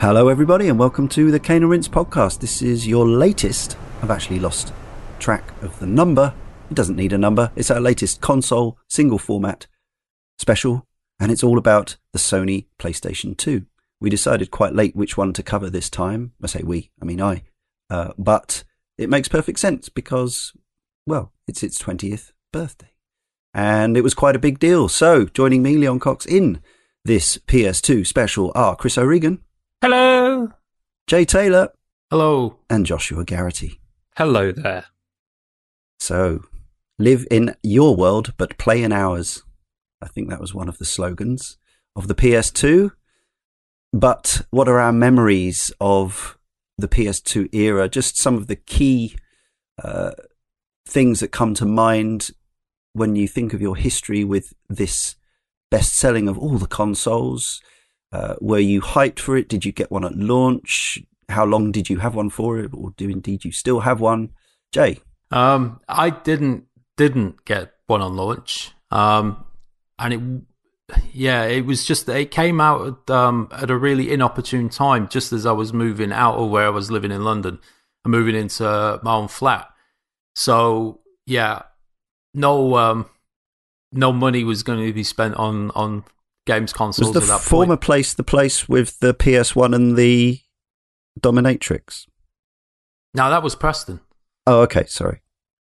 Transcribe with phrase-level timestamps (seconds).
[0.00, 2.38] Hello, everybody, and welcome to the Cane and Rinse podcast.
[2.38, 3.76] This is your latest.
[4.00, 4.72] I've actually lost
[5.18, 6.32] track of the number.
[6.70, 7.50] It doesn't need a number.
[7.56, 9.66] It's our latest console single format
[10.38, 10.86] special,
[11.18, 13.66] and it's all about the Sony PlayStation 2.
[14.00, 16.30] We decided quite late which one to cover this time.
[16.40, 17.42] I say we, I mean I.
[17.90, 18.62] Uh, but
[18.98, 20.52] it makes perfect sense because,
[21.08, 22.92] well, it's its 20th birthday.
[23.52, 24.88] And it was quite a big deal.
[24.88, 26.60] So, joining me, Leon Cox, in
[27.04, 29.42] this PS2 special are Chris O'Regan,
[29.80, 30.48] Hello.
[31.06, 31.68] Jay Taylor,
[32.10, 32.58] Hello.
[32.68, 33.80] and Joshua Garrity.
[34.16, 34.86] Hello there.
[36.00, 36.40] So,
[36.98, 39.44] live in your world, but play in ours.
[40.02, 41.58] I think that was one of the slogans
[41.94, 42.90] of the PS2.
[43.92, 46.36] But what are our memories of
[46.76, 47.88] the PS2 era?
[47.88, 49.16] Just some of the key
[49.82, 50.10] uh,
[50.86, 52.30] things that come to mind
[52.94, 55.14] when you think of your history with this
[55.70, 57.62] best selling of all the consoles.
[58.12, 59.48] Uh, were you hyped for it?
[59.48, 60.98] Did you get one at launch?
[61.28, 64.30] How long did you have one for it, or do indeed you still have one?
[64.72, 66.64] Jay, Um, I didn't
[66.96, 68.72] didn't get one on launch.
[68.90, 69.44] Um,
[69.98, 74.70] and it, yeah, it was just it came out at, um at a really inopportune
[74.70, 77.58] time, just as I was moving out of where I was living in London
[78.04, 79.68] and moving into my own flat.
[80.34, 81.62] So yeah,
[82.32, 83.06] no um,
[83.92, 86.04] no money was going to be spent on on
[86.48, 87.82] games consoles was at the that former point.
[87.82, 90.40] place the place with the PS1 and the
[91.20, 92.06] Dominatrix?
[93.14, 94.00] Now that was Preston.
[94.46, 95.20] Oh, okay, sorry.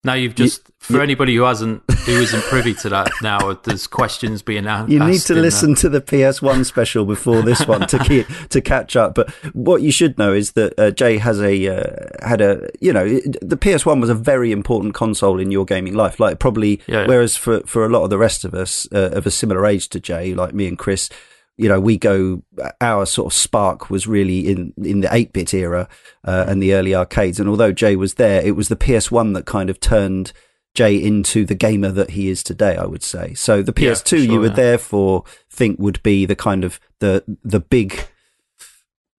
[0.05, 3.55] Now you've You- just for you- anybody who hasn't who isn't privy to that now,
[3.65, 4.89] there's questions being asked.
[4.91, 8.95] You need to listen to the PS1 special before this one to keep, to catch
[8.95, 9.17] up.
[9.17, 12.93] But what you should know is that uh, Jay has a uh, had a you
[12.93, 13.05] know
[13.43, 16.21] the PS1 was a very important console in your gaming life.
[16.21, 17.07] Like probably Yeah, yeah.
[17.09, 19.89] whereas for for a lot of the rest of us uh, of a similar age
[19.89, 21.09] to Jay, like me and Chris.
[21.57, 22.43] You know, we go.
[22.81, 25.89] Our sort of spark was really in in the eight bit era
[26.25, 27.41] uh, and the early arcades.
[27.41, 30.33] And although Jay was there, it was the PS1 that kind of turned
[30.75, 33.33] Jay into the gamer that he is today, I would say.
[33.35, 34.57] So the PS2 you sure, would yeah.
[34.57, 38.07] therefore think would be the kind of the the big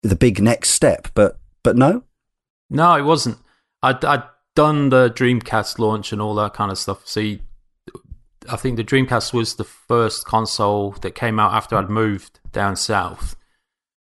[0.04, 2.04] the big next step, but but no.
[2.70, 3.38] No, it wasn't.
[3.82, 4.24] I'd, I'd
[4.56, 7.08] done the Dreamcast launch and all that kind of stuff.
[7.08, 7.42] See,
[8.50, 12.76] I think the Dreamcast was the first console that came out after I'd moved down
[12.76, 13.36] south.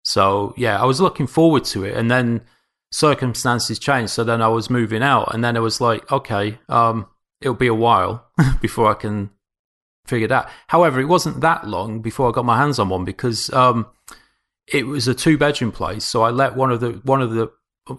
[0.05, 2.43] So yeah, I was looking forward to it, and then
[2.91, 4.13] circumstances changed.
[4.13, 7.07] So then I was moving out, and then it was like, okay, um,
[7.41, 8.27] it'll be a while
[8.61, 9.31] before I can
[10.07, 10.51] figure that.
[10.69, 13.87] However, it wasn't that long before I got my hands on one because um,
[14.67, 16.05] it was a two bedroom place.
[16.05, 17.51] So I let one of the one of the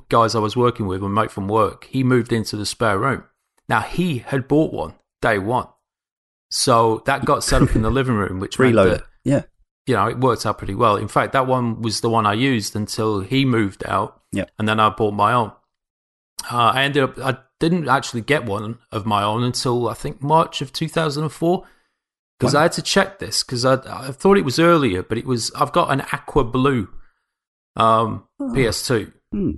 [0.09, 3.23] guys I was working with, a mate from work, he moved into the spare room.
[3.67, 5.67] Now he had bought one day one,
[6.49, 8.99] so that got set up in the living room, which Reload.
[8.99, 9.43] that Yeah.
[9.85, 10.95] you know, it worked out pretty well.
[10.95, 14.21] In fact, that one was the one I used until he moved out.
[14.31, 14.45] Yeah.
[14.57, 15.51] And then I bought my own.
[16.51, 20.21] Uh, I ended up, I didn't actually get one of my own until I think
[20.21, 21.65] March of 2004.
[22.39, 22.55] Because.
[22.55, 25.51] I had to check this because I, I thought it was earlier, but it was,
[25.55, 26.87] I've got an aqua blue
[27.75, 28.45] um, Oh.
[28.53, 29.51] PS2 Hmm.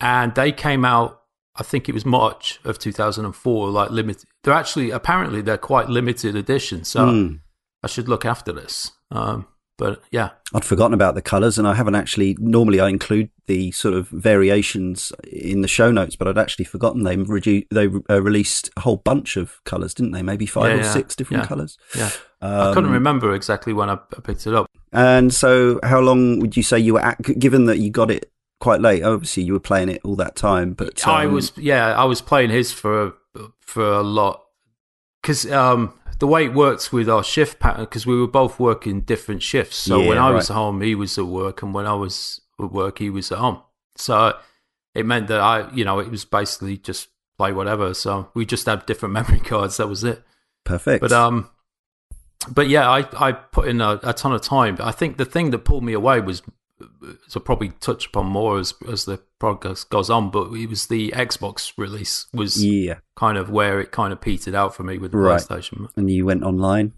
[0.00, 1.19] and they came out
[1.60, 6.34] i think it was march of 2004 like limited they're actually apparently they're quite limited
[6.34, 7.34] edition so Hmm.
[7.84, 9.46] i should look after this um,
[9.78, 12.36] but yeah I'd forgotten about the colours, and I haven't actually.
[12.40, 17.04] Normally, I include the sort of variations in the show notes, but I'd actually forgotten
[17.04, 20.22] they redu- they uh, released a whole bunch of colours, didn't they?
[20.22, 21.46] Maybe five Yeah, or yeah, six different yeah.
[21.48, 21.78] colours.
[21.96, 22.10] yeah
[22.42, 26.40] i couldn't Um, remember exactly when I, I picked it up And so, how long
[26.40, 27.20] would you say you were at?
[27.38, 30.74] Given that you got it quite late, obviously you were playing it all that time.
[30.74, 33.14] But i um, was yeah i was playing his for
[33.60, 34.44] for a lot.
[35.20, 39.00] Because um the way it works with our shift pattern because we were both working
[39.00, 39.76] different shifts.
[39.78, 42.70] So when Yeah, i was home he was at work and when i was at
[42.70, 43.62] work he was at home.
[43.96, 44.38] So
[44.94, 47.94] it meant that i you know it was basically just play whatever.
[47.94, 49.78] So we just had different memory cards.
[49.78, 50.22] That was it.
[50.64, 51.00] Perfect.
[51.00, 51.48] but um
[52.48, 54.76] but yeah i i put in a, a ton of time.
[54.76, 56.42] But i think the thing that pulled me away was
[57.30, 61.10] to probably touch upon more as as the progress goes on but it was the
[61.12, 65.12] xbox release was yeah, kind of where it kind of petered out for me with
[65.12, 65.40] the Right.
[65.40, 66.92] playstation and you went online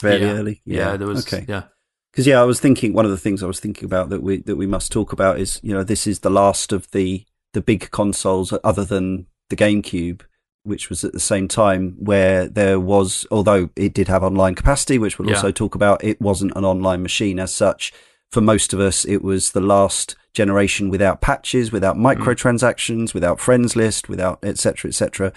[0.00, 0.32] fairly Yeah.
[0.32, 0.62] early.
[0.64, 1.44] yeah, there was okay.
[1.48, 1.64] yeah
[2.12, 4.38] Because yeah, I was thinking one of the things I was thinking about that we
[4.42, 7.60] that we must talk about is you know this is the last of the the
[7.60, 10.20] big consoles other than the GameCube,
[10.62, 14.98] which was at the same time where there was although it did have online capacity,
[14.98, 15.34] which we'll Yeah.
[15.36, 17.92] also talk about, it wasn't an online machine as such.
[18.32, 23.76] For most of us, it was the last generation without patches, without microtransactions, without friends
[23.76, 24.88] list, without etc.
[24.88, 25.32] etc.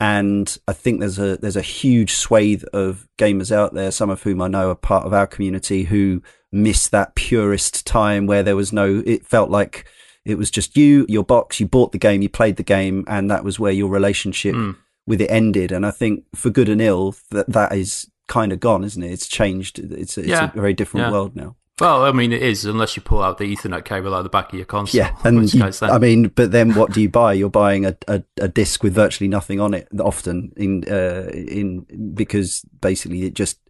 [0.00, 4.22] And I think there's a there's a huge swathe of gamers out there, some of
[4.22, 6.22] whom I know are part of our community, who
[6.52, 9.02] miss that purist time where there was no.
[9.04, 9.86] It felt like
[10.24, 11.58] it was just you, your box.
[11.60, 14.76] You bought the game, you played the game, and that was where your relationship Mm.
[15.06, 15.72] with it ended.
[15.72, 19.10] And I think for good and ill, that that is kind of gone, isn't it?
[19.12, 19.78] It's changed.
[19.78, 20.50] It's, it's Yeah.
[20.52, 21.12] a very different Yeah.
[21.12, 21.56] world now.
[21.80, 24.30] Well, I mean, it is unless you pull out the Ethernet cable out of the
[24.30, 24.98] back of your console.
[24.98, 27.34] Yeah, and you- then- I mean, but then what do you buy?
[27.34, 29.86] You're buying a, a, a disc with virtually nothing on it.
[30.00, 33.60] Often in uh, in because basically it just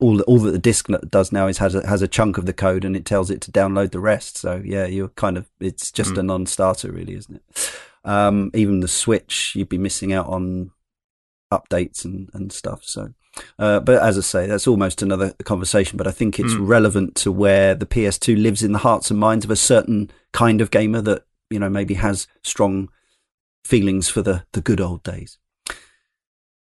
[0.00, 2.52] all all that the disc does now is has a, has a chunk of the
[2.52, 4.38] code and it tells it to download the rest.
[4.38, 6.20] So yeah, you're kind of it's just Hmm.
[6.20, 7.72] a non-starter, really, isn't it?
[8.04, 10.70] Um, even the Switch, you'd be missing out on
[11.52, 12.84] updates and and stuff.
[12.84, 13.12] So.
[13.58, 15.96] Uh, but as I say, that's almost another conversation.
[15.96, 16.68] But I think it's Mm.
[16.68, 20.60] relevant to where the PS2 lives in the hearts and minds of a certain kind
[20.60, 22.88] of gamer that you know maybe has strong
[23.64, 25.38] feelings for the the good old days.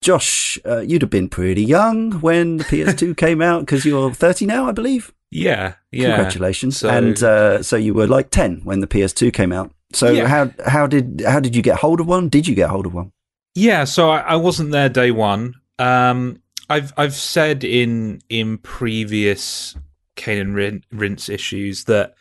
[0.03, 4.47] Josh, uh, you'd have been pretty young when the PS2 came out because you're 30
[4.47, 5.13] now, I believe.
[5.31, 6.15] Yeah, yeah.
[6.15, 6.77] Congratulations!
[6.79, 9.73] So- and uh, so you were like 10 when the PS2 came out.
[9.93, 10.29] So Yeah.
[10.29, 12.29] how how did how did you get hold of one?
[12.29, 13.13] Did you get hold of one?
[13.55, 15.55] Yeah, so I, I wasn't there day one.
[15.79, 19.75] Um, I've I've said in in previous
[20.17, 22.15] Cane and Rin- Rinse issues that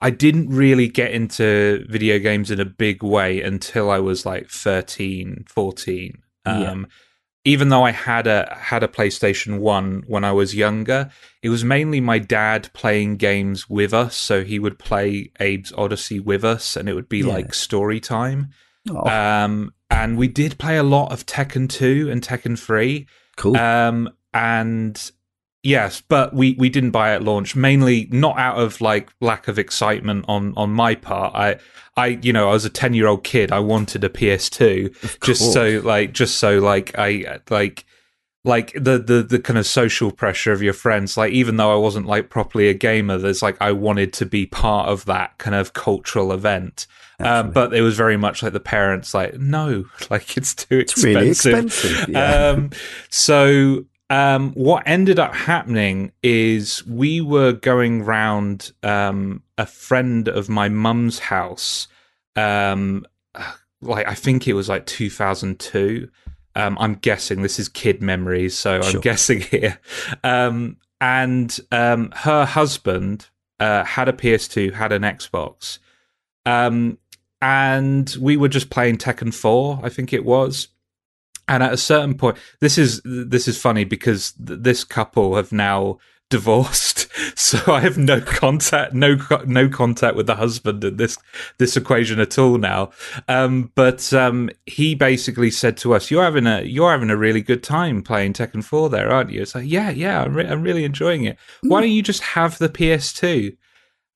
[0.00, 4.48] I didn't really get into video games in a big way until I was like
[4.50, 6.18] 13, 14.
[6.44, 6.74] Um, Yeah.
[7.44, 11.10] Even though I had a had a PlayStation One when I was younger,
[11.42, 14.14] it was mainly my dad playing games with us.
[14.14, 17.26] So he would play Abe's Oddysee with us, and it would be Yeah.
[17.34, 18.50] like story time.
[18.88, 23.06] Oh, Um, and we did play a lot of Tekken 2 and Tekken 3.
[23.36, 23.56] Cool.
[23.56, 25.10] Um, and
[25.62, 29.58] yes, but we, we didn't buy at launch, mainly not out of like lack of
[29.58, 31.34] excitement on, on my part.
[31.34, 31.56] I,
[31.96, 33.52] I, you know, I was a 10 year old kid.
[33.52, 37.84] I wanted a PS2 Of just so like, just so like I, like,
[38.44, 41.76] like the, the the kind of social pressure of your friends like even though i
[41.76, 45.54] wasn't like properly a gamer there's like i wanted to be part of that kind
[45.54, 46.86] of cultural event
[47.20, 50.92] um, but it was very much like the parents like no like it's too it's
[50.92, 52.08] expensive really expensive.
[52.08, 52.34] Yeah.
[52.50, 52.70] um,
[53.10, 60.48] so um, what ended up happening is we were going round um, a friend of
[60.50, 61.88] my mum's house.
[62.36, 63.06] Um,
[63.80, 66.08] like I think it was like 2002.
[66.54, 69.00] Um, I'm guessing this is kid memories, so I'm Sure.
[69.00, 69.78] guessing here.
[70.22, 75.78] Um, and um, her husband uh, had a PS2, had an Xbox,
[76.44, 76.98] um,
[77.42, 80.68] and we were just playing Tekken 4, I think it was.
[81.48, 85.50] And at a certain point, this is this is funny because th- this couple have
[85.50, 85.98] now
[86.30, 87.08] divorced,
[87.38, 91.18] so I have no contact, no no contact with the husband in this
[91.58, 92.92] this equation at all now.
[93.26, 97.42] Um, but um, he basically said to us, "You're having a you're having a really
[97.42, 100.62] good time playing Tekken 4 there, aren't you?" It's like, "Yeah, yeah, I'm, re- I'm
[100.62, 101.36] really enjoying it.
[101.62, 103.56] Why don't you just have the PS2?"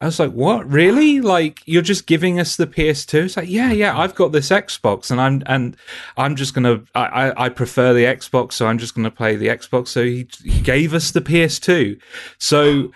[0.01, 0.71] I was like, "What?
[0.71, 1.21] Really?
[1.21, 5.11] Like you're just giving us the PS2?" It's like, "Yeah, yeah, I've got this Xbox,
[5.11, 5.77] and I'm and
[6.19, 6.83] I'm just gonna.
[6.95, 10.29] I I, I prefer the Xbox, so I'm just gonna play the Xbox." So he,
[10.45, 11.99] he gave us the PS2.
[12.39, 12.93] So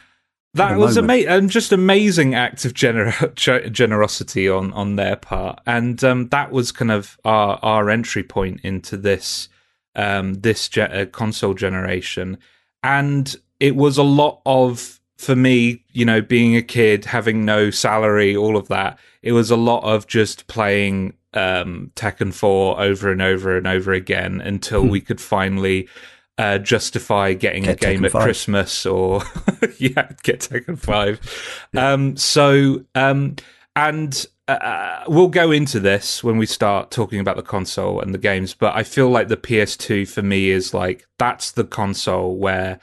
[0.55, 3.35] that was amazing, and just amazing act of gener-
[3.73, 8.61] generosity on on their part, and um, that was kind of our our entry point
[8.63, 9.49] into this
[9.95, 12.37] um, this ge- uh, console generation,
[12.83, 17.71] and it was a lot of for me, you know, being a kid, having no
[17.71, 18.99] salary, all of that.
[19.23, 23.93] It was a lot of just playing um, Tekken 4 over and over and over
[23.93, 25.91] again until we could finally
[26.39, 28.23] uh, justify getting Get a game Tekken at 5.
[28.23, 29.23] Christmas or
[29.79, 31.69] yeah, get Tekken 5.
[31.77, 33.37] Um, so um,
[33.77, 38.19] and uh, we'll go into this when we start talking about the console and the
[38.19, 42.81] games, but I feel like the PS2 for me is like that's the console where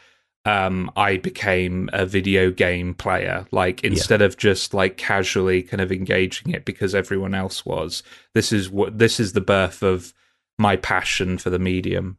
[0.47, 3.45] um, I became a video game player.
[3.51, 8.01] Like instead of just like casually kind of engaging it because everyone else was.
[8.33, 10.13] This is what this is the birth of
[10.57, 12.17] my passion for the medium.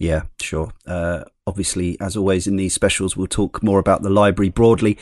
[0.00, 0.70] Yeah, sure.
[0.86, 4.96] Uh, obviously, as always in these specials, we'll talk more about the library broadly.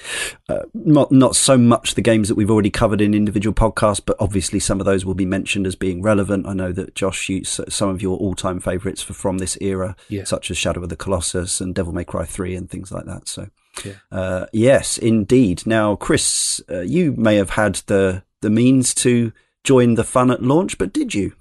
[0.48, 4.16] Uh, not not so much the games that we've already covered in individual podcasts, but
[4.20, 6.46] obviously some of those will be mentioned as being relevant.
[6.46, 10.24] I know that Josh shoots some of your all-time favourites for, from this era, Yeah.
[10.24, 13.28] such as Shadow of the Colossus and Devil May Cry Three and things like that.
[13.28, 13.48] So,
[13.84, 13.92] Yeah.
[14.10, 15.66] uh, yes, indeed.
[15.66, 20.42] Now, Chris, uh, you may have had the the means to join the fun at
[20.42, 21.34] launch, but did you?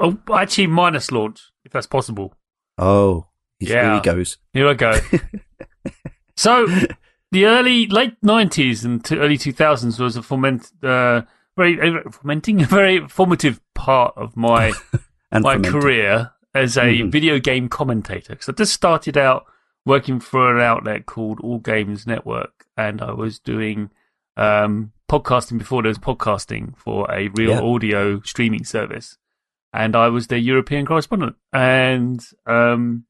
[0.00, 2.34] Oh, actually, minus launch, if that's possible.
[2.78, 3.26] Oh,
[3.58, 3.94] here Yeah.
[3.96, 4.38] he goes.
[4.52, 4.92] Here I go.
[6.36, 6.66] so,
[7.30, 11.22] the early, late 90s and to early 2000s was a foment, uh,
[11.56, 11.76] very,
[12.10, 14.72] fomenting, a very formative part of my
[15.32, 17.10] my career as a Mhm.
[17.10, 18.30] video game commentator.
[18.34, 19.44] Because I just started out
[19.86, 23.90] working for an outlet called All Games Network, and I was doing
[24.36, 27.60] um, podcasting before there was podcasting for a real Yeah.
[27.60, 29.16] audio streaming service.
[29.74, 31.34] And I was their European correspondent.
[31.52, 33.06] And um,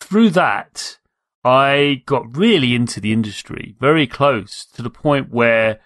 [0.00, 0.98] through that,
[1.44, 5.80] I got really into the industry, very close to the point where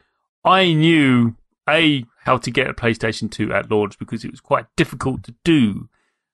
[0.45, 1.37] I knew
[1.69, 5.35] a how to get a PlayStation 2 at launch because it was quite difficult to
[5.45, 5.89] do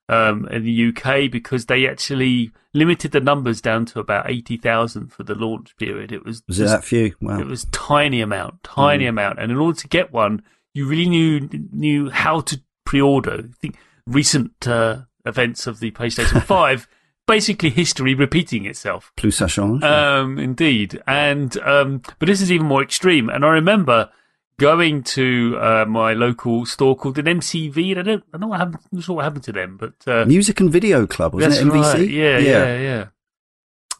[0.07, 5.11] um, in the UK because they actually limited the numbers down to about eighty thousand
[5.11, 6.11] for the launch period.
[6.11, 7.15] It was Was it that few?
[7.21, 7.39] Wow.
[7.39, 9.09] it was tiny amount, tiny Mm.
[9.09, 10.41] amount, and in order to get one,
[10.73, 13.43] you really knew knew how to pre-order.
[13.49, 13.77] I think
[14.07, 16.87] recent uh, events of the PlayStation Five,
[17.27, 19.11] basically history repeating itself.
[19.15, 19.83] Plus ça change.
[19.83, 23.29] Um, indeed, and um, but this is even more extreme.
[23.29, 24.09] And I remember
[24.57, 27.91] going to uh, my local store called an MCV.
[27.91, 28.79] And I don't, I don't know what happened.
[28.91, 31.71] I'm sure what happened to them, but uh, Music and Video Club, wasn't it?
[31.71, 31.93] MVC?
[31.93, 32.09] right.
[32.09, 33.05] Yeah, yeah, yeah.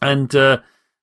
[0.02, 0.58] And uh,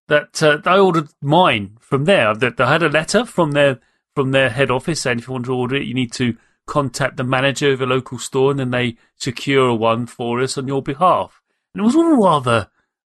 [0.10, 2.36] that uh, I ordered mine from there.
[2.36, 3.80] That I had a letter from their
[4.14, 6.36] from their head office saying if you want to order it, you need to
[6.68, 10.68] contact the manager of a local store, and then they secure one for us on
[10.68, 11.42] your behalf.
[11.74, 12.70] And it was all rather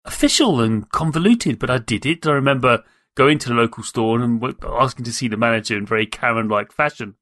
[0.06, 2.26] official and convoluted, but I did it.
[2.26, 2.84] I remember
[3.16, 7.16] going to the local store and asking to see the manager in very Karen-like fashion,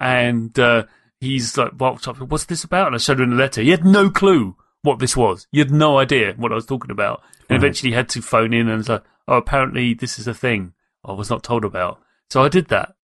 [0.00, 0.84] and uh,
[1.20, 2.18] he's like, "What's up?
[2.20, 3.62] What's this about?" And I showed him the letter.
[3.62, 5.46] He had no clue what this was.
[5.50, 7.56] He had no idea what I was talking about, and Right.
[7.56, 11.12] eventually had to phone in and was like, "Oh, apparently this is a thing I
[11.12, 12.94] was not told about." So I did that.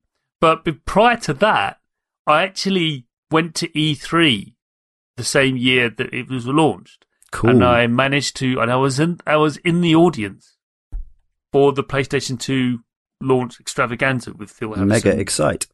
[0.40, 1.79] But prior to that,
[2.26, 4.54] I actually went to E3
[5.16, 7.50] the same year that it was launched Cool.
[7.50, 10.56] and I managed to, and I was in, I was in the audience
[11.52, 12.80] for the PlayStation 2
[13.20, 14.88] launch extravaganza with Phil Harrison.
[14.88, 15.66] Mega excite.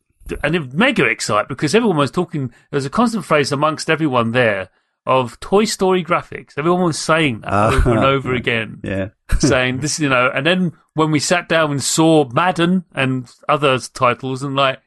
[0.42, 2.48] and it mega excite because everyone was talking.
[2.70, 4.68] There was a constant phrase amongst everyone there
[5.06, 6.58] of Toy Story graphics.
[6.58, 9.10] Everyone was saying that Ah, over and over again, Yeah.
[9.38, 10.28] saying this, you know.
[10.34, 14.80] And then when we sat down and saw Madden and other titles, and like, "Uh,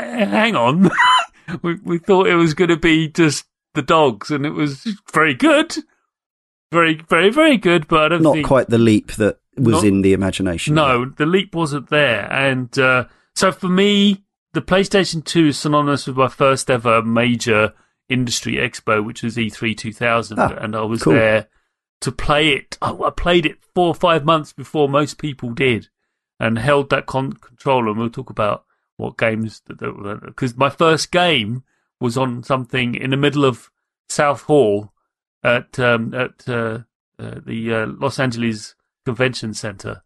[0.00, 0.90] hang on,
[1.62, 3.44] we we thought it was going to be just
[3.74, 5.76] the dogs, and it was very good,
[6.70, 7.88] very very very good.
[7.88, 10.74] But I don't Not think quite the leap that was Not- in the imagination.
[10.74, 12.30] no, the leap wasn't there.
[12.32, 17.74] And uh, so for me, the PlayStation 2 is synonymous with my first ever major
[18.08, 20.38] industry expo, which was E3 2000.
[20.38, 21.12] Ah, and I was cool.
[21.14, 21.48] there
[22.00, 22.76] to play it.
[22.82, 25.88] I, I played it four or five months before most people did
[26.40, 27.90] and held that con- controller.
[27.90, 28.64] And we'll talk about
[29.02, 31.64] what games, because my first game
[32.00, 33.70] was on something in the middle of
[34.08, 34.92] South Hall
[35.42, 36.80] at um, at uh,
[37.18, 40.02] uh, the uh, Los Angeles Convention Center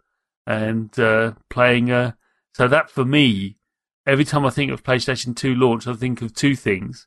[0.46, 1.90] and uh, playing.
[1.90, 2.12] Uh,
[2.54, 3.56] so that for me,
[4.06, 7.06] every time I think of PlayStation 2 launch, I think of two things.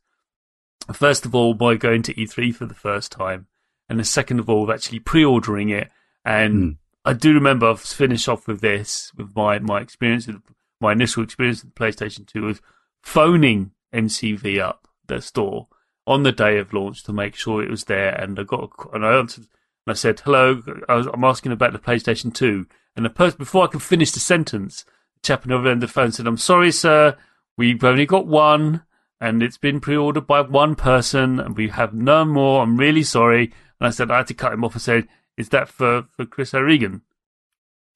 [0.93, 3.47] First of all, by going to E3 for the first time,
[3.87, 5.89] and the second of all, of actually pre-ordering it.
[6.25, 6.71] And Hmm.
[7.05, 10.41] I do remember I've finished off with this with my my experience, with
[10.79, 12.61] my initial experience with the PlayStation 2 was
[13.01, 15.67] phoning MCV up their store
[16.07, 18.09] on the day of launch to make sure it was there.
[18.09, 19.47] And I got a, and I answered
[19.85, 23.37] and I said, "Hello, I was, I'm asking about the PlayStation 2." And the person
[23.37, 24.83] before I could finish the sentence,
[25.15, 27.17] the chap on the other end of the phone said, "I'm sorry, sir,
[27.57, 28.83] we've only got one,
[29.21, 32.63] and it's been pre-ordered by one person, and we have no more.
[32.63, 35.07] I'm really sorry." And I said I had to cut him off and said,
[35.37, 37.03] "Is that for for Chris O'Regan?"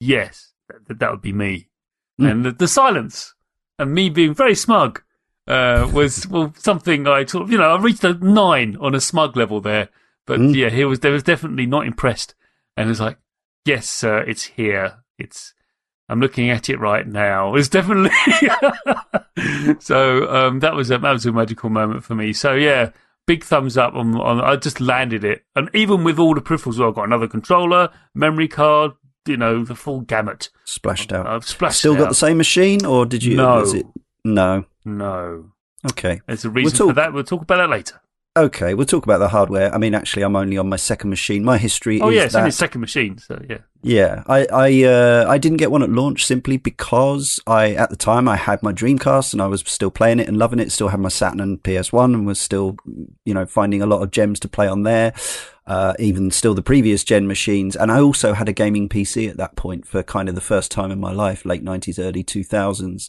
[0.00, 1.68] Yes, that, that would be me.
[2.20, 2.30] Mm.
[2.30, 3.34] And the, the silence
[3.78, 5.02] and me being very smug
[5.48, 9.00] uh, was well something I sort of you know I reached a nine on a
[9.00, 9.88] smug level there,
[10.26, 10.54] but Mm.
[10.54, 12.34] yeah, he was there was definitely not impressed,
[12.76, 13.18] and was like,
[13.64, 15.02] "Yes, sir, it's here.
[15.18, 15.52] It's
[16.08, 17.54] I'm looking at it right now.
[17.56, 18.10] It's definitely."
[19.80, 22.32] so um, that was a that was a magical moment for me.
[22.32, 22.90] So yeah.
[23.26, 24.38] Big thumbs up on, on.
[24.38, 27.88] I just landed it, and even with all the peripherals, well, I've got another controller,
[28.14, 28.92] memory card,
[29.26, 30.50] you know, the full gamut.
[30.64, 31.26] Splashed out.
[31.26, 33.36] I've splashed Still it got the same machine, or did you?
[33.36, 33.64] No.
[34.24, 34.64] No.
[34.86, 35.46] No,
[35.90, 36.20] Okay.
[36.26, 37.12] there's a reason talk- for that.
[37.12, 38.00] We'll talk about that later.
[38.36, 38.74] Okay.
[38.74, 39.72] We'll talk about the hardware.
[39.72, 41.44] I mean, actually, I'm only on my second machine.
[41.44, 42.40] My history Oh is yeah, it's that.
[42.40, 43.58] only second machine, so yeah.
[43.82, 47.96] Yeah, I I uh, I didn't get one at launch simply because I at the
[47.96, 50.72] time I had my Dreamcast and I was still playing it and loving it.
[50.72, 52.76] Still had my Saturn and PS One and was still
[53.24, 55.12] you know finding a lot of gems to play on there.
[55.66, 59.36] Uh, even still the previous gen machines, and I also had a gaming PC at
[59.36, 62.42] that point for kind of the first time in my life, late nineties, early two
[62.42, 63.08] thousands.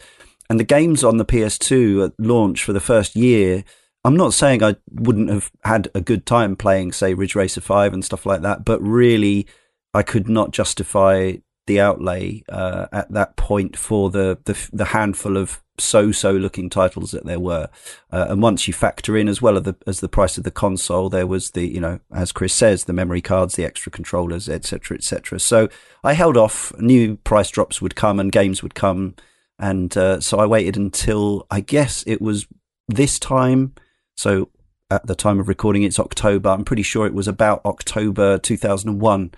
[0.50, 3.63] And the games on the PS2 at launch for the first year,
[4.05, 7.91] I'm not saying I wouldn't have had a good time playing, say, Ridge Racer 5
[7.91, 9.47] and stuff like that, but really,
[9.95, 15.38] I could not justify the outlay uh, at that point for the, the the handful
[15.38, 17.67] of so-so looking titles that there were.
[18.12, 20.51] Uh, and once you factor in as well as the, as the price of the
[20.51, 24.47] console, there was the, you know, as Chris says, the memory cards, the extra controllers,
[24.47, 25.39] etc., etc.
[25.39, 25.67] So
[26.03, 26.71] I held off.
[26.77, 29.15] New price drops would come and games would come.
[29.57, 32.45] And uh, so I waited until I guess it was
[32.88, 33.74] this time.
[34.15, 34.50] So
[34.89, 36.50] at the time of recording, it's October.
[36.50, 39.31] I'm pretty sure it was about October 2001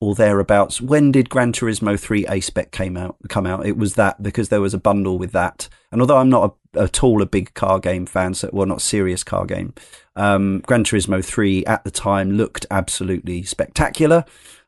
[0.00, 0.80] or thereabouts.
[0.80, 3.16] When did Gran Turismo 3 A Spec came out?
[3.28, 3.66] Come out?
[3.66, 5.68] It was that because there was a bundle with that.
[5.90, 8.82] And although I'm not a, at all a big car game fan, so well, not
[8.82, 9.74] serious car game,
[10.14, 14.24] um, Gran Turismo 3 at the time looked absolutely spectacular.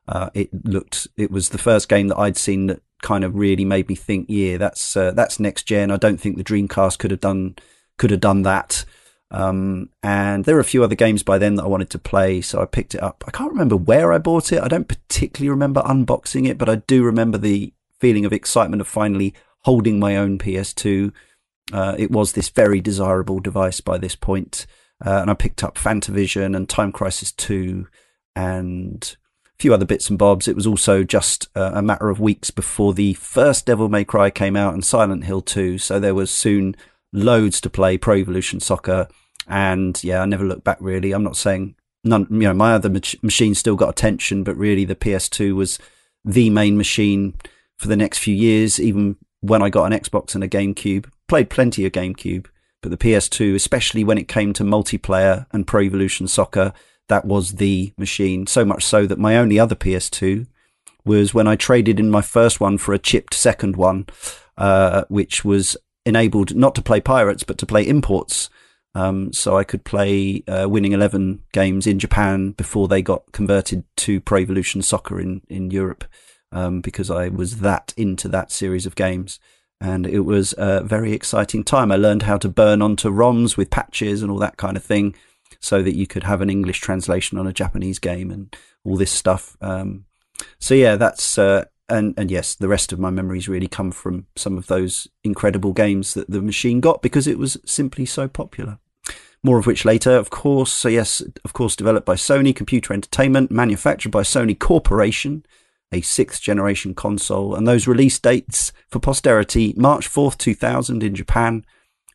[0.07, 1.07] Uh, it looked.
[1.17, 4.25] It was the first game that I'd seen that kind of really made me think,
[4.27, 5.91] yeah, that's uh, that's next gen.
[5.91, 7.55] I don't think the Dreamcast could have done
[7.97, 8.85] could have done that.
[9.31, 12.41] Um, and there were a few other games by then that I wanted to play,
[12.41, 13.23] so I picked it up.
[13.27, 14.61] I can't remember where I bought it.
[14.61, 18.87] I don't particularly remember unboxing it, but I do remember the feeling of excitement of
[18.87, 19.33] finally
[19.63, 21.11] holding my own PS2.
[21.71, 24.65] Uh, it was this very desirable device by this point.
[25.05, 27.87] Uh, and I picked up Fantavision and Time Crisis 2
[28.35, 30.47] and a few other bits and bobs.
[30.47, 34.29] It was also just uh, a matter of weeks before the first Devil May Cry
[34.29, 35.77] came out and Silent Hill 2.
[35.77, 36.75] So there was soon
[37.13, 39.07] loads to play Pro Evolution Soccer.
[39.49, 41.11] And yeah, I never looked back really.
[41.11, 44.85] I'm not saying none, you know, my other mach- machines still got attention, but really
[44.85, 45.79] the PS2 was
[46.23, 47.33] the main machine
[47.77, 48.79] for the next few years.
[48.79, 52.45] Even when I got an Xbox and a GameCube, played plenty of GameCube,
[52.81, 56.73] but the PS2, especially when it came to multiplayer and Pro Evolution Soccer,
[57.07, 58.47] that was the machine.
[58.47, 60.45] So much so that my only other PS2
[61.05, 64.05] was when I traded in my first one for a chipped second one,
[64.57, 65.75] uh, which was
[66.05, 68.49] enabled not to play pirates but to play imports.
[68.95, 73.83] Um, so I could play uh, Winning Eleven games in Japan before they got converted
[73.97, 76.05] to Pro Evolution Soccer in in Europe,
[76.51, 79.39] um, because I was that into that series of games,
[79.79, 81.91] and it was a very exciting time.
[81.91, 85.15] I learned how to burn onto ROMs with patches and all that kind of thing,
[85.59, 89.11] so that you could have an English translation on a Japanese game and all this
[89.11, 89.55] stuff.
[89.61, 90.05] Um,
[90.59, 94.27] so yeah, that's uh, and and yes, the rest of my memories really come from
[94.35, 98.79] some of those incredible games that the machine got because it was simply so popular.
[99.41, 100.71] More of which later, of course.
[100.71, 105.45] So yes, of course, developed by Sony Computer Entertainment, manufactured by Sony Corporation,
[105.91, 111.15] a sixth generation console, and those release dates for posterity: March fourth, two thousand in
[111.15, 111.65] Japan,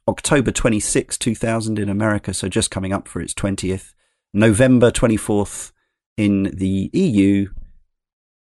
[0.07, 2.35] October twenty sixth, two thousand in America.
[2.35, 3.95] So just coming up for its twentieth,
[4.33, 5.73] November twenty fourth
[6.17, 7.49] in the EU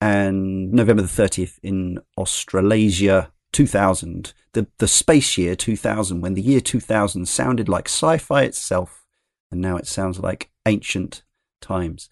[0.02, 6.62] and November the 30th in Australasia 2000, the, the space year 2000, when the year
[6.62, 9.06] 2000 sounded like sci fi itself,
[9.52, 11.24] and now it sounds like ancient
[11.62, 12.10] times.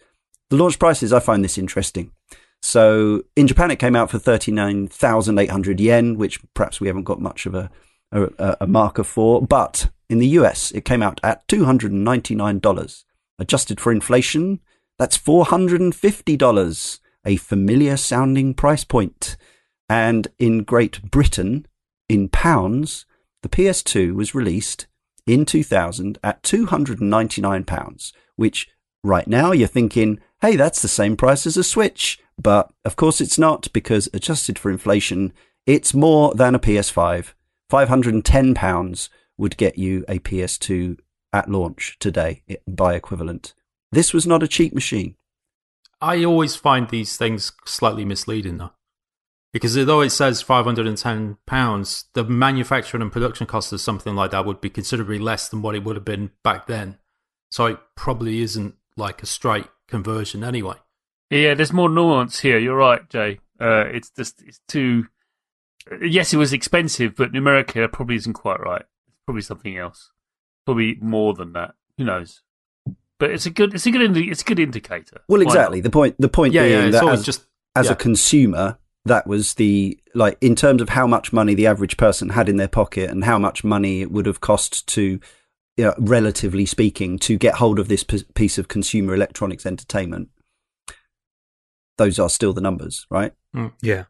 [0.49, 2.11] The launch prices, I find this interesting.
[2.61, 7.45] So in Japan, it came out for 39,800 yen, which perhaps we haven't got much
[7.45, 7.69] of a,
[8.11, 9.41] a, a marker for.
[9.41, 13.03] But in the US, it came out at $299.
[13.39, 14.59] Adjusted for inflation,
[14.97, 19.37] that's $450 a familiar sounding price point.
[19.87, 21.67] And in Great Britain,
[22.09, 23.05] in pounds,
[23.43, 24.87] the PS2 was released
[25.27, 28.69] in 2000 at £299, which
[29.03, 32.17] right now you're thinking, hey, that's the same price as a Switch.
[32.41, 35.33] But of course it's not, because adjusted for inflation,
[35.65, 37.33] it's more than a PS5.
[37.69, 40.97] £510 would get you a PS2
[41.33, 43.53] at launch today by equivalent.
[43.91, 45.15] This was not a cheap machine.
[46.01, 48.71] I always find these things slightly misleading though.
[49.53, 54.61] Because although it says £510, the manufacturing and production cost of something like that would
[54.61, 56.97] be considerably less than what it would have been back then.
[57.49, 60.75] So it probably isn't like a straight conversion anyway.
[61.29, 62.57] Yeah, there's more nuance here.
[62.57, 63.39] You're right, Jay.
[63.59, 65.07] Uh, it's just it's too.
[66.01, 68.83] Yes, it was expensive, but numerically, it probably isn't quite right.
[69.07, 70.11] It's probably something else.
[70.65, 71.75] Probably more than that.
[71.97, 72.41] Who knows?
[73.19, 75.21] But it's a good it's a good indi- it's a good indicator.
[75.27, 75.81] Well, exactly.
[75.81, 77.93] The point the point yeah, being yeah, that as, just as yeah.
[77.93, 82.29] a consumer, that was the like in terms of how much money the average person
[82.29, 85.19] had in their pocket and how much money it would have cost to,
[85.77, 90.29] you know, relatively speaking, to get hold of this p- piece of consumer electronics entertainment.
[91.97, 93.33] Those are still the numbers, right?
[93.81, 94.05] Yeah.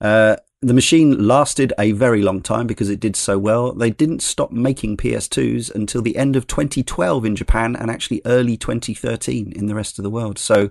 [0.00, 3.72] Uh, the machine lasted a very long time because it did so well.
[3.72, 8.56] They didn't stop making PS2s until the end of 2012 in Japan and actually early
[8.56, 10.38] 2013 in the rest of the world.
[10.38, 10.70] So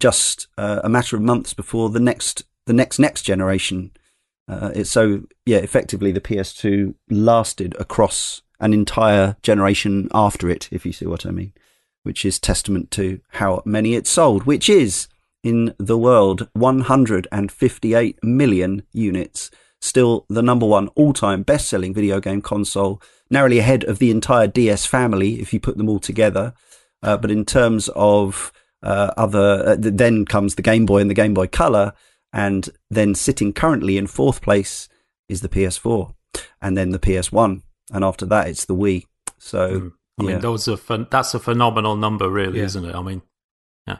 [0.00, 3.90] just uh, a matter of months before the next the next next generation.
[4.48, 10.86] Uh, it's so yeah, effectively the PS2 lasted across an entire generation after it, if
[10.86, 11.52] you see what I mean,
[12.04, 15.08] which is testament to how many it sold, which is
[15.42, 19.50] in the world 158 million units.
[19.80, 23.00] Still the number one all time best selling video game console,
[23.30, 26.52] narrowly ahead of the entire DS family if you put them all together.
[27.02, 31.14] Uh, but in terms of uh, other, uh, then comes the Game Boy and the
[31.14, 31.94] Game Boy Color,
[32.32, 34.88] and then sitting currently in fourth place
[35.28, 36.12] is the PS4,
[36.60, 39.04] and then the PS1, and after that it's the Wii.
[39.38, 39.92] So Mm.
[40.18, 40.28] I yeah.
[40.32, 42.66] mean, those are phen- that's a phenomenal number, really, Yeah.
[42.66, 42.94] isn't it?
[42.94, 43.22] I mean,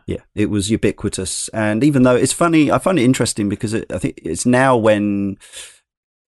[0.06, 3.90] Yeah, it was ubiquitous, and even though it's funny, I find it interesting because it,
[3.92, 5.38] I think it's now when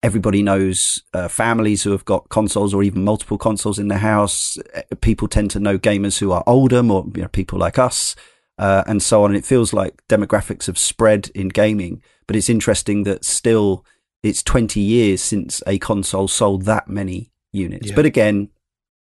[0.04, 4.58] everybody knows uh, families who have got consoles or even multiple consoles in their house.
[4.76, 8.16] uh, People tend to know gamers who are older, more you know, people like us,
[8.58, 9.32] uh, and so on.
[9.32, 13.86] And it feels like demographics have spread in gaming, but it's interesting that still
[14.24, 17.90] it's 20 years since a console sold that many units.
[17.90, 17.96] Yeah.
[17.96, 18.50] But again,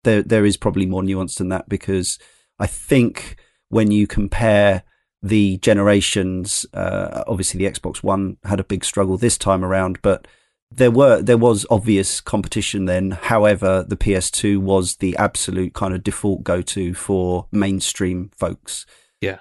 [0.03, 2.17] there there is probably more nuance than that because
[2.59, 3.37] I think
[3.71, 4.83] when you compare
[5.23, 10.27] the generations, uh, obviously the Xbox One had a big struggle this time around, but
[10.71, 13.11] there were there was obvious competition then.
[13.11, 18.85] However, the PS2 was the absolute kind of default go to for mainstream folks.
[19.19, 19.39] Yeah.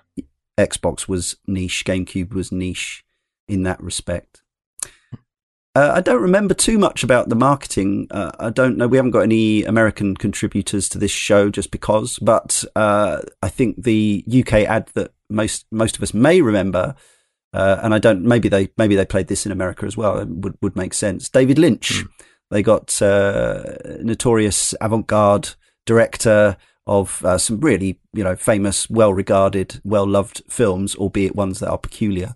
[0.58, 3.04] Xbox was niche, GameCube was niche
[3.48, 4.42] in that respect.
[5.76, 8.08] Uh, I don't remember too much about the marketing.
[8.10, 8.88] Uh, I don't know.
[8.88, 13.84] We haven't got any American contributors to this show just because, but uh, I think
[13.84, 16.96] the UK ad that most most of us may remember,
[17.52, 18.24] uh, and I don't.
[18.24, 20.18] Maybe they maybe they played this in America as well.
[20.18, 21.28] It would would make sense.
[21.28, 22.04] David Lynch.
[22.50, 23.62] They got uh,
[24.00, 25.50] notorious avant-garde
[25.86, 31.78] director of uh, some really you know famous, well-regarded, well-loved films, albeit ones that are
[31.78, 32.34] peculiar,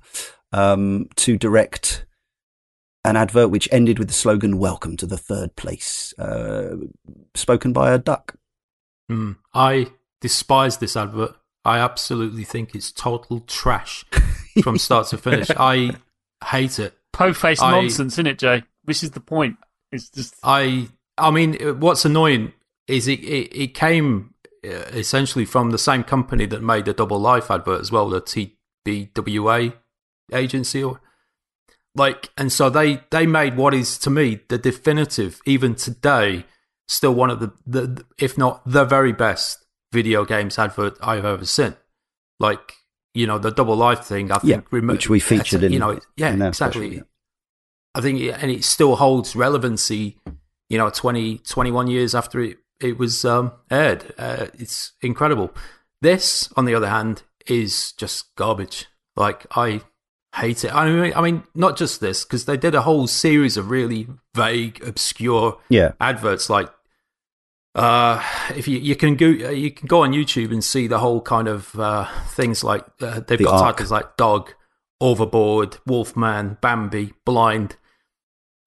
[0.53, 2.07] um, to direct
[3.05, 6.77] an advert which ended with the slogan "Welcome to the third place," uh,
[7.35, 8.37] spoken by a duck.
[9.11, 9.88] mm, I
[10.21, 11.35] despise this advert.
[11.64, 14.05] I absolutely think it's total trash
[14.62, 15.51] from start to finish.
[15.57, 15.97] I
[16.45, 16.95] hate it.
[17.12, 18.64] Po-faced I- nonsense, isn't it, Jay?
[18.85, 19.57] This is the point.
[19.93, 22.53] It's just I I mean, uh, what's annoying
[22.88, 27.19] is it it, it came uh, essentially from the same company that made the Double
[27.19, 29.75] Life advert as well, the TBWA
[30.33, 31.01] agency, or
[31.95, 36.45] like, and so they they made what is to me the definitive, even today,
[36.89, 41.45] still one of the the if not the very best video games advert I've ever
[41.45, 41.75] seen.
[42.41, 42.73] Like
[43.15, 45.79] you know the Double Life thing, I Yeah, think, remo- which we featured in- you
[45.79, 46.53] know, yeah, exactly.
[46.53, 47.03] special, yeah.
[47.95, 50.19] I think, and it still holds relevancy,
[50.69, 54.13] you know, 20, 21 years after it, it was um, aired.
[54.19, 55.53] Uh, it's incredible.
[56.03, 58.87] This, on the other hand, is just garbage.
[59.15, 59.83] Like, I
[60.35, 60.75] hate it.
[60.75, 64.07] I mean, I mean not just this, because they did a whole series of really
[64.35, 66.68] vague, obscure Yeah, adverts like
[67.77, 68.23] uh
[68.55, 71.49] if you you can go you can go on youtube and see the whole kind
[71.49, 73.77] of uh things like uh, they've The got arc.
[73.79, 74.53] titles like dog
[75.01, 77.75] overboard wolfman bambi blind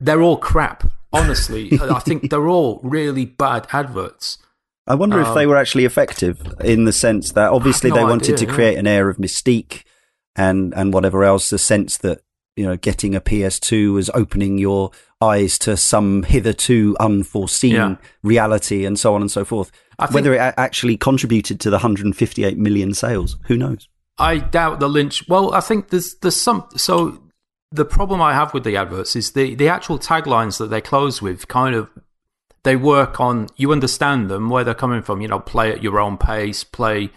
[0.02, 4.40] they're all crap honestly i think they're all really bad adverts
[4.90, 8.04] I wonder if Um, they were actually effective in the sense that obviously no they
[8.04, 8.54] wanted idea, to yeah.
[8.54, 9.84] create an air of mystique
[10.38, 11.50] and and whatever else.
[11.50, 12.22] The sense that
[12.56, 17.96] you know getting a PS2 was opening your eyes to some hitherto unforeseen Yeah.
[18.24, 19.72] reality and so on and so forth.
[20.00, 23.88] Think- Whether it a- actually contributed to the 158 million sales, who knows?
[24.20, 25.28] I doubt the Lynch.
[25.28, 26.66] Well, I think there's there's some.
[26.76, 27.20] So
[27.72, 31.22] the problem I have with the adverts is the the actual taglines that they close
[31.22, 31.90] with kind of
[32.64, 33.48] they work on.
[33.56, 35.22] You understand them where they're coming from.
[35.22, 37.10] You know, play at your own pace, play.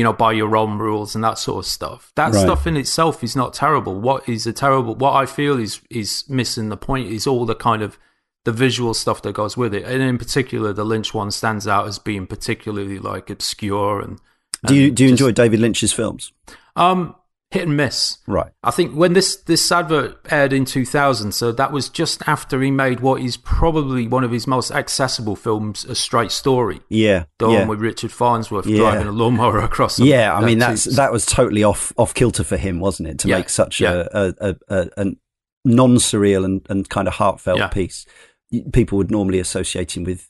[0.00, 2.10] You know, by your own rules and that sort of stuff.
[2.16, 2.40] That Right.
[2.40, 4.00] stuff in itself is not terrible.
[4.00, 4.94] What is a terrible?
[4.94, 7.98] What I feel is is missing the point is all the kind of
[8.46, 11.86] the visual stuff that goes with it, and in particular, the Lynch one stands out
[11.86, 14.18] as being particularly like obscure and.
[14.66, 16.32] Do you do you just- enjoy David Lynch's films?
[16.76, 17.14] Um,
[17.50, 18.18] hit and miss.
[18.28, 18.52] Right.
[18.62, 22.70] I think when this this advert aired in 2000, so that was just after he
[22.70, 27.24] made what is probably one of his most accessible films, A Straight Story, Yeah.
[27.38, 27.58] the yeah.
[27.60, 28.78] one with Richard Farnsworth Yeah.
[28.78, 29.98] driving a lawnmower across.
[29.98, 30.96] Yeah, I mean that's tubes.
[30.96, 33.18] that was totally off off kilter for him, wasn't it?
[33.20, 35.04] To Yeah, make such a, a, a, a, a
[35.64, 38.06] non surreal and, and kind of heartfelt piece.
[38.72, 40.28] People would normally associate him with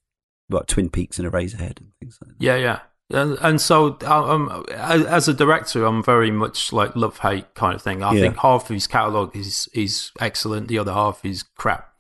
[0.48, 2.44] what Twin Peaks and Eraserhead and things like that.
[2.44, 2.80] Yeah, yeah.
[3.12, 7.75] And, and so, um, as as a director, I'm very much like love hate kind
[7.75, 8.03] of thing.
[8.05, 8.20] I Yeah.
[8.23, 11.92] think half of his catalog is is excellent, the other half is crap.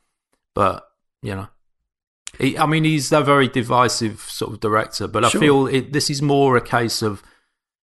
[0.54, 0.86] But
[1.22, 1.48] you know,
[2.38, 5.08] he, I mean, he's a very divisive sort of director.
[5.08, 5.40] But Sure.
[5.40, 7.22] I feel it, this is more a case of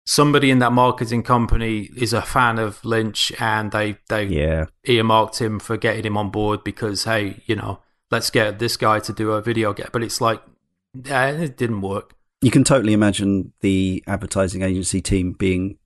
[0.05, 5.39] somebody in that marketing company is a fan of Lynch, and they they Yeah, earmarked
[5.41, 9.11] him for getting him on board because hey, you know, let's get this guy to
[9.11, 9.89] do a video game.
[9.91, 10.41] But it's like,
[10.93, 12.13] yeah, it didn't work.
[12.41, 15.77] You can totally imagine the advertising agency team being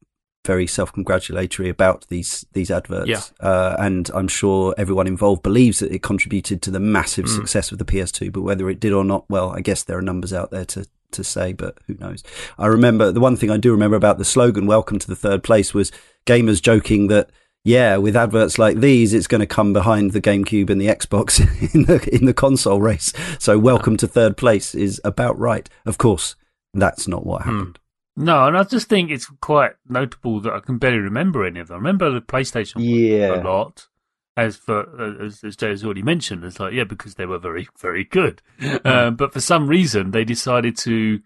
[0.46, 3.22] very self-congratulatory about these these adverts, Yeah.
[3.40, 7.36] uh, and I'm sure everyone involved believes that it contributed to the massive Mm.
[7.36, 8.30] success of the PS2.
[8.30, 10.86] But whether it did or not, well, I guess there are numbers out there to
[11.12, 12.24] to say, but who knows?
[12.58, 15.44] I remember the one thing I do remember about the slogan "Welcome to the third
[15.44, 15.92] place" was
[16.26, 17.30] gamers joking that.
[17.66, 21.40] Yeah, with adverts like these, it's going to come behind the GameCube and the Xbox
[21.74, 23.14] in the in the console race.
[23.40, 25.70] So, welcome to third place is about right.
[25.86, 26.36] Of course,
[26.74, 27.50] that's not what Hmm.
[27.58, 27.80] happened.
[28.16, 31.68] No, and I just think it's quite notable that I can barely remember any of
[31.68, 31.76] them.
[31.76, 33.42] I remember the PlayStation Yeah.
[33.42, 33.88] a lot.
[34.36, 37.38] As for uh, as, as Jay has already mentioned, it's like yeah, because they were
[37.38, 38.42] very very good.
[38.84, 41.20] Um, but for some reason, they decided to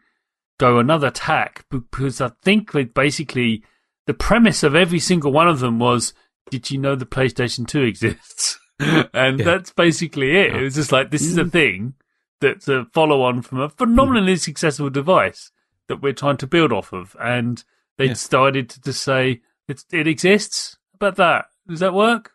[0.60, 3.64] go another tack because I think they basically
[4.08, 6.14] the premise of every single one of them was,
[6.52, 8.60] did you know the PlayStation Two exists?
[9.14, 9.46] and Yeah.
[9.46, 10.54] that's basically it.
[10.56, 11.94] It was just like this is a thing
[12.42, 15.52] that's a follow on from a phenomenally successful device
[15.88, 17.64] that we're trying to build off of, and
[17.98, 18.14] they Yeah.
[18.14, 20.78] decided to just say it's, it exists.
[21.00, 21.46] How about that?
[21.68, 22.32] Does that work?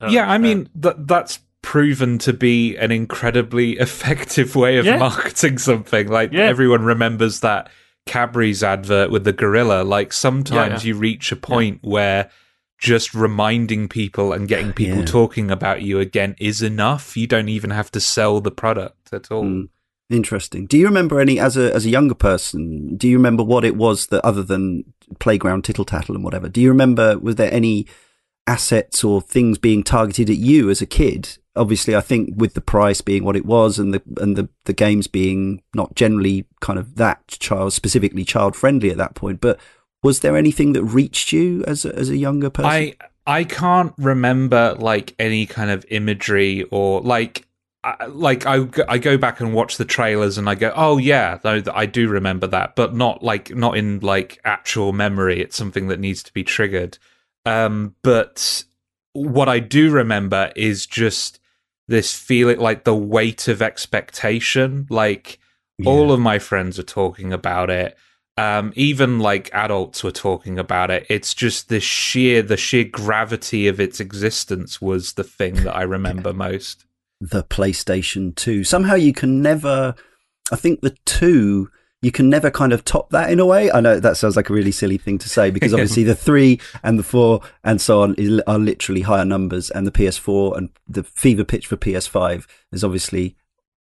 [0.00, 4.84] Uh, yeah, I uh, mean that that's proven to be an incredibly effective way of
[4.84, 4.98] Yeah.
[4.98, 6.08] marketing something.
[6.08, 6.44] Like Yeah.
[6.44, 7.70] everyone remembers that
[8.06, 9.82] Cadbury's advert with the gorilla.
[9.82, 12.30] Like sometimes you reach a point where
[12.78, 15.04] just reminding people and getting people Yeah.
[15.06, 17.16] talking about you again is enough.
[17.16, 19.44] You don't even have to sell the product at all.
[19.44, 19.68] Mm.
[20.08, 20.66] Interesting.
[20.66, 22.96] Do you remember any as a as a younger person?
[22.96, 24.84] Do you remember what it was that other than
[25.18, 26.48] playground tittle tattle and whatever?
[26.48, 27.86] Do you remember was there any
[28.46, 31.38] assets or things being targeted at you as a kid?
[31.56, 34.72] Obviously, I think with the price being what it was and the and the the
[34.72, 39.58] games being not generally kind of that child specifically child friendly at that point, but
[40.02, 42.70] was there anything that reached you as a, as a younger person?
[42.70, 47.46] I I can't remember like any kind of imagery or like
[47.82, 50.98] I, like I go- I go back and watch the trailers and I go oh
[50.98, 55.40] yeah no, I do remember that but not like not in like actual memory.
[55.40, 56.98] It's something that needs to be triggered.
[57.44, 58.64] Um but
[59.12, 61.40] what I do remember is just
[61.88, 64.86] this feeling like the weight of expectation.
[64.90, 65.38] Like
[65.84, 67.96] all of my friends are talking about it
[68.36, 71.06] um, even like adults were talking about it.
[71.08, 75.82] It's just the sheer the sheer gravity of its existence was the thing that I
[75.96, 76.84] remember most.
[77.20, 78.64] the PlayStation 2.
[78.64, 79.94] Somehow you can never,
[80.52, 81.70] I think the 2,
[82.02, 83.70] you can never kind of top that in a way.
[83.70, 86.60] I know that sounds like a really silly thing to say because obviously the 3
[86.82, 88.14] and the 4 and so on
[88.46, 93.34] are literally higher numbers and the PS4 and the fever pitch for PS5 is obviously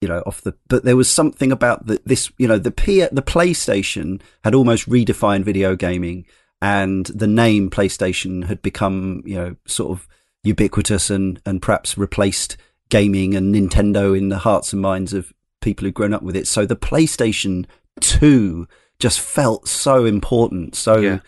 [0.01, 3.01] you know off the but there was something about the, this you know the P,
[3.11, 6.25] the PlayStation had almost redefined video gaming
[6.63, 10.07] and the name PlayStation had become you know sort of
[10.45, 12.57] ubiquitous and and perhaps replaced
[12.91, 16.47] gaming and Nintendo in the hearts and minds of people who've grown up with it.
[16.47, 17.67] So the PlayStation
[18.01, 18.67] 2
[18.99, 21.19] just felt so important, so Yeah.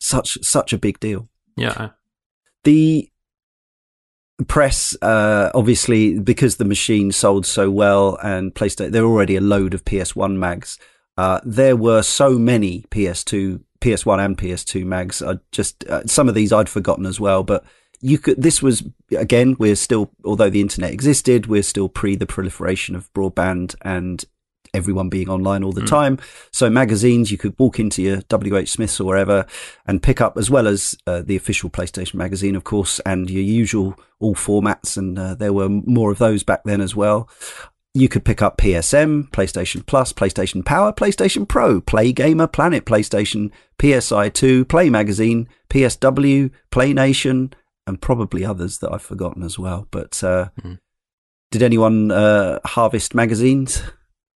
[0.00, 1.28] such such a big deal.
[1.56, 1.90] Yeah.
[2.64, 3.10] The
[4.46, 9.40] press, uh, obviously, because the machine sold so well and PlayStation, there were already a
[9.40, 10.78] load of PS1 mags.
[11.16, 15.22] Uh, there were so many PS2, PS1 and PS2 mags.
[15.22, 17.64] I just uh, some of these I'd forgotten as well, but
[18.00, 18.40] you could.
[18.40, 23.12] This was again, we're still, although the internet existed, we're still pre the proliferation of
[23.12, 24.24] broadband and
[24.74, 26.18] everyone being online all the time.
[26.52, 29.46] So magazines, you could walk into your WH Smiths or wherever
[29.86, 33.42] and pick up, as well as uh, the official PlayStation magazine, of course, and your
[33.42, 34.96] usual all formats.
[34.96, 37.28] And uh, there were more of those back then as well.
[37.92, 43.50] You could pick up PSM, PlayStation Plus, PlayStation Power, PlayStation Pro, Play Gamer, Planet PlayStation,
[43.82, 47.52] PSI 2, Play Magazine, PSW, Play Nation,
[47.88, 49.88] and probably others that I've forgotten as well.
[49.90, 50.78] But uh, Mhm.
[51.50, 53.82] did anyone uh, harvest magazines?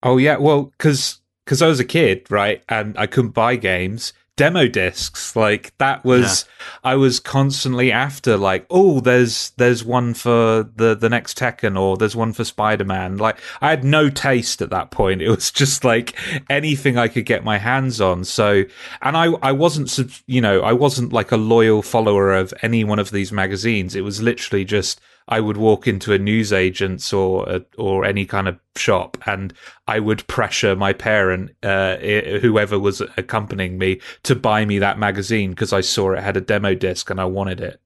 [0.03, 4.13] Oh yeah, well, because because I was a kid, right, and I couldn't buy games.
[4.37, 6.45] Demo discs, like that was,
[6.83, 11.97] I was constantly after, like, oh, there's there's one for the the next Tekken, or
[11.97, 13.17] there's one for Spider Man.
[13.17, 15.21] Like, I had no taste at that point.
[15.21, 16.17] It was just like
[16.49, 18.23] anything I could get my hands on.
[18.23, 18.63] So,
[19.01, 22.99] and I I wasn't, you know, I wasn't like a loyal follower of any one
[22.99, 23.95] of these magazines.
[23.95, 28.49] It was literally just I would walk into a newsagent's or a, or any kind
[28.49, 29.53] of shop, and
[29.87, 35.51] I would pressure my parent, uh, whoever was accompanying me, to buy me that magazine
[35.51, 37.81] because I saw it had a demo disc and I wanted it.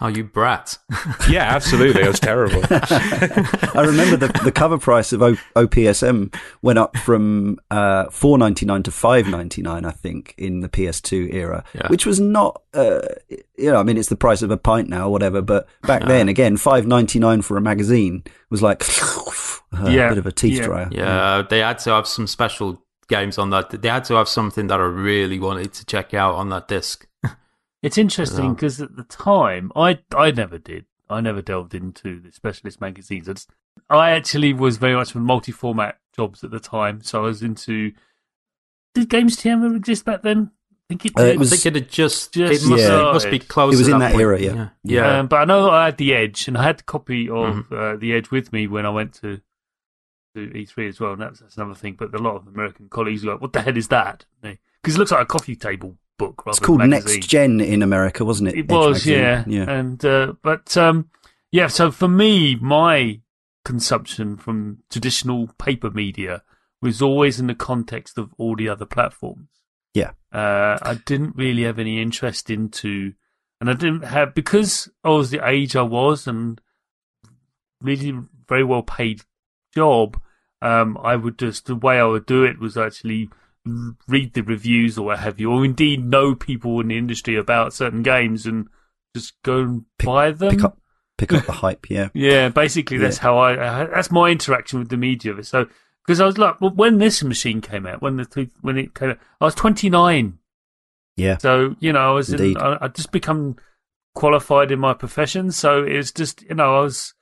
[0.00, 0.78] Oh, you brat.
[1.28, 2.02] Yeah, absolutely.
[2.02, 2.60] It was terrible.
[2.70, 8.66] I remember the, the cover price of o- OPSM went up from uh, four ninety
[8.66, 11.86] nine to five ninety nine, I think, in the PS2 era, Yeah.
[11.88, 15.06] which was not, uh, you know, I mean, it's the price of a pint now,
[15.06, 15.40] or whatever.
[15.42, 18.82] But back then, again, five ninety nine for a magazine was like
[19.72, 20.64] a Yeah, bit of a teeth yeah.
[20.64, 20.88] dryer.
[20.90, 23.70] Yeah, they had to have some special games on that.
[23.82, 27.06] They had to have something that I really wanted to check out on that disc.
[27.82, 28.52] It's interesting Yeah.
[28.52, 30.86] because at the time, I I never did.
[31.10, 33.28] I never delved into the specialist magazines.
[33.28, 33.50] I, just,
[33.90, 37.92] I actually was very much for multi-format jobs at the time, so I was into.
[38.94, 40.50] Did Games TM ever exist back then?
[40.72, 43.08] I think it Uh, it was- I think it had just, Just it must, Yeah.
[43.08, 43.74] it must be close.
[43.74, 44.54] It was in that that era, yeah.
[44.54, 44.68] yeah.
[44.84, 45.18] Yeah.
[45.20, 47.74] Um, but I know I had the Edge, and I had a copy of Mm-hmm.
[47.74, 49.40] uh, the Edge with me when I went to
[50.34, 51.12] to E3 as well.
[51.12, 51.94] And that's, that's another thing.
[51.98, 54.98] But a lot of American colleagues were like, "What the hell is that?" Because it
[54.98, 56.42] looks like a coffee table book.
[56.46, 57.26] It's called Next.
[57.26, 58.56] Gen in America, wasn't it?
[58.56, 59.18] It Edge was, magazine?
[59.18, 59.70] yeah, Yeah.
[59.70, 61.10] And uh, but um,
[61.50, 61.66] yeah.
[61.66, 63.20] So for me, my
[63.64, 66.42] consumption from traditional paper media
[66.80, 69.48] was always in the context of all the other platforms.
[69.94, 70.12] Yeah.
[70.32, 73.12] Uh, I didn't really have any interest into,
[73.60, 76.60] and I didn't have because I was the age I was and
[77.80, 78.14] really
[78.48, 79.22] very well paid
[79.74, 80.20] job.
[80.60, 83.28] Um, I would just the way I would do it was actually
[84.08, 87.72] read the reviews or what have you, or indeed know people in the industry about
[87.72, 88.66] certain games and
[89.14, 90.50] just go and Pick- buy them.
[90.50, 90.78] Pick up,
[91.18, 91.88] pick up the hype.
[91.90, 92.08] Yeah.
[92.14, 93.54] Yeah, basically that's how I.
[93.86, 95.32] That's my interaction with the media.
[95.32, 95.46] of it.
[95.46, 95.66] So
[96.06, 99.10] because I was like, well, when this machine came out, when the when it came
[99.10, 100.38] out, I was twenty nine.
[101.16, 101.36] Yeah.
[101.38, 103.56] So you know, I was in, I, I just become
[104.14, 105.52] qualified in my profession.
[105.52, 107.14] So it's just you know, I was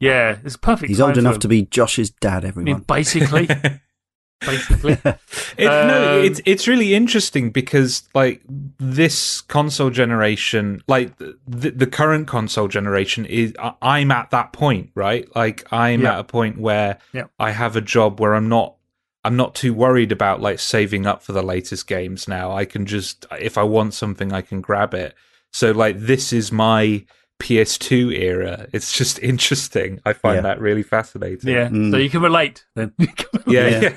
[0.00, 0.88] yeah, it's perfect.
[0.88, 1.40] He's old enough him.
[1.40, 2.44] to be Josh's dad.
[2.44, 2.82] I mean, Everyone.
[2.82, 3.48] basically,
[4.40, 4.98] basically.
[5.58, 8.42] It, no, Um, it's it's really interesting because like
[8.78, 14.90] this console generation, like the, the current console generation is I- I'm at that point,
[14.94, 15.26] right?
[15.34, 16.12] Like I'm Yeah.
[16.14, 17.24] at a point where Yeah.
[17.38, 18.74] I have a job where I'm not
[19.24, 22.52] I'm not too worried about like saving up for the latest games now.
[22.52, 25.14] I can just if I want something I can grab it.
[25.54, 27.04] So like this is my
[27.38, 28.66] PS2 era.
[28.72, 30.00] It's just interesting.
[30.06, 30.40] I find Yeah.
[30.42, 31.50] that really fascinating.
[31.50, 31.90] Yeah, Mm.
[31.90, 32.92] so you can relate then.
[33.46, 33.92] Yeah,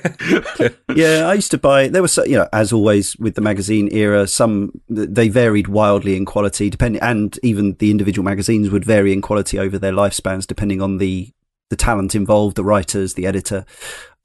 [0.60, 0.69] yeah.
[0.95, 1.88] yeah, I used to buy.
[1.88, 6.15] There was, so- you know, as always with the magazine era, some they varied wildly
[6.15, 10.45] in quality, depending, and even the individual magazines would vary in quality over their lifespans,
[10.45, 11.32] depending on the
[11.71, 13.65] the talent involved, the writers, the editor,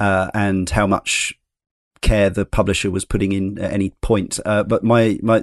[0.01, 1.33] uh, and how much
[2.03, 4.39] care the publisher was putting in at any point.
[4.45, 5.43] Uh, but my my,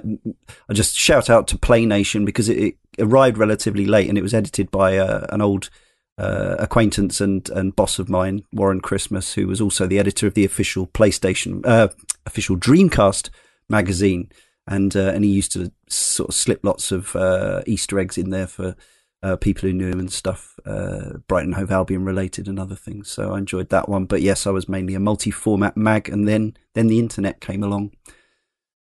[0.68, 4.22] I just shout out to Play Nation because it, it arrived relatively late and it
[4.22, 5.70] was edited by uh, an old
[6.18, 10.34] uh, acquaintance and, and boss of mine, Warren Christmas, who was also the editor of
[10.34, 11.88] the official PlayStation, uh,
[12.26, 13.30] official Dreamcast
[13.68, 14.30] magazine,
[14.66, 18.30] and uh, and he used to sort of slip lots of uh, Easter eggs in
[18.30, 18.76] there for
[19.22, 23.10] uh, people who knew him and stuff, Brighton Hove Albion related and other things.
[23.10, 24.04] So I enjoyed that one.
[24.04, 27.92] But yes, I was mainly a multi-format mag, and then then the internet came along.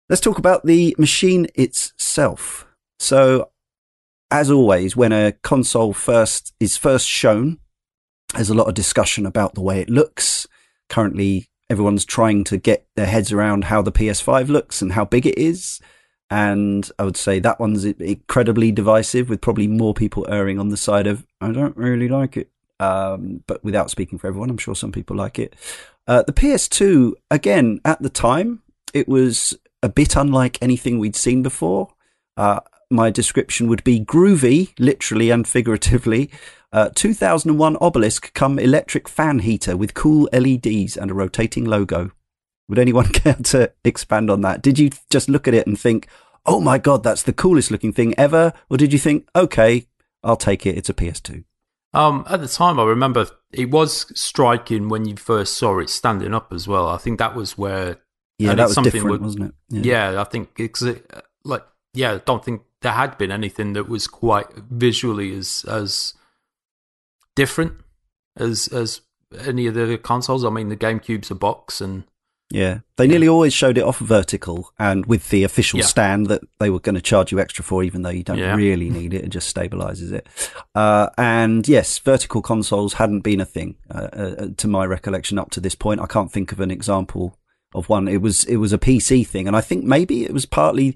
[0.09, 2.67] Let's talk about the machine itself.
[2.99, 3.51] So
[4.35, 7.61] as always, when a console first is first shown,
[8.35, 10.49] there's a lot of discussion about the way it looks.
[10.89, 15.25] Currently, everyone's trying to get their heads around how the PS5 looks and how big
[15.25, 15.81] it is.
[16.31, 20.77] And I would say that one's incredibly divisive, with probably more people erring on the
[20.77, 22.51] side of I don't really like it.
[22.81, 25.55] Um, but without speaking for everyone, I'm sure some people like it.
[26.09, 31.45] Uh, the PS2, again, at the time, it was a bit unlike anything we'd seen
[31.45, 31.91] before.
[32.37, 32.59] Uh,
[32.91, 36.31] my description would be groovy, literally and figuratively.
[36.73, 42.11] Uh, 2001 obelisk come electric fan heater with cool LEDs and a rotating logo.
[42.69, 44.63] Would anyone care to expand on that?
[44.63, 46.09] Did you just look at it and think,
[46.47, 48.53] oh my god, that's the coolest looking thing ever?
[48.71, 49.87] Or did you think, okay,
[50.23, 51.45] I'll take it, it's a PS2?
[51.93, 56.35] Um, at the time, I remember it was striking when you first saw it standing
[56.35, 56.89] up as well.
[56.89, 57.99] I think that was where,
[58.41, 59.85] Yeah, that was something different, with- wasn't it?
[59.85, 60.99] yeah, I think it's uh,
[61.45, 66.15] like, yeah, I don't think there had been anything that was quite visually as as
[67.35, 67.73] different
[68.37, 69.01] as as
[69.41, 70.45] any of the consoles.
[70.45, 72.05] I mean, the GameCube's a box, and
[72.51, 75.87] Yeah, they nearly always showed it off vertical and with the official Yeah.
[75.87, 78.55] stand that they were going to charge you extra for, even though you don't Yeah.
[78.55, 79.25] really need it.
[79.25, 80.27] It just stabilizes it.
[80.75, 85.51] Uh, and yes, vertical consoles hadn't been a thing uh, uh, to my recollection up
[85.53, 86.01] to this point.
[86.01, 87.39] I can't think of an example
[87.75, 88.07] of one.
[88.07, 90.95] It was it was a PC thing, and I think maybe it was partly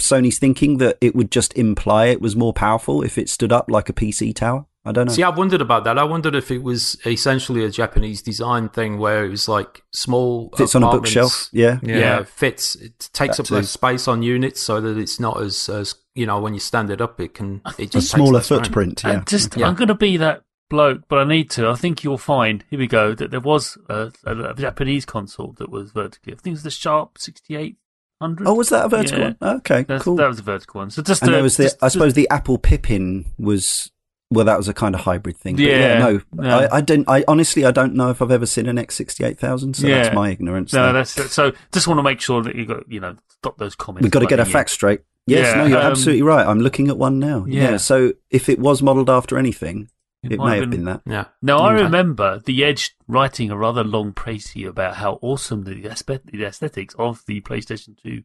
[0.00, 3.70] Sony's thinking that it would just imply it was more powerful if it stood up
[3.70, 4.66] like a PC tower.
[4.86, 5.14] I don't know.
[5.14, 5.98] see, I wondered about that.
[5.98, 10.50] I wondered if it was essentially a Japanese design thing where it was like small
[10.58, 11.48] Fits on a bookshelf.
[11.52, 11.78] Yeah.
[11.82, 12.22] Yeah, Yeah.
[12.24, 12.74] fits.
[12.76, 13.54] It takes That up too.
[13.54, 16.90] less space on units, so that it's not as as you know when you stand
[16.90, 19.02] it up, it can it A just takes smaller footprint.
[19.04, 19.10] Yeah.
[19.12, 19.68] And just, Yeah.
[19.68, 21.68] I'm going to be that bloke, but I need to.
[21.68, 25.54] I think you'll find, here we go, that there was a, a, a Japanese console
[25.56, 26.34] that was vertically.
[26.34, 27.16] I think it was the Sharp
[28.22, 28.46] 6800.
[28.48, 29.32] Oh, was that a vertical Yeah.
[29.38, 29.56] one?
[29.58, 30.16] Okay, That's, cool.
[30.16, 30.90] That was a vertical one.
[30.90, 33.90] So just and there was the, just- I suppose the Apple Pippin was,
[34.30, 35.56] well, that was a kind of hybrid thing.
[35.56, 36.56] But yeah, Yeah, no, yeah.
[36.70, 39.86] I, I didn't, I honestly, I don't know if I've ever seen an X68000, so
[39.86, 40.02] Yeah.
[40.02, 40.72] that's my ignorance.
[40.72, 40.92] No, there.
[41.04, 41.52] that's so.
[41.72, 44.02] Just want to make sure that you got, you know, stop those comments.
[44.04, 45.00] We've got to get our facts straight.
[45.26, 46.46] Yes, no, you're um, absolutely right.
[46.46, 47.46] I'm looking at one now.
[47.48, 47.70] Yeah.
[47.70, 47.76] Yeah.
[47.78, 49.88] So if it was modelled after anything,
[50.32, 51.02] it, might may have been that.
[51.06, 51.26] Yeah.
[51.42, 56.30] Now I remember the Edge writing a rather long précis about how awesome the, aspe-
[56.30, 58.22] the aesthetics of the PlayStation 2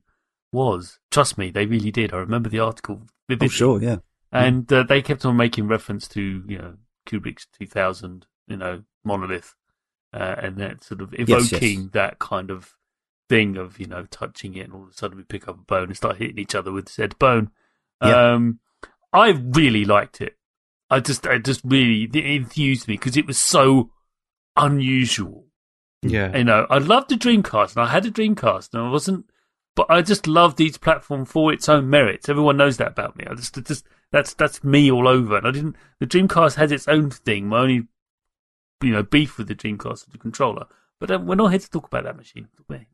[0.52, 1.00] was.
[1.12, 2.14] Trust me, they really did.
[2.14, 3.98] I remember the article Oh, sure, yeah.
[4.32, 6.76] And uh, they kept on making reference to you know
[7.08, 9.56] Kubrick's 2000, you know, monolith,
[10.14, 11.52] uh, and that sort of yes.
[11.52, 12.76] evoking that kind of
[13.28, 15.64] thing of you know touching it, and all of a sudden we pick up a
[15.64, 17.52] bone and start hitting each other with said bone.
[18.04, 18.34] Yeah.
[18.34, 18.60] Um,
[19.12, 20.38] I really liked it.
[20.90, 23.92] I just, I just really it enthused me because it was so
[24.56, 25.46] unusual.
[26.02, 26.36] Yeah.
[26.36, 29.26] You know, I loved the Dreamcast, and I had a Dreamcast, and I wasn't,
[29.76, 32.30] but I just loved each platform for its own merits.
[32.30, 33.26] Everyone knows that about me.
[33.30, 35.38] I just, it just that's that's me all over.
[35.38, 35.76] And I didn't.
[36.00, 37.48] The Dreamcast has its own thing.
[37.48, 37.88] My only,
[38.82, 40.66] you know, beef with the Dreamcast is the controller.
[41.00, 42.48] But um, we're not here to talk about that machine.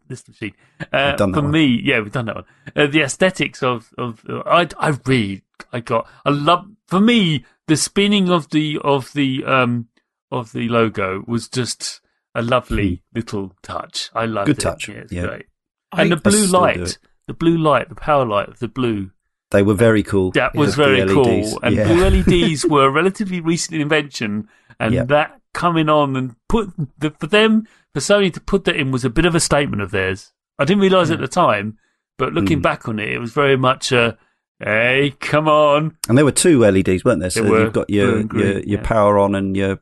[0.07, 0.53] This machine.
[0.93, 1.51] Uh, done that for one.
[1.51, 2.45] me, yeah, we've done that one.
[2.75, 5.41] Uh, the aesthetics of of uh, I I really
[5.73, 9.87] I got I love for me the spinning of the of the um
[10.31, 12.01] of the logo was just
[12.33, 14.09] a lovely little touch.
[14.13, 14.51] I loved Hmm.
[14.53, 14.61] Good it.
[14.61, 15.25] touch, Yeah, it's yeah.
[15.27, 15.45] great.
[15.93, 16.97] And the blue light,
[17.27, 19.11] the blue light, the power light of the blue.
[19.51, 20.31] They were very cool.
[20.31, 21.13] That was The very LEDs.
[21.13, 21.59] cool.
[21.63, 21.85] And yeah.
[21.87, 24.49] blue LEDs were a relatively recent invention,
[24.79, 25.07] and Yep.
[25.07, 29.05] that coming on and put the, for them for Sony to put that in was
[29.05, 30.33] a bit of a statement of theirs.
[30.59, 31.77] I didn't realize at the time,
[32.17, 32.63] but looking Mm.
[32.63, 34.17] back on it, it was very much a
[34.59, 35.97] hey, come on.
[36.07, 37.29] And there were two LEDs, weren't there?
[37.29, 38.87] So were, you've got your green, your, your yeah.
[38.87, 39.79] power on and your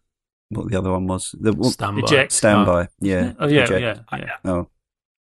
[0.50, 1.36] what the other one was.
[1.40, 2.02] The what, Standby.
[2.06, 2.32] Eject.
[2.32, 2.88] standby.
[3.00, 3.34] Yeah.
[3.40, 3.82] Oh yeah, eject.
[3.82, 4.36] yeah, yeah.
[4.46, 4.68] Oh.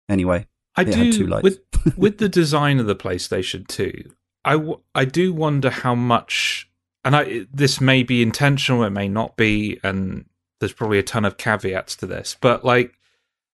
[0.08, 1.42] Anyway, I do had two lights.
[1.42, 1.60] with
[1.96, 4.10] with the design of the PlayStation 2.
[4.44, 6.70] I, w- I do wonder how much
[7.04, 10.26] and I this may be intentional it may not be and
[10.60, 12.94] there's probably a ton of caveats to this but like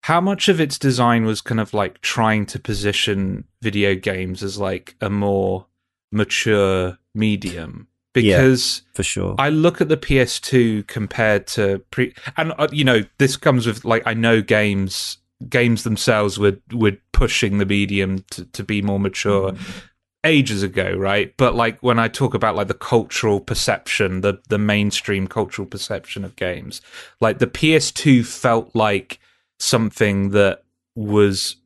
[0.03, 4.59] how much of its design was kind of like trying to position video games as
[4.59, 5.66] like a more
[6.12, 8.38] mature medium Yeah.
[8.38, 9.34] because for sure.
[9.38, 13.84] I look at the PS2 compared to pre, and uh, you know this comes with
[13.84, 18.98] like I know games games themselves were were pushing the medium to, to be more
[19.00, 19.54] mature
[20.24, 21.32] ages ago, right?
[21.36, 26.24] But like when I talk about like the cultural perception, the the mainstream cultural perception
[26.24, 26.80] of games,
[27.20, 29.18] like the PS2 felt like
[29.59, 30.62] something that
[30.94, 31.57] was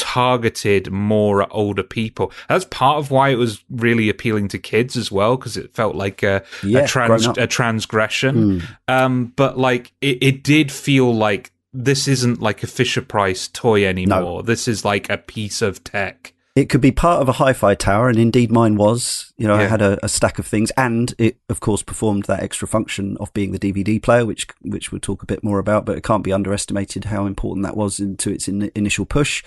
[0.00, 2.32] targeted more at older people.
[2.48, 5.94] That's part of why it was really appealing to kids as well, because it felt
[5.94, 8.60] like a, Yeah, a trans a transgression.
[8.60, 8.76] Mm.
[8.88, 13.86] Um, but like it, it did feel like this isn't like a Fisher Price toy
[13.86, 14.42] anymore.
[14.42, 16.34] This is like a piece of tech.
[16.56, 19.32] It could be part of a hi-fi tower, and indeed mine was.
[19.36, 22.42] You know, I had a, a stack of things, and it, of course, performed that
[22.42, 25.86] extra function of being the DVD player, which which we'll talk a bit more about.
[25.86, 29.44] But it can't be underestimated how important that was into its in, initial push.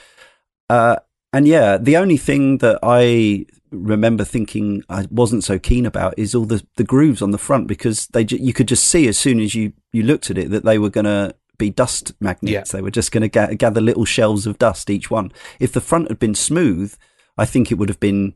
[0.70, 0.97] Uh,
[1.32, 6.36] and yeah, the only thing that I remember thinking I wasn't so keen about is
[6.36, 9.18] all the, the grooves on the front because they ju- you could just see as
[9.18, 12.72] soon as you, you looked at it that they were going to be dust magnets.
[12.72, 15.32] They were just going to ga- gather little shells of dust each one.
[15.59, 16.95] If the front had been smooth,
[17.38, 18.36] I think it would have been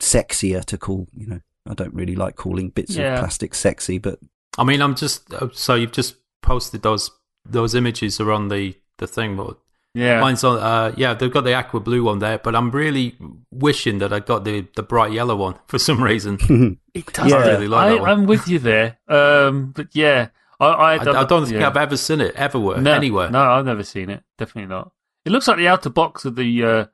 [0.00, 1.08] sexier to call.
[1.12, 3.14] You know, I don't really like calling bits Yeah.
[3.14, 4.18] of plastic sexy, but
[4.58, 7.10] I mean, I'm just uh, so you've just posted those
[7.44, 9.58] those images are on the the thing, but
[9.94, 10.20] Yeah.
[10.20, 10.58] mine's on.
[10.58, 13.16] Uh, yeah, they've got the aqua blue one there, but I'm really
[13.50, 16.78] wishing that I got the the bright yellow one for some reason.
[16.94, 17.28] It does.
[17.28, 17.38] Yeah.
[17.38, 18.10] I really like that I, one.
[18.10, 18.98] I'm with you there.
[19.08, 20.28] Um, but yeah,
[20.60, 21.66] I, I, I, I don't think yeah.
[21.66, 23.30] I've ever seen it ever no, anywhere.
[23.30, 24.22] No, I've never seen it.
[24.38, 24.92] Definitely not.
[25.24, 26.84] It looks like the outer box of the uh,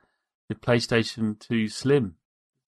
[0.49, 2.15] the PlayStation 2 Slim,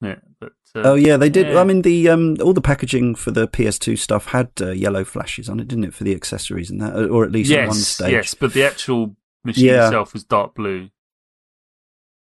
[0.03, 0.23] isn't it?
[0.41, 1.49] But uh, oh yeah, they did.
[1.49, 1.61] yeah.
[1.61, 5.49] I mean, the um, all the packaging for the PS2 stuff had uh, yellow flashes
[5.49, 8.13] on it, didn't it, for the accessories and that, or at least at one stage.
[8.13, 9.87] yes, but the actual machine Yeah.
[9.87, 10.91] itself was dark blue.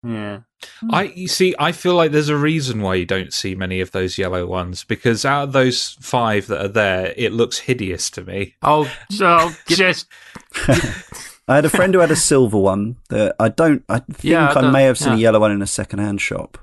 [0.04, 0.42] Yeah,
[0.82, 0.94] hmm.
[0.94, 3.92] I you see, I feel like there's a reason why you don't see many of
[3.92, 8.24] those yellow ones because out of those five that are there, it looks hideous to
[8.24, 8.56] me.
[8.62, 10.08] Oh, so just
[11.48, 13.84] I had a friend who had a silver one that I don't.
[13.90, 16.58] I think Yeah, I I, may have seen a yellow one in a second-hand shop.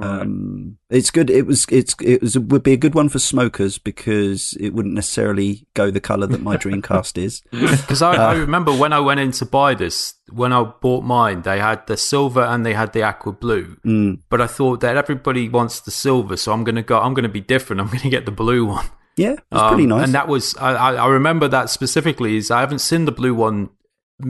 [0.00, 0.20] Right.
[0.22, 1.30] Um, it's good.
[1.30, 1.66] It was.
[1.70, 1.94] It's.
[2.02, 2.38] It was.
[2.38, 6.40] Would be a good one for smokers because it wouldn't necessarily go the color that
[6.42, 7.42] my Dreamcast is.
[7.50, 8.26] because I, Uh.
[8.28, 11.86] I remember when I went in to buy this, when I bought mine, they had
[11.86, 13.76] the silver and they had the aqua blue.
[13.84, 14.20] Mm.
[14.28, 16.98] But I thought that everybody wants the silver, so I'm gonna go.
[17.00, 17.80] I'm gonna be different.
[17.82, 18.86] I'm gonna get the blue one.
[19.16, 20.04] Yeah, it was Um, pretty nice.
[20.04, 22.36] And that was I, I remember that specifically.
[22.36, 23.70] Is I haven't seen the blue one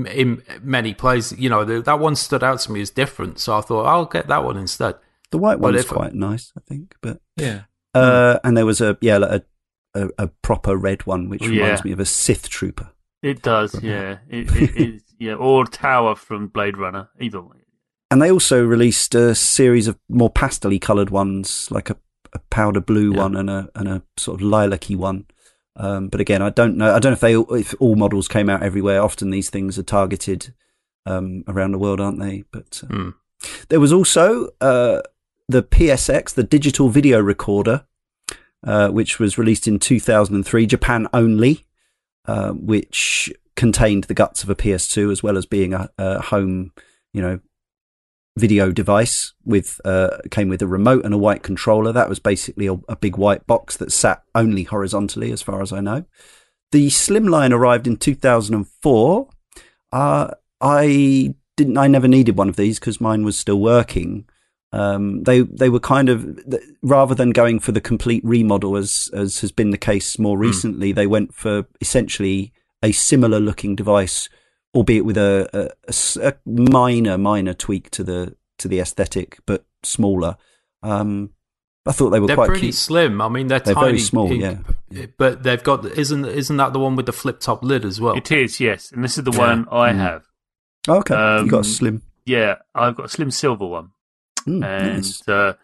[0.09, 1.39] in many places.
[1.39, 4.29] You know, that one stood out to me as different, so I thought I'll get
[4.29, 4.95] that one instead.
[5.31, 6.95] The white but one's if- quite nice, I think.
[7.01, 7.63] But Yeah.
[7.95, 9.45] uh, and there was a yeah like
[9.95, 11.63] a, a a proper red one, which Yeah.
[11.63, 12.91] reminds me of a Sith trooper.
[13.23, 13.81] it does.
[13.83, 15.03] Yeah, it, it is.
[15.21, 17.11] Yeah, or Tower from Blade Runner.
[17.21, 17.59] Either way.
[18.11, 21.97] and they also released a series of more pastely coloured ones, like a,
[22.33, 23.19] a powder blue Yeah.
[23.25, 25.27] one and a and a sort of lilac-y one.
[25.77, 26.95] Um, but again, I don't know.
[26.95, 29.03] I don't know if they all- if all models came out everywhere.
[29.03, 30.55] Often these things are targeted
[31.07, 32.45] um, around the world, aren't they?
[32.51, 33.09] But uh, Hmm.
[33.69, 35.03] there was also uh,
[35.51, 37.85] the PSX, the digital video recorder,
[38.67, 41.67] uh, which was released in 2003, Japan only,
[42.27, 46.73] uh, which contained the guts of a PS2 as well as being a, a home,
[47.13, 47.41] you know,
[48.37, 51.93] video device with uh, came with a remote and a white controller.
[51.93, 55.73] That was basically a, a big white box that sat only horizontally, as far as
[55.73, 56.05] I know.
[56.73, 59.29] The Slimline arrived in 2004.
[59.93, 60.31] Uh,
[60.61, 61.77] I didn't.
[61.77, 64.27] I never needed one of these because mine was still working.
[64.73, 66.39] Um, they they were kind of
[66.83, 70.93] rather than going for the complete remodel as as has been the case more recently.
[70.93, 72.53] They went for essentially
[72.83, 74.29] a similar looking device,
[74.75, 75.73] albeit with a
[76.23, 80.37] a minor minor tweak to the to the aesthetic, but smaller.
[80.83, 81.31] Um,
[81.87, 82.75] I thought they were They're quite pretty cute.
[82.75, 83.21] slim.
[83.23, 83.87] I mean, they're, They're tiny.
[83.87, 84.41] very small, in-
[84.91, 85.07] yeah.
[85.17, 88.15] But they've got isn't isn't that the one with the flip top lid as well?
[88.17, 88.93] It is, yes.
[88.93, 89.39] And this is the Yeah.
[89.39, 89.97] one I Mm.
[89.97, 90.23] have.
[90.89, 92.03] Okay, you got Um, a slim.
[92.27, 93.91] Yeah, I've got a slim silver one.
[94.47, 95.29] Mm, and nice.
[95.29, 95.55] uh,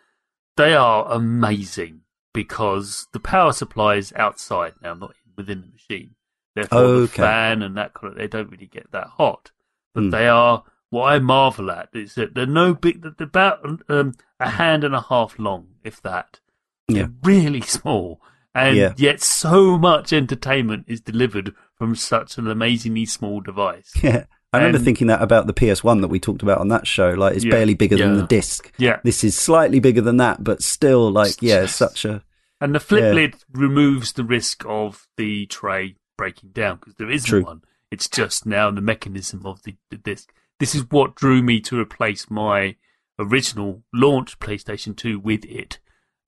[0.56, 2.02] they are amazing
[2.34, 6.14] because the power supply is outside now, not within the machine.
[6.54, 7.22] Therefore, the Okay.
[7.22, 9.52] fan and that kind of they don't really get that hot.
[9.94, 10.10] But Hmm.
[10.10, 13.02] they are what I marvel at is that they're no big.
[13.02, 16.40] They're about um, a hand and a half long, if that.
[16.88, 17.02] Yeah.
[17.02, 18.20] They're really small,
[18.54, 18.94] and Yeah.
[18.96, 23.92] yet so much entertainment is delivered from such an amazingly small device.
[24.02, 24.24] Yeah.
[24.56, 27.10] I remember and- thinking that about the PS1 that we talked about on that show.
[27.10, 27.50] Like, it's Yeah.
[27.52, 28.72] barely bigger than the disc.
[28.78, 32.22] Yeah, This is slightly bigger than that, but still, like, yeah, it's such a.
[32.60, 33.12] And the flip Yeah.
[33.12, 37.42] lid removes the risk of the tray breaking down because there isn't True.
[37.42, 37.62] one.
[37.90, 40.32] It's just now the mechanism of the, the disc.
[40.58, 42.76] This is what drew me to replace my
[43.18, 45.78] original launch PlayStation 2 with it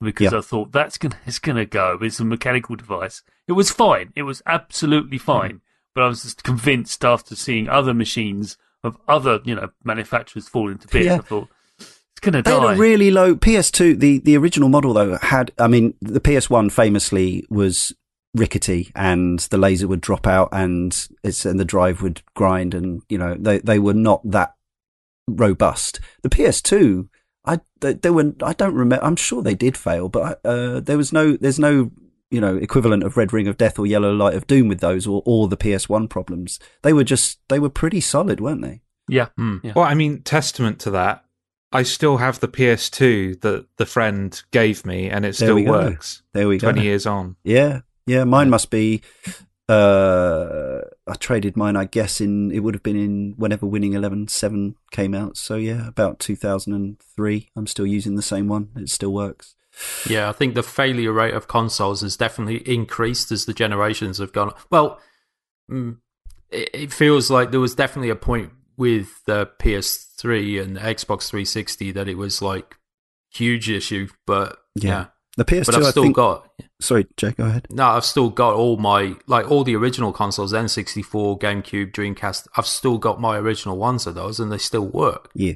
[0.00, 0.38] because Yeah.
[0.38, 1.98] I thought that's gonna it's gonna go.
[2.00, 3.22] It's a mechanical device.
[3.46, 4.12] It was fine.
[4.14, 5.48] It was absolutely fine.
[5.50, 5.56] Mm-hmm.
[5.98, 10.70] But I was just convinced after seeing other machines of other you know manufacturers fall
[10.70, 11.06] into bits.
[11.06, 11.16] Yeah.
[11.16, 11.48] I thought
[11.80, 12.68] it's gonna They die.
[12.68, 13.98] had a really low PS2.
[13.98, 15.50] The the original model though had.
[15.58, 17.92] I mean, the PS1 famously was
[18.32, 23.02] rickety, and the laser would drop out, and it's and the drive would grind, and
[23.08, 24.54] you know they they were not that
[25.26, 25.98] robust.
[26.22, 27.08] The PS2,
[27.44, 28.34] I they, they were.
[28.44, 29.04] I don't remember.
[29.04, 31.36] I'm sure they did fail, but uh, there was no.
[31.36, 31.90] There's no.
[32.30, 35.06] You know, equivalent of Red Ring of Death or Yellow Light of Doom with those,
[35.06, 36.58] or, or the PS1 problems.
[36.82, 38.82] They were just, they were pretty solid, weren't they?
[39.08, 39.28] yeah.
[39.36, 39.56] Hmm.
[39.62, 39.72] Yeah.
[39.74, 41.24] Well, I mean, testament to that,
[41.72, 45.70] I still have the PS2 that the friend gave me, and it There still go.
[45.70, 46.22] works.
[46.34, 46.66] There we go.
[46.70, 47.36] Twenty years on.
[47.44, 48.24] Yeah, yeah.
[48.24, 49.02] Mine must be.
[49.68, 51.76] Uh, I traded mine.
[51.76, 55.36] I guess in it would have been in whenever Winning Eleven Seven came out.
[55.36, 57.50] So yeah, about two thousand and three.
[57.54, 58.70] I'm still using the same one.
[58.76, 59.54] It still works.
[60.08, 64.32] Yeah, I think the failure rate of consoles has definitely increased as the generations have
[64.32, 64.52] gone.
[64.70, 65.00] Well,
[65.70, 65.98] mm,
[66.50, 72.08] it, feels like there was definitely a point with the PS3 and Xbox 360 that
[72.08, 72.76] it was like
[73.30, 74.88] huge issue, but Yeah.
[74.90, 75.06] yeah.
[75.36, 75.66] The PS2.
[75.66, 76.16] But I've I still think.
[76.16, 76.50] got
[76.80, 77.30] Sorry, Jay.
[77.30, 77.68] Go ahead.
[77.70, 82.48] no, I've still got all my like all the original consoles, N64, GameCube, Dreamcast.
[82.56, 85.30] I've still got my original ones of those, and they still work.
[85.34, 85.54] Yeah.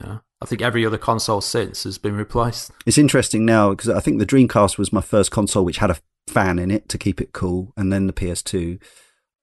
[0.00, 2.72] Know, I think every other console since has been replaced.
[2.84, 5.98] It's interesting now because I think the Dreamcast was my first console which had a
[6.28, 8.78] fan in it to keep it cool, and then the PS2.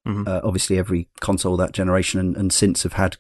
[0.08, 0.28] Mhm.
[0.28, 3.18] Uh, obviously, every console that generation and, and since have had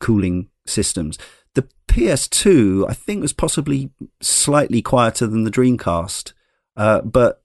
[0.00, 1.18] cooling systems.
[1.54, 6.32] The PS2, I think, was possibly slightly quieter than the Dreamcast,
[6.76, 7.42] uh, but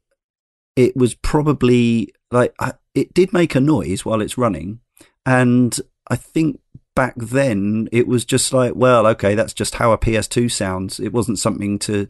[0.76, 4.80] it was probably like I, it did make a noise while it's running,
[5.26, 5.80] and
[6.10, 6.60] I think
[6.98, 11.00] back then it was just like, well, okay, that's just how a PS2 sounds.
[11.00, 12.08] It wasn't something to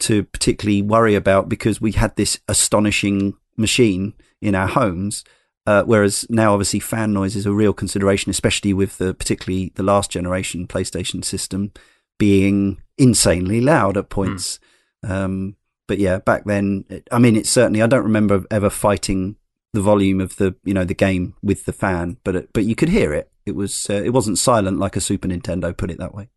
[0.00, 5.22] to particularly worry about because we had this astonishing machine in our homes.
[5.66, 9.84] Uh, whereas now, obviously, fan noise is a real consideration, especially with the particularly the
[9.84, 11.70] last generation PlayStation system
[12.18, 14.58] being insanely loud at points.
[15.04, 15.54] Um,
[15.86, 19.36] but yeah, back then, it, I mean, it's certainly I don't remember ever fighting
[19.72, 22.74] the volume of the you know the game with the fan, but it, but you
[22.74, 23.30] could hear it.
[23.48, 25.76] It was uh, it wasn't silent like a Super Nintendo.
[25.76, 26.28] Put it that way.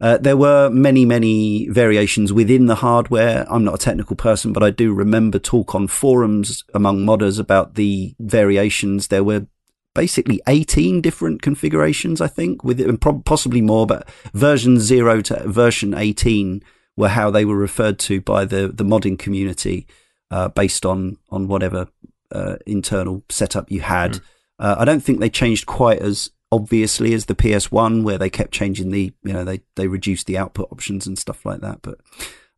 [0.00, 3.44] Uh, there were many, many variations within the hardware.
[3.50, 7.74] I'm not a technical person, but I do remember talk on forums among modders about
[7.74, 9.08] the variations.
[9.08, 9.48] There were
[9.96, 15.48] basically 18 different configurations, I think, with and prob- possibly more, but version zero to
[15.48, 16.62] version 18
[16.96, 19.88] were how they were referred to by the, the modding community,
[20.30, 21.88] uh, based on, on whatever,
[22.30, 24.20] uh, internal setup you had.
[24.58, 28.52] Uh, I don't think they changed quite as obviously as the PS1, where they kept
[28.52, 31.82] changing the, you know, they they reduced the output options and stuff like that.
[31.82, 31.98] But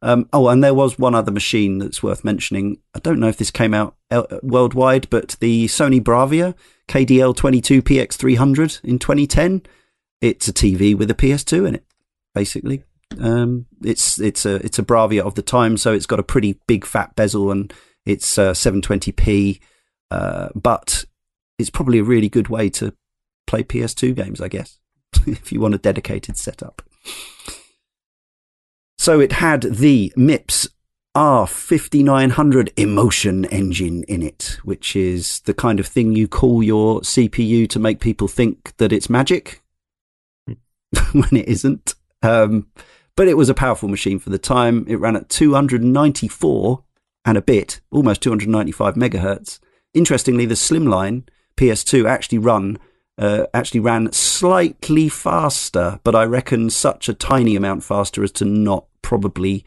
[0.02, 2.78] um, oh, and there was one other machine that's worth mentioning.
[2.94, 6.54] I don't know if this came out uh, worldwide, but the Sony Bravia
[6.88, 9.62] KDL22 PX300 in 2010.
[10.20, 11.84] It's a TV with a PS2 in it,
[12.34, 12.82] basically.
[13.18, 16.60] Um, it's it's a it's a Bravia of the time, so it's got a pretty
[16.66, 17.72] big fat bezel and
[18.04, 19.60] it's uh, 720p.
[20.10, 21.04] Uh, but
[21.60, 22.94] it's probably a really good way to
[23.46, 24.78] play PS2 games, I guess,
[25.26, 26.82] if you want a dedicated setup.
[28.98, 30.68] So it had the MIPS
[31.16, 37.68] R5900 emotion engine in it, which is the kind of thing you call your CPU
[37.68, 39.62] to make people think that it's magic
[41.12, 41.94] when it isn't.
[42.22, 42.68] Um,
[43.16, 44.84] but it was a powerful machine for the time.
[44.88, 46.84] It ran at 294
[47.24, 49.58] and a bit, almost 295 megahertz.
[49.92, 51.24] Interestingly, the Slimline
[51.60, 52.78] PS2 actually run
[53.18, 58.46] uh, actually ran slightly faster, but I reckon such a tiny amount faster as to
[58.46, 59.66] not probably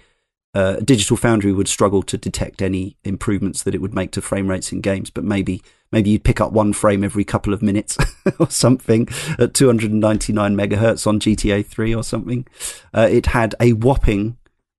[0.55, 4.47] uh, Digital Foundry would struggle to detect any improvements that it would make to frame
[4.47, 5.11] rates in games.
[5.11, 7.95] But maybe maybe you'd pick up one frame every couple of minutes
[8.39, 12.47] or something at 299 megahertz on GTA 3 or something.
[12.91, 14.37] Uh, it had a whopping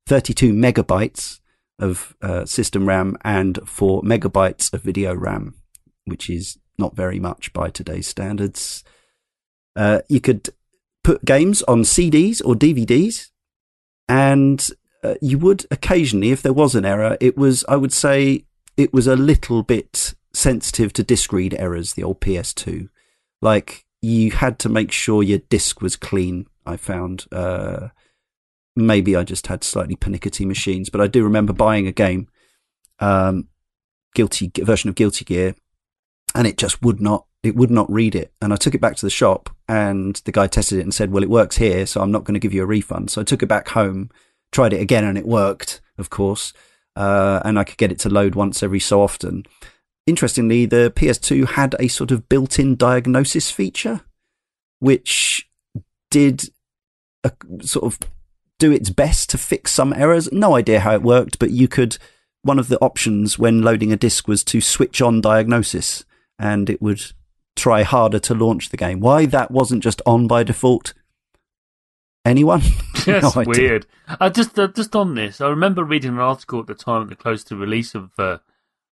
[0.09, 1.39] 32 megabytes
[1.79, 5.55] of uh, system RAM and 4 megabytes of video RAM,
[6.07, 8.85] which is not very much by today's standards.
[9.77, 10.51] Uh, you could
[11.03, 13.31] put games on CDs or DVDs,
[14.09, 14.69] and
[15.03, 18.45] uh, you would occasionally, if there was an error, it was, I would say,
[18.77, 22.89] it was a little bit sensitive to disk read errors, the old PS2.
[23.41, 27.27] Like, you had to make sure your disk was clean, I found.
[27.31, 27.89] Uh,
[28.77, 32.29] maybe I just had slightly pernickety machines, but I do remember buying a game,
[32.99, 33.49] um,
[34.15, 35.55] guilty version of Guilty Gear,
[36.35, 38.33] and it just would not it would not read it.
[38.41, 41.13] And I took it back to the shop, and the guy tested it and said,
[41.13, 43.25] "Well, it works here, so I'm not going to give you a refund." So I
[43.25, 44.11] took it back home,
[44.51, 46.53] tried it again, and it worked, of course.
[46.97, 49.45] Uh, and I could get it to load once every so often.
[50.07, 54.03] Interestingly, the PS2 had a sort of built-in diagnosis feature,
[54.79, 55.49] which
[56.11, 56.45] did
[57.25, 57.33] a,
[57.63, 57.99] sort of
[58.59, 60.31] do its best to fix some errors.
[60.33, 61.99] No idea how it worked, but you could.
[62.43, 66.05] One of the options when loading a disk was to switch on diagnosis
[66.39, 67.01] and it would
[67.57, 69.01] try harder to launch the game.
[69.01, 70.95] Why that wasn't just on by default?
[72.25, 72.63] Anyone?
[73.07, 73.87] That's no weird.
[74.21, 77.09] I just uh, just on this, I remember reading an article at the time, at
[77.11, 78.39] the close to release of uh,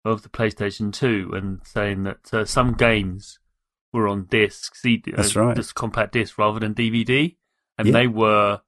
[0.05, 3.39] of the PlayStation Two, and saying that uh, some games
[3.91, 5.55] were on discs, uh, That's right.
[5.55, 7.35] just compact disc rather than DVD,
[7.77, 7.93] and Yeah.
[7.93, 8.61] they were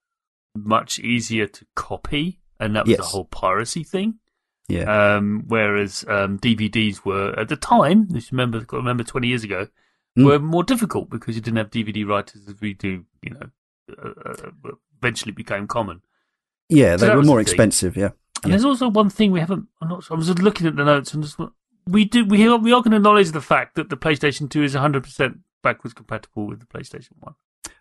[0.55, 4.15] much easier to copy, and that was the whole piracy thing.
[4.69, 5.15] Yeah.
[5.17, 9.67] Um, whereas um, DVDs were at the time, if you remember, remember twenty years ago,
[10.17, 10.25] Mm.
[10.25, 13.05] were more difficult because you didn't have DVD writers as we do.
[13.21, 13.49] You know,
[14.03, 16.01] uh, uh, eventually became common.
[16.67, 17.95] yeah, so they were more the expensive.
[17.97, 18.09] Yeah.
[18.43, 18.49] And Yeah.
[18.51, 19.67] there's also one thing we haven't.
[19.81, 20.03] I'm not.
[20.03, 21.37] sure, I was just looking at the notes and just
[21.87, 22.25] we do.
[22.25, 25.03] We are, we are going to acknowledge the fact that the PlayStation Two is 100
[25.03, 27.35] percent backwards compatible with the PlayStation One.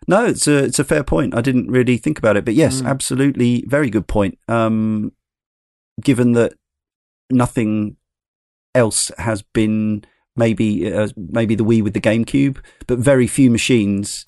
[0.07, 1.35] No, it's a it's a fair point.
[1.35, 2.87] I didn't really think about it, but yes, Mm.
[2.87, 4.37] absolutely, very good point.
[4.47, 5.11] Um,
[6.01, 6.53] given that
[7.29, 7.97] nothing
[8.75, 10.03] else has been
[10.35, 12.57] maybe uh, maybe the Wii with the GameCube,
[12.87, 14.25] but very few machines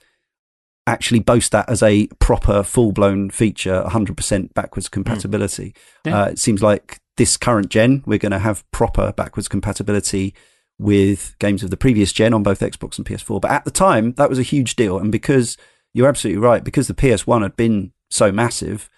[0.87, 5.73] actually boast that as a proper full blown feature, 100% backwards compatibility.
[6.05, 6.21] Yeah.
[6.21, 10.33] Uh, it seems like this current gen, we're going to have proper backwards compatibility
[10.79, 13.39] with games of the previous gen on both Xbox and PS4.
[13.39, 14.97] But at the time, that was a huge deal.
[14.97, 15.55] And because
[15.93, 18.89] you're absolutely right, because the PS1 had been so massive,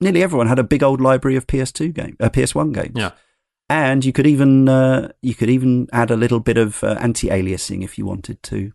[0.00, 2.92] nearly everyone had a big old library of PS2 game, uh, PS1 games.
[2.94, 3.10] Yeah.
[3.70, 7.84] And you could even uh, you could even add a little bit of uh, anti-aliasing
[7.84, 8.72] if you wanted to.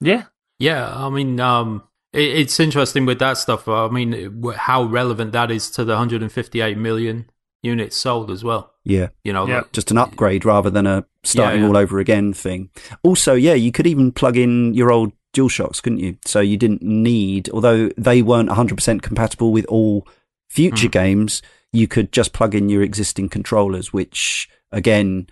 [0.00, 0.24] Yeah,
[0.58, 3.68] Yeah, I mean, um, it, it's interesting with that stuff.
[3.68, 7.30] I mean, how relevant that is to the 158 million
[7.62, 8.72] units sold as well.
[8.84, 9.08] Yeah.
[9.22, 9.58] You know, Yeah.
[9.58, 11.68] like- just an upgrade rather than a starting Yeah, yeah.
[11.70, 12.70] all over again thing.
[13.02, 16.16] Also, yeah, you could even plug in your old DualShocks, couldn't you?
[16.26, 20.06] So you didn't need, although they weren't 100% compatible with all
[20.50, 20.90] future Hmm.
[20.90, 21.40] games,
[21.74, 25.26] you could just plug in your existing controllers, which again,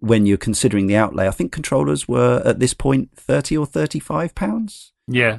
[0.00, 4.34] when you're considering the outlay, I think controllers were at this point 30 or 35
[4.34, 5.38] pounds, yeah.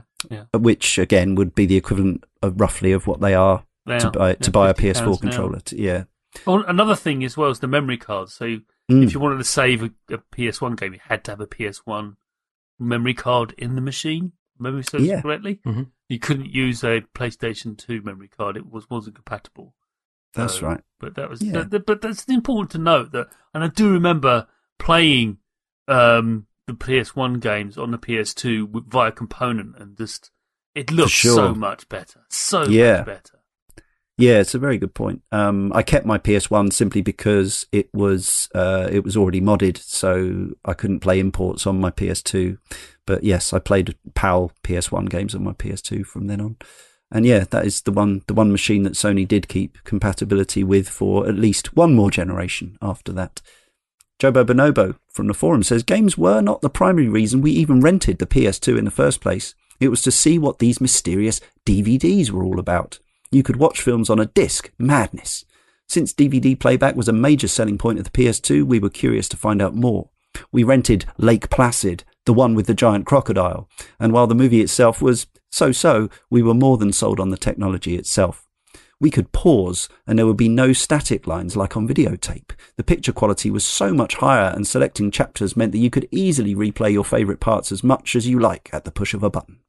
[0.53, 4.11] which again would be the equivalent of roughly of what they are They to are.
[4.11, 5.59] buy, Yeah, to buy a PS4 controller.
[5.59, 6.03] To, yeah.
[6.47, 8.33] Oh, another thing as well is the memory cards.
[8.33, 8.57] So
[8.91, 9.03] Mm.
[9.03, 12.17] if you wanted to save a, a PS1 game, you had to have a PS1
[12.79, 14.33] memory card in the machine.
[14.59, 15.21] Memory serves Yeah.
[15.21, 15.59] correctly.
[15.65, 15.87] Mhm.
[16.07, 19.73] You couldn't use a PlayStation 2 memory card; it was wasn't compatible.
[20.35, 20.81] That's right.
[20.99, 21.53] But that was, Yeah.
[21.53, 24.47] that- that- but that's important to note that, and I do remember
[24.79, 25.37] playing
[25.87, 30.31] um, the PS1 games on the PS2 with- via component, and just
[30.73, 31.35] it looked sure.
[31.35, 32.97] so much better, so Yeah.
[32.97, 33.39] much better.
[34.17, 35.21] Yeah, it's a very good point.
[35.31, 40.51] Um, I kept my PS1 simply because it was uh, it was already modded, so
[40.63, 42.57] I couldn't play imports on my PS2.
[43.05, 46.55] But yes, I played PAL PS1 games on my PS2 from then on.
[47.15, 50.89] And yeah, that is the one the one machine that Sony did keep compatibility with
[50.89, 53.41] for at least one more generation after that.
[54.19, 58.19] Jobo Bonobo from the forum says games were not the primary reason we even rented
[58.19, 59.55] the PS2 in the first place.
[59.79, 62.99] It was to see what these mysterious DVDs were all about.
[63.31, 64.73] You could watch films on a disc.
[64.77, 65.45] Madness.
[65.87, 69.37] Since DVD playback was a major selling point of the PS2, we were curious to
[69.37, 70.09] find out more.
[70.51, 73.69] We rented Lake Placid, the one with the giant crocodile,
[73.99, 77.37] and while the movie itself was so so, we were more than sold on the
[77.37, 78.45] technology itself.
[78.99, 82.51] We could pause and there would be no static lines like on videotape.
[82.77, 86.55] The picture quality was so much higher and selecting chapters meant that you could easily
[86.55, 89.59] replay your favourite parts as much as you like at the push of a button.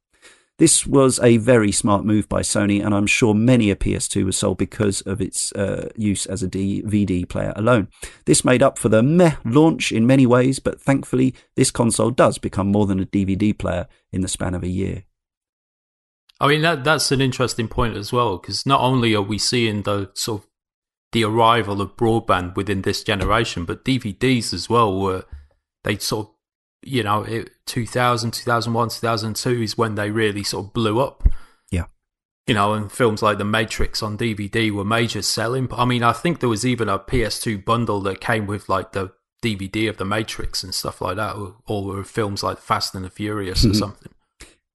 [0.57, 4.37] This was a very smart move by Sony, and I'm sure many a PS2 was
[4.37, 7.89] sold because of its uh, use as a DVD player alone.
[8.25, 12.39] This made up for the meh launch in many ways, but thankfully, this console does
[12.39, 15.03] become more than a DVD player in the span of a year.
[16.39, 19.83] I mean that that's an interesting point as well because not only are we seeing
[19.83, 20.47] the sort of
[21.11, 25.25] the arrival of broadband within this generation, but DVDs as well were
[25.83, 26.33] they sort of
[26.83, 31.27] you know it, 2000, 2001, 2002 is when they really sort of blew up.
[31.71, 31.85] Yeah.
[32.45, 35.67] You know, and films like The Matrix on DVD were major selling.
[35.71, 39.11] I mean, I think there was even a PS2 bundle that came with like the
[39.43, 43.09] DVD of The Matrix and stuff like that, or, or films like Fast and the
[43.09, 44.11] Furious or something.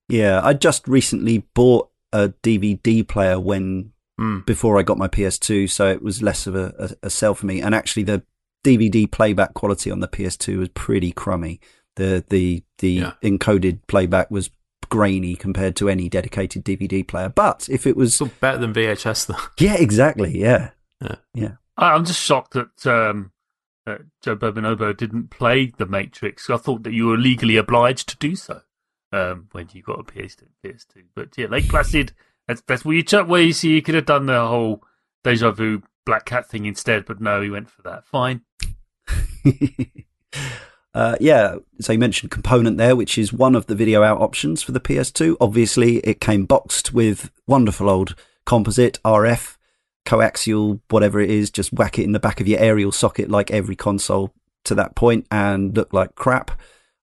[0.08, 4.44] Yeah, I just recently bought a DVD player when Mm.
[4.44, 7.46] before I got my PS2, so it was less of a, a, a sell for
[7.46, 7.62] me.
[7.62, 8.22] And actually, the
[8.62, 11.60] DVD playback quality on the PS2 was pretty crummy.
[11.96, 13.12] The the the Yeah.
[13.22, 14.50] encoded playback was
[14.88, 17.28] grainy compared to any dedicated DVD player.
[17.28, 19.36] But if it was, Still better than VHS though.
[19.64, 20.70] yeah, exactly, yeah,
[21.00, 21.14] Yeah.
[21.34, 21.52] yeah.
[21.76, 23.32] I- I'm just shocked that um,
[23.86, 26.48] uh, Joe Bobonobo didn't play The Matrix.
[26.50, 28.60] I thought that you were legally obliged to do so
[29.12, 30.44] um, when you got a PS2.
[30.64, 31.04] PS2.
[31.14, 32.12] But yeah, Lake Placid,
[32.46, 34.82] that's, that's where you, ch- where you see you could have done the whole
[35.24, 38.06] Deja Vu Black Cat thing instead, but no, he went for that.
[38.06, 38.42] Fine.
[40.94, 44.62] Uh, yeah, so you mentioned component there, which is one of the video out options
[44.62, 45.36] for the PS2.
[45.40, 48.14] Obviously, it came boxed with wonderful old
[48.44, 49.56] composite RF,
[50.04, 51.50] coaxial, whatever it is.
[51.50, 54.34] Just whack it in the back of your aerial socket like every console
[54.64, 56.50] to that point and look like crap.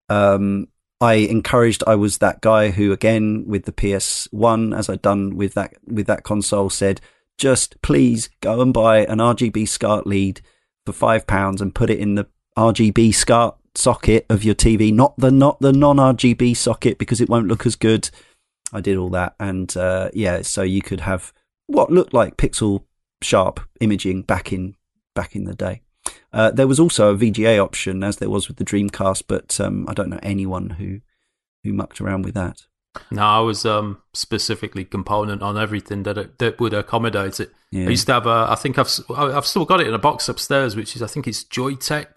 [0.07, 0.67] Um,
[1.01, 1.83] I encouraged.
[1.87, 6.05] I was that guy who, again, with the PS1, as I'd done with that with
[6.07, 7.01] that console, said,
[7.37, 10.41] just please go and buy an RGB SCART lead
[10.85, 12.27] for five pounds and put it in the
[12.57, 17.29] RGB SCART socket of your TV, not the not the non RGB socket because it
[17.29, 18.09] won't look as good.
[18.71, 21.33] I did all that, and uh, yeah, so you could have
[21.67, 22.83] what looked like pixel
[23.21, 24.75] sharp imaging back in
[25.15, 25.81] back in the day.
[26.31, 29.85] Uh, there was also a VGA option, as there was with the Dreamcast, but um,
[29.87, 31.01] I don't know anyone who
[31.63, 32.63] who mucked around with that.
[33.11, 37.51] No, I was um, specifically component on everything that it, that would accommodate it.
[37.71, 37.85] Yeah.
[37.85, 38.47] I used to have a.
[38.49, 41.27] I think I've I've still got it in a box upstairs, which is I think
[41.27, 42.07] it's Joytech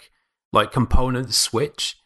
[0.53, 1.97] like component switch.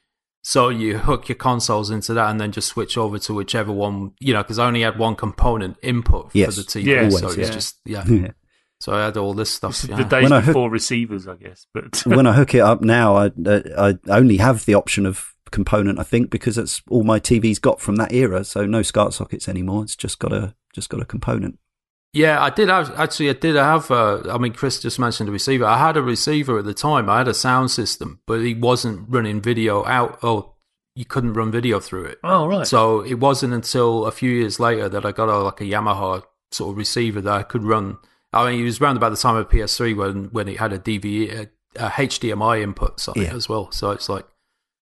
[0.42, 4.12] So you hook your consoles into that and then just switch over to whichever one
[4.20, 6.54] you know because I only had one component input Yes.
[6.56, 6.84] for the TV.
[6.86, 7.54] Yeah, so always, it's yeah.
[7.54, 8.04] just yeah.
[8.22, 8.30] Yeah.
[8.78, 9.80] So I had all this stuff.
[9.80, 9.96] This yeah.
[9.96, 11.66] the days When I hook- before receivers, I guess.
[11.74, 15.32] But when I hook it up now, I uh, I only have the option of
[15.50, 15.98] component.
[15.98, 18.44] I think because that's all my TV's got from that era.
[18.44, 19.82] So no SCART sockets anymore.
[19.84, 21.58] It's just got a just got a component.
[22.16, 23.28] Yeah, I did have actually.
[23.28, 23.90] I did have.
[23.90, 25.66] Uh, I mean, Chris just mentioned a receiver.
[25.66, 27.10] I had a receiver at the time.
[27.10, 30.18] I had a sound system, but it wasn't running video out.
[30.22, 30.54] Oh,
[30.94, 32.18] you couldn't run video through it.
[32.24, 35.60] oh right, So it wasn't until a few years later that I got a like
[35.60, 37.98] a Yamaha sort of receiver that I could run.
[38.32, 40.78] I mean, it was around about the time of PS3 when when it had a
[40.78, 43.70] DVI, a, a HDMI input on it as well.
[43.72, 44.26] So it's like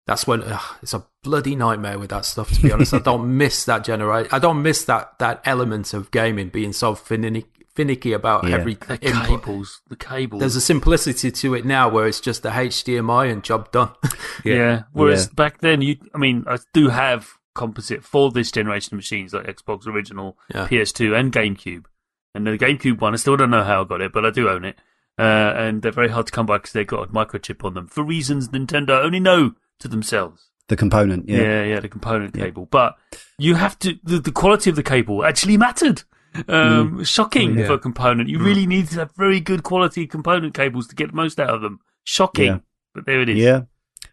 [0.05, 2.51] that's when ugh, it's a bloody nightmare with that stuff.
[2.53, 4.29] To be honest, I don't miss that generation.
[4.31, 8.55] I don't miss that that element of gaming being so finicky, finicky about Yeah.
[8.57, 9.27] every the input.
[9.43, 10.39] cables, the cables.
[10.41, 13.91] There's a simplicity to it now where it's just a HDMI and job done.
[14.43, 14.83] Yeah.
[14.91, 15.33] Whereas Yeah.
[15.35, 19.45] back then, you, I mean, I do have composite for this generation of machines like
[19.45, 20.67] Xbox Original, Yeah.
[20.67, 21.85] PS2, and GameCube.
[22.35, 24.49] And the GameCube one, I still don't know how I got it, but I do
[24.49, 24.75] own it.
[25.19, 25.21] Uh,
[25.55, 28.03] and they're very hard to come by because they've got a microchip on them for
[28.03, 30.49] reasons Nintendo only know to themselves.
[30.69, 31.41] The component, yeah.
[31.41, 32.45] Yeah, yeah, the component Yeah.
[32.45, 32.67] cable.
[32.71, 32.95] But
[33.37, 36.03] you have to, the, the quality of the cable actually mattered.
[36.47, 37.67] Um, Shocking Yeah.
[37.67, 38.27] for a component.
[38.29, 41.49] You really need to have very good quality component cables to get the most out
[41.51, 41.79] of them.
[42.05, 42.45] Shocking.
[42.45, 42.59] Yeah.
[42.95, 43.37] But there it is.
[43.37, 43.61] Yeah.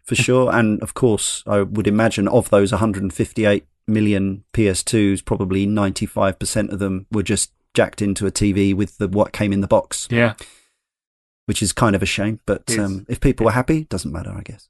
[0.03, 0.53] for sure.
[0.53, 7.05] And of course, I would imagine of those 158 million PS2s, probably 95% of them
[7.11, 10.07] were just jacked into a TV with the what came in the box.
[10.11, 10.33] Yeah.
[11.45, 14.41] Which is kind of a shame, but um, if people were happy, doesn't matter, I
[14.41, 14.67] guess.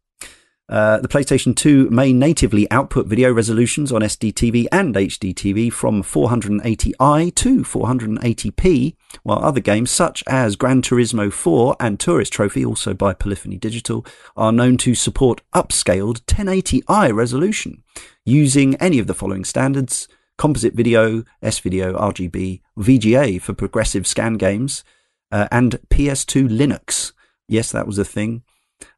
[0.72, 7.36] Uh, the PlayStation 2 may natively output video resolutions on SDTV and HDTV from 480i
[7.36, 13.14] to 480p, while other games such as Gran Turismo 4 and Tourist Trophy, also by
[13.14, 14.06] Polyphony Digital,
[14.38, 17.84] are known to support upscaled 1080i resolution
[18.24, 20.08] using any of the following standards
[20.38, 24.86] composite video, S video, RGB, VGA for progressive scan games,
[25.34, 27.12] uh, and PS2 Linux.
[27.50, 28.44] Yes, that was a thing.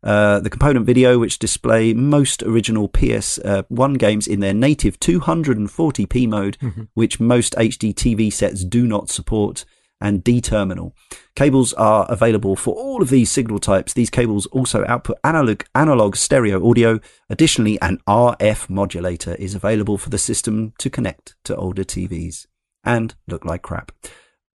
[0.03, 6.27] Uh, the component video, which display most original PS1 uh, games in their native 240p
[6.27, 6.83] mode, mm-hmm.
[6.93, 9.65] which most HD TV sets do not support,
[10.03, 10.93] and D terminal.
[11.35, 13.93] Cables are available for all of these signal types.
[13.93, 16.99] These cables also output analog, analog stereo audio.
[17.29, 22.45] Additionally, an RF modulator is available for the system to connect to older TVs
[22.83, 23.93] and look like crap.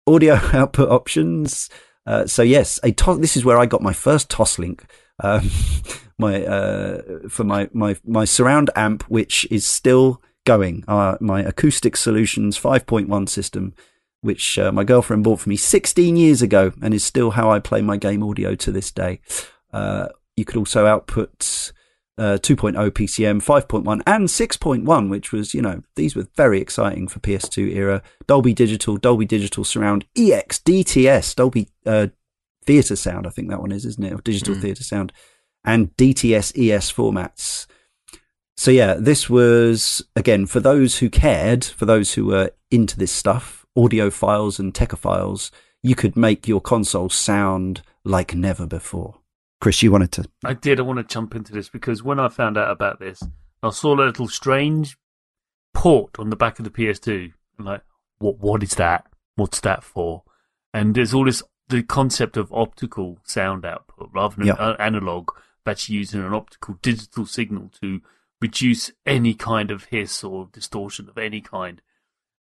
[0.06, 1.70] Audio output options.
[2.04, 4.82] Uh, so yes, a to- this is where I got my first Toslink
[5.20, 5.50] um,
[6.18, 10.84] my uh, for my, my my surround amp, which is still going.
[10.88, 13.74] Uh, my Acoustic Solutions 5.1 system,
[14.22, 17.58] which uh, my girlfriend bought for me 16 years ago, and is still how I
[17.58, 19.20] play my game audio to this day.
[19.72, 21.72] Uh, you could also output.
[22.18, 27.18] Uh, 2.0 PCM, 5.1, and 6.1, which was, you know, these were very exciting for
[27.18, 28.02] PS2 era.
[28.26, 32.06] Dolby Digital, Dolby Digital Surround, EX, DTS, Dolby uh,
[32.66, 33.26] theatre sound.
[33.26, 34.12] I think that one is, isn't it?
[34.12, 34.60] Or digital mm.
[34.60, 35.12] theatre sound
[35.66, 37.66] and DTS ES formats.
[38.56, 43.12] So yeah, this was again for those who cared, for those who were into this
[43.12, 45.50] stuff, audiophiles and files.
[45.82, 49.20] You could make your console sound like never before.
[49.60, 50.24] Chris, you wanted to?
[50.44, 50.80] I did.
[50.80, 53.22] I want to jump into this because when I found out about this,
[53.62, 54.96] I saw a little strange
[55.74, 57.32] port on the back of the PS2.
[57.58, 57.82] I'm like,
[58.18, 58.38] what?
[58.38, 59.04] What is that?
[59.34, 60.22] What's that for?
[60.72, 64.76] And there's all this the concept of optical sound output rather than yeah.
[64.78, 65.30] analog,
[65.64, 68.00] that's using an optical digital signal to
[68.40, 71.82] reduce any kind of hiss or distortion of any kind.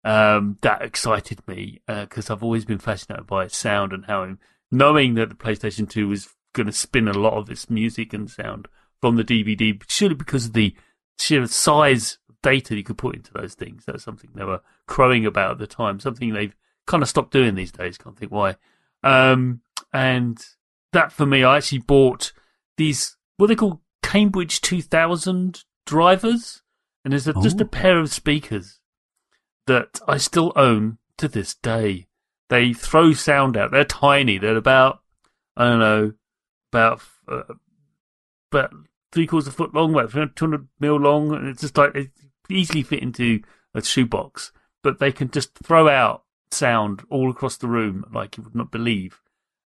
[0.03, 4.37] Um, that excited me because uh, I've always been fascinated by sound and how,
[4.71, 8.29] knowing that the PlayStation 2 was going to spin a lot of its music and
[8.29, 8.67] sound
[9.01, 10.75] from the DVD, surely because of the
[11.17, 13.83] sheer size of data you could put into those things.
[13.85, 16.55] That's something they were crowing about at the time, something they've
[16.85, 17.97] kind of stopped doing these days.
[17.97, 18.57] Can't think why.
[19.05, 19.61] Um,
[19.93, 20.43] and
[20.91, 22.33] that for me, I actually bought
[22.75, 26.63] these, what they call Cambridge 2000 drivers.
[27.05, 28.79] And there's a, just a pair of speakers
[29.67, 32.07] that I still own to this day.
[32.49, 33.71] They throw sound out.
[33.71, 34.39] They're tiny.
[34.39, 34.99] They're about,
[35.55, 36.13] I don't know,
[36.73, 37.43] about, uh,
[38.51, 38.73] about
[39.11, 41.31] three quarters of a foot long, about 200 mil long.
[41.31, 42.09] And it's just like, it
[42.49, 43.41] easily fit into
[43.75, 44.51] a shoebox.
[44.81, 46.24] But they can just throw out
[46.55, 49.21] sound all across the room like you would not believe.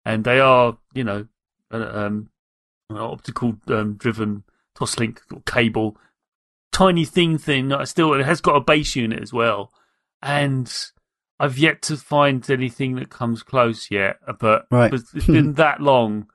[0.05, 1.27] And they are, you know,
[1.71, 2.31] um,
[2.91, 4.45] optical um, driven
[4.77, 5.97] Toslink cable,
[6.73, 7.73] tiny thing thing.
[7.73, 9.73] I still it has got a base unit as well,
[10.23, 10.73] and
[11.39, 14.19] I've yet to find anything that comes close yet.
[14.39, 14.93] But right.
[14.93, 16.29] it's been that long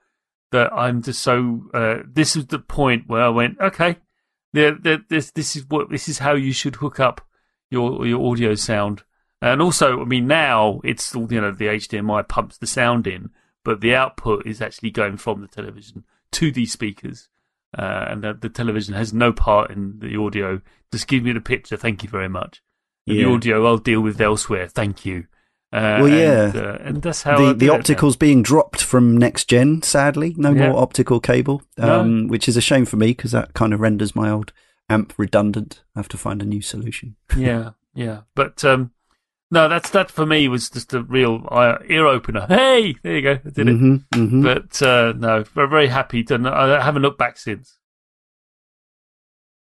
[0.52, 1.64] that I'm just so.
[1.74, 3.98] Uh, this is the point where I went, okay,
[4.54, 7.22] this this is what this is how you should hook up
[7.72, 9.04] your your audio sound
[9.52, 13.30] and also, I mean, now it's all, you know, the HDMI pumps the sound in,
[13.64, 17.30] but the output is actually going from the television to these speakers.
[17.78, 20.62] Uh, and the, the, television has no part in the audio.
[20.92, 21.76] Just give me the picture.
[21.76, 22.62] Thank you very much.
[23.06, 23.24] Yeah.
[23.24, 24.68] The audio I'll deal with elsewhere.
[24.68, 25.26] Thank you.
[25.74, 29.50] Uh, well, yeah, and, uh, and, that's how the, the optical's being dropped from next
[29.50, 29.82] gen.
[29.82, 30.70] Sadly, no yeah.
[30.70, 32.30] more optical cable, um, no.
[32.30, 34.54] which is a shame for me because that kind of renders my old
[34.88, 35.82] amp redundant.
[35.96, 37.16] I have to find a new solution.
[37.36, 38.92] yeah, yeah, but um,
[39.54, 42.48] no, that's that for me was just a real uh, ear opener.
[42.48, 43.76] Hey, there you go, I did it.
[43.76, 44.44] Mm-hmm, mm-hmm.
[44.44, 46.24] But uh, no, we're very happy.
[46.24, 47.78] To, I haven't looked back since.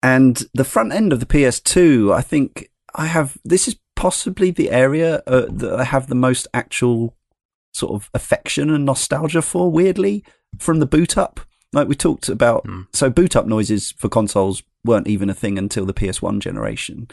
[0.03, 3.39] And the front end of the PS2, I think I have.
[3.43, 7.15] This is possibly the area uh, that I have the most actual
[7.73, 9.71] sort of affection and nostalgia for.
[9.71, 10.23] Weirdly,
[10.59, 11.39] from the boot up,
[11.73, 12.65] like we talked about.
[12.65, 12.85] Mm.
[12.93, 17.07] So boot up noises for consoles weren't even a thing until the PS1 generation.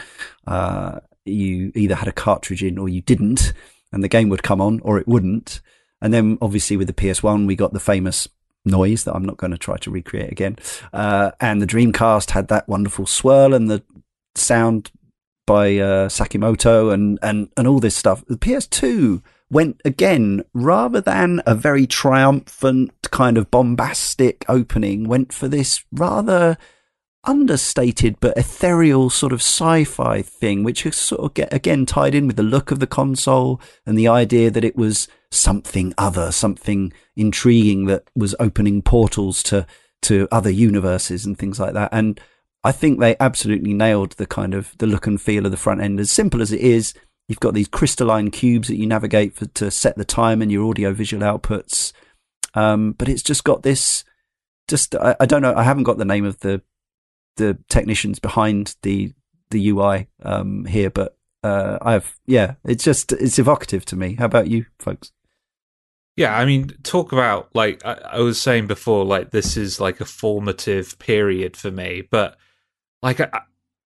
[0.47, 3.53] Uh, you either had a cartridge in or you didn't,
[3.93, 5.61] and the game would come on or it wouldn't.
[6.01, 8.29] And then obviously with the PS1, we got the famous
[8.65, 10.57] noise that I'm not going to try to recreate again.
[10.93, 13.83] Uh, and the Dreamcast had that wonderful swirl and the
[14.35, 14.91] sound
[15.47, 18.25] by uh, Sakamoto and, and, and all this stuff.
[18.27, 25.49] The PS2 went again rather than a very triumphant kind of bombastic opening, went for
[25.49, 26.59] this rather
[27.25, 32.27] understated but ethereal sort of sci-fi thing, which is sort of get again tied in
[32.27, 36.93] with the look of the console and the idea that it was something other, something
[37.17, 39.67] intriguing that was opening portals to
[40.03, 41.91] to other universes and things like that.
[41.93, 42.21] And
[42.65, 45.81] I think they absolutely nailed the kind of the look and feel of the front
[45.81, 46.01] end.
[46.01, 46.95] As simple as it is,
[47.29, 50.69] you've got these crystalline cubes that you navigate for, to set the time and your
[50.69, 51.93] audio visual outputs.
[52.55, 54.05] Um, but it's just got this.
[54.69, 55.55] Just I, I don't know.
[55.55, 56.63] I haven't got the name of the
[57.39, 59.13] the technicians behind the
[59.51, 64.15] the UI um, here, but uh, I've yeah, it's just it's evocative to me.
[64.17, 65.11] How about you, folks?
[66.17, 70.01] Yeah, I mean, talk about like I, I was saying before, like this is like
[70.01, 72.37] a formative period for me, but
[73.03, 73.31] like I,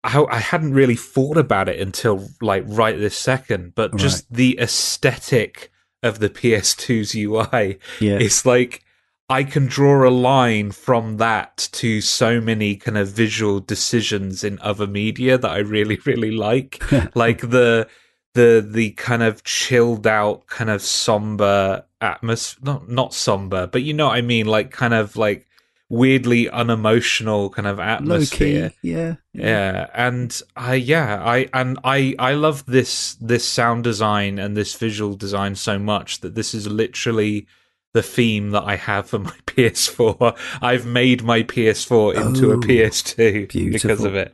[0.03, 3.73] I, I hadn't really thought about it until like right this second.
[3.75, 4.37] But just Right.
[4.37, 5.71] the aesthetic
[6.03, 8.83] of the PS2's UI Yeah, it's like
[9.31, 14.59] I can draw a line from that to so many kind of visual decisions in
[14.59, 16.83] other media that I really, really like.
[17.15, 17.87] like the
[18.33, 23.93] the the kind of chilled out, kind of somber atmosphere not not somber, but you
[23.93, 25.47] know what I mean, like kind of like
[25.87, 28.71] weirdly unemotional kind of atmosphere.
[28.81, 28.91] key.
[28.91, 34.57] Yeah, Yeah, and I yeah, I and I I love this this sound design and
[34.57, 37.47] this visual design so much that this is literally
[37.93, 40.37] the theme that I have for my PS4.
[40.61, 44.33] I've made my PS4 into a Oh, PS2 because of it.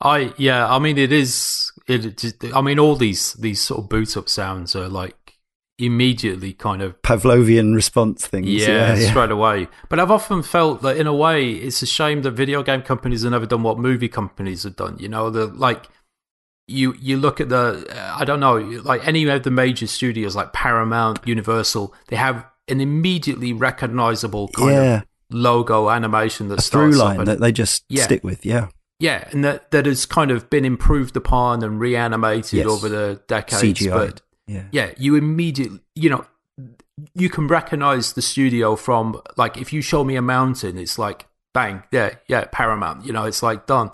[0.00, 1.72] I yeah, I mean it is.
[1.88, 2.18] It.
[2.18, 5.16] just- I mean all these these sort of boot up sounds are like
[5.78, 8.46] immediately kind of Pavlovian response things.
[8.48, 9.10] yeah, Yeah, yeah.
[9.10, 9.68] straight away.
[9.88, 13.22] But I've often felt that in a way it's a shame that video game companies
[13.22, 14.96] have never done what movie companies have done.
[14.98, 15.86] You know, the like
[16.68, 20.34] you you look at the uh, I don't know like any of the major studios
[20.34, 24.96] like Paramount, Universal, they have an immediately recognizable kind yeah.
[24.98, 28.04] of logo animation that A through starts line and- that they just Yeah.
[28.04, 28.44] stick with.
[28.44, 32.66] Yeah, yeah, and that that has kind of been improved upon and reanimated Yes.
[32.66, 33.62] over the decades.
[33.62, 33.90] CGI.
[33.94, 36.24] But Yeah, yeah, you immediately, you know,
[37.14, 41.26] you can recognize the studio from like if you show me a mountain, it's like
[41.52, 43.04] bang, yeah, yeah, Paramount.
[43.06, 43.90] You know, it's like done.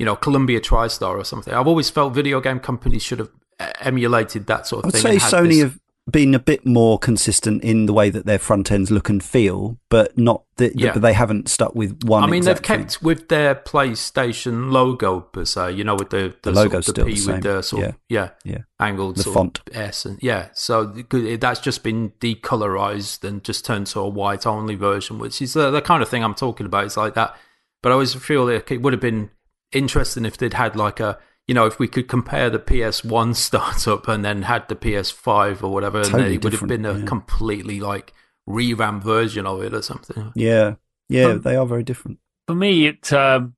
[0.00, 1.52] You know, Columbia TriStar or something.
[1.54, 3.30] I've always felt video game companies should have
[3.60, 4.98] uh, emulated that sort of thing.
[5.00, 5.18] I'd thing.
[5.20, 5.78] say and had Sony this- have
[6.10, 9.78] been a bit more consistent in the way that their front ends look and feel,
[9.90, 10.92] but not that Yeah.
[10.94, 12.24] but they haven't stuck with one.
[12.24, 12.78] I mean, they've thing.
[12.80, 15.72] kept with their PlayStation logo per se.
[15.72, 17.34] You know, with the the, The logo's of still the the P same.
[17.34, 18.58] with the sort of yeah, Yeah.
[18.80, 19.60] angled The sort font.
[19.68, 20.48] of S and yeah.
[20.54, 25.52] So that's just been decolorized and just turned to a white only version, which is
[25.52, 26.84] the, the kind of thing I'm talking about.
[26.86, 27.36] It's like that.
[27.82, 29.30] But I always feel like it would have been
[29.72, 34.08] interesting if they'd had like a you know if we could compare the PS1 startup
[34.08, 37.04] and then had the PS5 or whatever, and Totally it would have been a yeah.
[37.06, 38.12] completely like
[38.46, 40.32] revamp version of it or something.
[40.34, 40.74] Yeah,
[41.08, 42.18] yeah, Um, they are very different.
[42.46, 43.54] for me, it um,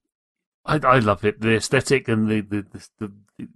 [0.64, 1.40] I, I love it.
[1.40, 3.48] The aesthetic and the the, the, the, the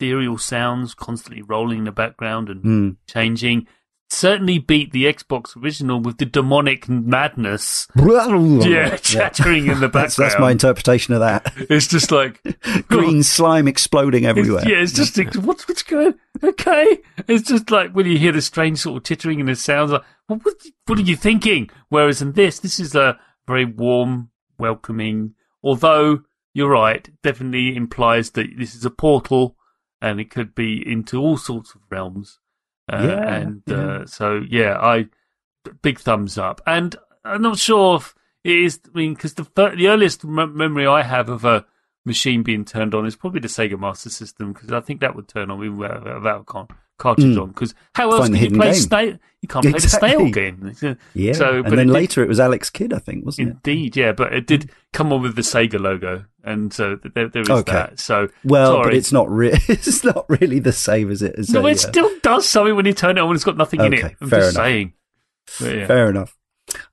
[0.00, 2.96] ethereal sounds constantly rolling in the background and Mm.
[3.06, 3.66] changing.
[4.10, 7.88] Certainly beat the Xbox original with the demonic madness.
[8.64, 10.30] Yeah, chattering in the That's, background.
[10.30, 11.52] that's my interpretation of that.
[11.56, 12.40] It's just like
[12.88, 14.60] Green slime exploding everywhere.
[14.62, 16.14] It's, yeah, it's just like, what's what's going?
[16.42, 19.90] Okay, it's just like when you hear the strange sort of tittering and it sounds
[19.90, 20.54] like, well, what
[20.86, 21.70] what are you thinking?
[21.88, 25.34] Whereas in this, this is a very warm, welcoming.
[25.62, 29.56] Although you're right, definitely implies that this is a portal
[30.00, 32.38] and it could be into all sorts of realms.
[32.92, 33.76] Uh, Yeah, and yeah.
[33.76, 35.06] Uh, so yeah, I
[35.82, 36.60] big thumbs up.
[36.66, 38.14] And I'm not sure if
[38.44, 38.80] it is.
[38.94, 39.44] I mean, because the
[39.76, 41.64] the earliest m- memory I have of a
[42.04, 45.28] machine being turned on is probably the Sega Master System because I think that would
[45.28, 46.68] turn on even without without a con-
[46.98, 47.42] cartridge Mm.
[47.42, 47.48] on.
[47.48, 49.18] Because how else Find can you play snail?
[49.42, 50.08] You can't play Exactly.
[50.10, 50.96] the snail game.
[51.14, 53.48] Yeah, So, and but then it did- later it was Alex Kidd, I think, wasn't
[53.48, 53.50] it?
[53.52, 57.42] Indeed, yeah, but it did come on with the Sega logo, and so there, there
[57.42, 57.72] is Okay.
[57.72, 58.00] that.
[58.00, 61.50] So Well, but it's not re- it's not really the same as it is.
[61.50, 63.80] no, a, it uh, still does something when you turn it on it's got nothing
[63.82, 64.14] in it.
[64.20, 64.64] I'm fair just enough.
[64.66, 64.92] saying.
[65.60, 65.86] Yeah.
[65.86, 66.36] Fair enough.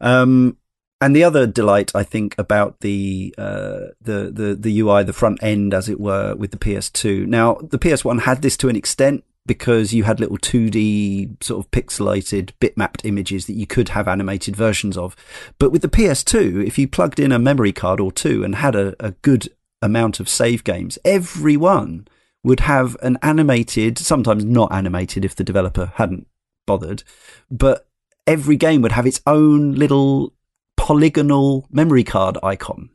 [0.01, 0.57] Um,
[0.99, 5.41] and the other delight, I think, about the, uh, the the the UI, the front
[5.41, 7.25] end, as it were, with the PS2.
[7.25, 11.71] Now, the PS1 had this to an extent because you had little 2D sort of
[11.71, 15.15] pixelated bitmapped images that you could have animated versions of.
[15.59, 18.75] But with the PS2, if you plugged in a memory card or two and had
[18.75, 19.49] a, a good
[19.81, 22.07] amount of save games, everyone
[22.43, 26.27] would have an animated, sometimes not animated if the developer hadn't
[26.67, 27.03] bothered,
[27.49, 27.87] but
[28.27, 30.33] every game would have its own little
[30.77, 32.89] polygonal memory card icon,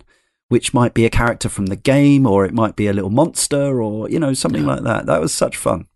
[0.48, 3.80] which might be a character from the game or it might be a little monster
[3.82, 4.74] or, you know, something Yeah.
[4.74, 5.06] like that.
[5.06, 5.86] That was such fun.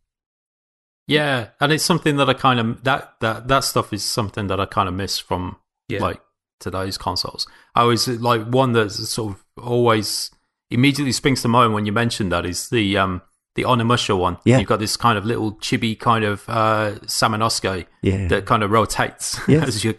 [1.11, 4.61] Yeah, and it's something that I kind of that that that stuff is something that
[4.61, 5.57] I kind of miss from
[5.89, 6.01] Yeah.
[6.01, 6.21] like
[6.61, 7.47] today's consoles.
[7.75, 10.31] I was like one that's sort of always
[10.71, 13.23] immediately springs to mind when you mention that is the um
[13.57, 14.39] the Onimusha one.
[14.45, 14.59] Yeah.
[14.59, 18.29] you've got this kind of little chibi kind of uh Samanosuke Yeah.
[18.29, 19.67] that kind of rotates Yes.
[19.69, 19.95] as you.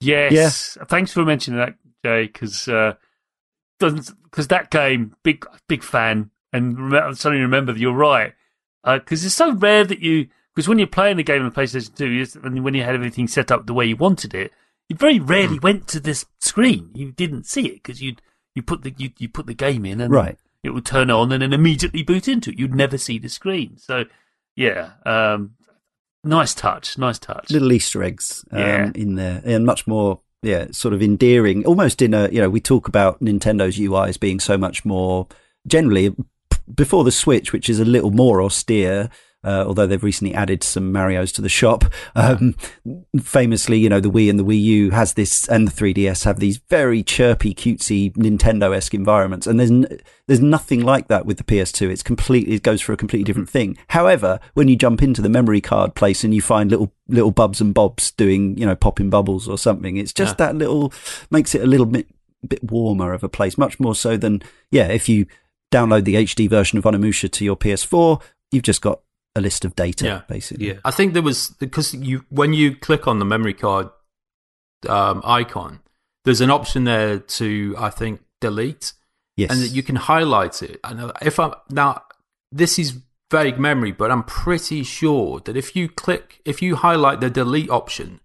[0.00, 0.76] Yes.
[0.88, 1.74] Thanks for mentioning that,
[2.04, 2.94] Jay, because uh,
[3.78, 8.32] doesn't because that game, big big fan, and remember, suddenly remember that you're right
[8.84, 11.94] because it's so rare that you because when you're playing the game on the PlayStation
[11.96, 14.52] Two, and when you had everything set up the way you wanted it,
[14.88, 16.90] you very rarely went to this screen.
[16.94, 18.16] You didn't see it because you
[18.54, 20.36] you put the you, you put the game in and Right.
[20.62, 22.58] it would turn on and then immediately boot into it.
[22.58, 23.76] You'd never see the screen.
[23.78, 24.04] So
[24.56, 25.54] yeah, um,
[26.22, 27.50] nice touch, nice touch.
[27.50, 28.90] little Easter eggs um, Yeah.
[28.94, 31.66] in there, and much more, yeah, sort of endearing.
[31.66, 35.26] Almost in a, you know, we talk about Nintendo's UI as being so much more
[35.66, 36.14] generally
[36.72, 39.10] before the Switch, which is a little more austere.
[39.42, 41.84] Uh, although they've recently added some Mario's to the shop,
[42.14, 42.56] um,
[43.20, 46.40] famously, you know, the Wii and the Wii U has this, and the 3DS have
[46.40, 51.44] these very chirpy, cutesy Nintendo-esque environments, and there's n- there's nothing like that with the
[51.44, 51.90] PS2.
[51.90, 53.76] It's completely it goes for a completely different thing.
[53.88, 57.60] However, when you jump into the memory card place and you find little little bubs
[57.60, 60.90] and bobs doing you know popping bubbles or something, it's just that little
[61.30, 62.08] makes it a little bit
[62.48, 63.58] bit warmer of a place.
[63.58, 65.26] Much more so than yeah, if you
[65.74, 68.22] download the HD version of Onimusha to your PS4,
[68.52, 69.00] you've just got
[69.36, 70.20] a list of data Yeah.
[70.28, 70.68] basically.
[70.68, 70.78] Yeah.
[70.84, 73.88] I think there was because you when you click on the memory card
[74.88, 75.80] um, icon,
[76.24, 78.92] there's an option there to I think delete,
[79.36, 79.50] Yes.
[79.50, 80.78] and you can highlight it.
[80.84, 82.02] And if I'm, now
[82.52, 82.98] this is
[83.30, 87.70] vague memory, but I'm pretty sure that if you click if you highlight the delete
[87.70, 88.20] option.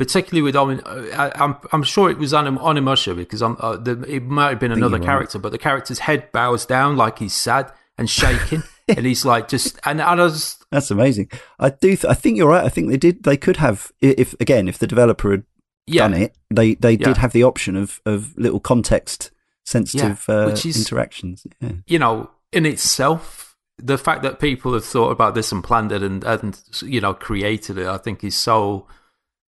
[0.00, 4.02] Particularly with Omin, uh, I, I'm I'm sure it was Onim, Onimusha because uh, the,
[4.08, 5.06] it might have been another you're right.
[5.06, 9.48] character, but the character's head bows down like he's sad and shaking, and he's like
[9.48, 11.30] just and I was That's amazing.
[11.58, 11.96] I do.
[11.96, 12.64] Th- I think you're right.
[12.64, 13.24] I think they did.
[13.24, 15.44] They could have, if again, if the developer had
[15.86, 17.08] yeah done it, they they Yeah.
[17.08, 19.30] did have the option of of little context
[19.66, 21.46] sensitive Yeah, uh, is- interactions.
[21.60, 21.72] Yeah.
[21.86, 26.02] you know, in itself, the fact that people have thought about this and planned it
[26.02, 28.86] and, and you know, created it, I think is so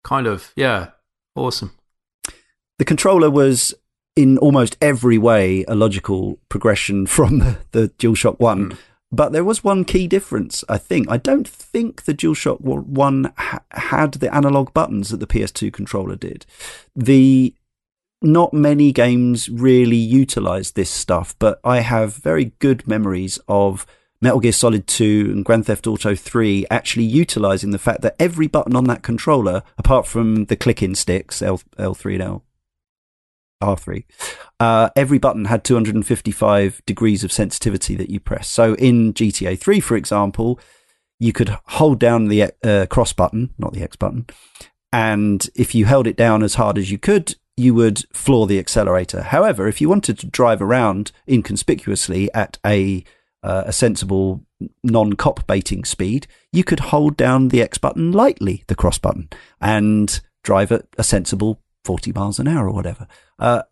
[0.04, 0.90] kind of, yeah,
[1.34, 1.72] awesome.
[2.78, 3.74] The controller was
[4.16, 8.70] in almost every way a logical progression from the, the DualShock One.
[8.70, 8.76] Hmm.
[9.12, 11.10] But there was one key difference, I think.
[11.10, 16.14] I don't think the DualShock One ha- had the analog buttons that the PS2 controller
[16.14, 16.46] did.
[16.94, 17.52] The
[18.22, 23.86] not many games really utilized this stuff, but I have very good memories of
[24.22, 28.46] Metal Gear Solid 2 and Grand Theft Auto 3 actually utilizing the fact that every
[28.46, 32.44] button on that controller, apart from the click-in sticks, L, L3 and L,
[33.62, 34.04] R3,
[34.58, 38.48] uh, every button had 255 degrees of sensitivity that you press.
[38.48, 40.60] So in GTA 3, for example,
[41.18, 44.26] you could hold down the uh, cross button, not the X button,
[44.92, 48.58] and if you held it down as hard as you could, you would floor the
[48.58, 49.22] accelerator.
[49.22, 53.04] However, if you wanted to drive around inconspicuously at a
[53.42, 54.44] uh, a sensible
[54.82, 59.28] non-cop baiting speed, you could hold down the X button lightly, the cross button,
[59.60, 63.06] and drive at a sensible 40 miles an hour or whatever.
[63.38, 63.62] Uh,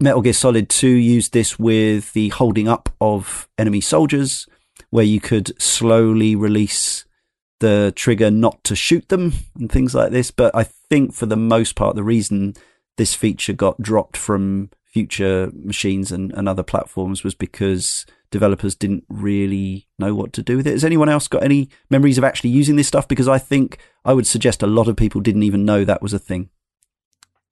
[0.00, 4.46] Metal Gear Solid 2 used this with the holding up of enemy soldiers,
[4.90, 7.04] where you could slowly release
[7.60, 10.30] the trigger not to shoot them and things like this.
[10.30, 12.54] But I think for the most part, the reason
[12.96, 19.04] this feature got dropped from future machines and, and other platforms was because developers didn't
[19.08, 20.72] really know what to do with it.
[20.72, 23.06] Has anyone else got any memories of actually using this stuff?
[23.08, 26.12] Because I think I would suggest a lot of people didn't even know that was
[26.12, 26.48] a thing.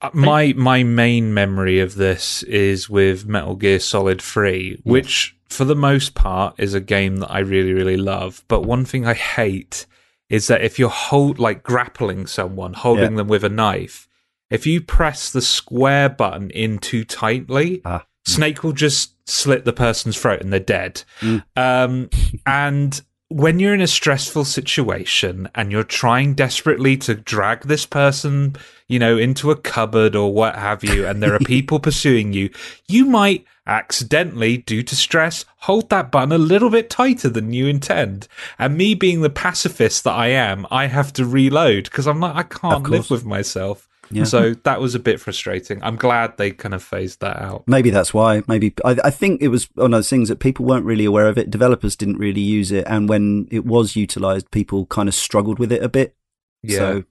[0.00, 5.64] Uh, My my main memory of this is with Metal Gear Solid 3, which for
[5.64, 8.44] the most part is a game that I really really love.
[8.48, 9.86] But one thing I hate
[10.28, 13.16] is that if you're hold like grappling someone, holding Yeah.
[13.18, 14.06] them with a knife,
[14.50, 18.04] if you press the square button in too tightly, Ah.
[18.26, 21.02] Snake will just slit the person's throat and they're dead.
[21.20, 21.44] Mm.
[21.56, 22.10] Um,
[22.44, 28.56] and when you're in a stressful situation and you're trying desperately to drag this person,
[28.88, 32.50] you know, into a cupboard or what have you, and there are people pursuing you,
[32.86, 37.66] you might accidentally, due to stress, hold that button a little bit tighter than you
[37.66, 38.28] intend.
[38.60, 42.36] And me being the pacifist that I am, I have to reload because I'm like,
[42.36, 43.88] I can't live with myself.
[44.10, 44.24] Yeah.
[44.24, 45.82] So that was a bit frustrating.
[45.82, 47.64] I'm glad they kind of phased that out.
[47.66, 48.42] Maybe that's why.
[48.46, 51.28] Maybe I, I think it was one of those things that people weren't really aware
[51.28, 51.50] of it.
[51.50, 55.72] Developers didn't really use it, and when it was utilized, people kind of struggled with
[55.72, 56.14] it a bit.
[56.62, 56.78] Yeah.
[56.78, 57.04] So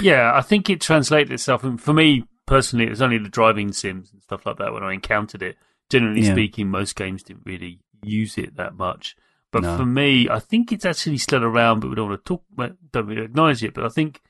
[0.00, 1.64] Yeah, I think it translated itself.
[1.64, 4.82] And for me personally, it was only the driving sims and stuff like that when
[4.82, 5.56] I encountered it.
[5.90, 6.32] Generally Yeah.
[6.32, 9.16] speaking, most games didn't really use it that much.
[9.52, 9.76] But No.
[9.76, 12.70] for me, I think it's actually still around, but we don't want to talk, well,
[12.92, 13.74] don't really acknowledge it.
[13.74, 14.20] But I think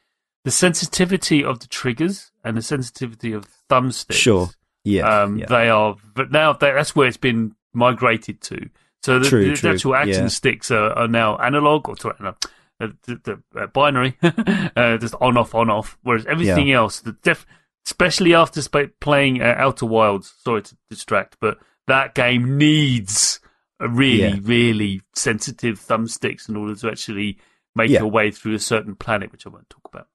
[0.45, 4.49] the sensitivity of the triggers and the sensitivity of thumbsticks, Sure.
[4.85, 5.23] Yeah.
[5.23, 5.47] um, yeah.
[5.47, 5.97] they are.
[6.15, 8.69] But now they, that's where it's been migrated to.
[9.03, 10.29] So the, True, the true, actual action yeah.
[10.29, 12.35] sticks are, are now analog or no,
[12.81, 15.99] uh, the, the uh, binary, uh, just on off on off.
[16.03, 17.47] Whereas everything else, the def-
[17.87, 23.41] especially after sp- playing uh, Outer Wilds, sorry to distract, but that game needs
[23.81, 24.37] a really Yeah.
[24.43, 27.39] really sensitive thumbsticks in order to actually
[27.75, 28.01] make Yeah.
[28.01, 30.09] your way through a certain planet, which I won't talk about.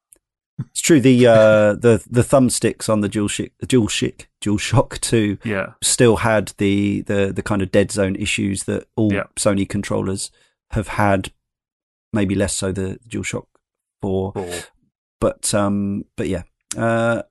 [0.59, 1.01] It's true.
[1.01, 7.01] The uh, the the thumbsticks on the DualShock, DualShock, DualShock Two Yeah, still had the,
[7.01, 9.23] the the kind of dead zone issues that all Yeah.
[9.35, 10.31] Sony controllers
[10.71, 11.31] have had.
[12.13, 13.47] Maybe less so the DualShock
[14.01, 14.49] Four, or
[15.19, 16.43] but um, but yeah.
[16.77, 17.23] Uh,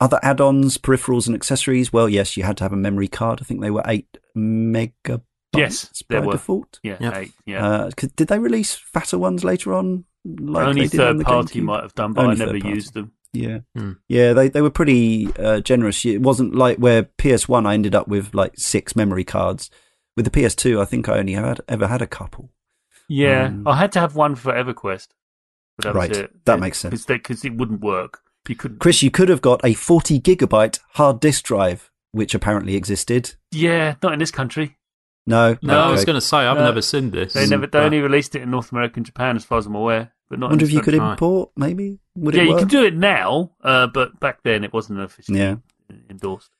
[0.00, 1.92] other add-ons, peripherals, and accessories.
[1.92, 3.40] Well, yes, you had to have a memory card.
[3.42, 5.22] I think they were eight megabytes
[5.56, 6.32] Yes, by were.
[6.32, 6.78] default.
[6.82, 7.18] yeah, Yeah.
[7.18, 7.66] eight, yeah.
[7.66, 10.04] Uh, did they release fatter ones later on?
[10.38, 11.64] Like Only they on third party GameCube?
[11.64, 13.12] might have done, but Only I never used them.
[13.32, 13.92] Yeah, Hmm.
[14.08, 16.04] yeah, they they were pretty uh, generous.
[16.04, 19.70] It wasn't like where PS One I ended up with like six memory cards.
[20.16, 22.50] With the PS Two, I think I only had ever had a couple.
[23.08, 25.08] Yeah, Um, I had to have one for EverQuest.
[25.76, 26.44] But that Right, was it.
[26.46, 27.04] that makes sense.
[27.06, 28.20] Because it wouldn't work.
[28.48, 28.78] You couldn't.
[28.80, 33.34] Chris, you could have got a forty gigabyte hard disk drive, which apparently existed.
[33.52, 34.76] Yeah, not in this country.
[35.26, 36.64] No, No, I was going to say I've No.
[36.64, 37.34] never seen this.
[37.34, 37.66] They never.
[37.66, 40.14] They but- only released it in North America and Japan, as far as I'm aware.
[40.30, 40.46] But not.
[40.46, 40.94] I wonder if you could.
[40.94, 41.12] Right.
[41.12, 41.50] import.
[41.56, 45.38] Maybe would yeah, you can do it now, uh, but back then it wasn't officially
[45.38, 45.56] Yeah.
[46.10, 46.50] endorsed.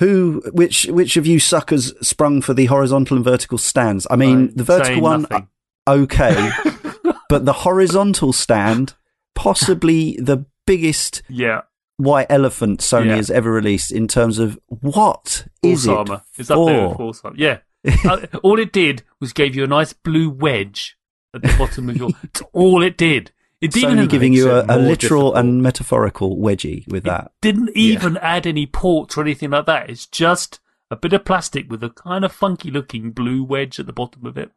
[0.00, 4.06] Who, which, which of you suckers sprung for the horizontal and vertical stands?
[4.10, 5.48] I mean, I the vertical one, nothing.
[5.88, 6.50] okay,
[7.30, 8.94] but the horizontal stand,
[9.34, 11.62] possibly the biggest yeah,
[11.96, 13.16] white elephant Sony Yeah.
[13.16, 16.22] has ever released in terms of what is Force it armor.
[16.36, 17.36] It's up there with horse armor.
[17.38, 17.58] Yeah.
[18.04, 20.96] Uh, all it did was gave you a nice blue wedge
[21.36, 22.10] at the bottom of your.
[22.22, 23.32] That's all it did.
[23.60, 25.36] It didn't Sony even giving you a, a literal difficult.
[25.36, 27.32] and metaphorical wedgie with that.
[27.40, 29.88] didn't even add any ports or anything like that.
[29.88, 30.60] It's just
[30.90, 34.26] a bit of plastic with a kind of funky looking blue wedge at the bottom
[34.26, 34.50] of it.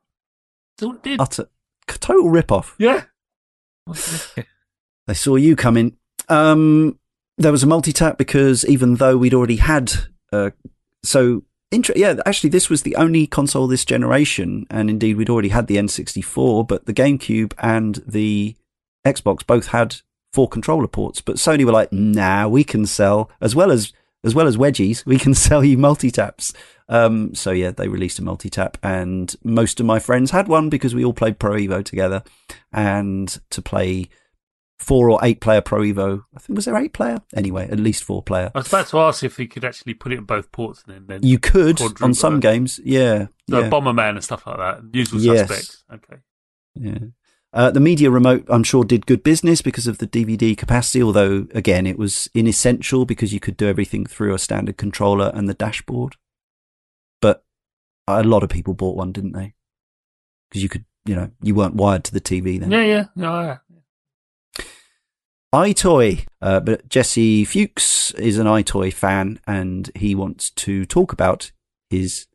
[0.78, 1.22] That's all it did.
[1.22, 1.48] Utter
[1.88, 2.76] total rip off.
[2.78, 3.04] yeah.
[5.08, 5.98] They saw you coming.
[6.28, 7.00] Um,
[7.40, 9.92] there was a multi tap because even though we'd already had,
[10.32, 10.52] uh,
[11.04, 15.68] so yeah, actually this was the only console this generation, and indeed we'd already had
[15.68, 18.56] the N64, but the GameCube and the
[19.06, 19.98] Xbox both had
[20.34, 21.22] four controller ports.
[21.22, 23.94] But Sony were like, nah, we can sell as well as
[24.24, 26.54] as well as wedgies, we can sell you multi taps.
[26.90, 30.70] Um, so yeah, they released a multi tap, and most of my friends had one
[30.70, 32.24] because we all played Pro Evo together,
[32.74, 34.10] and to play
[34.80, 36.24] four or eight player Pro Evo.
[36.36, 37.18] I think was there eight player?
[37.36, 38.52] Anyway, at least four player.
[38.56, 40.96] I was about to ask if you could actually put it in both ports and
[40.96, 41.06] then.
[41.08, 44.82] then You could on some games, yeah, so yeah, Bomberman and stuff like that.
[44.94, 45.48] Usual Yes.
[45.48, 45.84] suspects.
[45.94, 46.22] Okay.
[46.76, 46.98] yeah.
[47.52, 51.02] Uh, the media remote, I'm sure, did good business because of the DVD capacity.
[51.02, 55.50] Although, again, it was inessential because you could do everything through a standard controller and
[55.50, 56.16] the dashboard.
[57.22, 57.44] But
[58.08, 59.56] a lot of people bought one, didn't they?
[60.50, 62.70] Because you could, you know, you weren't wired to the TV then.
[62.70, 63.06] Yeah, yeah.
[63.16, 63.58] No, yeah.
[65.54, 66.26] EyeToy.
[66.42, 71.52] Uh, but Jesse Fuchs is an EyeToy fan and he wants to talk about
[71.90, 72.28] his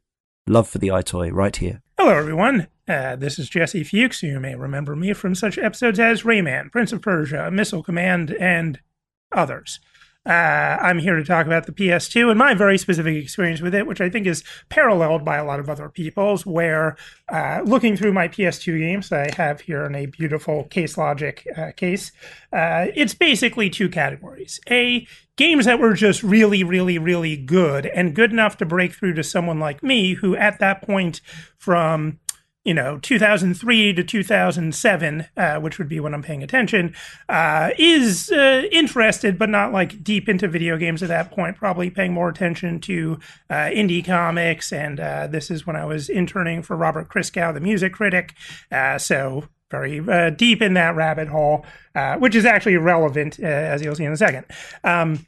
[0.46, 1.80] love for the EyeToy right here.
[1.98, 2.66] Hello, everyone.
[2.88, 4.22] Uh, this is Jesse Fuchs.
[4.22, 8.80] You may remember me from such episodes as Rayman, Prince of Persia, Missile Command, and
[9.32, 9.80] others.
[10.26, 13.86] Uh, I'm here to talk about the PS2 and my very specific experience with it,
[13.86, 16.46] which I think is paralleled by a lot of other people's.
[16.46, 16.96] Where
[17.28, 21.46] uh, looking through my PS2 games that I have here in a beautiful Case Logic
[21.56, 22.10] uh, case,
[22.52, 24.60] uh, it's basically two categories.
[24.70, 25.06] A,
[25.36, 29.24] games that were just really, really, really good and good enough to break through to
[29.24, 31.20] someone like me, who at that point
[31.58, 32.18] from
[32.64, 36.94] you know 2003 to 2007 uh, which would be when i'm paying attention
[37.28, 41.90] uh, is uh, interested but not like deep into video games at that point probably
[41.90, 43.18] paying more attention to
[43.50, 47.60] uh, indie comics and uh, this is when i was interning for robert christgau the
[47.60, 48.34] music critic
[48.72, 50.00] uh, so very
[50.36, 51.66] deep in that rabbit hole
[52.18, 54.44] which is actually relevant as you'll see in a second.
[54.84, 55.26] Um,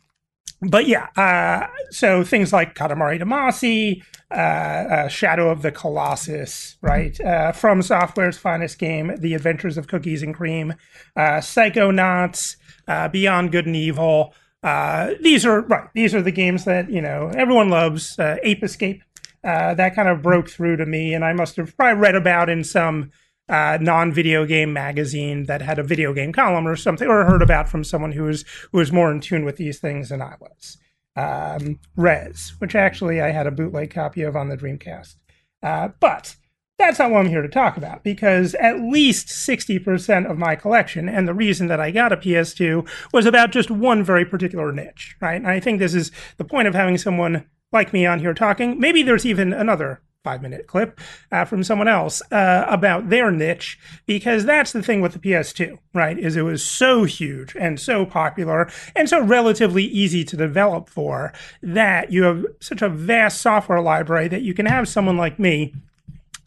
[0.61, 7.19] but yeah, uh, so things like Katamari Damacy, uh, uh, Shadow of the Colossus, right?
[7.21, 10.75] Uh, From Software's finest game, The Adventures of Cookies and Cream,
[11.15, 12.57] uh, Psychonauts,
[12.89, 14.35] uh, Beyond Good and Evil.
[15.23, 15.89] These are right.
[15.95, 18.17] These are the games that you know everyone loves.
[18.19, 19.03] Ape Escape,
[19.43, 22.65] that kind of broke through to me, and I must have probably read about in
[22.65, 23.13] some
[23.49, 27.69] uh, non-video game magazine that had a video game column or something, or heard about
[27.69, 30.79] from someone who was who was more in tune with these things than I was.
[31.17, 35.17] Um, Rez, which actually I had a bootleg copy of on the Dreamcast.
[35.63, 36.37] Uh, but
[36.79, 41.09] that's not what I'm here to talk about because at least 60% of my collection,
[41.09, 45.17] and the reason that I got a PS2 was about just one very particular niche,
[45.21, 45.37] right?
[45.37, 48.79] And I think this is the point of having someone like me on here talking.
[48.79, 51.01] Maybe there's even another five minute clip
[51.31, 55.79] uh, from someone else uh, about their niche because that's the thing with the PS2,
[55.95, 56.19] right?
[56.19, 61.33] Is it was so huge and so popular and so relatively easy to develop for
[61.63, 65.73] that you have such a vast software library that you can have someone like me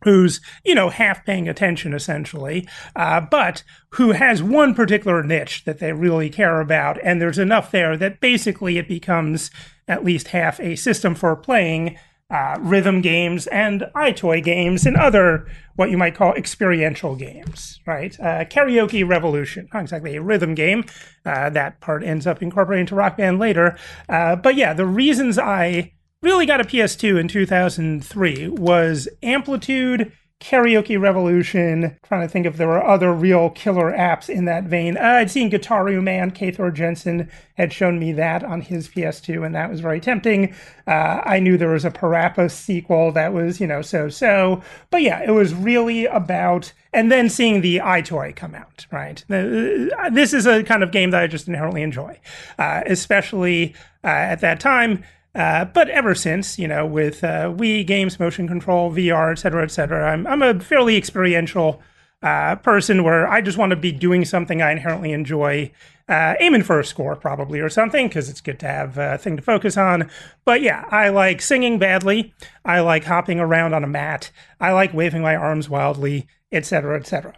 [0.04, 5.80] who's you know half paying attention essentially uh, but who has one particular niche that
[5.80, 9.52] they really care about and there's enough there that basically it becomes
[9.88, 11.98] at least half a system for playing
[12.30, 18.20] uh, rhythm games and EyeToy games and other what you might call experiential games, right?
[18.20, 20.84] Uh, Karaoke Revolution, not exactly a rhythm game.
[21.26, 23.78] Uh, that part ends up incorporated into Rock Band later.
[24.08, 31.00] Uh, but yeah, the reasons I really got a PS2 in 2003 was Amplitude Karaoke
[31.00, 31.98] Revolution.
[32.04, 34.96] Trying to think if there were other real killer apps in that vein.
[34.96, 36.32] Uh, I'd seen Gitaroo Man.
[36.32, 40.56] Thor Jensen had shown me that on his PS2, and that was very tempting.
[40.88, 44.64] Uh, I knew there was a Parappa sequel that was, you know, so so.
[44.90, 46.72] But yeah, it was really about.
[46.92, 49.24] And then seeing the EyeToy come out, right?
[49.30, 52.20] Uh, this is a kind of game that I just inherently enjoy,
[52.58, 55.04] uh, especially uh, at that time
[55.36, 59.64] uh, but ever since, you know, with uh, Wii games, motion control, VR, et cetera,
[59.64, 61.82] et cetera, I'm, I'm a fairly experiential
[62.22, 65.72] uh, person where I just want to be doing something I inherently enjoy,
[66.10, 69.38] uh, aiming for a score probably or something because it's good to have a thing
[69.38, 70.10] to focus on.
[70.46, 72.34] But yeah, I like singing badly.
[72.66, 74.32] I like hopping around on a mat.
[74.60, 77.36] I like waving my arms wildly, et cetera, et cetera.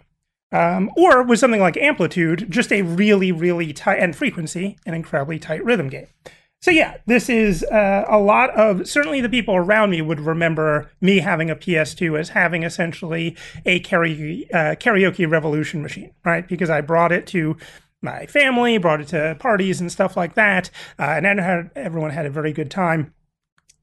[0.50, 5.38] Um, or with something like Amplitude, just a really, really tight and frequency, an incredibly
[5.38, 6.08] tight rhythm game.
[6.62, 10.92] So yeah, this is uh, a lot of certainly the people around me would remember
[11.00, 13.36] me having a PS2 as having essentially
[13.66, 16.46] a karaoke, uh, karaoke revolution machine, right?
[16.46, 17.56] Because I brought it to
[18.00, 20.70] my family, brought it to parties and stuff like that,
[21.00, 23.12] uh, and had, everyone had a very good time.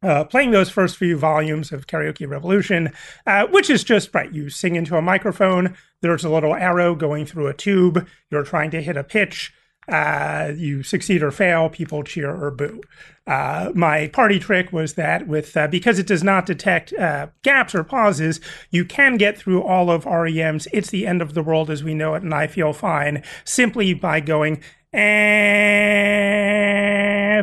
[0.02, 2.94] Uh, playing those first few volumes of Karaoke Revolution,
[3.28, 4.34] uh, which is just right.
[4.34, 5.76] You sing into a microphone.
[6.02, 8.08] There's a little arrow going through a tube.
[8.32, 9.52] You're trying to hit a pitch.
[9.90, 12.82] Uh, you succeed or fail, people cheer or boo.
[13.26, 17.76] Uh, my party trick was that with uh, because it does not detect uh, gaps
[17.76, 18.40] or pauses,
[18.72, 21.94] you can get through all of REM's "It's the End of the World as We
[21.94, 24.64] Know It" and I Feel Fine simply by going
[24.94, 25.00] eh,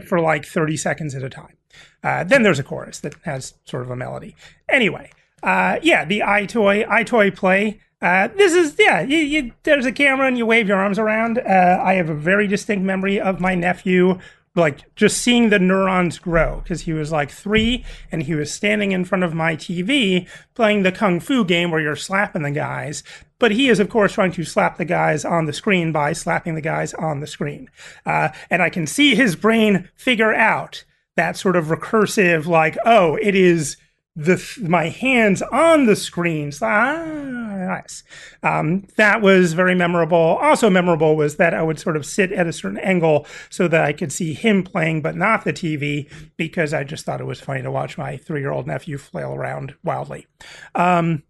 [0.00, 1.56] for like 30 seconds at a time.
[2.02, 4.34] Uh, then there's a chorus that has sort of a melody.
[4.68, 5.10] Anyway,
[5.42, 9.00] uh, yeah, the EyeToy EyeToy play uh, this is yeah.
[9.00, 11.38] You, you, there's a camera and you wave your arms around.
[11.38, 14.20] Uh, I have a very distinct memory of my nephew,
[14.54, 18.92] like just seeing the neurons grow because he was like three and he was standing
[18.92, 23.02] in front of my TV playing the kung fu game where you're slapping the guys.
[23.40, 26.54] But he is, of course, trying to slap the guys on the screen by slapping
[26.54, 27.68] the guys on the screen.
[28.06, 30.84] Uh, and I can see his brain figure out
[31.16, 33.76] that sort of recursive, like, oh, it is
[34.16, 36.62] the my hands on the screens.
[36.62, 38.02] Ah, nice.
[38.42, 40.16] Um, that was very memorable.
[40.16, 43.84] Also memorable was that I would sort of sit at a certain angle so that
[43.84, 47.40] I could see him playing, but not the TV, because I just thought it was
[47.40, 50.26] funny to watch my three year old nephew flail around wildly.
[50.74, 51.22] Um,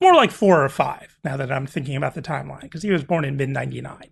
[0.00, 3.02] more like four or five now that I'm thinking about the timeline, because he was
[3.02, 4.04] born in mid 99.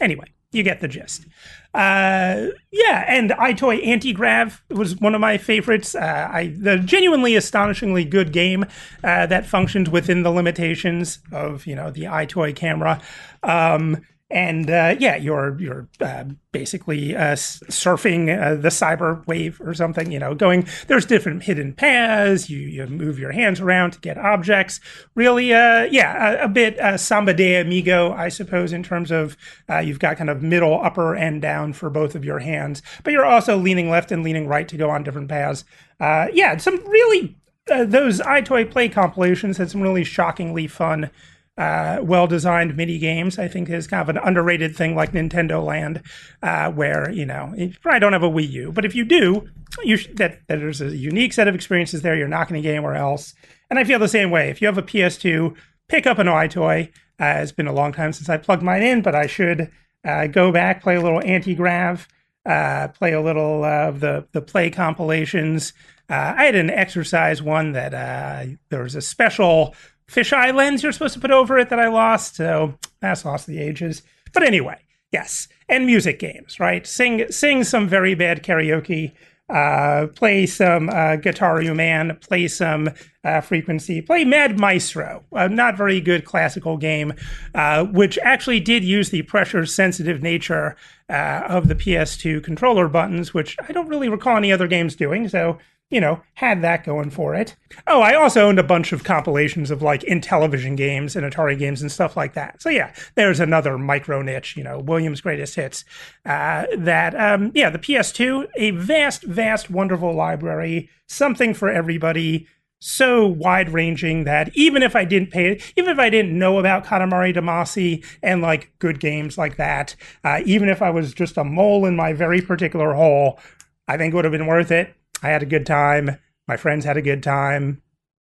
[0.00, 1.26] Anyway, you get the gist.
[1.74, 5.96] Uh, yeah, and EyeToy Anti-Grav was one of my favorites.
[5.96, 8.64] Uh, I the genuinely astonishingly good game
[9.02, 13.00] uh, that functioned within the limitations of you know the EyeToy camera.
[13.42, 14.02] Um,
[14.34, 20.10] and uh, yeah, you're you're uh, basically uh, surfing uh, the cyber wave or something.
[20.10, 22.50] You know, going there's different hidden paths.
[22.50, 24.80] You you move your hands around to get objects.
[25.14, 29.36] Really, uh, yeah, a, a bit uh, Samba de Amigo, I suppose, in terms of
[29.84, 33.24] you've got kind of middle, upper, and down for both of your hands, but you're
[33.24, 35.64] also leaning left and leaning right to go on different paths.
[36.00, 37.36] yeah, some really
[37.66, 41.10] those EyeToy play compilations had some really shockingly fun
[41.56, 43.38] uh, well designed mini games.
[43.38, 46.02] I think is kind of an underrated thing like Nintendo Land,
[46.42, 49.48] uh, where you know you probably don't have a Wii U, but if you do,
[49.82, 52.16] you sh- that, that there's a unique set of experiences there.
[52.16, 53.34] You're not going to get anywhere else.
[53.70, 54.50] And I feel the same way.
[54.50, 55.56] If you have a PS2,
[55.88, 56.88] pick up an EyeToy.
[57.20, 59.70] Uh, it's been a long time since I plugged mine in, but I should
[60.04, 62.06] uh, go back, play a little anti-grav,
[62.44, 65.72] uh, play a little of the the play compilations.
[66.10, 69.74] Uh, I had an exercise one that uh, there was a special
[70.10, 72.36] fisheye lens you're supposed to put over it that I lost.
[72.36, 74.02] So that's lost the ages.
[74.32, 74.78] But anyway,
[75.12, 75.48] yes.
[75.68, 76.86] And music games, right?
[76.86, 79.12] Sing sing some very bad karaoke.
[79.48, 82.90] uh, play some uh, Gitaroo Man, play some
[83.24, 87.12] uh, Frequency, play Mad Maestro, a not very good classical game,
[87.54, 90.76] uh, which actually did use the pressure sensitive nature
[91.10, 95.28] uh, of the PS2 controller buttons, which I don't really recall any other games doing.
[95.28, 95.58] So
[95.94, 97.54] you know, had that going for it.
[97.86, 101.82] Oh, I also owned a bunch of compilations of like Intellivision games and Atari games
[101.82, 102.60] and stuff like that.
[102.60, 105.84] So yeah, there's another micro niche, you know, Williams' greatest hits.
[106.26, 112.48] Uh, that um, yeah, the PS2, a vast, vast, wonderful library, something for everybody.
[112.80, 116.84] So wide ranging that even if I didn't pay even if I didn't know about
[116.84, 119.94] Katamari Damacy and like good games like that,
[120.24, 123.38] uh, even if I was just a mole in my very particular hole,
[123.86, 124.92] I think it would have been worth it
[125.24, 126.18] I had a good time.
[126.46, 127.80] My friends had a good time.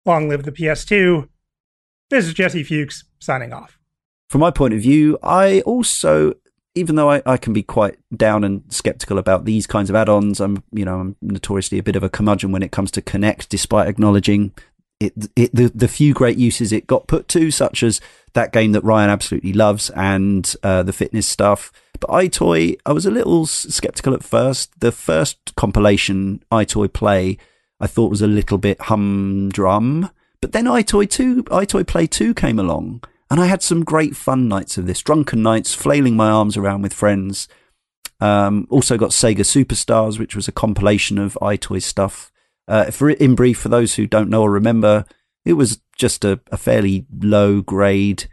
[0.04, 1.26] Long live the PS2.
[2.10, 3.78] This is Jesse Fuchs signing off.
[4.28, 6.34] From my point of view, I also,
[6.74, 10.38] even though I, I can be quite down and skeptical about these kinds of add-ons,
[10.38, 13.48] I'm, you know, I'm notoriously a bit of a curmudgeon when it comes to Kinect,
[13.48, 14.52] despite acknowledging
[15.00, 18.02] it, it the, the few great uses it got put to, such as
[18.34, 21.72] that game that Ryan absolutely loves and uh, the fitness stuff.
[22.02, 24.80] But EyeToy, I was a little skeptical at first.
[24.80, 27.38] The first compilation, EyeToy Play,
[27.78, 30.10] I thought was a little bit humdrum.
[30.40, 34.48] But then EyeToy 2, EyeToy Play 2 came along, and I had some great fun
[34.48, 35.00] nights of this.
[35.00, 37.46] Drunken nights, flailing my arms around with friends.
[38.20, 42.32] Um, also got Sega Superstars, which was a compilation of EyeToy stuff.
[42.66, 45.04] Uh, for in brief, for those who don't know or remember,
[45.44, 48.24] it was just a, a fairly low grade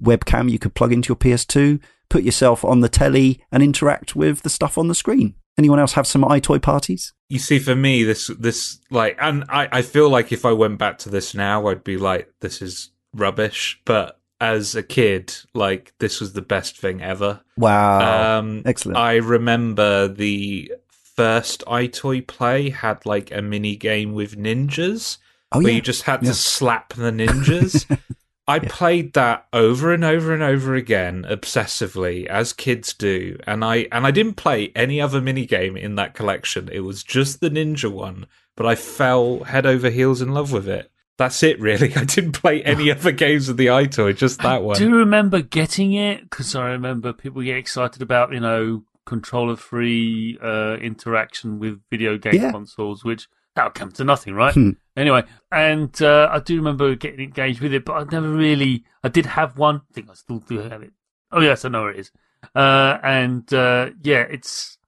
[0.00, 4.42] webcam you could plug into your PS2, put yourself on the telly, and interact with
[4.42, 5.34] the stuff on the screen.
[5.56, 7.12] Anyone else have some EyeToy parties?
[7.28, 10.78] You see, for me, this this like, and I I feel like if I went
[10.78, 13.80] back to this now, I'd be like, this is rubbish.
[13.84, 17.40] But as a kid, like this was the best thing ever.
[17.56, 18.38] Wow!
[18.38, 18.98] Um, Excellent.
[18.98, 20.72] I remember the
[21.16, 25.18] first EyeToy play had like a mini game with ninjas
[25.52, 25.76] oh, where yeah.
[25.76, 26.30] you just had yeah.
[26.30, 27.86] to slap the ninjas.
[28.46, 28.68] I yeah.
[28.68, 34.06] played that over and over and over again obsessively as kids do and I and
[34.06, 37.90] I didn't play any other mini game in that collection it was just the ninja
[37.90, 38.26] one
[38.56, 42.32] but I fell head over heels in love with it that's it really I didn't
[42.32, 45.94] play any other games of the EyeToy just that I one do you remember getting
[45.94, 51.80] it cuz I remember people get excited about you know controller free uh, interaction with
[51.90, 52.50] video game yeah.
[52.50, 54.54] consoles, which that'll come to nothing, right?
[54.54, 54.70] Hmm.
[54.96, 58.84] Anyway, and uh, I do remember getting engaged with it, but I never really.
[59.02, 59.82] I did have one.
[59.90, 60.92] I think I still do have it.
[61.32, 62.12] Oh yes, I know where it is.
[62.54, 64.78] Uh, and uh, yeah, it's.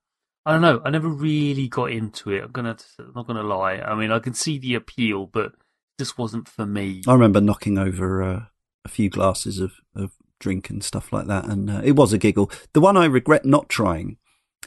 [0.44, 0.80] I don't know.
[0.84, 2.44] I never really got into it.
[2.44, 2.76] I'm gonna.
[3.00, 3.78] I'm not gonna lie.
[3.78, 5.52] I mean, I can see the appeal, but
[5.98, 7.02] this wasn't for me.
[7.06, 8.44] I remember knocking over uh,
[8.84, 11.46] a few glasses of, of drink and stuff like that.
[11.46, 12.50] And uh, it was a giggle.
[12.72, 14.18] The one I regret not trying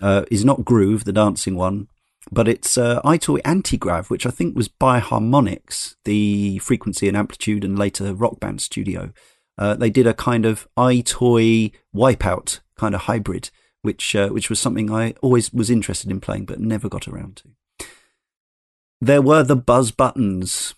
[0.01, 1.87] uh, is not Groove, the dancing one,
[2.31, 7.63] but it's uh, EyeToy Antigrav, which I think was by Harmonix, the frequency and amplitude
[7.63, 9.11] and later rock band studio.
[9.57, 13.49] Uh, they did a kind of EyeToy wipeout kind of hybrid,
[13.81, 17.37] which uh, which was something I always was interested in playing, but never got around
[17.37, 17.87] to.
[19.01, 20.75] There were the Buzz buttons.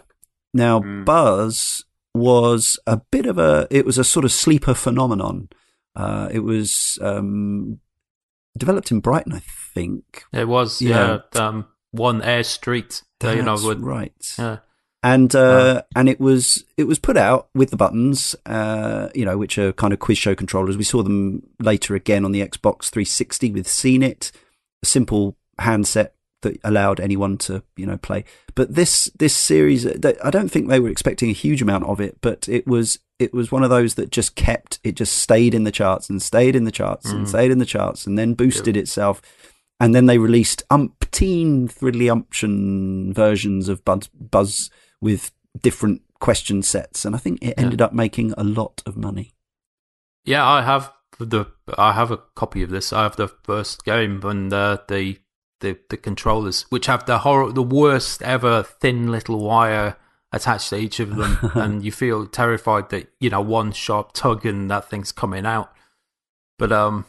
[0.54, 1.06] Now, mm.
[1.06, 5.50] Buzz was a bit of a it was a sort of sleeper phenomenon.
[5.96, 7.80] Uh, it was um,
[8.58, 9.42] developed in Brighton, I
[9.74, 10.24] think.
[10.34, 11.20] It was, yeah.
[11.34, 13.04] yeah um, one Air Street.
[13.20, 14.14] That's you know, would, right.
[14.38, 14.58] Yeah.
[15.04, 19.36] And uh, and it was it was put out with the buttons, uh, you know,
[19.36, 20.78] which are kind of quiz show controllers.
[20.78, 24.32] We saw them later again on the Xbox 360 with Scene-It,
[24.84, 28.26] a simple handset that allowed anyone to you know play.
[28.54, 32.20] But this this series, I don't think they were expecting a huge amount of it,
[32.22, 35.64] but it was it was one of those that just kept it just stayed in
[35.64, 37.16] the charts and stayed in the charts mm.
[37.16, 39.22] and stayed in the charts and then boosted itself.
[39.80, 44.70] And then they released umpteen thriddly umption versions of Buzz, Buzz
[45.00, 47.88] with different question sets, and I think it ended yeah.
[47.88, 49.34] up making a lot of money.
[50.24, 51.46] Yeah, I have the
[51.78, 52.94] I have a copy of this.
[52.94, 55.18] I have the first game and uh, the
[55.62, 59.98] the the controllers, which have the horror, the worst ever thin little wire
[60.32, 64.46] attached to each of them, and you feel terrified that you know one sharp tug
[64.46, 65.72] and that thing's coming out.
[66.58, 67.06] But um,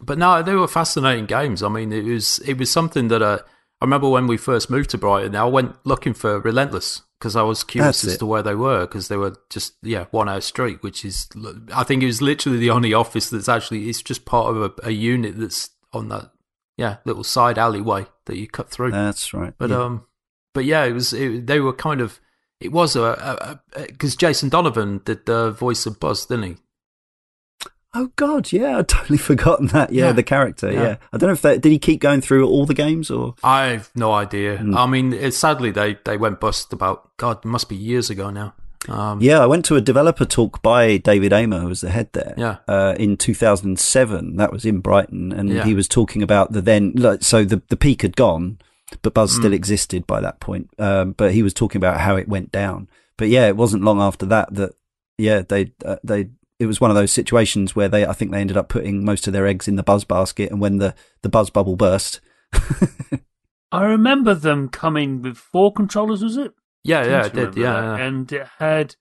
[0.00, 1.62] but no, they were fascinating games.
[1.62, 3.38] I mean, it was it was something that uh,
[3.80, 5.36] I remember when we first moved to Brighton.
[5.36, 8.18] I went looking for Relentless because I was curious That's as it.
[8.18, 11.28] to where they were because they were just yeah one hour street, which is
[11.72, 14.88] I think it was literally the only office that's actually it's just part of a,
[14.88, 16.30] a unit that's on that
[16.76, 18.90] yeah, little side alleyway that you cut through.
[18.90, 19.54] That's right.
[19.58, 19.82] But yeah.
[19.82, 20.06] um,
[20.52, 22.20] but yeah, it was it, they were kind of
[22.64, 26.56] it was a because Jason Donovan did the voice of Buzz, didn't he?
[27.96, 29.92] Oh God, yeah, I'd totally forgotten that.
[29.92, 30.12] Yeah, Yeah.
[30.12, 30.72] the character.
[30.72, 30.82] Yeah.
[30.82, 30.96] Yeah.
[31.12, 33.90] I don't know if that did he keep going through all the games or I've
[33.94, 34.58] no idea.
[34.58, 34.76] Mm.
[34.76, 38.30] I mean, it, sadly they they went bust about God, it must be years ago
[38.30, 38.54] now.
[38.88, 42.10] Um, Yeah, I went to a developer talk by David Amor, who was the head
[42.12, 42.34] there.
[42.36, 42.56] Yeah.
[42.68, 45.64] Uh, in 2007, that was in Brighton, and Yeah.
[45.64, 46.92] he was talking about the then.
[46.96, 48.58] like, So the the peak had gone,
[49.02, 49.38] but Buzz Mm.
[49.38, 50.70] still existed by that point.
[50.78, 52.88] Um, but he was talking about how it went down.
[53.16, 54.72] But yeah, it wasn't long after that that
[55.18, 58.40] yeah they uh, they it was one of those situations where they I think they
[58.40, 61.28] ended up putting most of their eggs in the Buzz basket, and when the the
[61.28, 62.20] Buzz bubble burst.
[63.72, 66.52] I remember them coming with four controllers, was it?
[66.84, 67.56] yeah, yeah, Seem it did.
[67.60, 68.04] Yeah, yeah.
[68.04, 68.94] and it had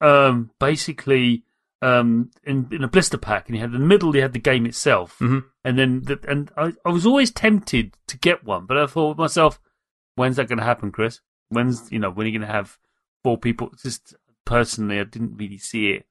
[0.00, 1.44] um, basically
[1.82, 4.38] um, in, in a blister pack, and you had in the middle, you had the
[4.38, 5.44] game itself, Mhm.
[5.64, 9.14] and then the, and I, I was always tempted to get one, but I thought
[9.14, 9.60] to myself,
[10.14, 11.20] when's that going to happen, Chris?
[11.48, 12.78] When's you know when are you going to have
[13.24, 13.72] four people?
[13.82, 14.14] Just
[14.44, 16.06] personally, I didn't really see it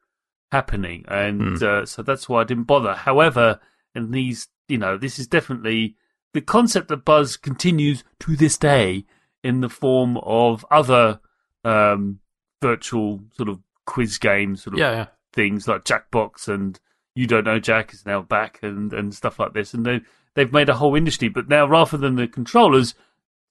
[0.52, 1.64] happening, and Hmm.
[1.66, 2.94] uh, so that's why I didn't bother.
[2.94, 3.60] However,
[3.96, 5.96] in these, you know, this is definitely
[6.34, 9.06] the concept of Buzz continues to this day
[9.44, 11.20] in the form of other
[11.64, 12.20] um,
[12.62, 15.06] virtual sort of quiz games, sort of yeah, yeah.
[15.34, 16.80] Things like Jackbox and
[17.16, 19.74] You Don't Know Jack is now back and, and stuff like this.
[19.74, 20.02] And they,
[20.36, 21.30] they've made a whole industry.
[21.30, 22.96] But now, rather than the controllers,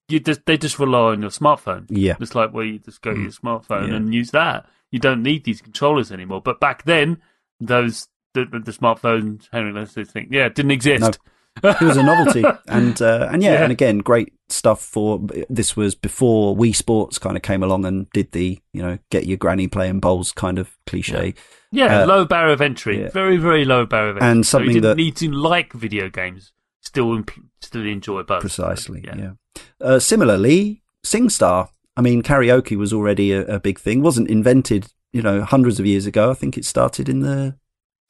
[0.08, 1.86] you just, they just rely on your smartphone.
[1.88, 2.16] Yeah.
[2.20, 3.94] It's like where you just go to your smartphone Yeah.
[3.96, 4.66] and use that.
[4.90, 6.40] You don't need these controllers anymore.
[6.42, 7.18] But back then,
[7.60, 11.18] those the, the, the smartphones, Henry, let's yeah, it didn't exist.
[11.62, 13.62] it was a novelty and uh, and yeah, Yeah.
[13.64, 18.10] and again great stuff for this was before Wii Sports kind of came along and
[18.12, 21.34] did the you know get your granny playing bowls kind of cliche
[21.72, 23.10] Yeah, Uh, low barrier of entry, yeah.
[23.10, 24.28] very very low barrier of entry.
[24.30, 28.22] And so something you didn't that- need to like video games, still imp- still enjoy
[28.24, 28.40] both.
[28.40, 29.16] precisely Yeah.
[29.16, 29.32] yeah,
[29.80, 35.22] Uh, similarly SingStar I mean karaoke was already a, a big thing wasn't invented you
[35.22, 37.56] know hundreds of years ago I think it started in the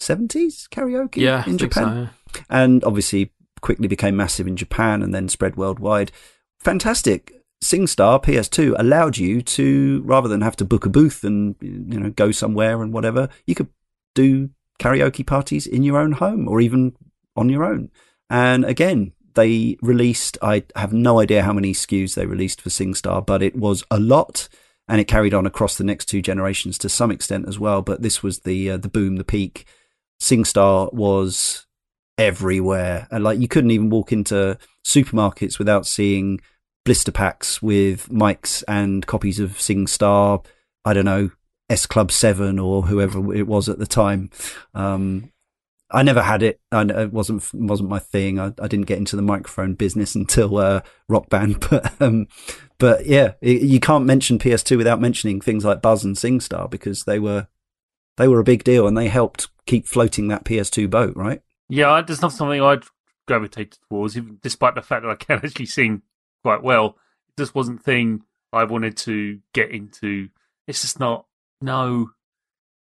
[0.00, 2.00] 70s karaoke Yeah, I in think Japan so,
[2.38, 2.44] yeah.
[2.48, 6.12] and obviously quickly became massive in Japan and then spread worldwide.
[6.58, 7.34] Fantastic.
[7.62, 12.10] SingStar PS2 allowed you to, rather than have to book a booth and you know
[12.10, 13.68] go somewhere and whatever, you could
[14.14, 16.96] do karaoke parties in your own home or even
[17.36, 17.90] on your own.
[18.30, 20.38] And again, they released.
[20.42, 23.98] I have no idea how many SKUs they released for SingStar, but it was a
[23.98, 24.48] lot,
[24.88, 27.82] and it carried on across the next two generations to some extent as well.
[27.82, 29.66] But this was the uh, the boom, the peak.
[30.20, 31.66] SingStar was
[32.20, 33.08] everywhere.
[33.10, 36.40] And like you couldn't even walk into supermarkets without seeing
[36.84, 40.44] blister packs with mics and copies of SingStar,
[40.84, 41.30] I don't know,
[41.70, 44.30] S Club 7 or whoever it was at the time.
[44.74, 45.32] Um,
[45.90, 46.60] I never had it.
[46.70, 48.38] It wasn't wasn't my thing.
[48.38, 51.60] I, I didn't get into the microphone business until uh, Rock Band.
[51.70, 52.28] But um,
[52.78, 57.04] but yeah, it, you can't mention PS2 without mentioning things like Buzz and SingStar because
[57.04, 57.48] they were
[58.18, 61.42] they were a big deal and they helped keep floating that PS2 boat, right?
[61.70, 62.84] Yeah, there's not something I'd
[63.26, 66.02] gravitate towards, even despite the fact that I can actually sing
[66.42, 66.96] quite well.
[67.28, 68.22] It just wasn't thing
[68.52, 70.28] I wanted to get into.
[70.66, 71.26] It's just not.
[71.60, 72.10] No,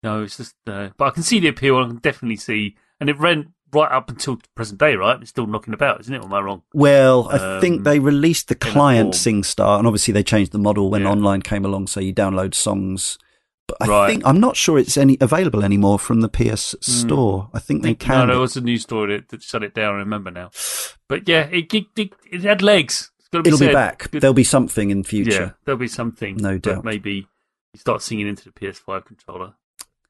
[0.03, 0.55] no, it's just.
[0.67, 1.79] Uh, but I can see the appeal.
[1.79, 4.95] I can definitely see, and it ran right up until present day.
[4.97, 6.19] Right, it's still knocking about, isn't it?
[6.19, 6.63] Or am I wrong?
[6.75, 9.15] Well, I think Um, they released the client.
[9.15, 11.11] SingStar, and obviously they changed the model when Yeah.
[11.11, 13.19] online came along, so you download songs.
[13.67, 14.11] But I Right.
[14.11, 16.79] think I'm not sure it's any available anymore from the PS hmm.
[16.83, 17.51] Store.
[17.53, 18.19] I think they can.
[18.19, 18.33] No, be.
[18.33, 19.95] there was a news story that, that shut it down.
[19.95, 20.51] I remember now.
[21.09, 23.11] But yeah, it it, it, it had legs.
[23.19, 24.11] It's gotta It'll be back.
[24.11, 25.57] There'll be something in Yeah, future.
[25.65, 26.37] there'll be something.
[26.37, 26.85] No but doubt.
[26.85, 27.27] Maybe
[27.73, 29.55] you start singing into the PS5 controller.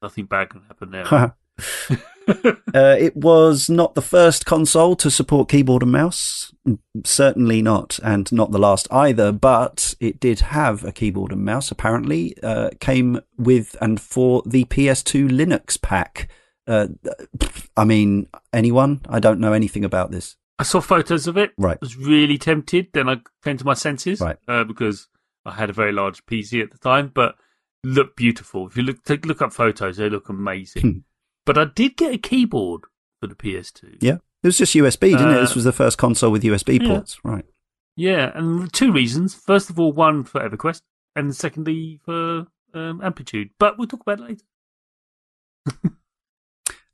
[0.02, 1.34] Nothing bad can happen there.
[2.74, 6.52] uh, it was not the first console to support keyboard and mouse.
[7.04, 9.30] Certainly not, and not the last either.
[9.32, 11.70] But it did have a keyboard and mouse.
[11.70, 16.28] Apparently, uh, came with and for the PS2 Linux pack.
[16.66, 16.88] Uh,
[17.76, 19.00] I mean, anyone?
[19.08, 20.36] I don't know anything about this.
[20.58, 21.52] I saw photos of it.
[21.58, 21.76] Right.
[21.76, 22.88] I was really tempted.
[22.92, 24.20] Then I came to my senses.
[24.20, 24.36] Right.
[24.48, 25.06] Uh, because
[25.44, 27.36] I had a very large PC at the time, but
[27.84, 28.66] looked beautiful.
[28.66, 30.40] If you look take, look up photos, they look Hmm.
[30.40, 31.04] amazing.
[31.46, 32.82] But I did get a keyboard
[33.20, 33.96] for the PS2.
[34.02, 35.38] Yeah, it was just USB, didn't it?
[35.38, 36.88] Uh, This was the first console with USB yeah.
[36.88, 37.46] ports, right?
[37.96, 39.34] Yeah, and two reasons.
[39.34, 40.82] First of all, one for EverQuest,
[41.14, 43.50] and secondly for um, Amplitude.
[43.58, 44.38] But we'll talk about it
[45.66, 45.96] later.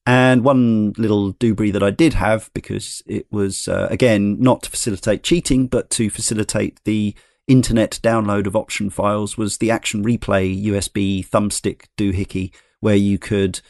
[0.04, 4.70] And one little doobry that I did have because it was uh, again not to
[4.70, 7.14] facilitate cheating, but to facilitate the
[7.46, 13.60] internet download of option files was the Action Replay USB thumbstick doohickey, where you could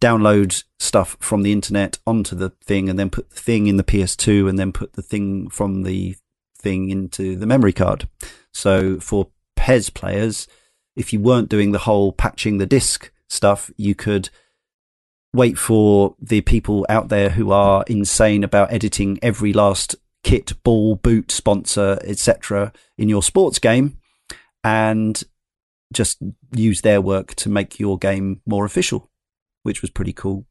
[0.00, 3.84] download stuff from the internet onto the thing and then put the thing in the
[3.84, 6.16] PS2 and then put the thing from the
[6.56, 8.08] thing into the memory card.
[8.52, 10.48] So for PES players,
[10.96, 14.30] if you weren't doing the whole patching the disk stuff, you could
[15.32, 19.94] wait for the people out there who are insane about editing every last
[20.24, 22.72] kit, ball, boot, sponsor, etc.
[22.96, 23.98] in your sports game
[24.64, 25.22] and
[25.92, 26.18] just
[26.52, 29.07] use their work to make your game more official,
[29.68, 30.46] which was pretty cool.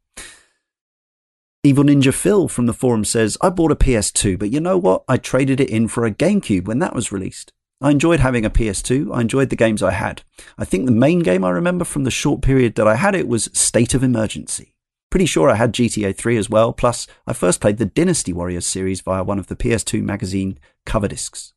[1.64, 5.04] Evil Ninja Phil from the forum says, I bought a PS2, but you know what?
[5.08, 7.52] I traded it in for a GameCube when that was released.
[7.82, 9.14] I enjoyed having a PS2.
[9.14, 10.22] I enjoyed the games I had.
[10.58, 13.28] I think the main game I remember from the short period that I had it
[13.28, 14.76] was State of Emergency.
[15.10, 18.66] Pretty sure I had GTA 3 as well, plus I first played the Dynasty Warriors
[18.66, 21.54] series via one of the PS2 magazine cover discs.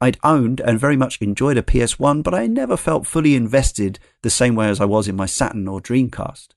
[0.00, 4.30] I'd owned and very much enjoyed a PS1, but I never felt fully invested the
[4.30, 6.48] same way as I was in my Saturn or Dreamcast.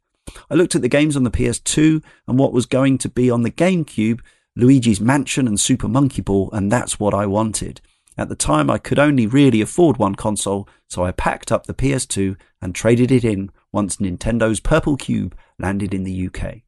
[0.49, 3.43] I looked at the games on the PS2 and what was going to be on
[3.43, 4.22] the GameCube,
[4.56, 7.81] Luigi's Mansion and Super Monkey Ball, and that's what I wanted.
[8.18, 11.73] At the time, I could only really afford one console, so I packed up the
[11.73, 16.61] PS2 and traded it in once Nintendo's Purple Cube landed in the UK.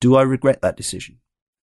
[0.00, 1.18] Do I regret that decision?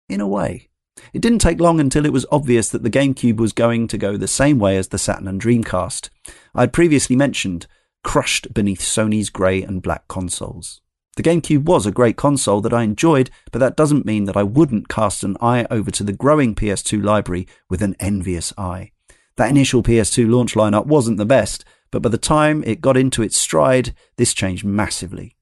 [0.09, 0.69] In a way.
[1.13, 4.17] It didn't take long until it was obvious that the GameCube was going to go
[4.17, 6.09] the same way as the Saturn and Dreamcast.
[6.53, 7.67] I had previously mentioned,
[8.03, 10.81] crushed beneath Sony's grey and black consoles.
[11.19, 14.43] The GameCube was a great console that I enjoyed, but that doesn't mean that I
[14.43, 18.93] wouldn't cast an eye over to the growing PS2 library with an envious eye.
[19.35, 23.21] That initial PS2 launch lineup wasn't the best, but by the time it got into
[23.21, 25.35] its stride, this changed massively.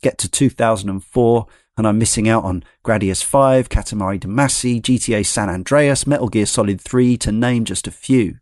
[0.00, 6.06] Get to 2004, and I'm missing out on Gradius 5, Katamari Damacy, GTA San Andreas,
[6.06, 8.38] Metal Gear Solid 3, to name just a few.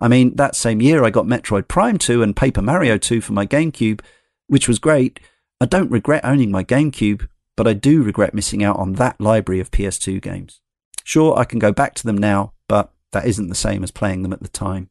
[0.00, 3.32] I mean, that same year I got Metroid Prime 2 and Paper Mario 2 for
[3.32, 4.00] my GameCube,
[4.48, 5.20] which was great.
[5.60, 9.60] I don't regret owning my GameCube, but I do regret missing out on that library
[9.60, 10.60] of PS2 games.
[11.04, 14.22] Sure, I can go back to them now, but that isn't the same as playing
[14.22, 14.90] them at the time.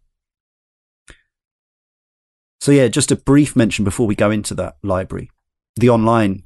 [2.59, 5.29] So, yeah, just a brief mention before we go into that library.
[5.75, 6.43] The online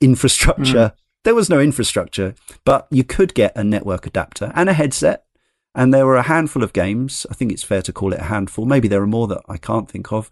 [0.00, 0.92] infrastructure.
[0.92, 0.92] Mm.
[1.24, 2.34] There was no infrastructure,
[2.64, 5.24] but you could get a network adapter and a headset.
[5.74, 7.26] And there were a handful of games.
[7.30, 8.66] I think it's fair to call it a handful.
[8.66, 10.30] Maybe there are more that I can't think of.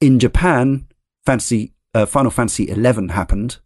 [0.00, 0.86] In Japan,
[1.26, 3.58] Fantasy, uh, Final Fantasy XI happened,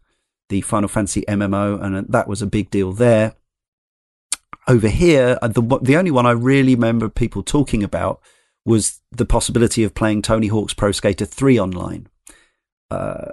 [0.49, 3.35] the Final Fantasy MMO, and that was a big deal there.
[4.67, 8.21] Over here, uh, the the only one I really remember people talking about
[8.67, 12.09] was the possibility of playing Tony Hawk's Pro Skater 3 online.
[12.91, 13.33] Uh,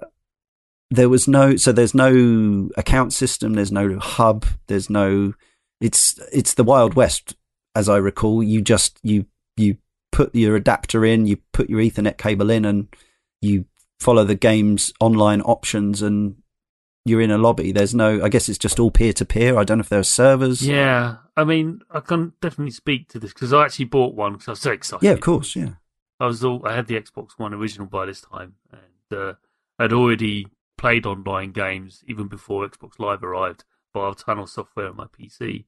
[0.91, 5.34] there was no so there's no account system there's no hub there's no
[5.81, 7.35] it's it's the wild west
[7.76, 9.26] as i recall you just you
[9.57, 9.77] you
[10.11, 12.88] put your adapter in you put your ethernet cable in and
[13.41, 13.65] you
[13.99, 16.35] follow the game's online options and
[17.05, 19.63] you're in a lobby there's no i guess it's just all peer to peer i
[19.63, 23.34] don't know if there are servers yeah i mean i can definitely speak to this
[23.34, 25.69] because i actually bought one because i was so excited yeah of course yeah
[26.19, 29.34] i was all i had the xbox one original by this time and uh,
[29.80, 30.47] i'd already
[30.77, 33.63] played online games even before Xbox Live arrived
[33.93, 35.65] via Tunnel software on my PC.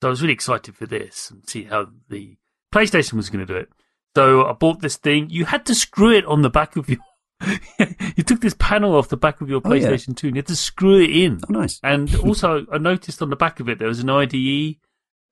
[0.00, 2.36] So I was really excited for this and see how the
[2.72, 3.70] PlayStation was going to do it.
[4.16, 5.30] So I bought this thing.
[5.30, 6.98] You had to screw it on the back of your.
[8.16, 10.16] you took this panel off the back of your PlayStation oh, yeah.
[10.16, 11.40] 2 and you had to screw it in.
[11.48, 11.80] Oh, nice.
[11.82, 14.76] And also, I noticed on the back of it there was an IDE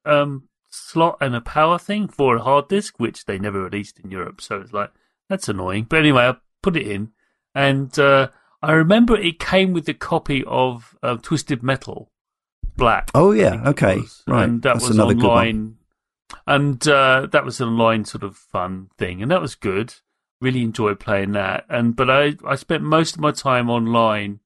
[0.05, 4.11] um, slot and a power thing for a hard disk, which they never released in
[4.11, 4.41] Europe.
[4.41, 4.93] So it's like,
[5.29, 5.87] that's annoying.
[5.89, 7.13] But anyway, I put it in
[7.57, 8.29] and uh,
[8.63, 12.13] I remember it came with a copy of uh, Twisted Metal
[12.77, 13.11] Black.
[13.15, 14.45] Oh yeah, okay, right.
[14.45, 15.77] And that That's was online,
[16.47, 19.95] and uh, that was an online sort of fun thing, and that was good.
[20.41, 24.41] Really enjoyed playing that, and but I I spent most of my time online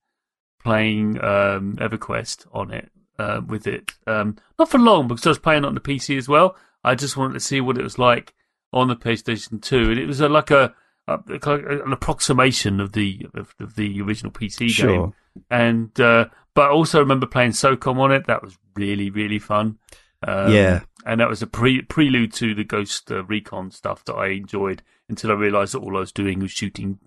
[0.62, 3.93] playing um, EverQuest on it uh, with it.
[4.07, 6.57] Um, not for long because I was playing on the PC as well.
[6.85, 8.35] I just wanted to see what it was like
[8.73, 10.75] on the PlayStation Two, and it was a, like a
[11.09, 14.89] uh, an approximation of the of, of the original PC sure.
[14.89, 15.15] game.
[15.51, 18.27] And uh, but I also remember playing SOCOM on it.
[18.27, 19.79] That was really really fun.
[20.27, 24.15] Um, yeah, and that was a pre- prelude to the Ghost uh, Recon stuff that
[24.15, 26.99] I enjoyed until I realised that all I was doing was shooting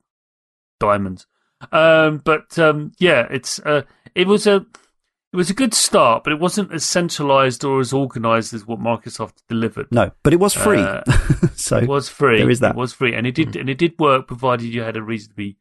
[0.80, 1.26] diamonds.
[1.72, 4.66] Um, but um, yeah, it's uh, it was a
[5.34, 8.80] it was a good start, but it wasn't as centralized or as organized as what
[8.80, 9.88] Microsoft delivered.
[9.92, 10.82] No, but it was free.
[10.82, 11.04] Uh,
[11.56, 12.38] so it was free.
[12.38, 12.72] There is that.
[12.72, 13.62] It was free, and it did mm.
[13.62, 15.58] and it did work provided you had a reasonably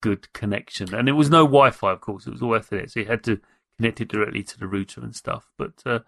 [0.00, 0.94] good connection.
[0.94, 2.26] And it was no Wi-Fi, of course.
[2.26, 3.40] It was all Ethernet, so you had to
[3.76, 5.50] connect it directly to the router and stuff.
[5.56, 6.00] But uh,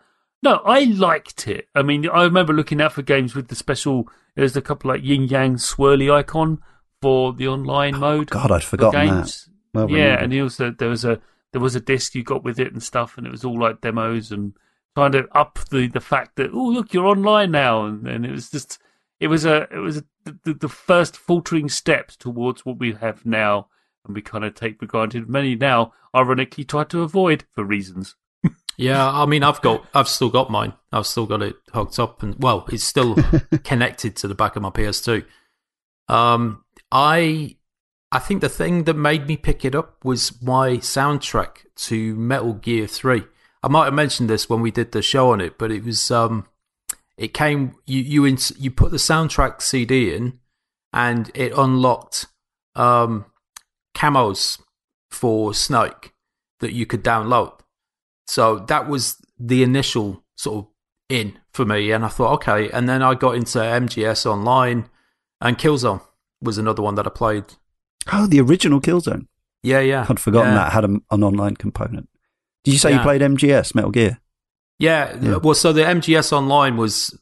[0.43, 1.69] no, I liked it.
[1.75, 4.09] I mean, I remember looking out for games with the special.
[4.35, 6.61] There's a couple like Yin Yang swirly icon
[7.01, 8.31] for the online oh, mode.
[8.31, 9.47] God, I'd forgotten that.
[9.73, 11.21] Well yeah, and also there was a
[11.53, 13.81] there was a disc you got with it and stuff, and it was all like
[13.81, 14.55] demos and
[14.95, 18.31] trying to up the the fact that oh look you're online now, and, and it
[18.31, 18.79] was just
[19.21, 20.05] it was a it was a,
[20.45, 23.69] the, the first faltering steps towards what we have now
[24.07, 25.29] and we kind of take for granted.
[25.29, 28.15] Many now, ironically, try to avoid for reasons.
[28.77, 30.75] Yeah, I mean, I've got, I've still got mine.
[30.93, 33.17] I've still got it hooked up, and well, it's still
[33.65, 35.25] connected to the back of my PS2.
[36.09, 37.57] Um, I,
[38.13, 42.53] I think the thing that made me pick it up was my soundtrack to Metal
[42.53, 43.25] Gear Three.
[43.63, 46.11] I might have mentioned this when we did the show on it, but it was,
[46.11, 46.47] um,
[47.17, 50.39] it came, you you ins- you put the soundtrack CD in,
[50.93, 52.27] and it unlocked,
[52.75, 53.25] um,
[53.95, 54.61] camos
[55.11, 56.13] for Snake
[56.61, 57.59] that you could download.
[58.27, 60.71] So that was the initial sort of
[61.09, 62.71] in for me, and I thought, okay.
[62.71, 64.89] And then I got into MGS Online,
[65.41, 66.03] and Killzone
[66.41, 67.45] was another one that I played.
[68.13, 69.27] Oh, the original Killzone.
[69.63, 70.07] Yeah, yeah.
[70.09, 70.59] I'd forgotten yeah.
[70.59, 72.09] that had a, an online component.
[72.65, 74.21] Did you say you played MGS Metal Gear?
[74.79, 75.37] Yeah, Yeah.
[75.37, 77.19] well, so the MGS Online was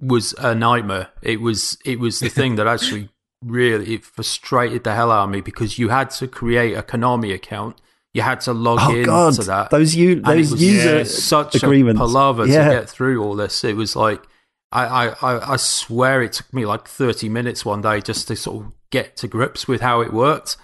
[0.00, 1.08] was a nightmare.
[1.22, 3.08] It was it was the thing that actually
[3.44, 7.34] really it frustrated the hell out of me because you had to create a Konami
[7.34, 7.80] account.
[8.14, 9.70] You had to log Oh in God, to that.
[9.70, 11.98] those u- and it those user such agreements.
[11.98, 12.68] a palaver Yeah.
[12.68, 13.64] to get through all this.
[13.64, 14.22] It was like
[14.70, 18.64] I, I, I, swear it took me like thirty minutes one day just to sort
[18.64, 20.56] of get to grips with how it worked.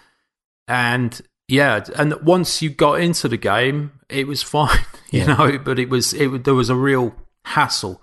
[0.66, 4.78] And yeah, and once you got into the game, it was fine,
[5.10, 5.34] you Yeah.
[5.34, 5.58] know.
[5.58, 7.14] But it was it there was a real
[7.44, 8.02] hassle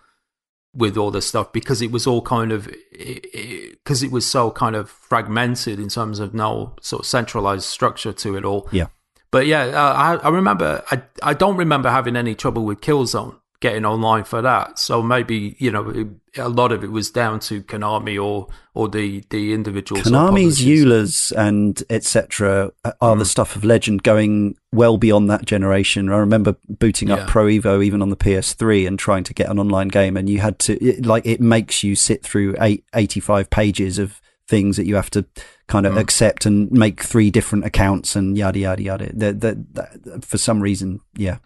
[0.75, 4.75] with all this stuff because it was all kind of because it was so kind
[4.75, 8.67] of fragmented in terms of no sort of centralized structure to it all.
[8.71, 8.87] Yeah.
[9.35, 10.81] But yeah, uh, I, I remember.
[10.89, 14.79] I I don't remember having any trouble with Killzone getting online for that.
[14.79, 16.07] So maybe you know it,
[16.37, 20.63] a lot of it was down to Konami or or the the individual Konami's.
[20.63, 22.71] EULAs and etc.
[22.85, 23.19] are Mm.
[23.19, 26.09] the stuff of legend going well beyond that generation.
[26.09, 27.25] I remember booting up Yeah.
[27.27, 30.39] Pro Evo even on the PS3 and trying to get an online game, and you
[30.39, 34.85] had to it, like it makes you sit through eight, 85 pages of things that
[34.85, 35.25] you have to
[35.67, 35.99] kind of Mm.
[35.99, 39.11] accept and make three different accounts and yada yada yada.
[39.13, 41.37] The, for some reason, yeah.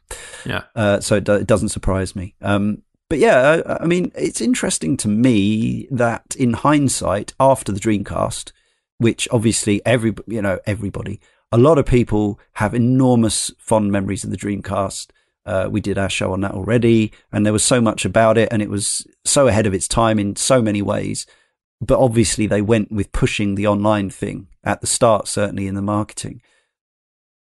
[0.46, 0.64] Yeah.
[0.76, 2.36] Uh, so it, do- it doesn't surprise me.
[2.42, 7.80] Um, but yeah, I, I mean, it's interesting to me that in hindsight, after the
[7.80, 8.52] Dreamcast,
[8.98, 11.20] which obviously every you know everybody,
[11.52, 15.08] a lot of people have enormous fond memories of the Dreamcast.
[15.46, 18.50] Uh, we did our show on that already, and there was so much about it,
[18.52, 21.26] and it was so ahead of its time in so many ways.
[21.82, 25.82] But obviously, they went with pushing the online thing at the start, certainly in the
[25.82, 26.42] marketing.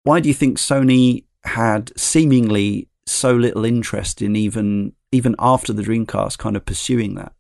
[0.02, 5.82] Why do you think Sony had seemingly so little interest in even even after the
[5.82, 7.32] Dreamcast kind of pursuing that?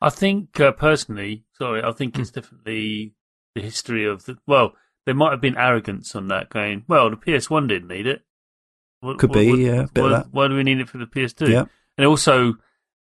[0.00, 3.14] I think uh, personally, sorry, I think it's definitely
[3.54, 4.36] the history of the.
[4.46, 4.74] Well,
[5.06, 8.22] there might have been arrogance on that, going, "Well, the PS1 didn't need it."
[9.00, 11.06] What, Could be, yeah, a bit of why, why do we need it for the
[11.06, 11.48] PS2?
[11.48, 11.64] Yeah.
[11.96, 12.54] and also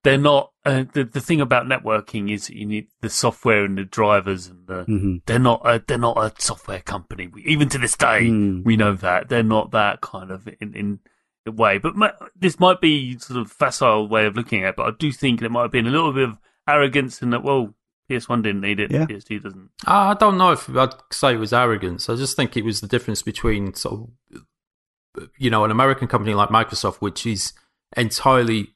[0.06, 0.52] they're not.
[0.64, 4.66] Uh, the the thing about networking is you need the software and the drivers, and
[4.68, 5.62] the, hmm they're not.
[5.66, 7.28] A, they're not a software company.
[7.28, 8.64] We, even to this day, Mm.
[8.64, 11.00] we know that they're not that kind of in in
[11.46, 11.78] a way.
[11.78, 14.76] But ma- this might be sort of facile way of looking at it.
[14.78, 17.44] But I do think there might have been a little bit of arrogance in that.
[17.44, 17.76] Well,
[18.10, 18.92] PS1 didn't need it.
[18.92, 19.06] Yeah.
[19.06, 19.70] PS2 doesn't.
[19.86, 22.08] I don't know if I'd say it was arrogance.
[22.10, 24.44] I just think it was the difference between sort of,
[25.38, 27.54] you know, an American company like Microsoft, which is
[27.98, 28.75] entirely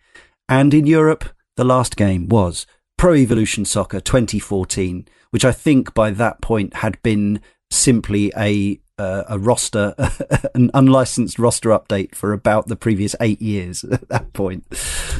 [0.47, 1.25] And in Europe,
[1.57, 2.65] the last game was
[2.97, 9.23] Pro Evolution Soccer 2014, which I think by that point had been simply a uh,
[9.27, 9.93] a roster,
[10.55, 14.63] an unlicensed roster update for about the previous eight years at that point.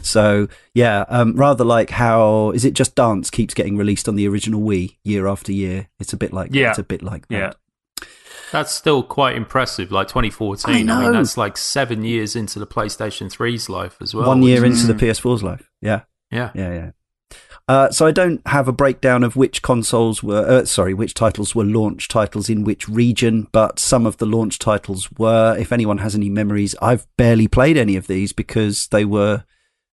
[0.01, 4.27] So yeah, um, rather like how is it just Dance keeps getting released on the
[4.27, 5.87] original Wii year after year.
[5.99, 6.69] It's a bit like Yeah.
[6.69, 7.35] it's a bit like that.
[7.37, 8.05] Yeah.
[8.51, 9.91] That's still quite impressive.
[9.91, 10.73] Like 2014.
[10.73, 11.01] I I, know.
[11.01, 14.27] mean, that's like seven years into the PlayStation 3's life as well.
[14.27, 15.69] One year is- into the PS4's life.
[15.81, 16.01] Yeah.
[16.31, 16.51] Yeah.
[16.53, 16.91] Yeah, yeah.
[17.67, 21.55] Uh, so I don't have a breakdown of which consoles were, uh, sorry, which titles
[21.55, 25.57] were launch titles in which region, but some of the launch titles were.
[25.57, 29.43] If anyone has any memories, I've barely played any of these because they were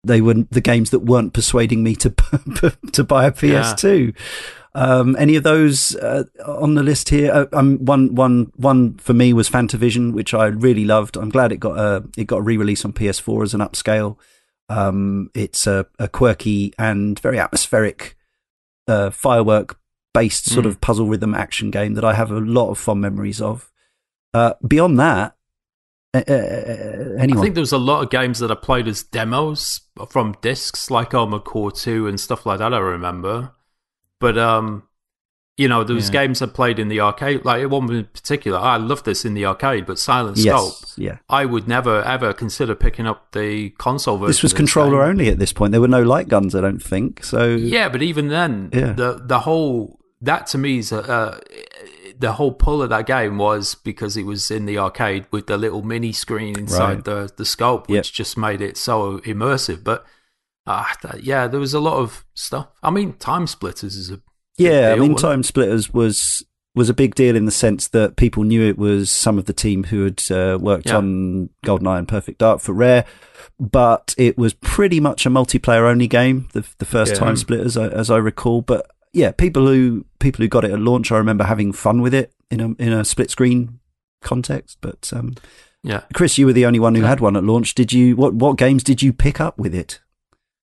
[0.03, 2.09] they were the games that weren't persuading me to
[2.93, 4.15] to buy a PS2.
[4.75, 7.31] Um, any of those uh, on the list here?
[7.31, 11.17] Uh, um, one, one, one for me was Fantavision, which I really loved.
[11.17, 14.17] I'm glad it got a it got a re-release on PS4 as an upscale.
[14.69, 18.15] Um, it's a, a quirky and very atmospheric
[18.87, 19.79] uh, firework
[20.13, 20.69] based sort Mm.
[20.69, 23.71] of puzzle rhythm action game that I have a lot of fond memories of.
[24.33, 25.35] Uh, beyond that,
[26.13, 29.81] uh, uh, I think there was a lot of games that I played as demos
[30.09, 33.51] from discs, like Armored Core 2 and stuff like that, I remember.
[34.19, 34.83] But, um,
[35.59, 36.21] you know, there was Yeah.
[36.21, 38.57] games I played in the arcade, like one in particular.
[38.57, 40.89] I love this in the arcade, but Silent yes, Scope.
[40.97, 41.17] yeah.
[41.29, 44.29] I would never ever consider picking up the console version.
[44.29, 45.09] This was controller game.
[45.09, 45.71] only at this point.
[45.73, 47.23] There were no light guns, I don't think.
[47.25, 47.41] So
[47.77, 48.93] Yeah, but even then, Yeah.
[48.93, 51.37] the the whole that to me is a, uh,
[52.17, 55.57] the whole pull of that game was because it was in the arcade with the
[55.57, 57.03] little mini screen inside Right.
[57.05, 57.97] the the scope, Yep.
[57.99, 59.83] which just made it so immersive.
[59.83, 60.05] But
[60.67, 60.83] uh,
[61.21, 62.67] yeah, there was a lot of stuff.
[62.83, 64.19] I mean, Time Splitters is a
[64.59, 65.15] Yeah, I mean.
[65.15, 66.45] Time Splitters was
[66.75, 69.53] was a big deal in the sense that people knew it was some of the
[69.53, 70.97] team who had uh, worked Yeah.
[70.97, 73.05] on GoldenEye and Perfect Dark for Rare,
[73.59, 76.47] but it was pretty much a multiplayer only game.
[76.53, 77.19] The the first Yeah.
[77.19, 80.79] Time Splitters, I- as I recall, but yeah, people who people who got it at
[80.79, 83.79] launch, I remember having fun with it in a in a split screen
[84.21, 84.77] context.
[84.81, 85.33] But um,
[85.83, 86.01] yeah.
[86.13, 87.07] Chris, you were the only one who Yeah.
[87.09, 87.73] had one at launch.
[87.73, 88.15] Did you?
[88.15, 89.99] What what games did you pick up with it?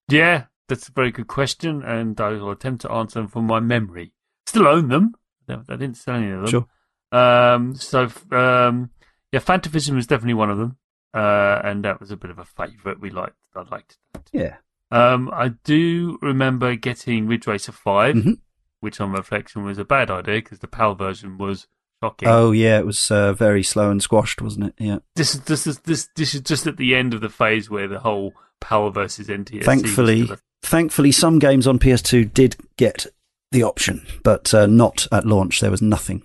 [0.09, 3.61] Yeah, that's a very good question, and I will attempt to answer them from my
[3.61, 4.13] memory.
[4.47, 5.15] Still own them.
[5.49, 6.49] I didn't sell any of them.
[6.51, 6.67] Sure.
[7.13, 8.03] Um, so,
[8.33, 8.91] um,
[9.33, 10.77] yeah, Fantavision was definitely one of them,
[11.15, 13.01] uh, and that was a bit of a favourite.
[13.01, 13.37] We liked.
[13.55, 14.29] I liked that.
[14.33, 14.57] Yeah.
[14.91, 18.39] Um, I do remember getting Ridge Racer 5 Mhm.
[18.81, 21.67] which on reflection was a bad idea because the PAL version was
[22.03, 22.29] shocking.
[22.29, 24.75] Oh yeah, it was uh, very slow and squashed, wasn't it?
[24.79, 24.99] Yeah.
[25.17, 27.89] This is this is this this is just at the end of the phase where
[27.89, 29.65] the whole PAL versus NTSC.
[29.65, 30.31] Thankfully,
[30.67, 33.07] thankfully, some games on PS2 did get
[33.53, 35.61] the option, but uh, not at launch.
[35.61, 36.23] There was nothing.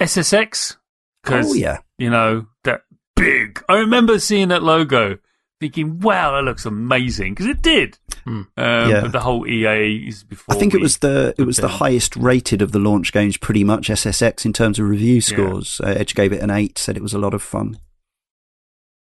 [0.00, 0.76] SSX.
[1.22, 2.82] 'cause Oh yeah, you know, that
[3.14, 3.62] big.
[3.68, 5.18] I remember seeing that logo,
[5.60, 7.98] thinking, "Wow, that looks amazing," because it did.
[8.24, 8.42] Hmm.
[8.56, 9.00] Um, Yeah.
[9.02, 10.54] But the whole EA is before.
[10.54, 13.64] I think it was the it was the highest rated of the launch games, pretty
[13.64, 15.78] much SSX in terms of review scores.
[15.84, 17.78] Uh, Edge gave it an eight, said it was a lot of fun.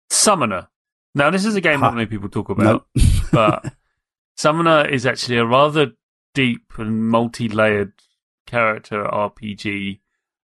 [0.10, 0.68] Summoner.
[1.16, 1.88] Now, this is a game Ha.
[1.88, 3.74] not many people talk about, No, but
[4.42, 5.92] Summoner is actually a rather
[6.34, 7.94] deep and multi-layered
[8.48, 10.00] character RPG,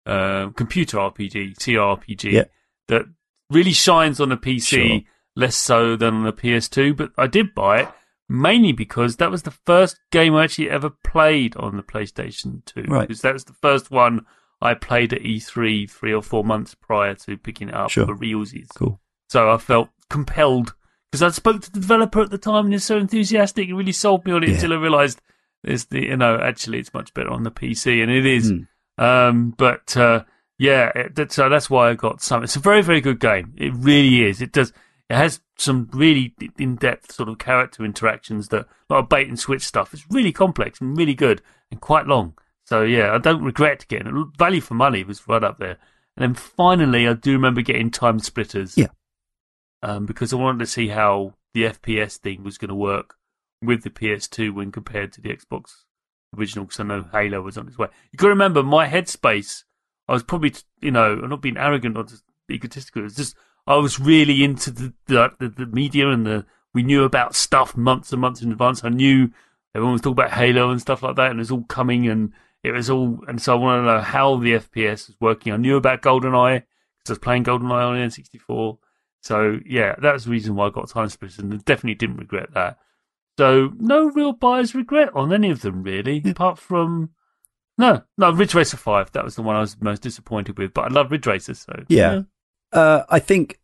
[0.07, 2.45] uh, computer RPG, CRPG Yeah.
[2.87, 3.03] that
[3.51, 4.99] really shines on a PC, Sure.
[5.35, 6.93] less so than on a PS2.
[6.95, 7.89] But I did buy it
[8.27, 12.85] mainly because that was the first game I actually ever played on the PlayStation 2.
[12.87, 13.07] Right.
[13.07, 14.25] Because that was the first one
[14.59, 18.05] I played at E3 three or four months prior to picking it up Sure.
[18.07, 18.69] for realsies.
[18.75, 18.99] cool.
[19.29, 20.73] So I felt compelled
[21.13, 23.67] because I spoke to the developer at the time and he's so enthusiastic.
[23.67, 24.55] He really sold me on it Yeah.
[24.55, 25.21] until I realised
[25.63, 28.49] there's the you know actually it's much better on the PC and it is.
[28.49, 29.03] Hmm.
[29.03, 30.23] Um, but uh,
[30.57, 32.43] yeah, it, that, so that's why I got some.
[32.43, 33.53] It's a very very good game.
[33.57, 34.41] It really is.
[34.41, 34.73] It does.
[35.07, 39.27] It has some really in depth sort of character interactions that a lot of bait
[39.27, 39.93] and switch stuff.
[39.93, 42.33] It's really complex and really good and quite long.
[42.65, 44.27] So yeah, I don't regret getting it.
[44.39, 45.77] Value for money was right up there.
[46.17, 48.75] And then finally, I do remember getting Time Splitters.
[48.77, 48.87] Yeah.
[49.83, 53.15] Um, because I wanted to see how the FPS thing was going to work
[53.61, 55.83] with the PS2 when compared to the Xbox
[56.37, 56.63] original.
[56.63, 57.89] Because I know Halo was on its way.
[58.11, 59.65] You got to remember my headspace.
[60.07, 63.05] I was probably, you know, I'm not being arrogant or just egotistical.
[63.05, 63.35] It's just
[63.67, 67.77] I was really into the the, the, the media and the we knew about stuff
[67.77, 68.85] months and months in advance.
[68.85, 69.31] I knew
[69.75, 72.31] everyone was talking about Halo and stuff like that, and it was all coming and
[72.63, 73.19] it was all.
[73.27, 75.51] And so I wanted to know how the FPS was working.
[75.51, 76.63] I knew about GoldenEye
[76.99, 78.77] because I was playing GoldenEye on N64.
[79.23, 82.53] So yeah, that was the reason why I got Time Splitters, and definitely didn't regret
[82.53, 82.77] that.
[83.37, 87.11] So no real buyer's regret on any of them really, apart from
[87.77, 89.13] No, no, Ridge Racer 5.
[89.13, 91.83] That was the one I was most disappointed with, but I love Ridge Racer, so.
[91.87, 92.23] Yeah.
[92.71, 93.59] Uh, I think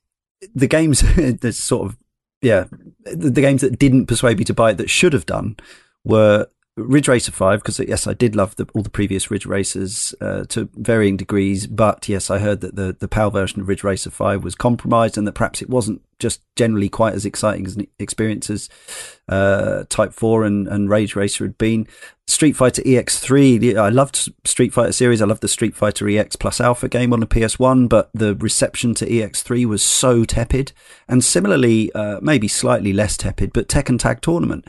[0.56, 1.02] the games
[1.42, 1.98] that sort of
[2.42, 2.66] yeah
[3.04, 5.58] the, the games that didn't persuade me to buy it that should have done
[6.06, 6.48] were
[6.80, 10.46] Ridge Racer 5 because yes I did love the, all the previous Ridge Racers uh,
[10.46, 14.10] to varying degrees but yes I heard that the the PAL version of Ridge Racer
[14.10, 17.88] 5 was compromised and that perhaps it wasn't just generally quite as exciting as an
[17.98, 18.70] experience as
[19.30, 21.88] uh, Type 4 and, and Rage Racer had been.
[22.28, 25.22] Street Fighter EX3 I loved Street Fighter series.
[25.22, 28.94] I loved the Street Fighter EX plus Alpha game on the PS1 but the reception
[28.96, 30.72] to EX3 was so tepid
[31.08, 34.66] and similarly uh, maybe slightly less tepid but Tekken Tag Tournament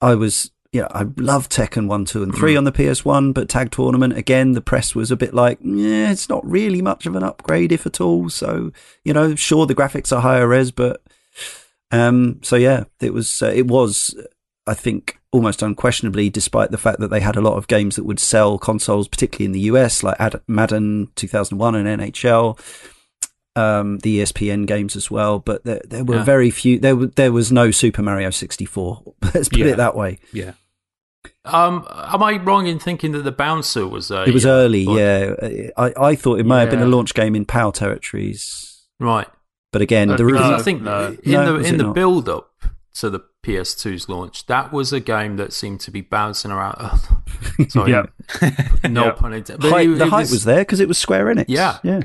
[0.00, 3.70] I was yeah, I love Tekken 1, 2, and 3 on the PS1, but Tag
[3.70, 7.22] Tournament, again, the press was a bit like, yeah, it's not really much of an
[7.22, 8.28] upgrade, if at all.
[8.28, 8.72] So,
[9.02, 11.02] you know, sure, the graphics are higher res, but,
[11.90, 14.14] um, so yeah, it was, uh, it was,
[14.66, 18.04] I think, almost unquestionably, despite the fact that they had a lot of games that
[18.04, 22.58] would sell consoles, particularly in the US, like Ad- Madden 2001 and NHL.
[23.58, 26.22] Um, the ESPN games as well, but there, there were Yeah.
[26.24, 26.78] very few.
[26.78, 29.02] There, there was no Super Mario 64.
[29.34, 29.66] Let's put Yeah.
[29.66, 30.18] it that way.
[30.32, 30.52] Yeah.
[31.44, 34.24] Um, am I wrong in thinking that the bouncer was a?
[34.24, 35.70] It was uh, early, launch- yeah.
[35.76, 39.26] I, I thought it may have been a launch game in PAL territories, Right.
[39.72, 41.16] but again, Uh, the Because No, I think no.
[41.22, 41.94] in No, the in the not?
[41.94, 42.50] build up
[42.96, 47.00] to the PS2's launch, that was a game that seemed to be bouncing around.
[47.68, 48.06] sorry, Yeah.
[48.88, 49.10] no Yeah.
[49.12, 49.62] pun intended.
[49.62, 51.46] But the it hype was, there because it was Square Enix.
[51.48, 51.78] Yeah.
[51.82, 52.02] yeah.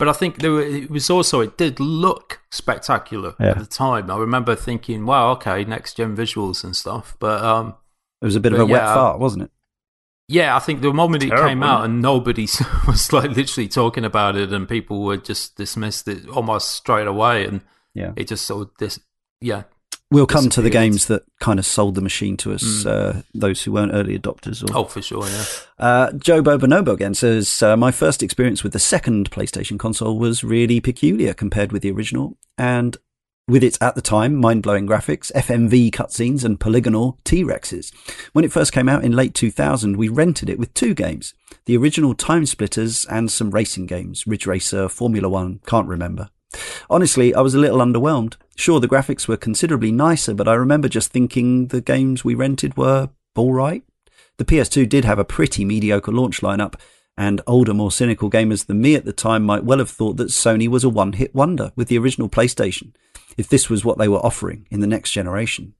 [0.00, 3.50] But I think there were, it was also it did look spectacular Yeah.
[3.50, 4.10] at the time.
[4.10, 7.74] I remember thinking, "Wow, okay, next gen visuals and stuff." But um,
[8.22, 9.50] It was a bit of But a wet fart, wasn't it?
[10.26, 12.46] yeah, I think the moment it came out and nobody
[12.86, 17.44] was like literally talking about it, and people were just dismissed it almost straight away,
[17.46, 17.60] and
[17.94, 18.12] Yeah.
[18.16, 18.98] it just sort of this,
[19.40, 19.64] yeah,
[20.12, 23.62] We'll come to the games that kind of sold the machine to us, uh, those
[23.62, 24.68] who weren't early adopters.
[24.68, 25.44] Or, oh for sure, yeah.
[25.78, 30.42] Uh, Joe Bobonobo again says, uh, My first experience with the second PlayStation console was
[30.42, 32.96] really peculiar compared with the original, and
[33.46, 37.92] with its at the time mind blowing graphics, FMV cutscenes, and polygonal T Rexes.
[38.32, 41.34] When it first came out in late 2000, we rented it with two games
[41.66, 46.30] the original Time Splitters and some racing games Ridge Racer, Formula One, can't remember.
[46.88, 48.36] Honestly, I was a little underwhelmed.
[48.56, 52.76] Sure, the graphics were considerably nicer, but I remember just thinking the games we rented
[52.76, 53.82] were all right.
[54.38, 56.74] The PS2 did have a pretty mediocre launch lineup,
[57.16, 60.28] and older, more cynical gamers than me at the time might well have thought that
[60.28, 62.92] Sony was a one hit wonder with the original PlayStation,
[63.36, 65.74] if this was what they were offering in the next generation.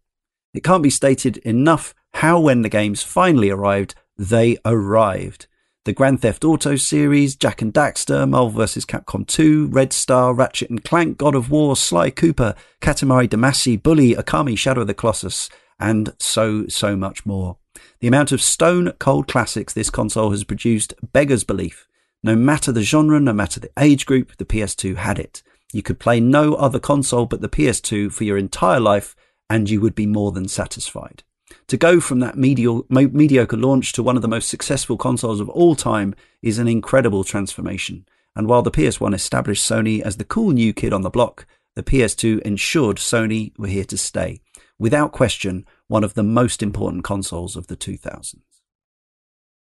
[0.53, 5.47] It can't be stated enough how, when the games finally arrived, they arrived.
[5.87, 8.85] The Grand Theft Auto series, Jak and Daxter, Marvel vs.
[8.85, 14.15] Capcom 2, Red Star, Ratchet and Clank, God of War, Sly Cooper, Katamari Damacy, Bully,
[14.15, 15.49] Okami, Shadow of the Colossus,
[15.79, 17.57] and so, so much more.
[18.01, 21.89] The amount of stone cold classics this console has produced beggars belief.
[22.23, 25.43] No matter the genre, no matter the age group, the PS2 had it.
[25.73, 29.17] You could play no other console but the PS2 for your entire life,
[29.49, 31.23] and you would be more than satisfied.
[31.71, 35.49] To go from that medial, mediocre launch to one of the most successful consoles of
[35.49, 38.07] all time is an incredible transformation.
[38.35, 41.85] And while the PS1 established Sony as the cool new kid on the block, the
[41.85, 44.41] PS2 ensured Sony were here to stay.
[44.81, 48.35] Without question, one of the most important consoles of the 2000s.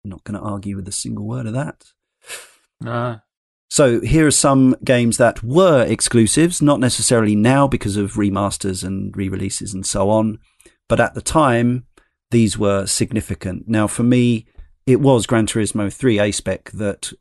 [0.03, 1.93] I'm not going to argue with a single word of that.
[2.81, 3.21] No.
[3.69, 9.15] So here are some games that were exclusives, not necessarily now because of remasters and
[9.15, 10.39] re-releases and so on,
[10.89, 11.85] but at the time
[12.31, 13.69] these were significant.
[13.69, 14.47] Now for me,
[14.87, 17.13] it was Gran Turismo 3 A spec that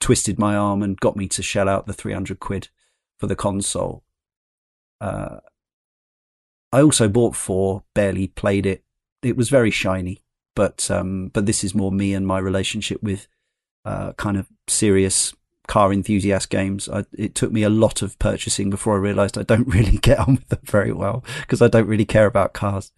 [0.00, 2.68] twisted my arm and got me to shell out the 300 quid
[3.18, 4.04] for the console.
[5.00, 5.38] Uh,
[6.72, 8.84] I also bought four, barely played it.
[9.22, 10.22] It was very shiny,
[10.54, 13.28] but um, but this is more me and my relationship with
[13.84, 15.34] uh, kind of serious
[15.66, 16.88] car enthusiast games.
[16.88, 20.18] I, it took me a lot of purchasing before I realised I don't really get
[20.18, 22.92] on with them very well because I don't really care about cars.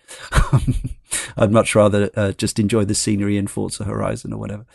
[1.37, 4.67] I'd much rather uh, just enjoy the scenery in Forza Horizon or whatever.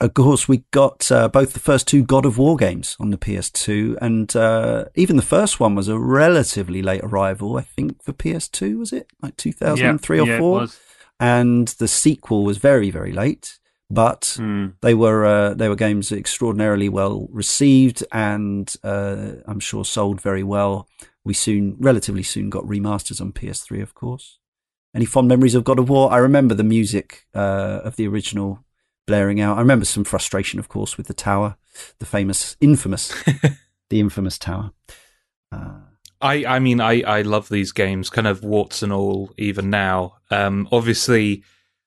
[0.00, 3.18] Of course, we got uh, both the first two God of War games on the
[3.18, 7.56] PS2, and uh, even the first one was a relatively late arrival.
[7.56, 10.66] I think for PS2 was it like 2003 yeah, or yeah, four,
[11.18, 13.58] and the sequel was very very late.
[13.90, 14.66] But Hmm.
[14.82, 20.42] they were uh, they were games extraordinarily well received, and uh, I'm sure sold very
[20.42, 20.88] well.
[21.24, 24.38] We soon, relatively soon, got remasters on PS3, of course.
[24.94, 26.12] Any fond memories of God of War?
[26.12, 28.64] I remember the music uh, of the original
[29.06, 29.56] blaring out.
[29.56, 31.56] I remember some frustration, of course, with the tower,
[31.98, 33.12] the famous, infamous,
[33.90, 34.72] the infamous tower.
[35.52, 35.80] Uh,
[36.20, 40.16] I, I mean, I, I love these games, kind of warts and all, even now.
[40.30, 41.42] Um, obviously,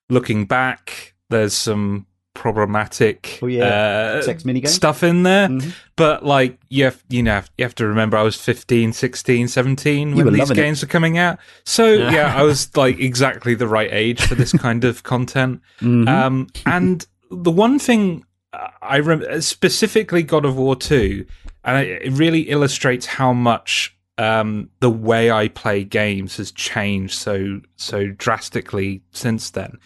[0.10, 3.64] looking back, there's some problematic Oh, yeah.
[3.66, 4.68] uh, Sex minigame?
[4.68, 5.48] stuff in there.
[5.50, 5.74] Mhm.
[5.96, 10.10] But like you have, you know, you have to remember I was 15, 16, 17
[10.10, 10.62] You when these loving it.
[10.62, 11.40] games were coming out.
[11.66, 12.12] So Yeah.
[12.12, 12.36] yeah.
[12.38, 15.62] I was like exactly the right age for this kind of content.
[15.82, 16.08] Mhm.
[16.08, 18.24] Um, and the one thing
[18.82, 21.26] I rem- specifically God of War 2,
[21.64, 27.14] and it it really illustrates how much um, the way I play games has changed
[27.16, 29.78] so so drastically since then.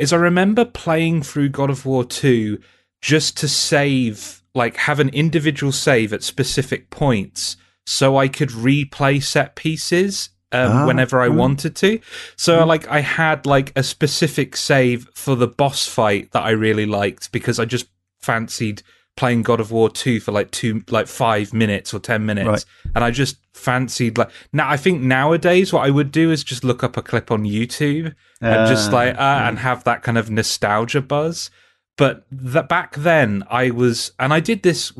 [0.00, 2.58] Is I remember playing through God of War 2
[3.02, 7.56] just to save, like have an individual save at specific points,
[7.86, 11.36] so I could replay set pieces um, Ah, whenever I mm.
[11.36, 12.00] wanted to.
[12.36, 16.86] So like I had like a specific save for the boss fight that I really
[16.86, 17.86] liked because I just
[18.20, 18.82] fancied
[19.16, 22.64] playing God of War 2 for like two like 5 minutes or 10 minutes Right.
[22.94, 26.64] and I just fancied like now I think nowadays what I would do is just
[26.64, 30.16] look up a clip on YouTube and just Ah, like uh, and have that kind
[30.16, 31.50] of nostalgia buzz
[31.98, 34.92] but that back then I was and I did this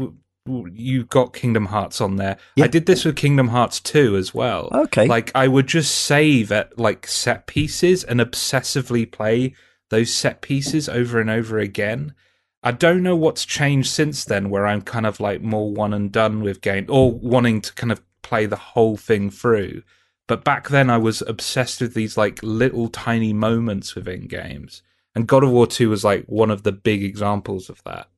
[0.73, 2.65] you got Kingdom Hearts on there Yeah.
[2.65, 5.07] I did this with Kingdom Hearts 2 as well Okay.
[5.07, 9.55] like I would just save at like set pieces and obsessively play
[9.91, 12.15] those set pieces over and over again.
[12.63, 16.13] I don't know what's changed since then where I'm kind of like more one and
[16.13, 19.83] done with game or wanting to kind of play the whole thing through.
[20.27, 24.83] But back then I was obsessed with these like little tiny moments within games.
[25.15, 28.09] And God of War 2 was like one of the big examples of that.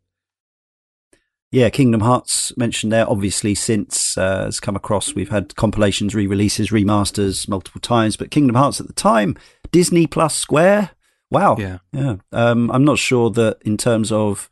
[1.52, 3.08] Yeah, Kingdom Hearts mentioned there.
[3.08, 8.16] Obviously, since uh, has come across, we've had compilations, re-releases, remasters multiple times.
[8.16, 9.36] But Kingdom Hearts at the time,
[9.70, 10.90] Disney plus Square.
[11.32, 11.56] Wow.
[11.58, 11.78] Yeah.
[11.92, 12.16] Yeah.
[12.30, 14.50] Um, I'm not sure that in terms of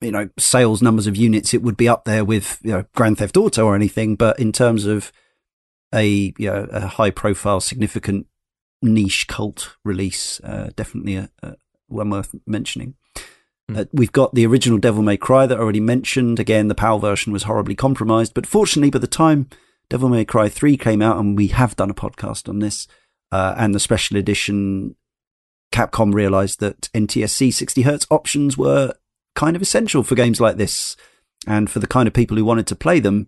[0.00, 3.18] you know sales numbers of units, it would be up there with you know Grand
[3.18, 4.16] Theft Auto or anything.
[4.16, 5.12] But in terms of
[5.94, 8.26] a you know a high profile, significant
[8.82, 11.54] niche cult release, uh, definitely a, a
[11.86, 12.94] one worth mentioning.
[13.72, 16.40] Uh, we've got the original Devil May Cry that I already mentioned.
[16.40, 19.48] Again, the PAL version was horribly compromised, but fortunately, by the time
[19.88, 22.88] Devil May Cry 3 came out, and we have done a podcast on this,
[23.30, 24.96] uh, and the special edition,
[25.72, 28.94] Capcom realized that NTSC 60 Hz options were
[29.34, 30.96] kind of essential for games like this.
[31.46, 33.26] And for the kind of people who wanted to play them,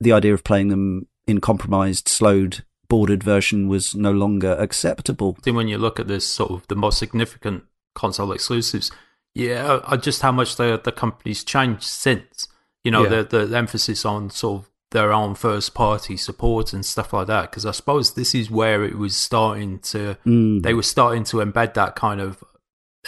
[0.00, 5.38] the idea of playing them in compromised, slowed, bordered version was no longer acceptable.
[5.44, 7.64] Then when you look at this sort of the most significant
[7.94, 8.90] console exclusives,
[9.34, 12.48] yeah, just how much the the company's changed since.
[12.84, 13.22] You know, Yeah.
[13.22, 17.50] the the emphasis on sort of their own first party support and stuff like that.
[17.50, 20.62] Because I suppose this is where it was starting to Mm.
[20.62, 22.42] they were starting to embed that kind of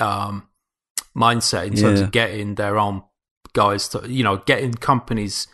[0.01, 0.48] um,
[1.16, 2.06] mindset in terms Yeah.
[2.06, 3.02] of getting their own
[3.52, 5.47] guys to you know getting companies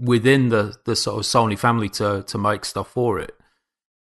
[0.00, 3.32] within the the sort of Sony family to to make stuff for it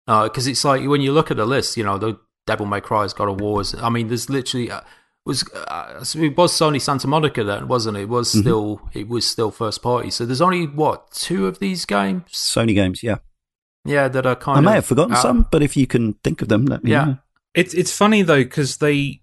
[0.06, 3.12] because it's like when you look at the list you know the Devil May Cry's
[3.12, 4.80] God of Wars I mean there's literally uh,
[5.24, 8.40] was uh, so it was Sony Santa Monica then wasn't it it was Mhm.
[8.40, 12.74] still it was still first party so there's only what two of these games Sony
[12.74, 13.18] games, yeah.
[13.84, 16.14] yeah that are kind I of may have forgotten out- some, but if you can
[16.24, 17.04] think of them, let me Yeah.
[17.04, 17.18] know.
[17.54, 19.20] It's it's funny though because they,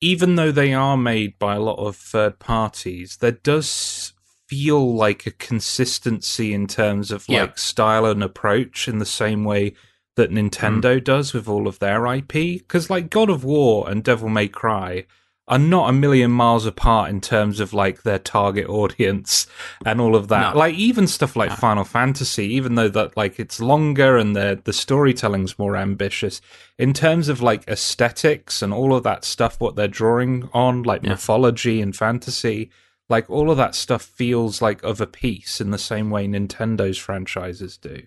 [0.00, 4.12] even though they are made by a lot of third parties, there does
[4.48, 7.42] feel like a consistency in terms of Yeah.
[7.42, 9.74] like style and approach in the same way
[10.16, 10.38] that hmm.
[10.38, 12.32] Nintendo does with all of their IP.
[12.32, 15.06] Because like God of War and Devil May Cry
[15.48, 19.46] are not a million miles apart in terms of like their target audience
[19.84, 20.54] and all of that.
[20.54, 20.58] No.
[20.58, 21.56] Like even stuff like No.
[21.56, 26.40] Final Fantasy, even though that like it's longer and the the storytelling's more ambitious,
[26.78, 31.02] in terms of like aesthetics and all of that stuff, what they're drawing on, like
[31.02, 31.10] Yeah.
[31.10, 32.70] mythology and fantasy,
[33.08, 36.98] like all of that stuff feels like of a piece in the same way Nintendo's
[36.98, 38.02] franchises do.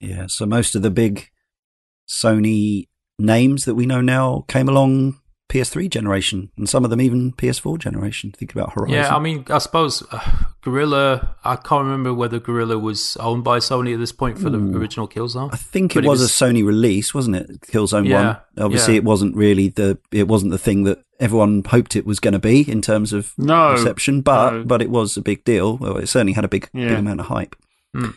[0.00, 1.30] Yeah, so most of the big
[2.08, 5.20] Sony names that we know now came along
[5.50, 8.32] PS3 generation, and some of them even PS4 generation.
[8.32, 8.94] Think about Horizon.
[8.96, 10.18] Yeah, I mean, I suppose uh,
[10.60, 11.36] Guerrilla.
[11.44, 14.50] I can't remember whether Guerrilla was owned by Sony at this point for Ooh.
[14.72, 15.50] the original Killzone.
[15.52, 17.60] I think but it it was, was- a Sony release, wasn't it?
[17.60, 18.64] Killzone Yeah, One.
[18.66, 18.98] Obviously, yeah.
[18.98, 22.38] it wasn't really the it wasn't the thing that everyone hoped it was going to
[22.40, 24.64] be in terms of No, reception, but no.
[24.64, 25.76] but it was a big deal.
[25.78, 27.54] Well, it certainly had a big big amount of hype.
[27.94, 28.10] Hmm.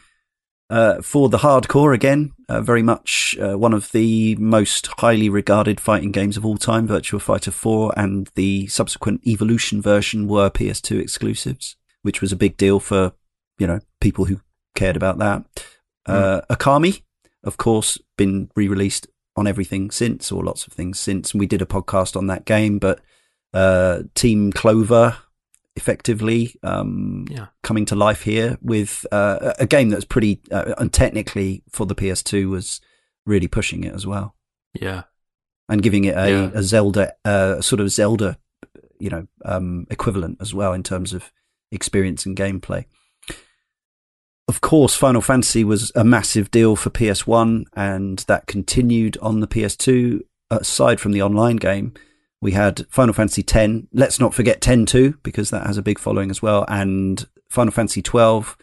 [0.69, 5.79] Uh, for the hardcore, again, uh, very much uh, one of the most highly regarded
[5.79, 6.87] fighting games of all time.
[6.87, 12.55] Virtua Fighter 4 and the subsequent Evolution version were PS2 exclusives, which was a big
[12.55, 13.13] deal for
[13.57, 14.41] you know people who
[14.75, 15.43] cared about that.
[16.05, 17.01] Uh, Okami,
[17.43, 21.31] of course, been re-released on everything since, or lots of things since.
[21.31, 22.99] And we did a podcast on that game, but
[23.53, 25.17] uh, Team Clover,
[25.79, 27.47] effectively, um, Yeah.
[27.63, 31.95] coming to life here with uh, a game that's pretty, uh, and technically for the
[31.95, 32.81] PS2 was
[33.25, 34.35] really pushing it as well.
[34.73, 35.03] Yeah,
[35.69, 36.51] and giving it a, Yeah.
[36.53, 38.37] a Zelda, uh, sort of Zelda,
[38.99, 41.31] you know, um, equivalent as well in terms of
[41.71, 42.85] experience and gameplay.
[44.47, 49.47] Of course, Final Fantasy was a massive deal for PS1, and that continued on the
[49.47, 50.21] PS2.
[50.51, 51.93] Aside from the online game,
[52.41, 53.73] we had Final Fantasy X.
[53.93, 56.65] Let's not forget 10 2, because that has a big following as well.
[56.67, 58.57] And Final Fantasy 12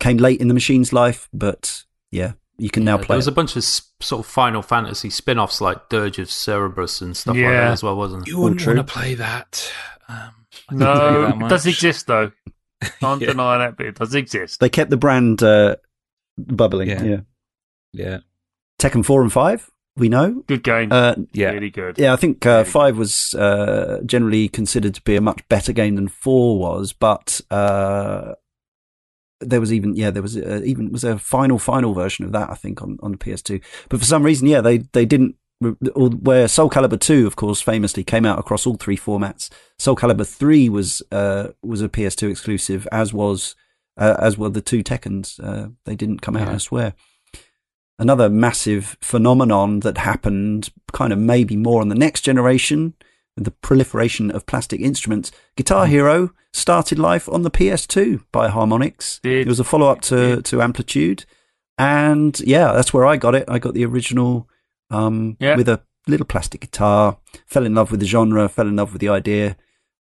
[0.00, 3.06] came late in the machine's life, but yeah, you can now play.
[3.08, 3.32] there was it.
[3.32, 7.34] a bunch of sort of Final Fantasy spin offs like Dirge of Cerberus and stuff
[7.36, 8.30] like that as well, wasn't it?
[8.30, 8.42] You it?
[8.42, 8.74] wouldn't true.
[8.76, 9.72] want to play that.
[10.08, 10.30] Um,
[10.68, 12.30] I can No, that it does exist though.
[13.00, 13.28] Can't Yeah.
[13.28, 14.58] deny that, but it does exist.
[14.60, 15.76] They kept the brand uh,
[16.36, 16.88] bubbling.
[16.90, 17.02] Yeah.
[17.04, 17.20] Yeah.
[17.94, 18.18] Yeah,
[18.78, 20.42] Tekken 4 and 5, we know.
[20.46, 20.90] Good game.
[20.90, 21.50] Uh, yeah.
[21.50, 21.98] Really good.
[21.98, 25.72] yeah, I think uh, Really 5 was uh, generally considered to be a much better
[25.72, 28.34] game than 4 was, but uh,
[29.40, 32.48] there was even, yeah, there was uh, even, was a final, final version of that,
[32.50, 33.62] I think, on, on the PS2.
[33.88, 38.02] But for some reason, yeah, they, they didn't, where Soul Calibur 2, of course, famously
[38.02, 39.48] came out across all three formats.
[39.78, 43.54] Soul Calibur 3 was, uh, was a PS2 exclusive, as was,
[43.98, 45.38] uh, as were the two Tekkens.
[45.42, 46.54] Uh, they didn't come out Yeah.
[46.54, 46.94] elsewhere.
[48.02, 52.94] Another massive phenomenon that happened kind of maybe more on the next generation,
[53.36, 55.30] the proliferation of plastic instruments.
[55.56, 59.20] Guitar Hero started life on the PS2 by Harmonix.
[59.20, 59.46] Did.
[59.46, 61.24] It was a follow up to, to Amplitude.
[61.78, 63.44] And yeah, that's where I got it.
[63.48, 64.48] I got the original
[64.90, 65.54] um, Yeah.
[65.56, 69.00] with a little plastic guitar, fell in love with the genre, fell in love with
[69.00, 69.56] the idea,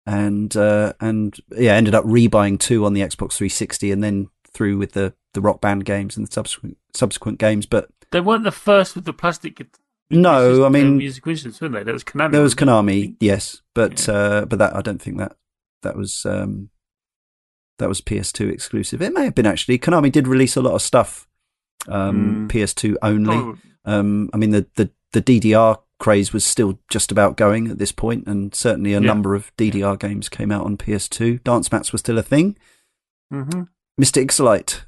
[0.06, 4.78] and uh, and yeah, ended up rebuying two on the Xbox 360 and then through
[4.78, 7.66] with the, the rock band games and the subsequent subsequent games.
[7.66, 9.66] But They weren't the first with the plastic.
[10.10, 11.82] No, I mean- music instruments, weren't they?
[11.84, 12.32] That was Konami.
[12.32, 12.54] there was?
[12.54, 15.36] Konami, yes, but uh, but that I don't think that
[15.82, 16.70] that was um,
[17.78, 19.00] that was PS2 exclusive.
[19.00, 19.78] It may have been actually.
[19.78, 21.26] Konami did release a lot of stuff
[21.88, 22.52] um, Mm.
[22.52, 23.36] PS2 only.
[23.36, 27.78] Oh, Um, I mean, the, the, the DDR craze was still just about going at
[27.78, 29.06] this point, and certainly a Yeah.
[29.06, 31.42] number of DDR games came out on PS2.
[31.44, 32.56] Dance mats were still a thing.
[33.32, 33.68] mhm.
[33.98, 34.22] Mr.
[34.24, 34.82] Ixolite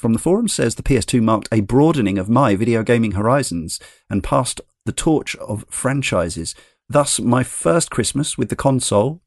[0.00, 3.78] from the forum says the PS2 marked a broadening of my video gaming horizons
[4.08, 6.54] and passed the torch of franchises.
[6.88, 9.20] Thus, my first Christmas with the console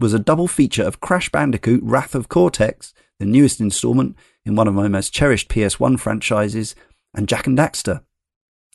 [0.00, 4.66] was a double feature of Crash Bandicoot Wrath of Cortex, the newest installment in one
[4.66, 6.74] of my most cherished PS1 franchises,
[7.14, 8.02] and Jak and Daxter,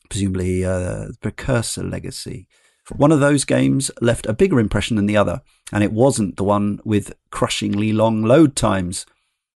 [0.10, 2.48] presumably uh, the Precursor Legacy.
[2.96, 5.42] One of those games left a bigger impression than the other,
[5.72, 9.06] and it wasn't the one with crushingly long load times.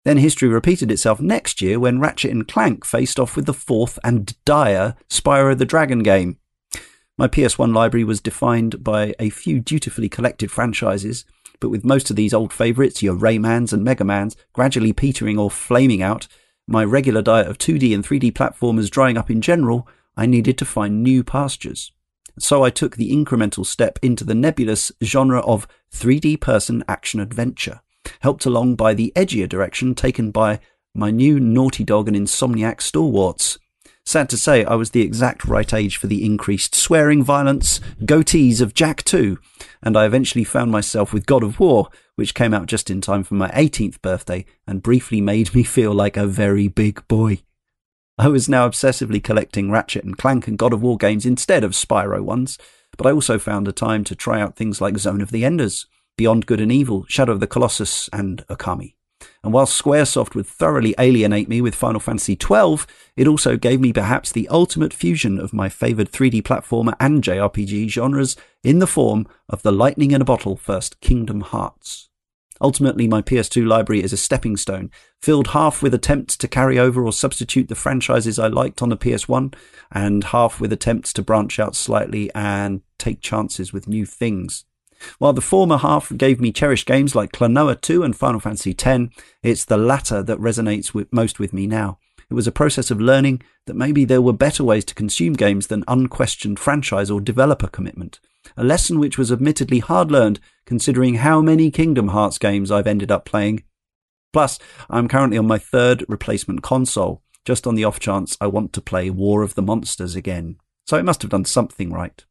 [0.06, 3.98] Then history repeated itself next year when Ratchet and Clank faced off with the fourth
[4.04, 6.38] and dire Spyro the Dragon game.
[7.18, 11.26] My PS1 library was defined by a few dutifully collected franchises,
[11.60, 16.04] but with most of these old favourites, your Raymans and Megamans, gradually petering or flaming
[16.04, 16.28] out,
[16.68, 20.66] my regular diet of 2D and 3D platformers drying up in general, I needed to
[20.66, 21.92] find new pastures.
[22.38, 27.82] So I took the incremental step into the nebulous genre of 3D person action adventure,
[28.22, 30.60] helped along by the edgier direction taken by
[30.94, 33.58] my new Naughty Dog and Insomniac stalwarts.
[34.08, 38.62] Sad to say, I was the exact right age for the increased swearing, violence, goatees
[38.62, 39.40] of Jak 2,
[39.82, 43.24] and I eventually found myself with God of War, which came out just in time
[43.24, 47.40] for my 18th birthday and briefly made me feel like a very big boy.
[48.18, 51.72] I was now obsessively collecting Ratchet and Clank and God of War games instead of
[51.72, 52.60] Spyro ones,
[52.96, 55.88] but I also found a time to try out things like Zone of the Enders,
[56.18, 58.96] Beyond Good and Evil, Shadow of the Colossus, and Okami.
[59.44, 62.80] And while Squaresoft would thoroughly alienate me with Final Fantasy XII,
[63.16, 67.90] it also gave me perhaps the ultimate fusion of my favoured 3D platformer and JRPG
[67.90, 72.10] genres in the form of the lightning in a bottle first Kingdom Hearts.
[72.62, 74.90] Ultimately, my PS2 library is a stepping stone,
[75.22, 78.98] filled half with attempts to carry over or substitute the franchises I liked on the
[78.98, 79.54] PS1,
[79.92, 84.64] and half with attempts to branch out slightly and take chances with new things.
[85.20, 89.14] While the former half gave me cherished games like Klonoa 2 and Final Fantasy X,
[89.44, 92.00] it's the latter that resonates with, most with me now.
[92.30, 95.68] It was a process of learning that maybe there were better ways to consume games
[95.68, 98.20] than unquestioned franchise or developer commitment.
[98.58, 103.12] A lesson which was admittedly hard learned considering how many Kingdom Hearts games I've ended
[103.12, 103.64] up playing.
[104.34, 104.60] Plus,
[104.90, 108.82] I'm currently on my third replacement console, just on the off chance I want to
[108.82, 110.58] play War of the Monsters again.
[110.88, 112.26] So it must have done something right.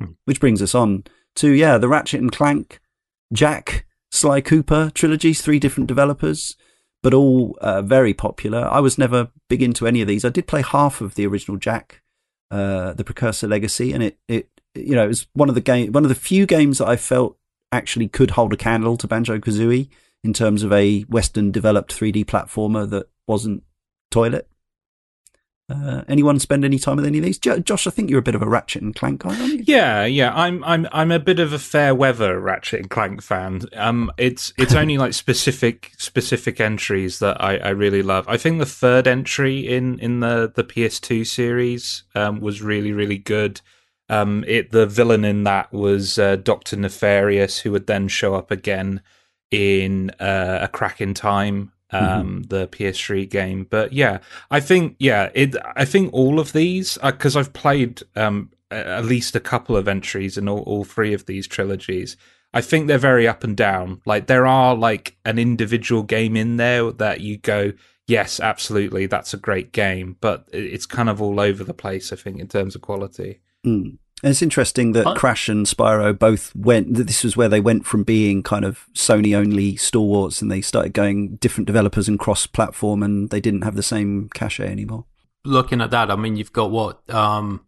[0.00, 0.12] Hmm.
[0.24, 1.04] Which brings us on
[1.36, 2.80] to, yeah, the Ratchet and Clank,
[3.32, 6.56] Jak, Sly Cooper trilogies, three different developers,
[7.02, 8.68] but all uh, very popular.
[8.70, 10.24] I was never big into any of these.
[10.24, 12.02] I did play half of the original Jak,
[12.50, 15.92] uh, the Precursor Legacy, and it, it, you know, it was one of the game,
[15.92, 17.36] one of the few games that I felt
[17.72, 19.88] actually could hold a candle to Banjo Kazooie
[20.24, 23.62] in terms of a Western developed 3D platformer that wasn't
[24.10, 24.49] toilet.
[25.70, 27.38] Uh, anyone spend any time with any of these?
[27.38, 29.64] Jo- Josh, I think you're a bit of a Ratchet and Clank guy, aren't you?
[29.66, 30.32] Yeah, yeah.
[30.34, 33.62] I'm I'm I'm a bit of a fair weather Ratchet and Clank fan.
[33.76, 38.28] Um, it's it's only like specific specific entries that I, I really love.
[38.28, 43.18] I think the third entry in in the the PS2 series um, was really really
[43.18, 43.60] good.
[44.08, 48.50] Um, it the villain in that was uh, Doctor Nefarious, who would then show up
[48.50, 49.02] again
[49.52, 53.66] in uh, a Crack in Time um the PS3 game.
[53.68, 54.18] But yeah
[54.50, 59.34] I think yeah it I think all of these because I've played um at least
[59.34, 62.16] a couple of entries in all, all three of these trilogies
[62.52, 64.00] I think they're very up and down.
[64.06, 67.72] Like there are like an individual game in there that you go
[68.08, 70.16] yes absolutely that's a great game.
[70.20, 73.40] But it's kind of all over the place I think in terms of quality.
[73.64, 73.98] Mm.
[74.22, 76.94] And it's interesting that I- Crash and Spyro both went.
[76.94, 80.60] that This was where they went from being kind of Sony only stalwarts, and they
[80.60, 85.04] started going different developers and cross platform, and they didn't have the same cachet anymore.
[85.44, 87.64] Looking at that, I mean, you've got what um,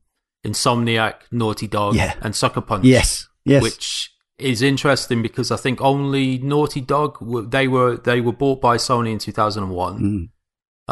[0.46, 2.14] Insomniac, Naughty Dog, Yeah.
[2.20, 2.84] and Sucker Punch.
[2.84, 8.32] Yes, yes, which is interesting because I think only Naughty Dog they were they were
[8.32, 10.00] bought by Sony in 2001.
[10.00, 10.28] Mm.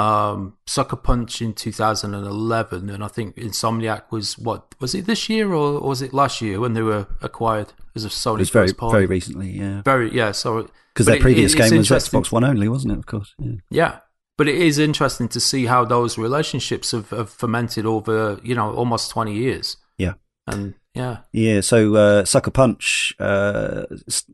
[0.00, 5.48] Um, Sucker Punch in 2011, and I think Insomniac was what was it this year
[5.52, 8.50] or, or was it last year when they were acquired as a Sony it was
[8.50, 8.92] very party?
[8.94, 9.82] very recently, yeah.
[9.82, 10.32] Very yeah.
[10.32, 12.98] So Because their it- previous it's game was Xbox One only, wasn't it?
[12.98, 13.34] Of course.
[13.38, 13.52] Yeah.
[13.70, 13.98] yeah,
[14.38, 18.72] but it is interesting to see how those relationships have, have fermented over you know
[18.74, 19.76] almost 20 years.
[19.98, 20.14] Yeah.
[20.46, 23.84] and yeah, Yeah, so uh, Sucker Punch, uh,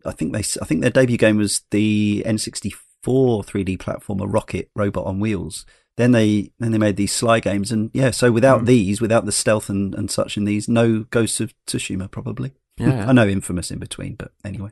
[0.07, 2.73] I think they, I think their debut game was the N64
[3.07, 5.65] 3D platformer Rocket Robot on Wheels.
[5.97, 8.67] Then they, then they made these Sly games, and yeah, so without Mm.
[8.67, 12.53] these, without the stealth and, and such in these, no Ghosts of Tsushima probably.
[12.77, 13.07] yeah.
[13.09, 14.71] I know Infamous in between, but anyway.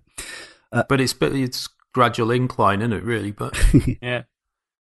[0.71, 3.03] but it's but it's gradual incline, isn't it?
[3.05, 3.59] Really, but
[4.03, 4.25] Yeah.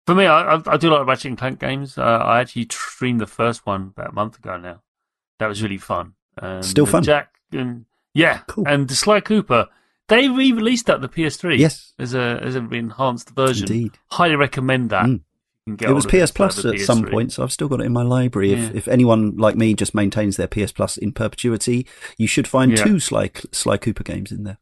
[0.08, 1.98] For me, I, I, I do like Ratchet and Clank games.
[1.98, 4.82] Uh, I actually streamed the first one about a month ago now.
[5.40, 6.14] That was really fun.
[6.40, 7.02] Um, Still fun?
[7.04, 8.68] Jak and yeah, Cool.
[8.68, 9.68] and the Sly Cooper.
[10.08, 11.58] They re-released that the PS3.
[11.58, 11.94] Yes.
[11.98, 13.68] as a as an enhanced version.
[13.72, 13.92] Indeed.
[14.12, 15.06] Highly recommend that.
[15.06, 15.22] Mm.
[15.68, 17.12] You can get It was PS Plus at some PS3.
[17.12, 18.54] point, so I've still got it in my library.
[18.54, 18.72] If, Yeah.
[18.76, 21.88] if anyone like me just maintains their PS Plus in perpetuity,
[22.20, 22.84] you should find Yeah.
[22.84, 24.58] two Sly, Sly Cooper games in there.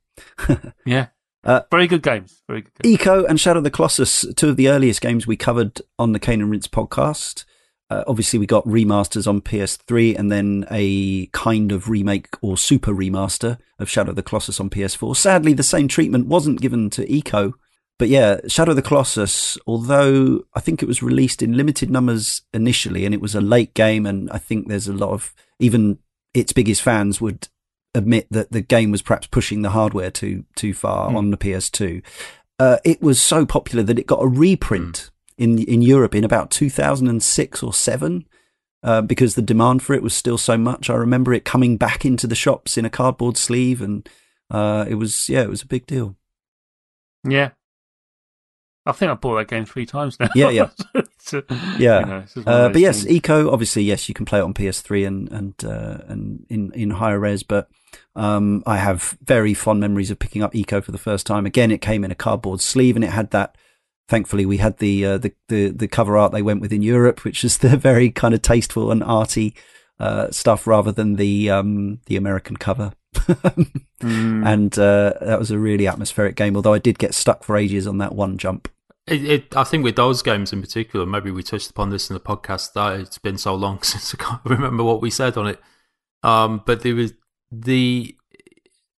[0.85, 1.07] Yeah,
[1.43, 2.41] Uh, very good games.
[2.47, 2.71] Very good.
[2.81, 2.97] Games.
[2.99, 6.19] Ico and Shadow of the Colossus, two of the earliest games we covered on the
[6.19, 7.43] Cane and Rinse podcast.
[7.89, 12.91] Uh, obviously, we got remasters on PS3 and then a kind of remake or super
[12.93, 15.15] remaster of Shadow of the Colossus on PS4.
[15.15, 17.53] Sadly, the same treatment wasn't given to Ico.
[17.99, 22.41] But yeah, Shadow of the Colossus, although I think it was released in limited numbers
[22.53, 25.99] initially and it was a late game, and I think there's a lot of even
[26.34, 27.47] its biggest fans would
[27.93, 31.15] admit that the game was perhaps pushing the hardware too too far Mm.
[31.15, 32.01] on the PS2.
[32.57, 36.51] Uh, it was so popular that it got a reprint in in Europe in about
[36.51, 38.26] 2006 or seven.
[38.84, 42.03] Uh, because the demand for it was still so much, I remember it coming back
[42.03, 44.10] into the shops in a cardboard sleeve, and
[44.51, 46.18] uh, it was yeah, it was a big deal.
[47.23, 47.51] Yeah.
[48.85, 50.30] I think I bought that game three times now.
[50.35, 50.69] Yeah, yeah.
[51.80, 52.01] Yeah.
[52.01, 53.22] you know, it's just one of Uh, but yes, things.
[53.22, 56.89] Ico obviously yes, you can play it on PS3 and and uh, and in in
[56.89, 57.43] higher res.
[57.43, 57.69] But
[58.14, 61.45] um, I have very fond memories of picking up Ico for the first time.
[61.45, 63.57] Again, it came in a cardboard sleeve and it had that.
[64.07, 67.23] Thankfully, we had the uh, the, the the cover art they went with in Europe,
[67.23, 69.55] which is the very kind of tasteful and arty
[69.99, 72.93] uh, stuff, rather than the um, the American cover.
[74.03, 74.45] Mm.
[74.45, 76.57] And uh, that was a really atmospheric game.
[76.57, 78.67] Although I did get stuck for ages on that one jump.
[79.07, 82.13] It, it, I think with those games in particular, maybe we touched upon this in
[82.13, 82.73] the podcast.
[82.73, 85.59] That it's been so long since I can't remember what we said on it.
[86.21, 87.13] Um, but there was
[87.51, 88.15] the,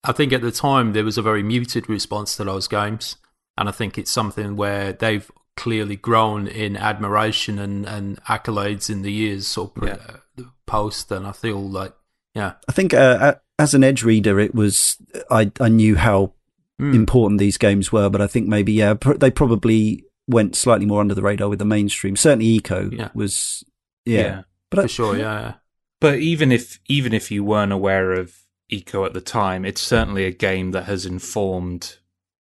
[0.03, 3.18] I think at the time there was a very muted response to those games,
[3.57, 9.02] and I think it's something where they've clearly grown in admiration and, and accolades in
[9.03, 9.98] the years sort of pre- Yeah.
[10.40, 11.11] uh, post.
[11.11, 11.94] And I feel like,
[12.34, 14.98] yeah, I think uh, as an edge reader, it was
[15.32, 16.34] I I knew how
[16.77, 16.94] Mm.
[16.94, 20.99] important these games were, but I think maybe yeah pr- they probably went slightly more
[20.99, 22.18] under the radar with the mainstream.
[22.18, 23.10] Certainly, Ico Yeah.
[23.15, 23.64] was
[24.06, 25.40] yeah, but for I- sure, yeah.
[25.40, 25.53] yeah.
[26.02, 28.34] But even if even if you weren't aware of
[28.69, 31.95] Ico at the time, it's certainly a game that has informed.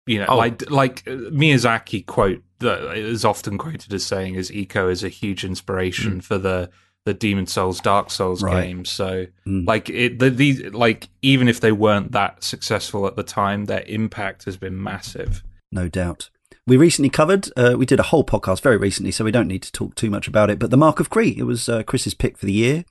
[0.06, 0.36] You know, Oh.
[0.36, 5.08] like like uh, Miyazaki quote that is often quoted as saying, is Ico is a
[5.08, 6.70] huge inspiration for the
[7.06, 8.64] the Demon's Souls, Dark Souls Right.
[8.66, 9.66] games." So, Mm.
[9.66, 13.84] like it, the, these like even if they weren't that successful at the time, their
[13.86, 15.42] impact has been massive.
[15.72, 16.30] no doubt.
[16.66, 17.48] We recently covered.
[17.56, 20.10] Uh, we did a whole podcast very recently, so we don't need to talk too
[20.10, 20.58] much about it.
[20.58, 22.84] But the Mark of Kri, it was uh, Chris's pick for the year.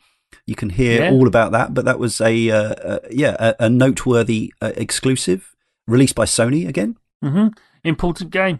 [0.45, 1.11] You can hear Yeah.
[1.11, 2.57] all about that, but that was a uh,
[2.91, 5.48] uh, yeah a, a noteworthy uh, exclusive
[5.89, 6.97] released by Sony again.
[7.21, 7.47] hmm
[7.83, 8.59] Important game.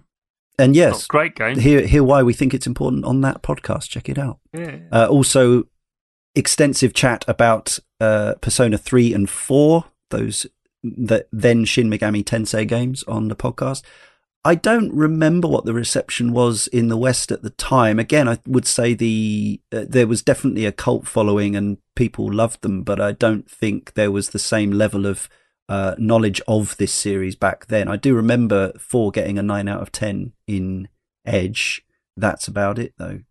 [0.58, 1.58] And yes, great game.
[1.58, 3.90] hear hear why we think it's important on that podcast.
[3.90, 4.40] Check it out.
[4.54, 4.80] Yeah.
[4.92, 5.68] Uh, also,
[6.36, 10.46] extensive chat about uh, Persona three and four, those
[10.84, 13.84] the then Shin Megami Tensei games on the podcast.
[14.46, 18.00] I don't remember what the reception was in the West at the time.
[18.00, 22.62] Again, I would say the uh, there was definitely a cult following and people loved
[22.62, 25.30] them, but I don't think there was the same level of
[25.70, 27.88] uh, knowledge of this series back then.
[27.88, 30.90] I do remember four getting a nine out of ten in
[31.26, 31.86] Edge.
[32.18, 33.22] That's about it, though.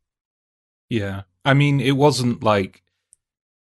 [0.88, 1.22] Yeah.
[1.44, 2.82] I mean, it wasn't like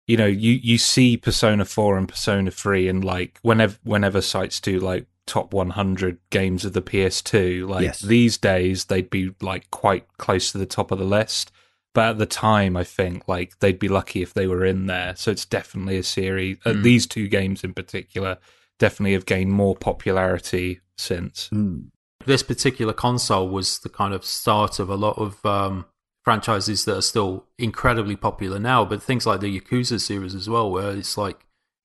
[0.08, 4.60] you know, you you see Persona 4 and Persona 3 and like whenever whenever sites
[4.60, 8.00] do like top 100 games of the PS2, like Yes.
[8.00, 11.52] these days they'd be like quite close to the top of the list.
[11.94, 15.14] But at the time, I think like they'd be lucky if they were in there.
[15.14, 16.56] So it's definitely a series.
[16.64, 16.82] Uh, Mm.
[16.82, 18.38] these two games in particular
[18.82, 21.48] definitely have gained more popularity since.
[21.52, 21.90] Mm.
[22.26, 25.86] this particular console was the kind of start of a lot of um,
[26.24, 28.84] franchises that are still incredibly popular now.
[28.84, 31.38] But things like the Yakuza series as well, where it's like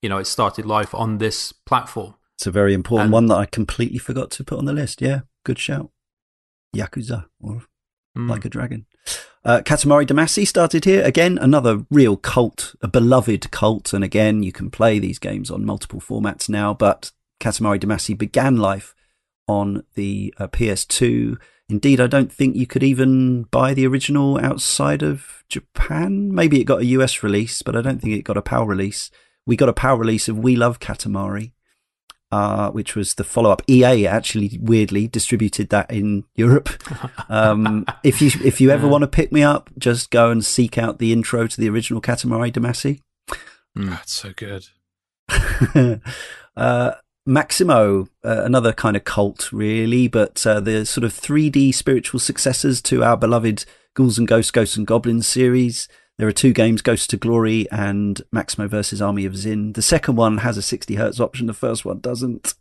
[0.03, 2.13] you know it started life on this platform.
[2.37, 5.01] It's a very important And- one that I completely forgot to put on the list.
[5.01, 5.89] Yeah, good shout.
[6.75, 7.63] Yakuza or
[8.17, 8.29] Mm.
[8.29, 8.85] like a dragon.
[9.47, 11.37] Uh, Katamari Damacy started here again.
[11.37, 16.01] Another real cult, a beloved cult, and again you can play these games on multiple
[16.01, 16.73] formats now.
[16.73, 18.93] But Katamari Damacy began life
[19.47, 21.37] on the uh, PS2.
[21.69, 26.35] Indeed, I don't think you could even buy the original outside of Japan.
[26.35, 29.09] Maybe it got a US release, but I don't think it got a PAL release.
[29.45, 31.53] We got a PAL release of We Love Katamari,
[32.31, 33.61] uh, which was the follow up.
[33.69, 36.69] EA actually weirdly distributed that in Europe.
[37.29, 38.91] Um, if you if you ever Yeah.
[38.91, 42.01] want to pick me up, just go and seek out the intro to the original
[42.01, 43.01] Katamari Damacy.
[43.77, 43.89] Mm.
[43.89, 44.65] That's so good.
[46.57, 46.91] uh,
[47.25, 52.81] Maximo, uh, another kind of cult, really, but uh, the sort of 3D spiritual successors
[52.83, 55.89] to our beloved Ghouls and Ghosts, Ghosts and Goblins series.
[56.17, 59.73] There are two games, Ghosts to Glory and Maximo versus Army of Zin.
[59.73, 62.55] The second one has a 60 hertz option, the first one doesn't,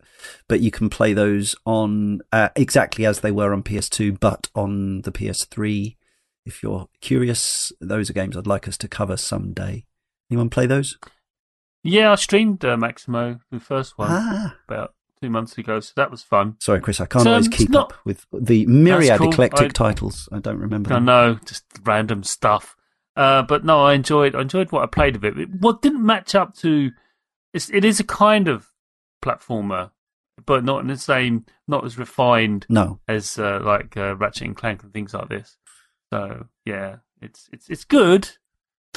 [0.46, 5.00] but you can play those on uh, exactly as they were on PS2, but on
[5.02, 5.96] the PS3.
[6.44, 9.84] If you're curious, those are games I'd like us to cover someday.
[10.30, 10.98] Anyone play those?
[11.82, 14.54] Yeah, I streamed uh, Maximo, the first one, Ah.
[14.68, 14.92] about
[15.22, 16.56] two months ago, so that was fun.
[16.60, 19.30] Sorry, Chris, I can't So, always um, keep not- up with the myriad cool.
[19.30, 20.28] eclectic I- titles.
[20.30, 20.92] I don't remember.
[20.92, 21.06] I them.
[21.06, 22.75] know, just random stuff.
[23.16, 25.38] Uh, but no, I enjoyed I enjoyed what I played of it.
[25.38, 26.90] it what didn't match up to
[27.54, 28.66] it's, it is a kind of
[29.24, 29.90] platformer,
[30.44, 33.00] but not in the same, not as refined No.
[33.08, 35.56] as uh, like uh, Ratchet and Clank and things like this.
[36.12, 38.28] So yeah, it's it's it's good,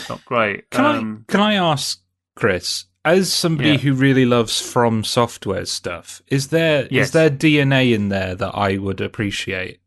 [0.09, 0.69] not great.
[0.71, 2.01] Can um, I can I ask
[2.35, 3.77] Chris, as somebody Yeah.
[3.77, 7.11] who really loves From Software stuff, is there is Yes.
[7.11, 9.78] there DNA in there that I would appreciate?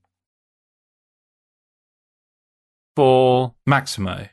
[2.97, 4.29] For Maximo.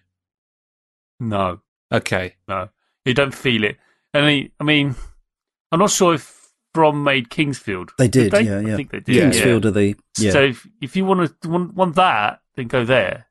[1.20, 1.62] no,
[1.92, 2.36] Okay.
[2.48, 2.70] no,
[3.06, 3.78] you don't feel it.
[4.14, 4.96] And I, I mean,
[5.72, 7.92] I'm not sure if From made King's Field.
[7.98, 8.42] They did, they?
[8.42, 8.74] yeah, yeah.
[8.74, 9.16] I think they did.
[9.16, 9.22] Yeah.
[9.24, 10.32] King's Field are the yeah.
[10.32, 13.26] So if, if you want to want, want that, then go there.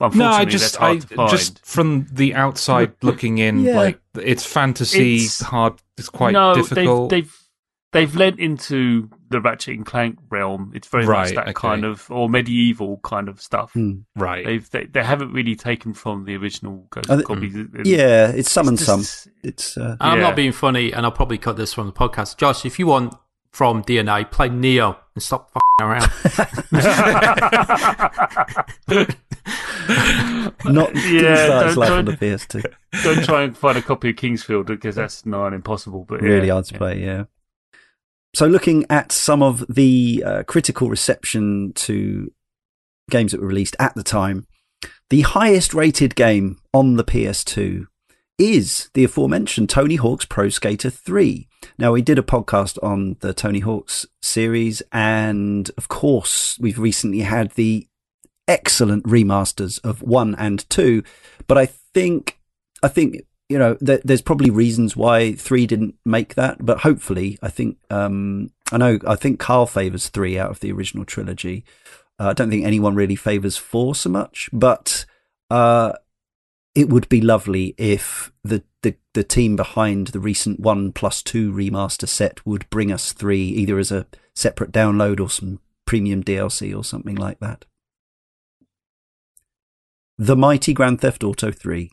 [0.00, 3.76] No, Unfortunately, I just I to just from the outside looking in, Yeah.
[3.76, 5.74] like it's fantasy It's- hard.
[5.96, 7.10] It's quite no, difficult.
[7.10, 7.36] They've, they've
[7.94, 10.70] they've lent into the Ratchet and Clank realm.
[10.74, 11.52] It's very Right, much that okay.
[11.54, 13.72] kind of or medieval kind of stuff.
[13.72, 14.00] Hmm.
[14.14, 14.44] right.
[14.44, 17.54] They've they, they haven't really taken from the original Ghost Are they- Goblins.
[17.54, 19.04] and- yeah, it's some and it's some.
[19.42, 20.24] It's uh, I'm Yeah.
[20.24, 22.36] not being funny, and I'll probably cut this from the podcast.
[22.36, 23.14] Josh, if you want
[23.50, 26.10] from DNA, play Nioh and stop fucking around.
[30.64, 32.64] not Yeah, didn't start its don't- life on don't- the PS2.
[33.02, 36.04] Don't try and find a copy of King's Field because that's nigh on impossible.
[36.08, 36.78] But really yeah, hard to yeah.
[36.78, 37.00] play.
[37.02, 37.24] Yeah.
[38.34, 42.32] So looking at some of the uh, critical reception to
[43.08, 44.48] games that were released at the time,
[45.08, 47.86] the highest rated game on the PS2
[48.36, 51.46] is the aforementioned Tony Hawk's Pro Skater 3.
[51.78, 57.20] Now, we did a podcast on the Tony Hawk's series, and of course, we've recently
[57.20, 57.86] had the
[58.48, 61.04] excellent remasters of 1 and 2,
[61.46, 62.40] but I think
[62.82, 67.38] I think you know there, there's probably reasons why 3 didn't make that, but hopefully,
[67.42, 71.64] I think um I know I think Carl favors 3 out of the original trilogy.
[72.18, 75.04] Uh, I don't think anyone really favors 4 so much, but
[75.50, 75.92] uh
[76.74, 81.52] it would be lovely if the, the, the team behind the recent one plus two
[81.52, 86.76] remaster set would bring us three, either as a separate download or some premium DLC
[86.76, 87.64] or something like that.
[90.18, 91.90] The mighty Grand Theft Auto 3.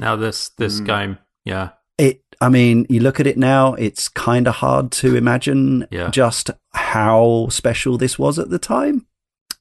[0.00, 0.86] Now this this Mm.
[0.86, 5.14] game, yeah, It, I mean, you look at it now, it's kind of hard to
[5.16, 6.08] imagine Yeah.
[6.10, 9.06] just how special this was at the time.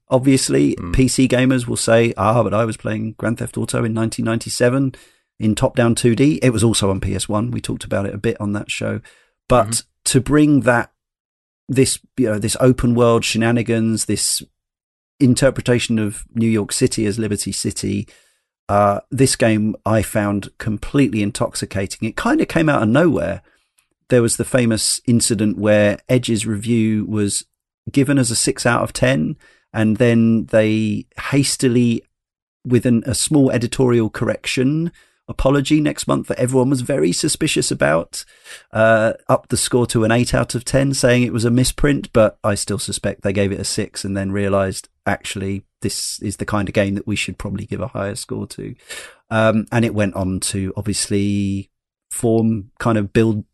[0.09, 4.95] Obviously, PC gamers will say, "Ah, but I was playing Grand Theft Auto in 1997
[5.37, 6.39] in top-down 2D.
[6.41, 7.51] It was also on PS1.
[7.51, 9.01] We talked about it a bit on that show.
[9.49, 10.91] But to bring that
[11.67, 14.41] this you know this open world shenanigans, this
[15.19, 18.07] interpretation of New York City as Liberty City,
[18.69, 22.07] uh, this game I found completely intoxicating.
[22.07, 23.41] It kind of came out of nowhere.
[24.09, 27.43] There was the famous incident where Edge's review was
[27.91, 29.37] given as a six out of 10,
[29.73, 32.03] and then they hastily,
[32.63, 34.91] with an, a small editorial correction,
[35.27, 38.23] apology next month that everyone was very suspicious about,
[38.71, 42.13] uh, upped the score to an 8 out of 10, saying it was a misprint,
[42.13, 46.37] but I still suspect they gave it a 6 and then realised actually this is
[46.37, 48.75] the kind of game that we should probably give a higher score to.
[49.29, 51.69] Um, and it went on to obviously
[52.11, 53.45] form kind of build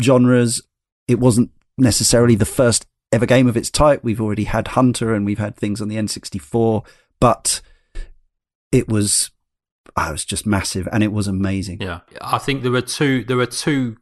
[0.00, 0.62] genres.
[1.08, 4.02] It wasn't necessarily the first ever game of its type.
[4.02, 6.84] We've already had Hunter and we've had things on the N64,
[7.20, 7.60] but
[8.72, 9.30] it was,
[9.96, 11.80] I was just massive and it was amazing.
[11.80, 13.24] Yeah, I think there are two.
[13.24, 13.96] There are two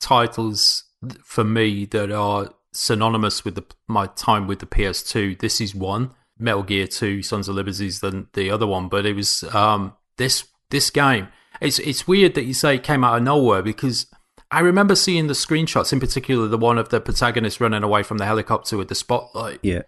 [0.00, 0.84] titles
[1.22, 5.38] for me that are synonymous with the, my time with the PS2.
[5.38, 6.14] This is one.
[6.40, 10.44] Metal Gear Two: Sons of Liberties than the other one, but it was um, this
[10.70, 11.28] this game.
[11.60, 14.06] It's it's weird that you say it came out of nowhere because
[14.50, 18.18] I remember seeing the screenshots, in particular the one of the protagonist running away from
[18.18, 19.60] the helicopter with the spotlight.
[19.62, 19.82] Yeah.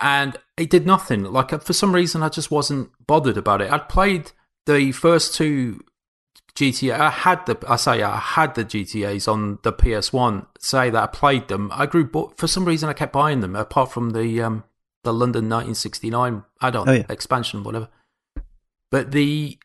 [0.00, 1.24] And it did nothing.
[1.24, 3.72] Like for some reason, I just wasn't bothered about it.
[3.72, 4.32] I'd played
[4.66, 5.80] the first two
[6.54, 6.98] GTA.
[6.98, 10.46] I had the I say I had the GTA's on the PS1.
[10.58, 11.70] Say that I played them.
[11.72, 13.54] I grew but for some reason I kept buying them.
[13.54, 14.64] Apart from the um
[15.06, 17.06] the London 1969 add-on Oh, yeah.
[17.08, 17.88] expansion, whatever.
[18.90, 19.58] But the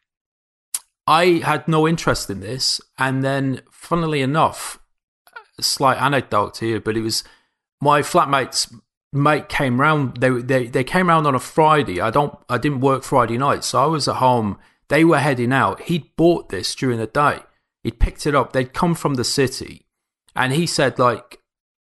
[1.07, 4.79] I had no interest in this, and then, funnily enough,
[5.57, 7.23] a slight anecdote here, but it was
[7.81, 8.73] my flatmate's
[9.11, 10.17] mate came round.
[10.17, 11.99] They they they came round on a Friday.
[11.99, 14.57] I don't I didn't work Friday night, so I was at home.
[14.87, 15.81] They were heading out.
[15.83, 17.39] He'd bought this during the day.
[17.83, 18.53] He'd picked it up.
[18.53, 19.85] They'd come from the city,
[20.35, 21.39] and he said like.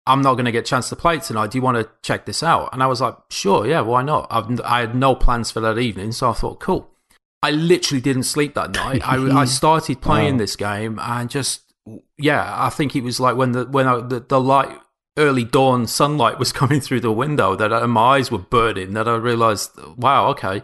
[0.06, 1.50] I'm not going to get a chance to play tonight.
[1.50, 2.70] Do you want to check this out?
[2.72, 4.26] And I was like, sure, yeah, why not?
[4.30, 6.90] I've, I had no plans for that evening, so I thought, cool.
[7.42, 9.02] I literally didn't sleep that night.
[9.06, 10.38] I, I started playing Wow.
[10.38, 11.62] this game and just
[12.18, 14.76] yeah, I think it was like when the when I, the, the light
[15.16, 19.06] early dawn sunlight was coming through the window that I, my eyes were burning that
[19.06, 20.62] I realized wow okay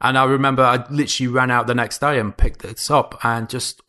[0.00, 3.48] and I remember I literally ran out the next day and picked this up and
[3.48, 3.82] just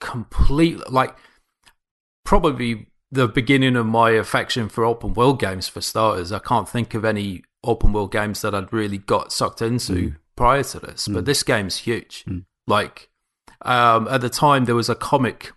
[0.00, 1.14] completely like
[2.24, 6.32] probably the beginning of my affection for open world games for starters.
[6.32, 10.64] I can't think of any open world games that I'd really got sucked into prior
[10.64, 12.24] to this but this game's huge.
[12.66, 13.10] Like
[13.60, 15.52] um, at the time there was a comic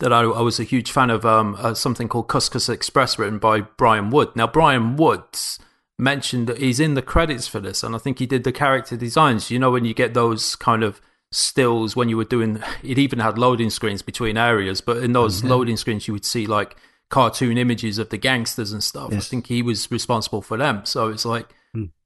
[0.00, 3.38] that I, I was a huge fan of um, uh, something called Couscous Express, written
[3.38, 4.34] by Brian Wood.
[4.36, 5.58] Now, Brian Woods
[5.98, 8.96] mentioned that he's in the credits for this, and I think he did the character
[8.96, 9.50] designs.
[9.50, 11.00] You know, when you get those kind of
[11.30, 15.44] stills when you were doing, it even had loading screens between areas, but in those
[15.44, 16.76] loading screens, you would see like
[17.10, 19.12] cartoon images of the gangsters and stuff.
[19.12, 20.84] I think he was responsible for them.
[20.84, 21.48] So it's like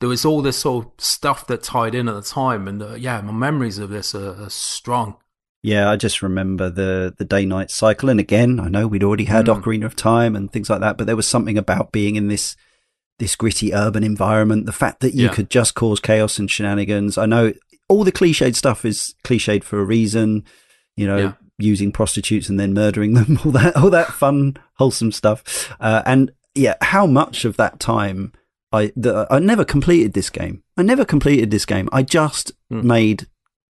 [0.01, 2.95] there was all this sort of stuff that tied in at the time, and uh,
[2.95, 5.17] yeah, my memories of this are, are strong.
[5.63, 8.09] Yeah, I just remember the the day night cycle.
[8.09, 9.63] And again, I know we'd already had Mm.
[9.63, 12.57] Ocarina of Time and things like that, but there was something about being in this
[13.21, 14.67] this gritty urban environment.
[14.67, 15.33] The fact that you Yeah.
[15.35, 17.17] could just cause chaos and shenanigans.
[17.17, 17.53] I know
[17.93, 20.45] all the cliched stuff is cliched for a reason.
[20.97, 21.33] You know, Yeah.
[21.59, 25.75] using prostitutes and then murdering them, all that, all that fun, wholesome stuff.
[25.81, 28.33] Uh, and yeah, how much of that time
[28.73, 30.63] I the, I never completed this game.
[30.77, 31.89] I never completed this game.
[31.93, 32.85] I just Mm.
[32.85, 33.27] made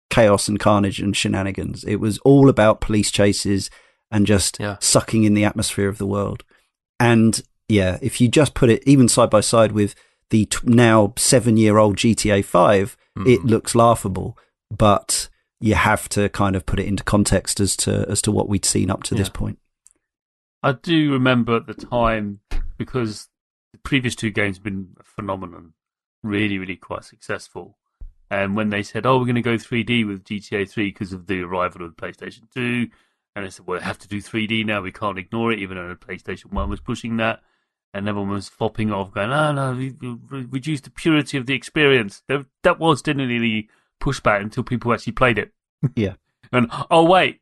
[0.09, 1.83] chaos and carnage and shenanigans.
[1.83, 3.69] It was all about police chases
[4.09, 4.77] and just Yeah.
[4.79, 6.43] sucking in the atmosphere of the world.
[6.99, 9.93] And yeah, if you just put it even side by side with
[10.29, 13.47] the t- now seven year old GTA 5, it hmm.
[13.47, 14.37] looks laughable,
[14.69, 15.29] but
[15.59, 18.65] you have to kind of put it into context as to as to what we'd
[18.65, 19.59] seen up to this point.
[20.61, 22.41] I do remember at the time
[22.77, 23.29] because
[23.73, 25.73] the previous two games have been a phenomenon,
[26.23, 27.77] really, really quite successful.
[28.29, 31.27] And when they said, "Oh, we're going to go 3D with GTA 3 because of
[31.27, 32.89] the arrival of the PlayStation 2,"
[33.35, 34.81] and I said, "Well, we have to do 3D now.
[34.81, 37.41] We can't ignore it," even though the PlayStation 1 was pushing that,
[37.93, 41.45] and everyone was flopping off, going, "Oh no, we, we re- reduce the purity of
[41.45, 43.69] the experience." That was generally the
[44.01, 45.51] pushback until people actually played it.
[45.95, 46.15] Yeah.
[46.51, 47.41] and oh wait,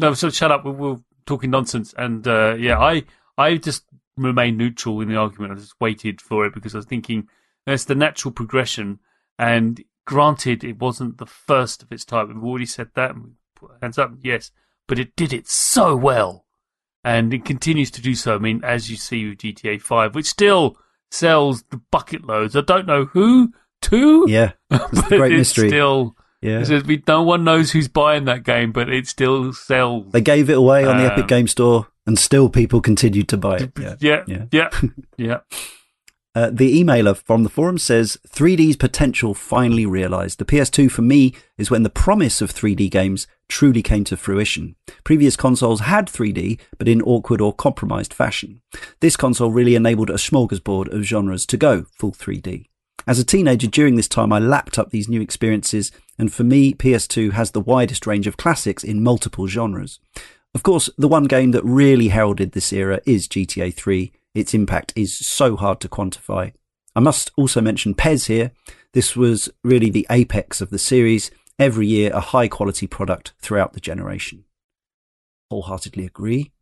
[0.00, 0.64] no, so shut up.
[0.64, 0.96] We're, we're
[1.26, 1.94] talking nonsense.
[1.96, 3.04] And uh, yeah, I
[3.36, 3.84] I just
[4.16, 5.52] remained neutral in the argument.
[5.52, 7.28] I just waited for it because I was thinking
[7.66, 8.98] that's the natural progression.
[9.38, 12.28] And granted, it wasn't the first of its type.
[12.28, 13.12] We've already said that.
[13.12, 14.50] and we put our hands up, yes,
[14.86, 16.46] but it did it so well,
[17.04, 18.34] and it continues to do so.
[18.34, 20.76] I mean, as you see with GTA Five, which still
[21.10, 22.56] sells the bucket loads.
[22.56, 23.52] I don't know who
[23.82, 24.26] to.
[24.28, 25.68] Yeah, it's the but great it's mystery.
[25.68, 26.62] Still, yeah.
[26.66, 30.12] it's no one knows who's buying that game, but it still sells.
[30.12, 33.36] They gave it away on the Um, Epic Game Store, and still people continued to
[33.36, 33.72] buy it.
[33.78, 33.94] Yeah.
[34.00, 34.44] yeah, Yeah.
[34.52, 34.70] yeah,
[35.16, 35.38] yeah.
[36.34, 40.38] Uh, the emailer from the forum says 3D's potential finally realized.
[40.38, 44.76] The PS2 for me is when the promise of 3D games truly came to fruition.
[45.04, 48.60] Previous consoles had 3D, but in awkward or compromised fashion.
[49.00, 52.66] This console really enabled a smorgasbord of genres to go full 3D.
[53.06, 56.74] As a teenager during this time, I lapped up these new experiences, and for me,
[56.74, 59.98] PS2 has the widest range of classics in multiple genres.
[60.54, 64.12] Of course, the one game that really heralded this era is GTA 3.
[64.34, 66.52] Its impact is so hard to quantify.
[66.94, 68.50] I must also mention PES here.
[68.92, 71.30] This was really the apex of the series.
[71.58, 74.44] Every year, a high quality product throughout the generation.
[75.50, 76.52] Wholeheartedly agree.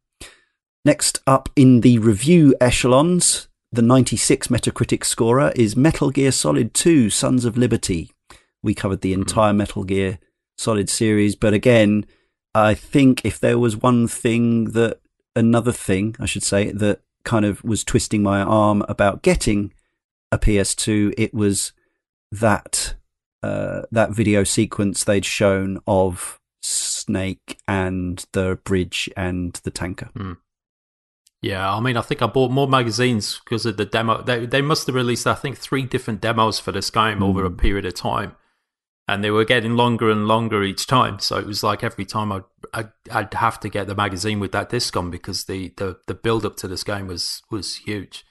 [0.85, 7.11] Next up in the review echelons, the 96 Metacritic scorer is Metal Gear Solid 2
[7.11, 8.11] Sons of Liberty.
[8.63, 9.21] We covered the hmm.
[9.21, 10.19] entire Metal Gear
[10.57, 12.07] Solid series, but again,
[12.55, 15.01] I think if there was one thing that,
[15.35, 19.75] another thing, I should say, that kind of was twisting my arm about getting
[20.33, 21.73] a PS2, it was
[22.33, 22.95] that
[23.43, 30.11] uh, that video sequence they'd shown of Snake and the bridge and the tanker.
[31.43, 34.23] Yeah, I mean, I think I bought more magazines because of the demo.
[34.23, 37.51] They they must have released, I think, three different demos for this game over a
[37.51, 38.35] period of time,
[39.07, 41.21] and they were getting longer and longer each time.
[41.21, 42.43] So it was like every time I'd
[42.75, 46.15] I'd, I'd have to get the magazine with that disc on because the the the
[46.15, 48.25] build up to this game was was huge,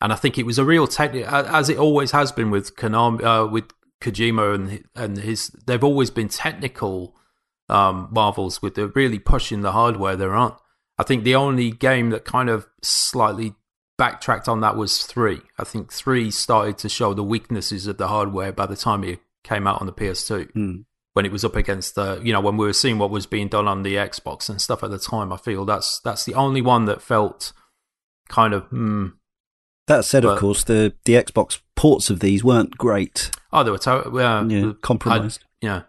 [0.00, 3.22] and I think it was a real technique, as it always has been with Konami,
[3.22, 3.70] uh, with
[4.00, 5.48] Kojima and and his.
[5.66, 7.16] They've always been technical
[7.68, 10.56] um, marvels with the really pushing the hardware they're on.
[10.98, 13.54] I think the only game that kind of slightly
[13.96, 15.40] backtracked on that was three.
[15.58, 19.20] I think three started to show the weaknesses of the hardware by the time it
[19.44, 20.52] came out on the PS2.
[20.52, 20.84] Mm.
[21.12, 23.48] When it was up against the, you know, when we were seeing what was being
[23.48, 26.62] done on the Xbox and stuff at the time, I feel that's that's the only
[26.62, 27.52] one that felt
[28.28, 29.08] kind of, hmm.
[29.90, 33.32] That said, of course, the, the Xbox ports of these weren't great.
[33.52, 35.40] Oh, they were to- yeah, Yeah, compromised.
[35.62, 35.82] I- yeah,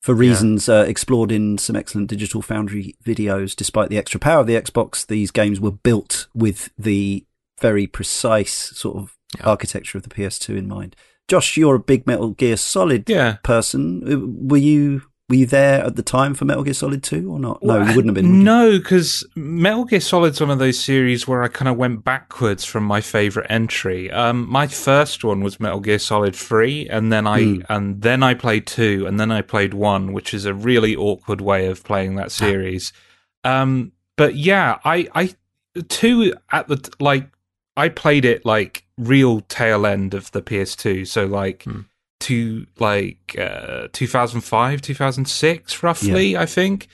[0.00, 3.56] for reasons uh, explored in some excellent Digital Foundry videos.
[3.56, 7.26] Despite the extra power of the Xbox, these games were built with the
[7.60, 9.46] very precise sort of Yeah.
[9.46, 10.94] architecture of the PS2 in mind.
[11.26, 13.38] Josh, you're a big Metal Gear Solid Yeah.
[13.42, 14.02] person.
[14.12, 17.38] Uh, Were you were you there at the time for Metal Gear Solid 2 or
[17.38, 17.62] not?
[17.62, 18.32] No, Well, you wouldn't have been.
[18.38, 18.44] would?
[18.44, 22.64] No, because Metal Gear Solid's one of those series where I kind of went backwards
[22.66, 24.10] from my favorite entry.
[24.10, 27.60] Um, my first one was Metal Gear Solid Three, and then I Hmm.
[27.70, 31.40] and then I played two, and then I played one, which is a really awkward
[31.40, 32.92] way of playing that series.
[33.44, 35.30] Um, but yeah, I I
[35.88, 37.28] two at the like
[37.76, 41.80] I played it like real tail end of the PS2, so like Hmm.
[42.20, 46.88] To like uh 2005 2006 roughly i think.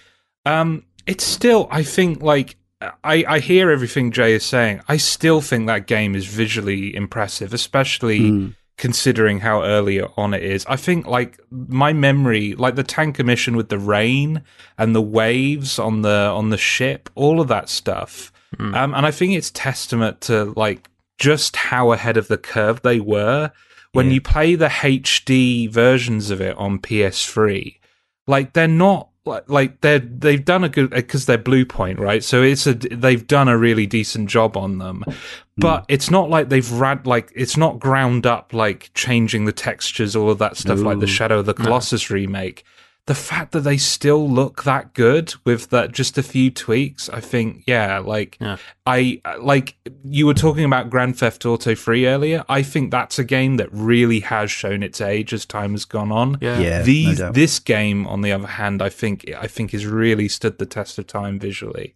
[0.45, 2.57] Um it's still i think like
[3.05, 4.81] i i hear everything jay is saying.
[4.89, 8.55] I still think that game is visually impressive especially Mm.
[8.79, 10.67] considering how early on it is.
[10.69, 14.43] I think like my memory like the tanker mission with the rain
[14.79, 18.31] and the waves on the on the ship all of that stuff.
[18.59, 20.89] Um and i think it's testament to like
[21.19, 23.51] just how ahead of the curve they were
[23.97, 24.13] when Yeah.
[24.15, 27.81] you play the HD versions of it on PS3,
[28.27, 32.23] like they're not like like they're they've done a good because they're Bluepoint, right?
[32.23, 35.13] So it's a they've done a really decent job on them, hmm.
[35.57, 40.15] but it's not like they've rad like it's not ground up like changing the textures,
[40.15, 42.65] all of that stuff, like the Shadow of the Colossus remake.
[43.07, 47.21] The fact that they still look that good with that just a few tweaks, I
[47.21, 48.57] think, yeah, like Yeah.
[48.85, 52.45] I like you were talking about Grand Theft Auto 3 earlier.
[52.49, 56.11] I think that's a game that really has shown its age as time has gone
[56.11, 56.39] on.
[56.41, 57.35] yeah, Yeah, These doubt.
[57.35, 60.99] this game, on the other hand, I think I think has really stood the test
[60.99, 61.95] of time visually.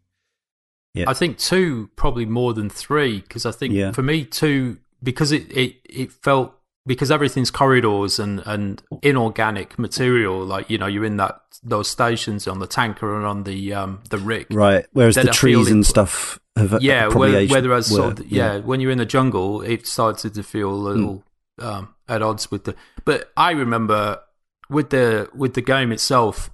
[0.95, 1.07] Yeah.
[1.11, 3.91] I think two probably more than three because I think Yeah.
[3.91, 6.55] for me two because it, it it felt
[6.87, 12.49] because everything's corridors and and inorganic material like you know you're in that those stations
[12.49, 14.87] on the tanker and on the um the rig Right.
[14.93, 18.99] Whereas the trees and stuff have yeah where, whereas sort of, yeah, when you're in
[18.99, 21.25] the jungle it started to feel a little
[21.59, 24.21] um at odds with the but I remember
[24.69, 26.51] with the with the game itself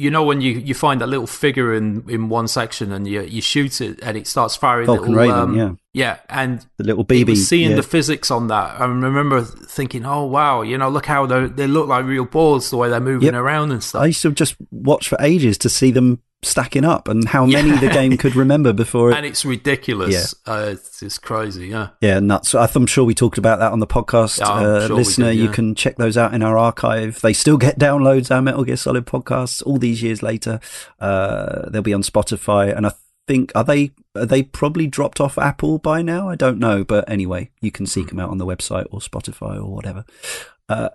[0.00, 3.20] you know when you, you find that little figure in, in one section and you
[3.22, 5.72] you shoot it and it starts firing Vulcan little, Raven, um, yeah.
[5.92, 7.36] yeah and The little it BB.
[7.36, 7.76] seeing yeah.
[7.76, 8.80] the physics on that.
[8.80, 12.70] I remember thinking, "Oh wow, you know, look how they they look like real balls
[12.70, 13.34] the way they're moving Yep.
[13.34, 17.06] around and stuff." I used to just watch for ages to see them stacking up
[17.06, 19.16] and how many the game could remember before it.
[19.16, 20.34] and it's ridiculous.
[20.46, 21.68] Uh, it's, it's crazy.
[21.68, 21.88] Yeah.
[22.00, 22.54] Yeah, nuts.
[22.54, 24.38] I'm sure we talked about that on the podcast.
[24.38, 27.20] Yeah, uh, sure listener, did, you can check those out in our archive.
[27.20, 30.60] They still get downloads, our Metal Gear Solid podcasts, all these years later.
[30.98, 32.74] Uh, they'll be on Spotify.
[32.74, 32.92] And I
[33.26, 36.28] think, are they, are they probably dropped off Apple by now?
[36.28, 36.84] I don't know.
[36.84, 40.04] But anyway, you can seek them out on the website or Spotify or whatever.
[40.70, 40.88] Uh,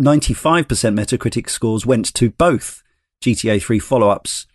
[0.00, 2.82] 95% Metacritic scores went to both
[3.24, 4.46] GTA 3 follow ups,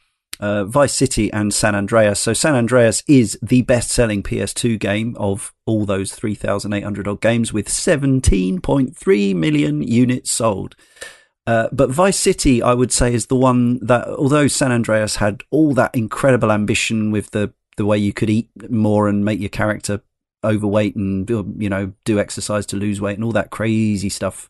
[0.41, 2.19] uh, Vice City and San Andreas.
[2.19, 7.53] So San Andreas is the best selling PS2 game of all those 3,800 odd games
[7.53, 10.75] with 17.3 million units sold.
[11.45, 15.43] Uh, but Vice City, I would say, is the one that, although San Andreas had
[15.51, 19.49] all that incredible ambition with the, the way you could eat more and make your
[19.49, 20.01] character
[20.43, 24.49] overweight and, you know, do exercise to lose weight and all that crazy stuff,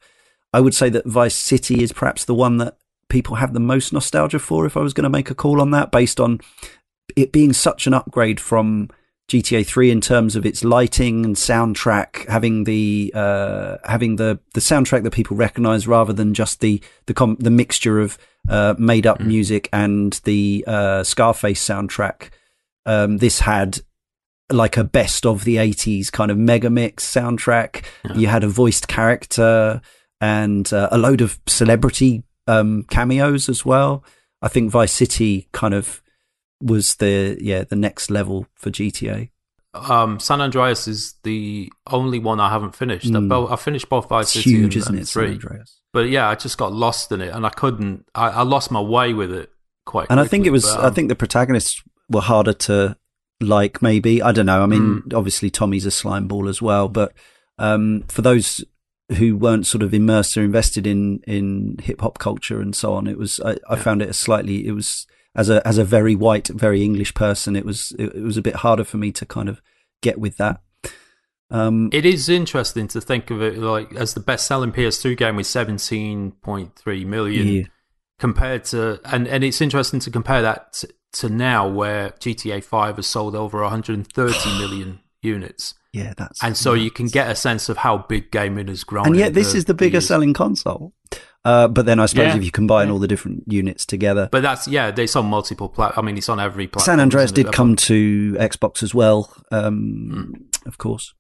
[0.53, 2.78] I would say that Vice City is perhaps the one that
[3.12, 5.72] people have the most nostalgia for if I was going to make a call on
[5.72, 6.40] that based on
[7.16, 8.90] it being such an upgrade from
[9.30, 14.62] GTA 3 in terms of its lighting and soundtrack having the uh, having the the
[14.62, 18.18] soundtrack that people recognize rather than just the the com- the mixture of
[18.50, 22.30] uh, made up music and the uh, Scarface soundtrack.
[22.86, 23.80] Um, this had
[24.50, 27.86] like a best of the 80s kind of mega mix soundtrack.
[28.16, 29.82] You had a voiced character
[30.20, 34.04] and uh, a load of celebrity um, cameos as well.
[34.42, 36.02] I think Vice City kind of
[36.62, 39.30] was the yeah the next level for GTA.
[39.74, 43.06] Um, San Andreas is the only one I haven't finished.
[43.08, 43.52] I, Mm.
[43.52, 45.08] I finished both Vice It's City huge, and, isn't and it?
[45.08, 45.32] San three.
[45.34, 45.78] Andreas?
[45.94, 48.06] But yeah, I just got lost in it, and I couldn't.
[48.14, 49.50] I, I lost my way with it
[49.86, 50.08] quite.
[50.10, 52.98] And I think it was but, I um, think the protagonists were harder to
[53.40, 53.82] like.
[53.82, 54.62] Maybe I don't know.
[54.62, 55.14] I mean, Mm.
[55.14, 57.14] obviously Tommy's a slime ball as well, but
[57.58, 58.64] um, for those
[59.18, 63.08] who weren't sort of immersed or invested in in hip hop culture and so on,
[63.08, 66.16] it was I, I found it a slightly it was as a as a very
[66.16, 69.26] white, very English person, it was it, it was a bit harder for me to
[69.26, 69.62] kind of
[70.02, 70.62] get with that.
[71.50, 75.46] Um, It is interesting to think of it like as the best-selling PS2 game with
[75.48, 77.64] 17.3 million yeah,
[78.20, 82.96] compared to, and and it's interesting to compare that to, to now where GTA 5
[82.96, 87.70] has sold over 130 million units, yeah, that's and so you can get a sense
[87.70, 89.08] of how big gaming has grown.
[89.08, 90.08] and yet this is the biggest years.
[90.08, 90.94] selling console.
[91.44, 92.38] Uh, but then I suppose Yeah.
[92.38, 92.94] if you combine Yeah.
[92.94, 95.98] all the different units together, But that's yeah, it's on multiple plat.
[95.98, 96.86] I mean, it's on every platform.
[96.98, 100.34] San Andreas did come to Xbox as well, um,
[100.68, 101.14] of course.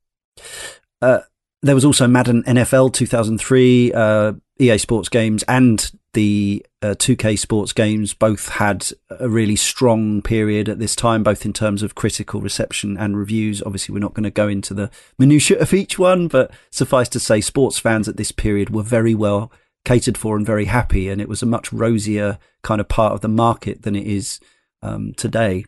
[1.01, 1.19] Uh,
[1.63, 7.73] there was also Madden NFL 2003, uh, EA Sports games, and the uh, 2K Sports
[7.73, 12.41] games both had a really strong period at this time, both in terms of critical
[12.41, 13.61] reception and reviews.
[13.63, 17.19] Obviously, we're not going to go into the minutiae of each one, but suffice to
[17.19, 19.51] say, sports fans at this period were very well
[19.85, 23.21] catered for and very happy, and it was a much rosier kind of part of
[23.21, 24.39] the market than it is
[24.81, 25.65] um, today.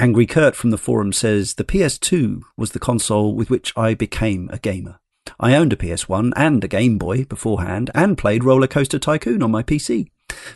[0.00, 4.50] Angry Kurt from the forum says the PS2 was the console with which I became
[4.50, 4.98] a gamer.
[5.40, 9.50] I owned a PS1 and a Game Boy beforehand and played Roller Coaster Tycoon on
[9.50, 10.08] my PC.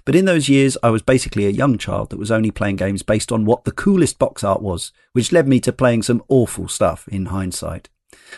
[0.05, 3.03] But in those years, I was basically a young child that was only playing games
[3.03, 6.69] based on what the coolest box art was, which led me to playing some awful
[6.69, 7.89] stuff in hindsight.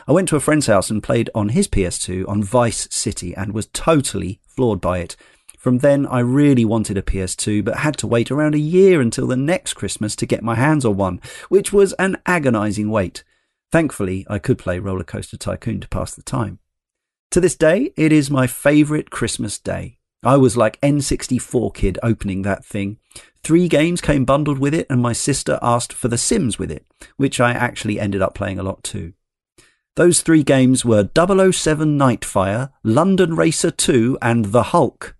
[0.07, 3.53] I went to a friend's house and played on his PS2 on Vice City and
[3.53, 5.17] was totally floored by it.
[5.59, 9.27] From then, I really wanted a PS2, but had to wait around a year until
[9.27, 13.25] the next Christmas to get my hands on one, which was an agonizing wait.
[13.73, 16.59] Thankfully, I could play Roller Coaster Tycoon to pass the time.
[17.31, 19.99] To this day, it is my favourite Christmas day.
[20.23, 22.99] I was like N64 kid opening that thing.
[23.43, 26.85] Three games came bundled with it, and my sister asked for The Sims with it,
[27.17, 29.15] which I actually ended up playing a lot too.
[29.97, 35.17] Those three games were 007 Nightfire, London Racer 2, and The Hulk.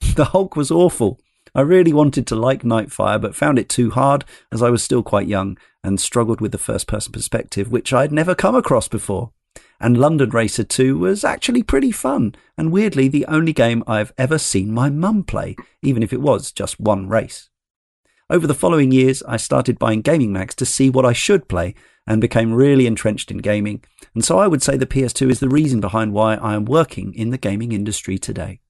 [0.14, 1.18] The Hulk was awful.
[1.56, 5.02] I really wanted to like Nightfire, but found it too hard as I was still
[5.02, 9.30] quite young and struggled with the first person perspective, which I'd never come across before.
[9.80, 14.36] And London Racer 2 was actually pretty fun, and weirdly the only game I've ever
[14.36, 17.48] seen my mum play, even if it was just one race.
[18.28, 21.74] Over the following years, I started buying gaming mags to see what I should play
[22.06, 23.82] and became really entrenched in gaming.
[24.14, 27.14] And so I would say the PS2 is the reason behind why I am working
[27.14, 28.60] in the gaming industry today.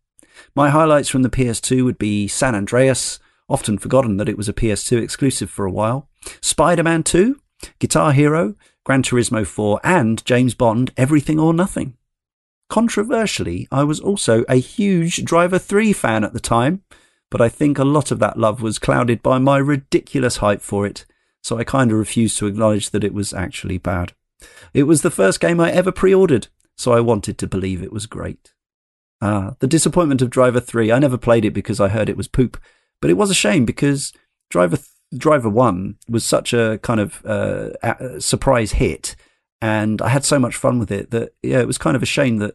[0.55, 4.52] My highlights from the PS2 would be San Andreas, often forgotten that it was a
[4.52, 6.08] PS2 exclusive for a while,
[6.40, 7.39] Spider Man 2,
[7.78, 11.97] Guitar Hero, Gran Turismo 4, and James Bond Everything or Nothing.
[12.68, 16.82] Controversially, I was also a huge Driver 3 fan at the time,
[17.31, 20.86] but I think a lot of that love was clouded by my ridiculous hype for
[20.86, 21.06] it,
[21.42, 24.12] so I kind of refused to acknowledge that it was actually bad.
[24.74, 27.92] It was the first game I ever pre ordered, so I wanted to believe it
[27.92, 28.52] was great.
[29.20, 30.93] Ah, the disappointment of Driver 3.
[30.93, 32.61] I never played it because I heard it was poop,
[33.01, 34.12] But it was a shame because
[34.51, 34.78] Driver
[35.17, 39.17] Driver One was such a kind of uh, a- surprise hit,
[39.62, 42.07] and I had so much fun with it that yeah, it was kind of a
[42.07, 42.55] shame that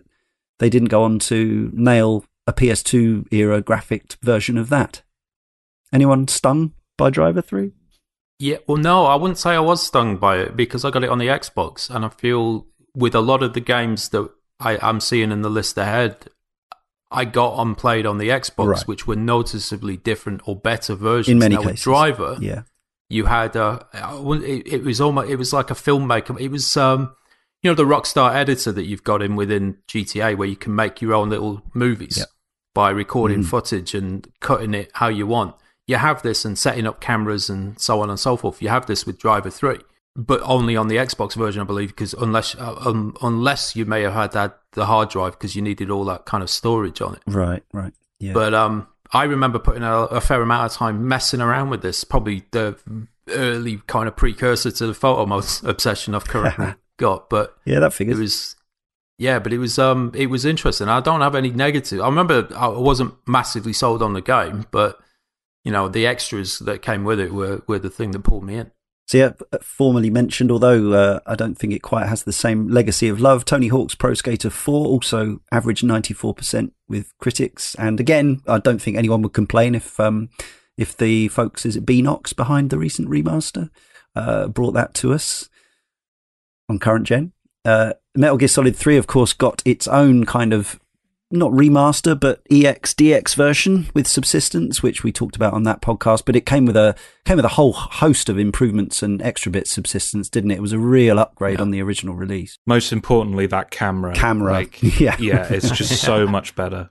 [0.59, 5.01] they didn't go on to nail a PS2 era graphic version of that.
[5.93, 7.71] Anyone stung by Driver Three?
[8.39, 11.09] Yeah, well, no, I wouldn't say I was stung by it because I got it
[11.09, 14.99] on the Xbox, and I feel with a lot of the games that I, I'm
[14.99, 16.27] seeing in the list ahead,
[17.11, 18.87] I got on played on the Xbox, Right.
[18.87, 21.33] which were noticeably different or better versions.
[21.33, 21.83] In many now, with cases.
[21.83, 22.61] Driver, Yeah,
[23.09, 23.85] you had a,
[24.21, 26.39] wouldn't- it, it was almost it was like a filmmaker.
[26.39, 27.13] It was um,
[27.63, 31.01] you know, the Rockstar editor that you've got in within GTA, where you can make
[31.01, 32.25] your own little movies Yeah.
[32.73, 33.47] by recording Mhm.
[33.47, 35.55] footage and cutting it how you want.
[35.87, 38.61] You have this and setting up cameras and so on and so forth.
[38.61, 39.79] You have this with Driver Three,
[40.15, 44.13] but only on the Xbox version, I believe, because unless um, unless you may have
[44.13, 47.21] had that the hard drive because you needed all that kind of storage on it.
[47.27, 47.93] right, right.
[48.19, 51.81] Yeah, But um, I remember putting a, a fair amount of time messing around with
[51.81, 52.03] this.
[52.03, 52.77] Probably the
[53.29, 57.29] early kind of precursor to the photo mode obsession I've currently got.
[57.29, 58.19] But yeah, that it figures.
[58.19, 58.55] was,
[59.17, 60.87] yeah, but it was um, it was interesting.
[60.87, 62.01] I don't have any negative.
[62.01, 64.99] I remember I wasn't massively sold on the game, but
[65.63, 68.55] you know the extras that came with it were were the thing that pulled me
[68.55, 68.71] in.
[69.11, 69.31] So yeah,
[69.61, 73.43] formerly mentioned, although uh, I don't think it quite has the same legacy of love.
[73.43, 78.95] Tony Hawk's Pro Skater 4 also averaged 94% with critics, and again, I don't think
[78.95, 80.29] anyone would complain if um,
[80.77, 83.69] if the folks is it Beenox behind the recent remaster
[84.15, 85.49] uh, brought that to us
[86.69, 87.33] on current gen.
[87.65, 90.79] Uh, Metal Gear Solid 3, of course, got its own kind of
[91.31, 96.23] not remaster, but EX DX version with subsistence, which we talked about on that podcast.
[96.25, 96.95] But it came with a
[97.25, 100.55] came with a whole host of improvements and extra bit subsistence, didn't it?
[100.57, 101.61] It was a real upgrade Yeah.
[101.61, 102.57] on the original release.
[102.65, 104.13] Most importantly, that camera.
[104.13, 106.89] Camera, Like, yeah, yeah, it's just so much better.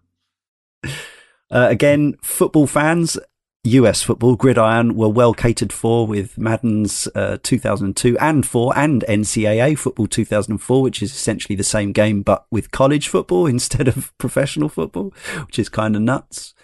[0.85, 3.19] Uh, again, football fans,
[3.65, 9.79] US football, Gridiron were well catered for with Madden's uh, 2002 and 4 and NCAA
[9.79, 14.71] football 2004, which is essentially the same game but with college football instead of professional
[14.71, 15.13] football,
[15.47, 16.55] which is kind of nuts.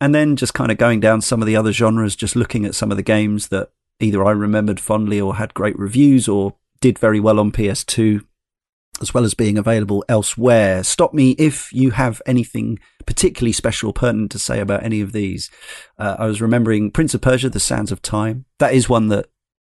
[0.00, 2.74] And then just kind of going down some of the other genres, just looking at
[2.74, 3.70] some of the games that
[4.00, 8.24] either I remembered fondly or had great reviews or did very well on PS2
[9.04, 10.82] as well as being available elsewhere.
[10.82, 15.12] Stop me if you have anything particularly special or pertinent to say about any of
[15.12, 15.50] these.
[15.98, 18.46] Uh, I was remembering Prince of Persia, The Sands of Time.
[18.58, 19.26] That is one that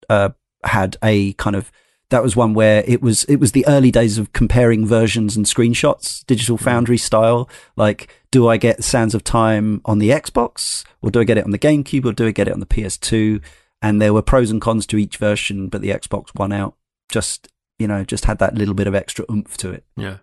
[0.09, 0.31] uh,
[0.65, 1.71] had a kind of
[2.11, 5.45] that was one where it was it was the early days of comparing versions and
[5.45, 7.49] screenshots, Digital Foundry style.
[7.77, 11.45] Like, do I get Sands of Time on the Xbox, or do I get it
[11.45, 13.43] on the GameCube, or do I get it on the PS2?
[13.83, 16.77] And there were pros and cons to each version, but the Xbox won out.
[17.11, 17.49] Just
[17.79, 20.19] you know, just had that little bit of extra oomph to it, Yeah,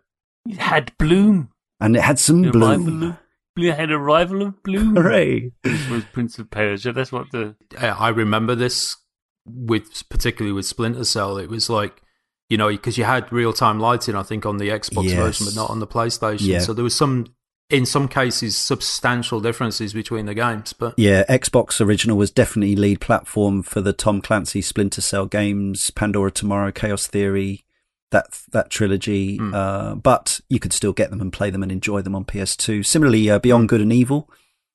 [0.48, 1.50] It had Bloom.
[1.80, 2.88] and it had some The bloom.
[2.88, 3.18] Arrival of,
[3.58, 4.96] it had arrival of Bloom.
[4.96, 5.52] Hooray!
[5.64, 6.92] This was Prince of Persia.
[6.94, 8.98] That's what the I I remember this
[9.46, 11.38] with particularly with Splinter Cell.
[11.38, 12.02] It was like
[12.50, 15.16] you know because you had real time lighting, I think, on the Xbox Yes.
[15.16, 16.48] version, but not on the PlayStation.
[16.48, 16.60] Yeah.
[16.60, 17.28] So there was some,
[17.74, 20.74] in some cases, substantial differences between the games.
[20.74, 25.90] But Yeah, Xbox original was definitely lead platform for the Tom Clancy Splinter Cell games,
[25.90, 27.66] Pandora Tomorrow, Chaos Theory,
[28.12, 29.40] that that trilogy.
[29.40, 29.54] Mm.
[29.56, 32.86] Uh, but you could still get them and play them and enjoy them on PS2.
[32.86, 34.30] Similarly, uh, Beyond Good and Evil,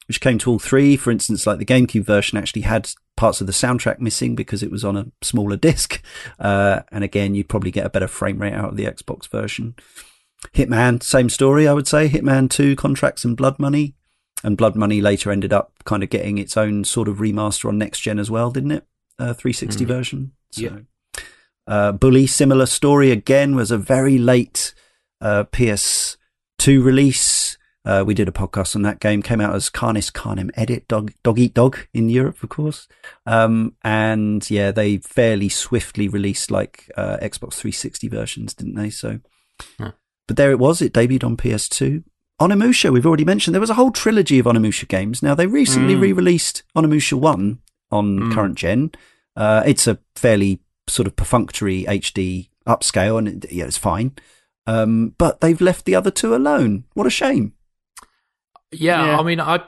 [0.09, 0.97] which came to all three.
[0.97, 4.73] For instance, like the GameCube version actually had parts of the soundtrack missing because it
[4.73, 6.02] was on a smaller disc.
[6.41, 9.77] Uh, and again, you'd probably get a better frame rate out of the Xbox version.
[10.55, 12.08] Hitman, same story, I would say.
[12.08, 13.94] Hitman 2, Contracts and Blood Money.
[14.44, 17.76] And Blood Money later ended up kind of getting its own sort of remaster on
[17.78, 18.86] next gen as well, didn't it?
[19.18, 19.89] Uh, 360 Mm.
[19.89, 20.33] version.
[20.52, 20.78] So, Yeah.
[21.67, 24.75] uh, Bully, similar story again, was a very late
[25.20, 27.58] uh, PS2 release.
[27.84, 29.23] Uh, we did a podcast on that game.
[29.23, 32.86] Came out as Canis Canem Edit, Dog Dog Eat Dog in Europe, of course.
[33.26, 38.91] Um, and yeah, they fairly swiftly released like uh, Xbox 360 versions, didn't they?
[38.91, 39.18] So.
[40.28, 40.81] But there it was.
[40.81, 42.05] It debuted on PS2.
[42.40, 43.52] Onimusha, we've already mentioned.
[43.52, 45.24] There was a whole trilogy of Onimusha games.
[45.24, 46.00] Now they recently Mm.
[46.02, 47.58] re-released Onimusha One
[47.90, 48.32] on Mm.
[48.34, 48.92] current gen.
[49.34, 54.12] Uh, it's a fairly sort of perfunctory HD upscale, and it, yeah, it's fine.
[54.68, 56.84] Um, but they've left the other two alone.
[56.94, 57.55] What a shame.
[58.70, 59.18] yeah, Yeah.
[59.18, 59.65] I mean, I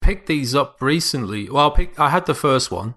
[0.00, 1.50] picked these up recently.
[1.50, 1.98] Well, I picked.
[2.00, 2.94] I had the first one,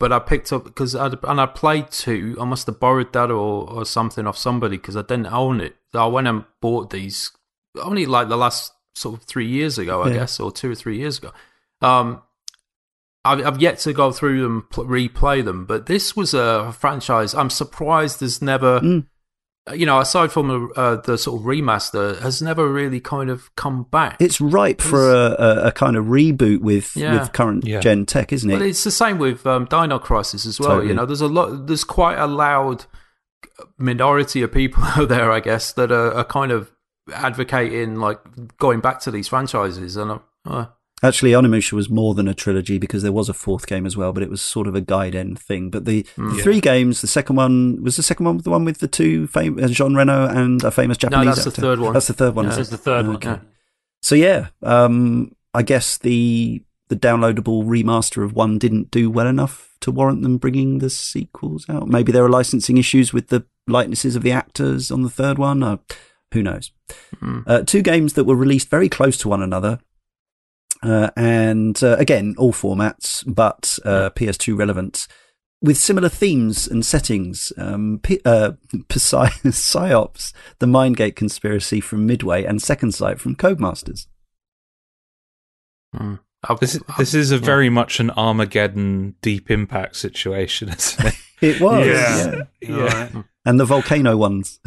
[0.00, 2.36] but I picked up because I and I played two.
[2.40, 5.76] I must have borrowed that or or something off somebody because I didn't own it.
[5.94, 7.30] I went and bought these
[7.80, 10.14] only like the last sort of three years ago, I Yeah.
[10.14, 11.30] guess, or two or three years ago.
[11.80, 12.22] Um,
[13.24, 17.34] I've, I've yet to go through them, pl- replay them, but this was a franchise.
[17.34, 19.06] I'm surprised there's never Mm.
[19.74, 23.84] You know, aside from uh, the sort of remaster, has never really kind of come
[23.90, 24.16] back.
[24.20, 27.20] It's ripe for a, a, a kind of reboot with Yeah.
[27.20, 27.80] with current Yeah.
[27.80, 28.68] gen tech, isn't But it?
[28.68, 30.70] it's the same with um, Dino Crisis as well.
[30.70, 30.88] Totally.
[30.88, 31.66] You know, there's a lot.
[31.66, 32.86] There's quite a loud
[33.78, 36.70] minority of people out there, I guess, that are, are kind of
[37.12, 38.18] advocating like
[38.58, 39.96] going back to these franchises.
[39.96, 40.66] And uh, uh,
[41.02, 44.12] Actually, Onimusha was more than a trilogy because there was a fourth game as well,
[44.12, 45.70] but it was sort of a guide end thing.
[45.70, 46.36] But the, Hmm.
[46.36, 49.26] the three games, the second one was the second one, the one with the two
[49.26, 51.36] fam- uh, Jean Reno and a famous Japanese.
[51.36, 51.94] that's the third one.
[51.94, 52.44] That's the third one.
[52.44, 52.50] Yeah.
[52.50, 53.28] This is the third Okay.
[53.28, 53.40] one.
[53.40, 53.48] yeah.
[54.02, 59.76] So yeah, um, I guess the the downloadable remaster of one didn't do well enough
[59.80, 61.86] to warrant them bringing the sequels out.
[61.88, 65.62] Maybe there are licensing issues with the likenesses of the actors on the third one.
[65.62, 65.76] Uh,
[66.34, 66.72] who knows?
[67.22, 67.44] Mm.
[67.46, 69.78] Uh, two games that were released very close to one another.
[70.82, 75.06] Uh, and uh, again, all formats, but uh, PS2 relevant,
[75.62, 77.52] with similar themes and settings.
[77.58, 78.52] Um, P- uh,
[78.92, 84.06] Psy- Psi-Ops, the Mindgate conspiracy from Midway, and Second Sight from Codemasters.
[85.94, 86.18] mm.
[86.58, 91.14] This this is a very much an Armageddon Deep Impact situation, isn't it?
[91.42, 92.42] It was, Yeah.
[92.60, 92.76] yeah.
[93.14, 93.24] Right.
[93.46, 94.60] And the volcano ones,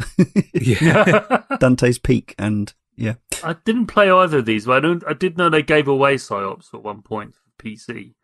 [0.52, 1.42] yeah.
[1.60, 5.02] Dante's Peak, and yeah, I didn't play either of these, but I don't.
[5.06, 8.14] I did know they gave away Psi-Ops at one point for PC.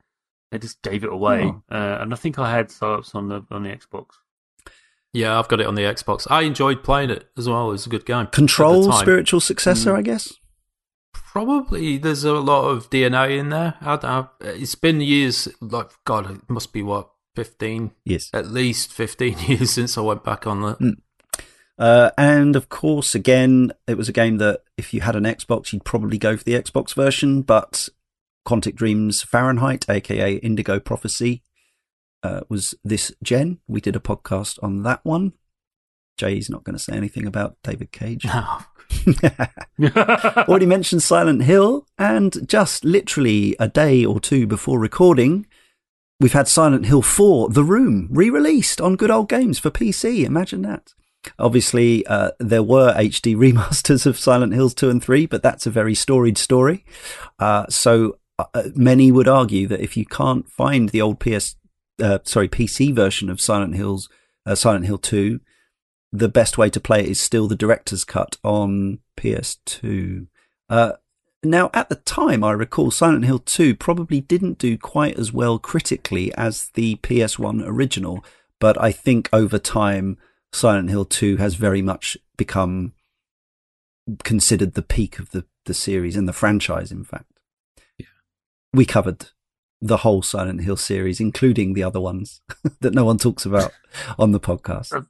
[0.51, 1.63] They just gave it away, Oh.
[1.71, 4.07] uh, and I think I had Psi-Ops on the on the Xbox.
[5.13, 6.27] yeah, I've got it on the Xbox.
[6.31, 7.69] I enjoyed playing it as well.
[7.69, 8.27] It was a good game.
[8.29, 9.99] Control spiritual successor, Mm.
[9.99, 10.33] I guess.
[11.13, 13.75] Probably there's a lot of DNA in there.
[13.81, 15.49] I, I, it's been years.
[15.61, 18.31] Like God, it must be what fifteen, Yes.
[18.33, 20.97] at least fifteen years since I went back on that.
[21.81, 25.73] Uh, and of course, again, it was a game that if you had an Xbox,
[25.73, 27.41] you'd probably go for the Xbox version.
[27.41, 27.89] But
[28.47, 31.43] Quantic Dream's Fahrenheit, aka Indigo Prophecy,
[32.23, 33.61] uh, was this gen.
[33.67, 35.33] We did a podcast on that one.
[36.19, 38.27] Jay's not going to say anything about David Cage.
[39.97, 45.47] Already mentioned Silent Hill, and just literally a day or two before recording,
[46.21, 50.27] we've had Silent Hill 4 The Room re released on Good Old Games for PC.
[50.27, 50.93] Imagine that.
[51.39, 55.71] Obviously, uh, there were HD remasters of Silent Hills 2 and 3, but that's a
[55.71, 56.85] very storied story.
[57.39, 61.57] Uh, so uh, many would argue that if you can't find the old PS,
[62.03, 64.09] uh, sorry, PC version of Silent Hills,
[64.47, 65.41] uh, Silent Hill 2,
[66.13, 70.27] the best way to play it is still the director's cut on PS2.
[70.69, 70.93] Uh,
[71.43, 75.59] now, at the time, I recall Silent Hill 2 probably didn't do quite as well
[75.59, 78.25] critically as the PS1 original,
[78.59, 80.19] but I think over time,
[80.53, 82.93] Silent Hill 2 has very much become
[84.25, 87.41] considered the peak of the, the series and the franchise, in fact.
[87.99, 88.07] Yeah.
[88.73, 89.27] We covered
[89.81, 92.41] the whole Silent Hill series, including the other ones
[92.81, 93.73] that no one talks about
[94.19, 95.07] on the podcast.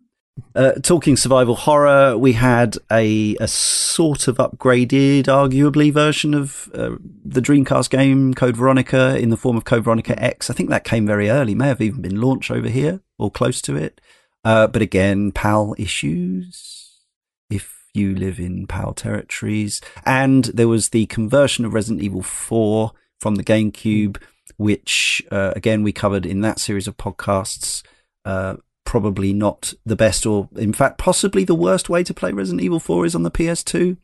[0.55, 6.97] Uh, talking survival horror, we had a, a sort of upgraded, arguably, version of uh,
[7.25, 10.49] the Dreamcast game Code Veronica in the form of Code Veronica X.
[10.49, 13.61] I think that came very early, may have even been launched over here or close
[13.63, 14.01] to it.
[14.45, 17.01] Uh, but again, PAL issues
[17.51, 19.81] if you live in PAL territories.
[20.07, 24.17] And there was the conversion of Resident Evil 4 from the GameCube,
[24.57, 27.83] which, uh, again, we covered in that series of podcasts.
[28.25, 32.63] Uh, probably not the best, or in fact, possibly the worst way to play Resident
[32.63, 33.97] Evil 4 is on the PS2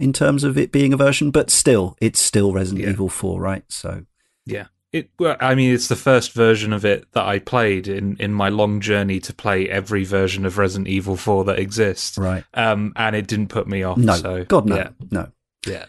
[0.00, 2.90] in terms of it being a version, but still, it's still Resident Yeah.
[2.90, 3.64] Evil 4, right?
[3.68, 4.06] So,
[4.46, 4.66] Yeah.
[4.92, 8.32] It, well, I mean, it's the first version of it that I played in, in
[8.32, 12.18] my long journey to play every version of Resident Evil 4 that exists.
[12.18, 12.44] right.
[12.52, 13.96] Um, and it didn't put me off.
[13.96, 14.88] No, so, God, no, Yeah.
[15.10, 15.28] no.
[15.66, 15.86] yeah.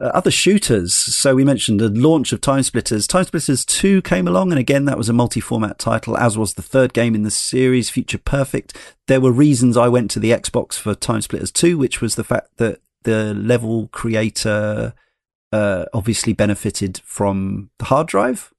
[0.00, 0.94] Uh, other shooters.
[0.94, 3.06] So we mentioned the launch of Time Splitters.
[3.06, 6.54] Time Splitters 2 came along, and again, that was a multi format title, as was
[6.54, 8.76] the third game in the series, Future Perfect.
[9.06, 12.24] There were reasons I went to the Xbox for Time Splitters 2, which was the
[12.24, 14.92] fact that the level creator
[15.52, 18.52] uh, obviously benefited from the hard drive,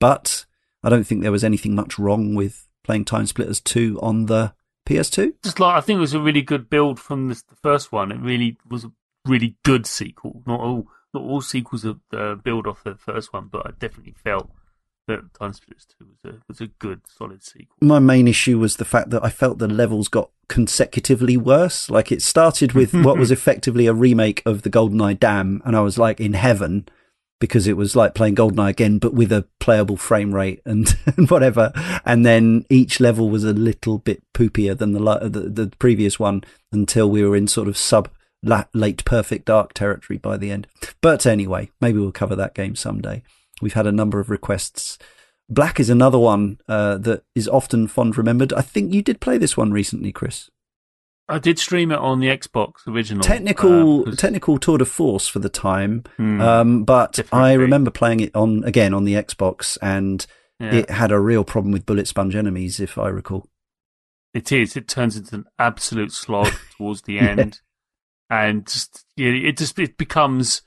[0.00, 0.44] but
[0.82, 4.54] I don't think there was anything much wrong with playing Time Splitters 2 on the
[4.88, 5.34] PS2.
[5.44, 8.10] Just like I think it was a really good build from the first one.
[8.10, 8.92] It really was a
[9.24, 10.42] really good sequel.
[10.46, 14.14] Not all not all sequels are uh, build off the first one, but I definitely
[14.24, 14.50] felt
[15.16, 17.76] that Time Two was a was a good solid sequel.
[17.80, 21.90] my main issue was the fact that I felt the levels got consecutively worse.
[21.90, 25.80] Like it started with what was effectively a remake of the GoldenEye Dam, and I
[25.80, 26.86] was like in heaven
[27.40, 31.28] because it was like playing GoldenEye again, but with a playable frame rate and, and
[31.28, 31.72] whatever.
[32.04, 36.44] And then each level was a little bit poopier than the, the the previous one
[36.70, 38.08] until we were in sort of sub
[38.42, 40.66] la- late perfect dark territory by the end.
[41.00, 43.22] But anyway, maybe we'll cover that game someday.
[43.62, 44.98] We've had a number of requests.
[45.48, 48.52] Black is another one uh, that is often fond remembered.
[48.52, 50.50] I think you did play this one recently, Chris.
[51.28, 53.22] I did stream it on the Xbox original.
[53.22, 56.02] technical uh, technical tour de force for the time.
[56.16, 60.26] Hmm, Um, but I remember playing it on again on the Xbox, and
[60.58, 60.74] yeah.
[60.74, 63.46] it had a real problem with bullet sponge enemies, if I recall.
[64.34, 64.76] It is.
[64.76, 67.60] It turns into an absolute slog towards the end,
[68.28, 70.62] and just yeah, it just it becomes.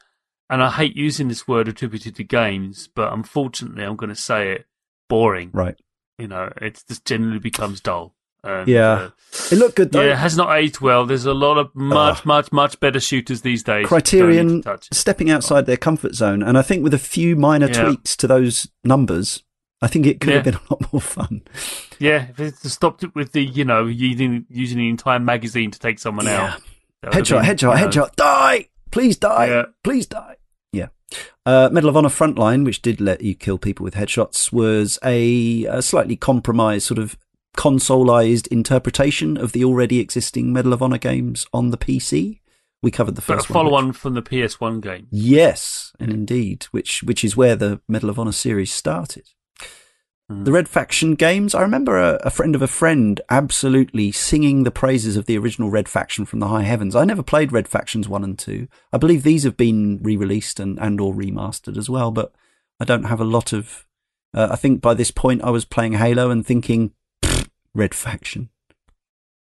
[0.49, 4.51] And I hate using this word attributed to games, but unfortunately, I'm going to say
[4.51, 4.65] it:
[5.09, 5.49] boring.
[5.53, 5.75] Right.
[6.19, 8.14] You know, it just generally becomes dull.
[8.43, 8.91] And, Yeah.
[8.91, 9.09] uh,
[9.51, 10.03] It looked good though.
[10.03, 11.06] yeah, it has not aged well.
[11.07, 12.25] There's a lot of much, Ugh.
[12.27, 13.83] much, much better shooters these days.
[13.83, 17.35] You don't need Criterion stepping outside their comfort zone, and I think with a few
[17.35, 17.85] minor Yeah.
[17.85, 19.43] tweaks to those numbers,
[19.82, 21.41] I think it could have been a lot more fun.
[21.98, 25.80] Yeah, if it stopped it with the you know using using the entire magazine to
[25.80, 26.56] take someone Yeah.
[27.06, 27.14] out.
[27.14, 28.67] Headshot, been, headshot, you know, headshot, die!
[28.95, 29.48] Please die!
[29.48, 29.65] Yeah.
[29.83, 30.38] Please die!
[30.72, 30.88] Yeah.
[31.45, 35.65] Uh, Medal of Honor Frontline, which did let you kill people with headshots, was a,
[35.65, 37.17] a slightly compromised sort of
[37.57, 42.40] consoleized interpretation of the already existing Medal of Honor games on the PC.
[42.82, 43.88] We covered the But a first follow one.
[43.88, 45.07] on from the PS1 game.
[45.11, 49.27] Yes, and indeed, which which is where the Medal of Honor series started.
[50.27, 54.71] The Red Faction games, I remember a, a friend of a friend absolutely singing the
[54.71, 56.95] praises of the original Red Faction from the high heavens.
[56.95, 58.67] I never played Red Factions 1 and 2.
[58.91, 62.33] I believe these have been re-released and, and or remastered as well, but
[62.79, 63.85] I don't have a lot of...
[64.33, 66.93] Uh, I think by this point I was playing Halo and thinking,
[67.75, 68.49] Red Faction.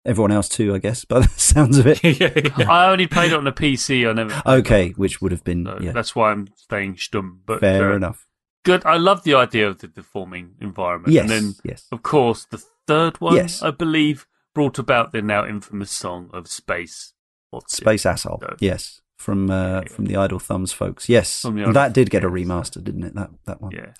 [0.06, 2.03] Everyone else too, I guess, by the sounds of it.
[2.03, 2.72] yeah, yeah.
[2.72, 4.07] I only played it on the PC.
[4.07, 4.39] I never.
[4.45, 7.39] Okay, which would have been so yeah, That's why I'm staying stum.
[7.43, 8.27] But fair uh, enough.
[8.63, 8.85] Good.
[8.85, 11.13] I love the idea of the deforming environment.
[11.13, 11.88] Yes, And then, yes.
[11.91, 13.61] of course, the third one, Yes.
[13.63, 17.13] I believe, brought about the now infamous song of Space.
[17.51, 17.81] What's it?
[17.83, 18.39] Space Asshole.
[18.41, 18.55] No.
[18.59, 19.88] Yes, from uh, Yeah.
[19.89, 21.07] from the Idle Thumbs folks.
[21.09, 23.15] Yes, that did get a remaster, didn't it?
[23.15, 23.93] That that one Yeah.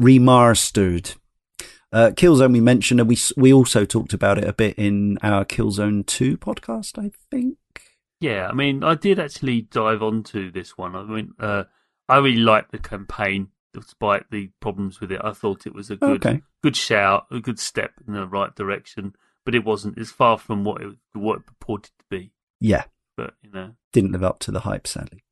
[0.00, 1.16] remastered.
[1.92, 5.44] Uh, Killzone we mentioned, and we we also talked about it a bit in our
[5.44, 6.98] Killzone Two podcast.
[6.98, 7.56] I think.
[8.20, 10.96] Yeah, I mean, I did actually dive onto this one.
[10.96, 11.64] I mean, uh,
[12.08, 15.20] I really liked the campaign, despite the problems with it.
[15.22, 16.42] I thought it was a good, Okay.
[16.62, 19.14] good shout, a good step in the right direction.
[19.44, 19.98] But it wasn't.
[19.98, 22.32] It's far from what it what it purported to be.
[22.60, 22.84] Yeah,
[23.16, 25.22] But you know, didn't live up to the hype, sadly.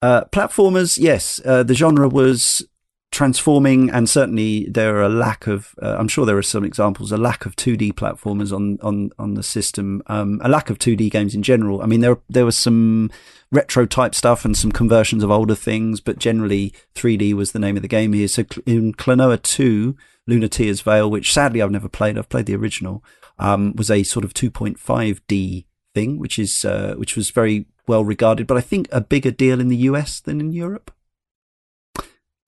[0.00, 2.66] Uh, platformers, yes, uh, the genre was
[3.12, 5.74] transforming, and certainly there are a lack of.
[5.80, 7.12] Uh, I'm sure there are some examples.
[7.12, 10.02] A lack of 2D platformers on on on the system.
[10.08, 11.80] Um, a lack of 2D games in general.
[11.82, 13.10] I mean, there there was some
[13.52, 17.76] retro type stuff and some conversions of older things, but generally 3D was the name
[17.76, 18.26] of the game here.
[18.26, 19.94] So in Klonoa 2,
[20.28, 22.18] Lunatea's Veil, which sadly I've never played.
[22.18, 23.04] I've played the original.
[23.38, 28.46] Um, was a sort of 2.5D thing, which is uh, which was very well regarded,
[28.46, 30.90] but I think a bigger deal in the US than in Europe.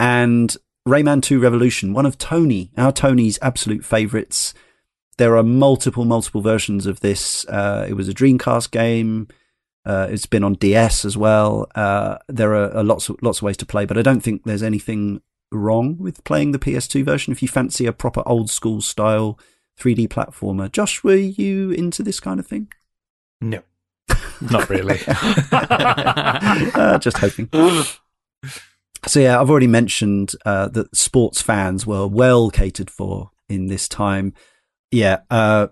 [0.04, 0.54] And
[0.86, 4.52] Rayman 2 Revolution, one of Tony, our Tony's absolute favourites.
[5.16, 7.46] There are multiple, multiple versions of this.
[7.48, 9.28] Uh, it was a Dreamcast game.
[9.86, 11.68] Uh, it's been on DS as well.
[11.74, 14.44] Uh, there are, are lots of lots of ways to play, but I don't think
[14.44, 18.82] there's anything wrong with playing the PS2 version if you fancy a proper old school
[18.82, 19.38] style
[19.80, 20.70] 3D platformer.
[20.70, 22.70] Josh, were you into this kind of thing?
[23.40, 23.62] No,
[24.50, 25.00] not really.
[25.52, 27.48] uh, just hoping.
[29.06, 33.88] So yeah, I've already mentioned uh, that sports fans were well catered for in this
[33.88, 34.32] time.
[34.90, 35.68] Yeah, uh,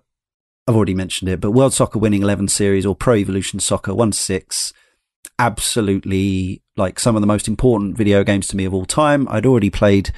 [0.66, 4.12] I've already mentioned it, but World Soccer Winning Eleven Series or Pro Evolution Soccer One
[4.12, 4.72] Six,
[5.38, 9.26] absolutely like some of the most important video games to me of all time.
[9.28, 10.12] I'd already played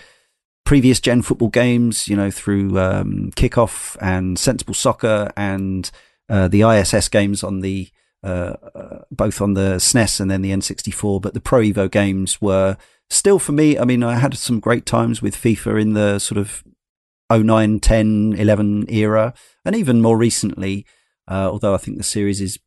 [0.64, 5.90] previous gen football games, you know, through um, Kickoff and Sensible Soccer and
[6.28, 7.88] uh, the ISS games on the
[8.22, 11.20] uh, uh, both on the SNES and then the N64.
[11.20, 12.78] But the Pro Evo games were
[13.10, 13.78] still for me.
[13.78, 16.64] I mean, I had some great times with FIFA in the sort of
[17.32, 19.34] 09, 10, 11 era,
[19.64, 20.86] and even more recently.
[21.26, 22.58] Uh, although I think the series is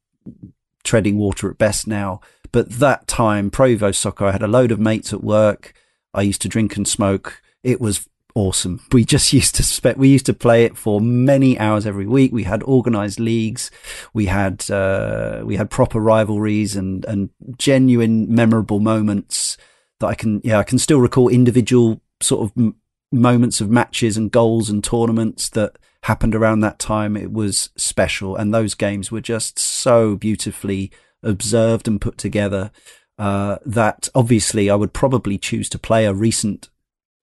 [0.84, 2.22] treading water at best now.
[2.52, 5.74] But that time, Pro Evo Soccer, I had a load of mates at work.
[6.14, 7.42] I used to drink and smoke.
[7.62, 8.82] It was awesome.
[8.92, 12.32] We just used to spend, we used to play it for many hours every week.
[12.32, 13.70] We had organized leagues.
[14.14, 19.58] We had, uh, we had proper rivalries and, and genuine memorable moments
[20.00, 22.76] that I can, yeah, I can still recall individual sort of m-
[23.12, 27.18] moments of matches and goals and tournaments that happened around that time.
[27.18, 28.36] It was special.
[28.36, 30.92] And those games were just so beautifully
[31.24, 32.72] observed and put together,
[33.18, 36.70] uh, that obviously I would probably choose to play a recent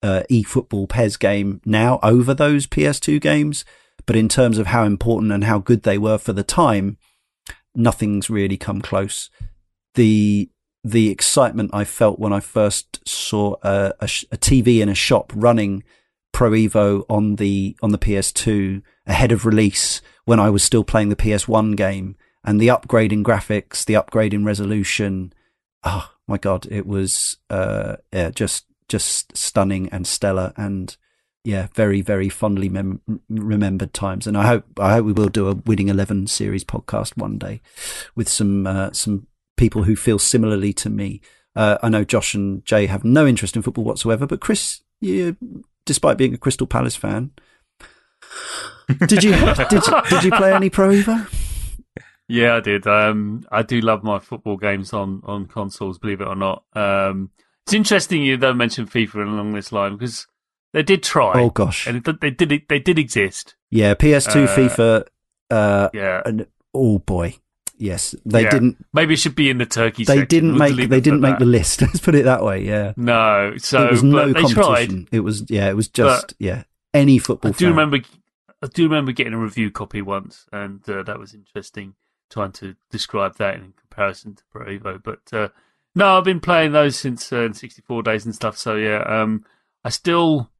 [0.03, 3.65] uh, eFootball PES game now over those PS2 games.
[4.07, 6.99] But in terms of how important and how good they were for the time,
[7.75, 9.31] nothing's really come close.
[9.95, 10.51] The
[10.85, 15.33] the excitement I felt when I first saw a, a, a TV in a shop
[15.35, 15.83] running
[16.33, 21.09] Pro Evo on the on the PS2 ahead of release when I was still playing
[21.09, 25.33] the PS1 game and the upgrade in graphics, the upgrade in resolution.
[25.85, 30.97] Oh my god, it was uh, yeah, just just stunning and stellar, and
[31.45, 34.27] yeah, very very fondly mem- remembered times.
[34.27, 37.61] And I hope I hope we will do a Winning Eleven series podcast one day
[38.17, 41.21] with some uh, some people who feel similarly to me.
[41.57, 45.37] Uh, I know Josh and Jay have no interest in football whatsoever, but Chris, you,
[45.87, 47.31] despite being a Crystal Palace fan,
[49.07, 49.33] did you
[49.71, 51.29] did, did you play any Pro Evo?
[52.29, 52.87] Yeah, I did.
[52.87, 56.65] Um, I do love my football games on, on consoles, believe it or not.
[56.73, 57.31] Um,
[57.67, 60.27] it's interesting you don't mention FIFA along this line because
[60.73, 61.33] they did try.
[61.37, 63.55] Oh gosh, and it, they did they did exist.
[63.71, 65.07] Yeah, PS2, Uh, FIFA.
[65.51, 67.37] Uh, Yeah, and oh boy,
[67.85, 68.51] yes, they Yeah.
[68.51, 68.85] didn't.
[68.93, 70.05] maybe it should be in the turkey.
[70.05, 70.29] They section.
[70.29, 70.89] didn't We'll make.
[70.89, 71.81] They didn't make the list.
[71.83, 72.65] Let's put it that way.
[72.65, 74.55] Yeah, No, so it was no they tried.
[74.55, 75.09] competition.
[75.13, 75.69] It was yeah.
[75.69, 76.65] It was just yeah.
[76.93, 77.51] Any football.
[77.51, 77.71] I do fan.
[77.71, 77.99] remember.
[78.63, 81.95] I do remember getting a review copy once, and uh, that was interesting.
[82.31, 85.49] Trying to describe that in comparison to Pro Evo, but uh,
[85.95, 88.57] no, I've been playing those since uh, 64 days and stuff.
[88.57, 89.45] So yeah, um,
[89.85, 90.51] I still,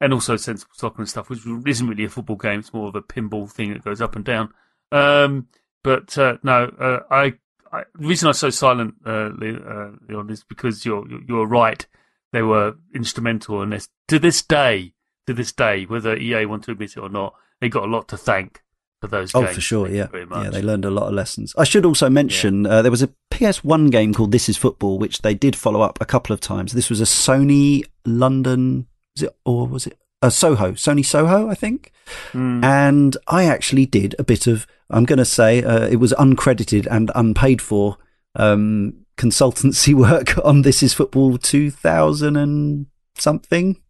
[0.00, 2.60] and also sensible soccer and stuff, which isn't really a football game.
[2.60, 4.52] It's more of a pinball thing that goes up and down.
[4.90, 5.48] Um,
[5.82, 7.32] but uh, no, uh, I,
[7.72, 7.84] I.
[7.94, 11.86] The reason I'm so silent, uh, uh, Leon, is because you're you're- right.
[12.32, 14.94] They were instrumental in this to this day
[15.26, 18.08] to this day, whether EA want to admit it or not, they got a lot
[18.08, 18.62] to thank
[19.00, 19.54] for those Oh, games.
[19.54, 19.86] for sure.
[19.88, 20.50] Thank Yeah, yeah.
[20.50, 21.54] They learned a lot of lessons.
[21.58, 25.22] I should also mention uh, there was a PS1 game called This Is Football, which
[25.22, 26.72] they did follow up a couple of times.
[26.72, 28.86] This was a Sony London,
[29.16, 30.72] is it, or was it a Soho?
[30.72, 31.92] Sony Soho, I think.
[32.32, 32.64] Mm.
[32.64, 36.86] and I actually did a bit of I'm going to say uh, it was uncredited
[36.90, 37.96] and unpaid for
[38.36, 42.86] um, consultancy work on This Is Football 2000 and
[43.16, 43.80] something.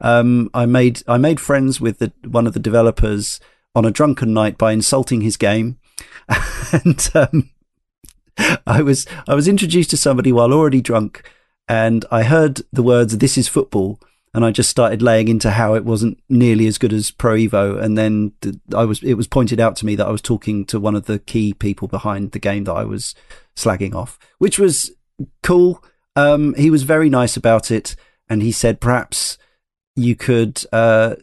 [0.00, 3.40] Um, I made I made friends with the, one of the developers
[3.74, 5.78] on a drunken night by insulting his game,
[6.72, 7.50] and um,
[8.66, 11.30] I was I was introduced to somebody while already drunk,
[11.68, 14.00] and I heard the words "This is football."
[14.34, 17.80] And I just started laying into how it wasn't nearly as good as Pro Evo.
[17.80, 18.32] And then
[18.74, 21.04] I was, it was pointed out to me that I was talking to one of
[21.04, 23.14] the key people behind the game that I was
[23.56, 24.90] slagging off, which was
[25.42, 25.84] cool.
[26.16, 27.94] Um, he was very nice about it,
[28.28, 29.36] and he said perhaps
[29.96, 31.16] you could uh,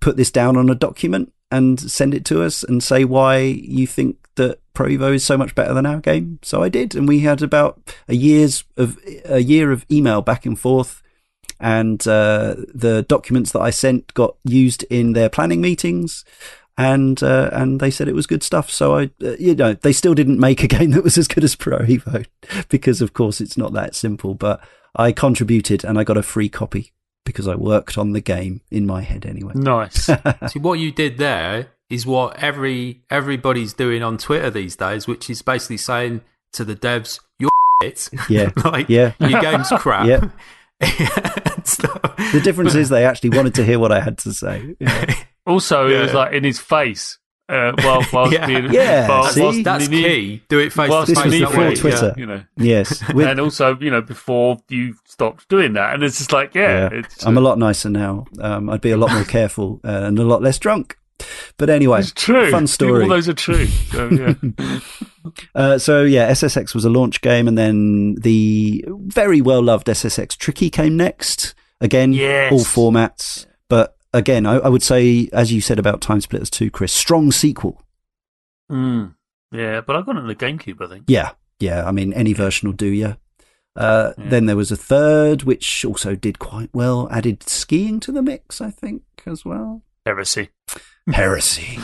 [0.00, 3.86] put this down on a document and send it to us and say why you
[3.86, 6.38] think that Pro Evo is so much better than our game.
[6.42, 10.46] So I did, and we had about a year's of a year of email back
[10.46, 11.02] and forth
[11.60, 16.24] and uh, the documents that I sent got used in their planning meetings,
[16.76, 18.70] and uh, and they said it was good stuff.
[18.70, 21.44] So I, uh, you know, they still didn't make a game that was as good
[21.44, 22.24] as Pro Evo
[22.68, 24.34] because, of course, it's not that simple.
[24.34, 24.60] But
[24.94, 26.92] I contributed, and I got a free copy
[27.24, 29.52] because I worked on the game in my head anyway.
[29.54, 30.04] Nice.
[30.48, 35.28] See, what you did there is what every everybody's doing on Twitter these days, which
[35.28, 36.20] is basically saying
[36.52, 37.50] to the devs, "You're
[37.82, 39.14] shit." Yeah, like, yeah.
[39.18, 40.06] your game's crap.
[40.06, 40.28] Yeah.
[40.80, 42.16] And stuff.
[42.32, 44.76] The difference is they actually wanted to hear what I had to say.
[44.78, 45.14] Yeah.
[45.46, 47.18] also, it was like in his face.
[47.50, 48.46] Uh, while, whilst Yeah.
[48.46, 49.40] being, Yeah, whilst- see?
[49.42, 50.42] whilst That's being- key.
[50.50, 51.32] Do it face whilst to This face.
[51.32, 52.14] was before way, inebriated, Twitter.
[52.18, 56.18] You know, Yes, with- and also, you know, before you stopped doing that, and it's
[56.18, 56.98] just like, yeah, Yeah.
[57.00, 58.26] it's, I'm a lot nicer now.
[58.38, 60.98] Um, I'd be a lot more careful uh, and a lot less drunk.
[61.56, 62.50] But anyway, it's true.
[62.50, 63.02] fun story.
[63.02, 63.66] All those are true.
[63.66, 64.80] So, yeah.
[65.54, 70.36] Uh, so yeah, SSX was a launch game, and then the very well loved SSX
[70.38, 71.54] Tricky came next.
[71.82, 72.50] Again, Yes.
[72.50, 76.70] all formats, but again, I, I would say, as you said about Time Splitters 2,
[76.70, 77.82] Chris, strong sequel.
[78.72, 79.14] Mm.
[79.52, 81.04] yeah, but I got it on the GameCube, I think.
[81.08, 81.86] Yeah, yeah.
[81.86, 82.86] I mean, any version will do.
[82.88, 83.14] Yeah.
[83.76, 84.28] Uh, Yeah.
[84.28, 87.08] Then there was a third, which also did quite well.
[87.10, 89.82] Added skiing to the mix, I think, as well.
[90.06, 90.48] Heresy.
[91.12, 91.78] Heresy.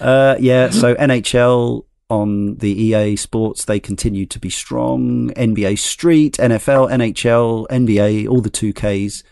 [0.00, 5.30] uh, yeah, so NHL on the EA Sports, they continue to be strong.
[5.30, 9.24] NBA Street, NFL, NHL, NBA, all the 2Ks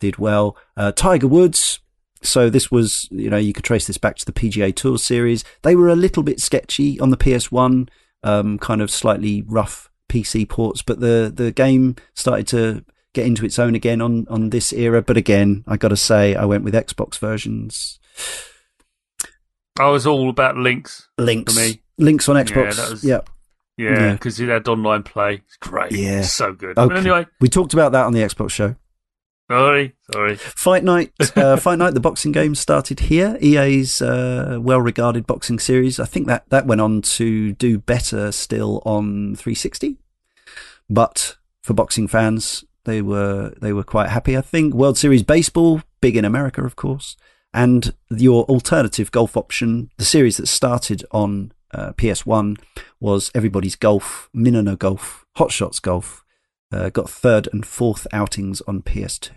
[0.00, 0.56] did well.
[0.76, 1.80] Uh, Tiger Woods.
[2.22, 5.44] So this was, you know, you could trace this back to the PGA Tour series.
[5.62, 7.88] They were a little bit sketchy on the PS1,
[8.24, 12.84] um, kind of slightly rough PC ports, but the the game started to
[13.16, 15.02] get into its own again on on this era.
[15.02, 17.98] But again, I got to say, I went with Xbox versions.
[19.78, 21.08] I was all about links.
[21.18, 21.82] Links, For me.
[21.98, 22.76] links on Yeah, Xbox.
[22.76, 23.20] that was- yeah,
[23.78, 24.12] Yeah, Yeah.
[24.12, 25.42] because it had online play.
[25.44, 25.92] It's great.
[25.92, 26.20] Yeah.
[26.20, 26.78] It's so good.
[26.78, 26.88] Okay.
[26.88, 28.74] But anyway, we talked about that on the Xbox show.
[29.50, 30.36] sorry, sorry.
[30.36, 33.36] Fight Night, uh, Fight Night, the boxing game started here.
[33.42, 36.00] EA's uh, well-regarded boxing series.
[36.00, 39.98] I think that that went on to do better still on 360,
[40.88, 44.36] but for boxing fans, they were they were quite happy.
[44.36, 47.16] I think World Series baseball, big in America, of course,
[47.52, 52.58] And your alternative golf option, the series that started on uh, PS1,
[53.00, 56.22] was Everybody's Golf, Minna no Golf, Hot Shots Golf.
[56.72, 59.30] Uh, got third and fourth outings on PS2.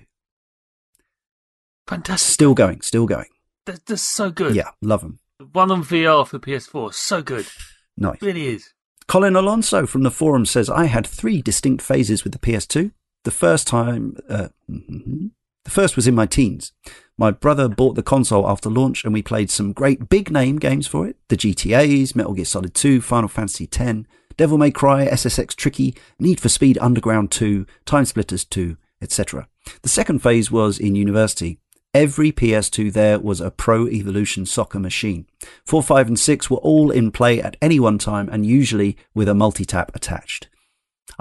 [1.87, 2.33] Fantastic.
[2.33, 3.29] Still going, still going.
[3.65, 4.55] They're, they're so good.
[4.55, 5.19] Yeah, love them.
[5.53, 6.93] One on VR for PS4.
[6.93, 7.47] So good.
[7.95, 8.21] Nice.
[8.21, 8.73] Really is.
[9.07, 12.91] Colin Alonso from the forum says, I had three distinct phases with the PS2.
[13.23, 15.31] The first time, uh, mhm.
[15.65, 16.71] the first was in my teens.
[17.17, 20.87] My brother bought the console after launch and we played some great big name games
[20.87, 21.17] for it.
[21.27, 24.03] The GTAs, Metal Gear Solid 2, Final Fantasy X,
[24.37, 29.49] Devil May Cry, SSX Tricky, Need for Speed Underground 2, Time Splitters 2, etc.
[29.81, 31.59] The second phase was in university.
[31.93, 35.25] Every PS2 there was a Pro Evolution soccer machine.
[35.65, 39.27] 4, 5, and 6 were all in play at any one time and usually with
[39.27, 40.47] a multi-tap attached.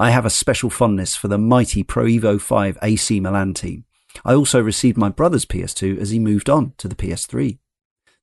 [0.01, 3.85] I have a special fondness for the mighty Pro Evo 5 AC Milan team.
[4.25, 7.59] I also received my brother's PS2 as he moved on to the PS3.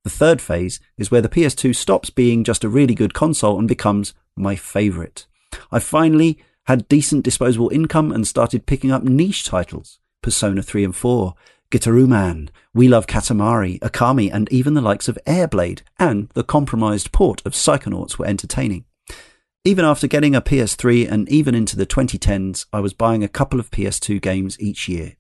[0.06, 3.68] The third phase is where the PS2 stops being just a really good console and
[3.68, 5.28] becomes my favourite.
[5.70, 10.96] I finally had decent disposable income and started picking up niche titles Persona 3 and
[10.96, 11.34] 4,
[11.72, 17.12] Gitaroo Man, We Love Katamari, Okami, and even the likes of Airblade and the compromised
[17.12, 18.86] port of Psychonauts were entertaining.
[19.68, 23.60] Even after getting a PS3 and even into the 2010s, I was buying a couple
[23.60, 25.16] of PS2 games each year.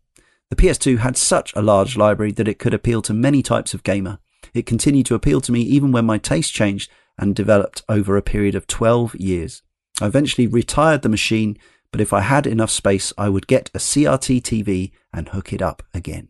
[0.51, 3.81] The PS2 had such a large library that it could appeal to many types of
[3.81, 4.19] gamer.
[4.53, 8.21] It continued to appeal to me even when my taste changed and developed over a
[8.21, 9.63] period of 12 years.
[9.99, 11.57] I eventually retired the machine,
[11.91, 15.61] but if I had enough space, I would get a CRT TV and hook it
[15.63, 16.27] up again.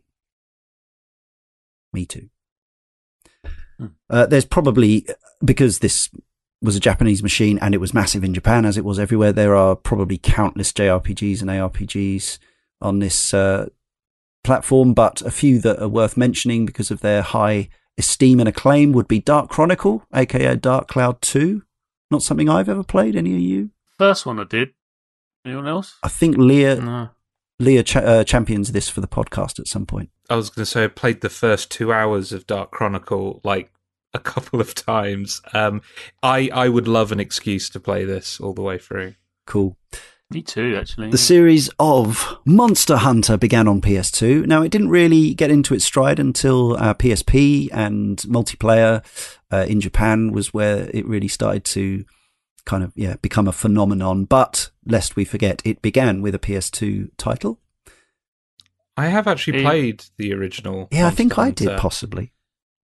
[1.92, 2.30] Me too.
[4.10, 5.06] Uh, there's probably,
[5.44, 6.10] because this
[6.66, 9.56] was a Japanese machine and it was massive in Japan as it was everywhere, there
[9.56, 12.38] are probably countless JRPGs and ARPGs
[12.82, 13.68] on this uh,
[14.44, 18.92] platform, but a few that are worth mentioning because of their high esteem and acclaim
[18.92, 21.64] would be Dark Chronicle, aka Dark Cloud 2.
[22.12, 23.72] Not something I've ever played, any of you?
[23.98, 24.74] First one I did.
[25.46, 25.96] Anyone else?
[26.04, 27.10] I think Leah, No.
[27.60, 30.10] Leah cha- uh, champions this for the podcast at some point.
[30.30, 33.72] I was going to say I played the first two hours of Dark Chronicle like
[34.16, 35.42] a couple of times.
[35.54, 35.82] Um,
[36.24, 39.14] I I would love an excuse to play this all the way through.
[39.46, 39.78] Cool.
[40.32, 41.12] Me too, actually.
[41.12, 44.48] The series of Monster Hunter began on PS2.
[44.48, 49.06] Now, it didn't really get into its stride until uh, PSP and multiplayer
[49.54, 52.06] uh, in Japan was where it really started to
[52.66, 54.26] kind of yeah become a phenomenon.
[54.26, 57.60] But lest we forget, it began with a PS2 title.
[58.98, 59.70] I have actually Yeah.
[59.70, 60.88] played the original.
[60.92, 62.32] Yeah, I think Monster I did possibly.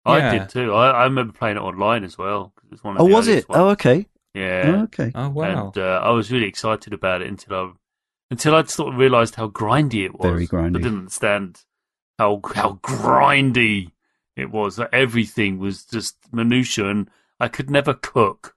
[0.06, 0.40] I Yeah.
[0.40, 0.74] did too.
[0.74, 2.53] I, I remember playing it online as well.
[2.64, 3.32] It was one of Oh, the was it?
[3.32, 4.06] earliest Oh, okay.
[4.34, 4.75] Yeah.
[4.80, 5.11] Oh, okay.
[5.16, 5.67] Oh wow!
[5.67, 7.72] And uh, I was really excited about it until I
[8.32, 10.32] until I sort of realised how grindy it was.
[10.32, 10.75] Very grindy.
[10.75, 11.61] I didn't understand
[12.19, 13.92] how how grindy
[14.35, 14.75] it was.
[14.75, 17.09] That everything was just minutiae, and
[17.40, 18.56] I could never cook.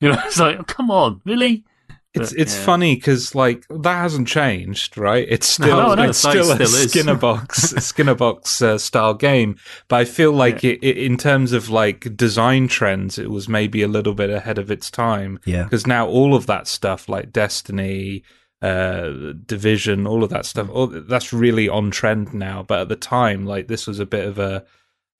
[0.00, 1.64] You know, it's like, oh, come on, really?
[2.12, 2.64] It's But, it's yeah.
[2.64, 5.26] funny because like that hasn't changed, right?
[5.30, 6.90] It's still No, no, it's it's like still a still is.
[6.90, 9.56] Skinner box Skinner box uh, style game,
[9.88, 13.82] but I feel like it, it in terms of like design trends, it was maybe
[13.82, 15.62] a little bit ahead of its time Yeah.
[15.64, 18.24] because now all of that stuff like Destiny,
[18.60, 22.64] uh, Division, all of that stuff, all, that's really on trend now.
[22.64, 24.64] But at the time, like this was a bit of a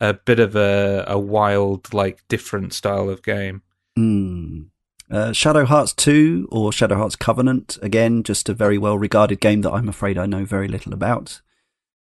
[0.00, 3.62] a bit of a a wild like different style of game.
[3.96, 4.62] Hmm.
[5.10, 9.62] Uh, Shadow Hearts 2 or Shadow Hearts Covenant, again, just a very well regarded game
[9.62, 11.40] that I'm afraid I know very little about,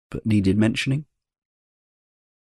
[0.10, 1.06] but needed mentioning.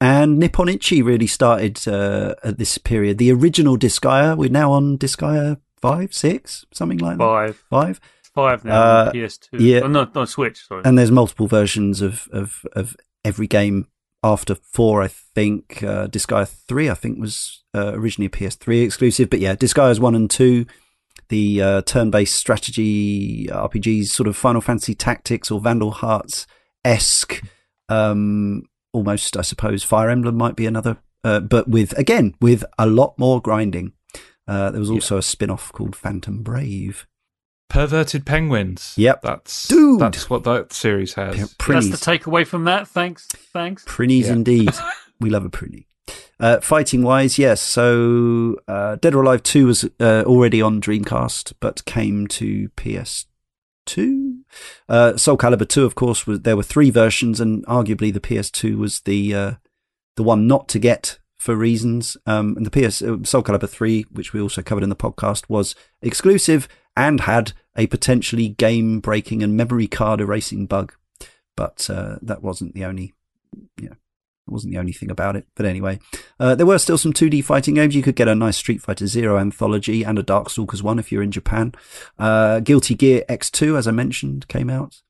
[0.00, 3.18] And Nippon Ichi really started uh, at this period.
[3.18, 7.24] The original Disgaea, we're now on Disgaea 5, 6, something like that.
[7.24, 8.00] Five, 5.
[8.34, 8.82] five now.
[8.82, 9.48] Uh, on PS2.
[9.58, 9.80] yeah.
[9.82, 10.66] Oh, no, no, Switch.
[10.66, 10.82] Sorry.
[10.84, 13.88] And there's multiple versions of, of, of every game
[14.22, 15.82] after 4, I think.
[15.82, 19.30] Uh, Disgaea 3, I think, was uh, originally a PS3 exclusive.
[19.30, 20.66] But yeah, Disgaea's 1 and 2,
[21.28, 26.46] the uh, turn based strategy RPGs, sort of Final Fantasy Tactics or Vandal Hearts
[26.84, 27.42] esque.
[27.88, 30.98] Um, almost, I suppose, Fire Emblem might be another.
[31.24, 33.92] Uh, but with, again, with a lot more grinding.
[34.46, 37.06] Uh, there was also a spin off called Phantom Brave.
[37.72, 38.92] Perverted penguins.
[38.98, 39.22] Yep.
[39.22, 39.98] that's Dude.
[39.98, 41.34] That's what that series has.
[41.34, 41.90] P- That's Prinnies.
[41.90, 42.86] the takeaway from that.
[42.86, 43.26] Thanks.
[43.52, 43.82] Thanks.
[43.86, 44.32] Prinnies Yeah.
[44.32, 44.70] indeed.
[45.20, 45.86] we love a prinny.
[46.38, 47.62] Uh, fighting wise, yes.
[47.62, 54.40] So uh, Dead or Alive 2 was uh, already on Dreamcast, but came to PS2.
[54.88, 58.76] Uh, Soul Calibur 2, of course, was there were three versions, and arguably the PS2
[58.76, 59.52] was the uh,
[60.16, 62.16] the one not to get for reasons.
[62.26, 65.48] Um, and the PS uh, Soul Calibur 3, which we also covered in the podcast,
[65.48, 70.94] was exclusive and had a potentially game breaking and memory card erasing bug.
[71.56, 73.12] But uh, that wasn't the only
[74.46, 75.46] It wasn't the only thing about it.
[75.54, 75.98] But anyway,
[76.40, 77.94] uh, there were still some 2D fighting games.
[77.94, 81.22] You could get a nice Street Fighter Zero anthology and a Darkstalkers one if you're
[81.22, 81.72] in Japan.
[82.18, 85.02] Uh, Guilty Gear X2, as I mentioned, came out.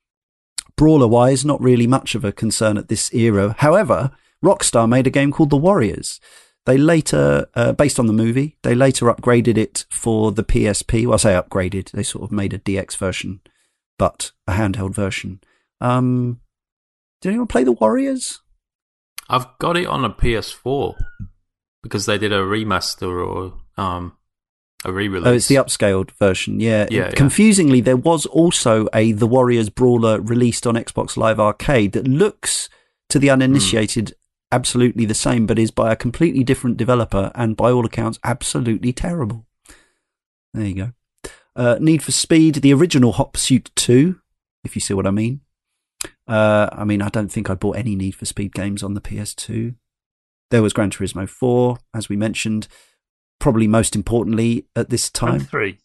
[0.77, 3.55] Brawler wise, not really much of a concern at this era.
[3.59, 4.11] However,
[4.45, 6.21] Rockstar made a game called The Warriors.
[6.65, 11.07] They later, uh, based on the movie, they later upgraded it for the PSP.
[11.07, 11.91] Well, I say upgraded.
[11.91, 13.41] They sort of made a DX version,
[13.99, 15.41] but a handheld version.
[15.81, 16.41] Um,
[17.21, 18.41] did anyone play The Warriors?
[19.29, 20.95] I've got it on a PS4
[21.83, 24.17] because they did a remaster or um,
[24.85, 25.27] a re-release.
[25.27, 26.61] Oh, it's the upscaled version.
[26.61, 26.87] Yeah.
[26.91, 27.11] Yeah, yeah.
[27.13, 32.69] Confusingly, there was also a The Warriors Brawler released on Xbox Live Arcade that looks
[33.09, 34.15] to the uninitiated
[34.53, 38.93] absolutely the same, but is by a completely different developer and by all accounts absolutely
[38.93, 39.47] terrible.
[40.55, 40.93] There you go.
[41.57, 44.21] Uh, Need for Speed, the original Hot Pursuit 2,
[44.65, 45.41] if you see what I mean.
[46.29, 49.01] Uh, I mean, I don't think I bought any Need for Speed games on the
[49.01, 49.75] PS2.
[50.51, 52.69] There was Gran Turismo 4, as we mentioned.
[53.41, 55.37] Probably most importantly at this time.
[55.37, 55.79] And three.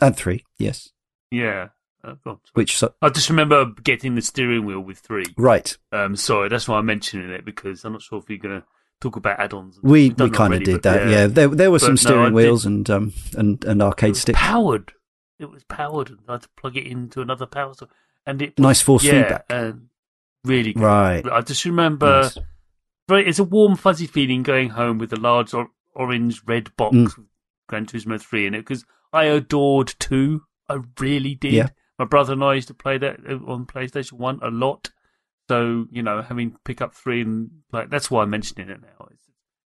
[0.00, 0.90] And 3, yes.
[1.30, 1.68] Yeah.
[2.02, 2.34] Uh.
[2.54, 5.24] Which, so, I just remember getting the steering wheel with three.
[5.36, 5.76] right.
[5.92, 8.66] Um, sorry, that's why I'm mentioning it because I'm not sure if you're going to
[9.00, 9.78] talk about add-ons.
[9.82, 11.26] We, we kind of did that, yeah.
[11.26, 14.10] There, there were But some no, steering did- wheels and, um, and, and It arcade
[14.10, 14.38] was sticks.
[14.38, 14.92] powered.
[15.38, 17.90] It was powered, and I had to plug it into another power source,
[18.26, 19.44] and it was, Nice force yeah, feedback.
[19.50, 19.88] and
[20.44, 20.82] really good.
[20.82, 21.26] Right.
[21.26, 22.38] I just remember Nice.
[23.08, 26.94] very, it's a warm, fuzzy feeling going home with a large or- orange red box
[26.96, 27.04] Mm.
[27.16, 27.26] with
[27.68, 30.42] Gran Turismo 3 in it because I adored 2.
[30.68, 31.52] I really did.
[31.54, 31.68] Yeah.
[32.00, 34.88] My brother and I used to play that uh, on PlayStation 1 a lot.
[35.50, 39.08] So, you know, having pick up 3 and like that's why I'm mentioning it now.
[39.10, 39.24] It's,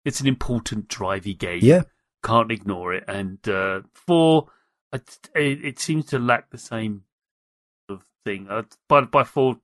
[0.04, 1.58] it's an important drivey game.
[1.60, 1.82] Yeah.
[2.22, 3.02] Can't ignore it.
[3.08, 4.46] And uh, 4,
[4.92, 7.02] it, it, it seems to lack the same
[7.88, 8.46] sort of thing.
[8.48, 9.56] Uh, by, by 4,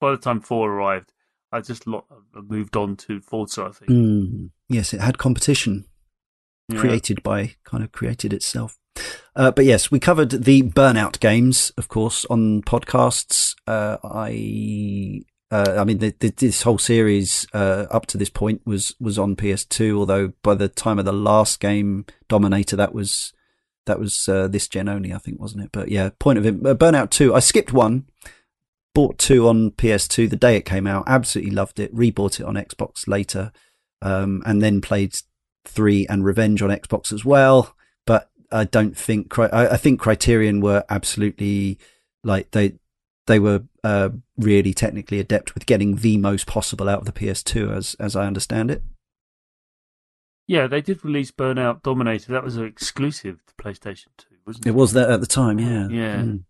[0.00, 1.12] by the time 4 arrived,
[1.50, 3.90] I just lo- I moved on to Forza, I think.
[3.90, 5.86] Mm, yes, it had competition
[6.68, 6.78] Yeah.
[6.78, 8.78] created by kind of created itself.
[9.34, 13.54] Uh, but yes, we covered the Burnout games, of course, on podcasts.
[13.66, 18.62] Uh, I, uh, I mean, the, the, this whole series uh, up to this point
[18.66, 19.96] was was on PS2.
[19.96, 23.32] Although by the time of the last game, Dominator, that was
[23.86, 25.70] that was uh, this gen only, I think, wasn't it?
[25.72, 27.34] But yeah, point of it, uh, Burnout Two.
[27.34, 28.06] I skipped one,
[28.94, 31.04] bought two on PS2 the day it came out.
[31.06, 31.94] Absolutely loved it.
[31.94, 33.50] Rebought it on Xbox later,
[34.02, 35.16] um, and then played
[35.64, 37.74] three and Revenge on Xbox as well.
[38.06, 41.78] But I don't think I, I think Criterion were absolutely
[42.24, 42.74] like they
[43.26, 47.74] they were uh, really technically adept with getting the most possible out of the PS2
[47.76, 48.82] as as I understand it.
[50.46, 52.32] Yeah, they did release Burnout Dominator.
[52.32, 54.70] That was an exclusive to PlayStation 2, wasn't it?
[54.70, 55.88] It was that at the time, yeah.
[55.88, 56.16] Yeah.
[56.16, 56.42] Mm.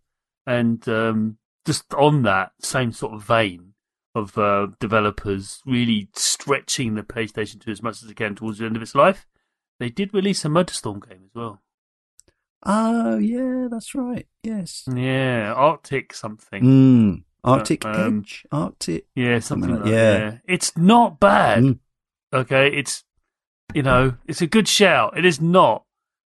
[0.47, 3.72] And um, just on that same sort of vein
[4.15, 8.65] of uh, developers really stretching the PlayStation 2 as much as they can towards the
[8.65, 9.25] end of its life,
[9.79, 11.61] they did release a Motorstorm game as well.
[12.65, 14.27] Oh yeah, that's right.
[14.43, 14.83] Yes.
[14.93, 16.63] Yeah, Arctic something.
[16.63, 17.23] Mm.
[17.43, 19.05] Arctic um, Edge, Arctic.
[19.15, 20.19] Yeah, something Something like like- that.
[20.21, 20.31] yeah.
[20.31, 20.37] Yeah.
[20.47, 21.63] It's not bad.
[21.63, 21.79] Mm.
[22.33, 23.03] Okay, it's
[23.73, 25.17] you know, it's a good shout.
[25.17, 25.83] It is not.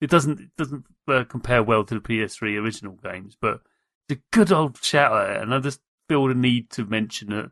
[0.01, 3.61] It doesn't it doesn't uh, compare well to the PS3 original games, but
[4.09, 5.43] it's a good old shout at it.
[5.43, 7.51] And I just feel the need to mention that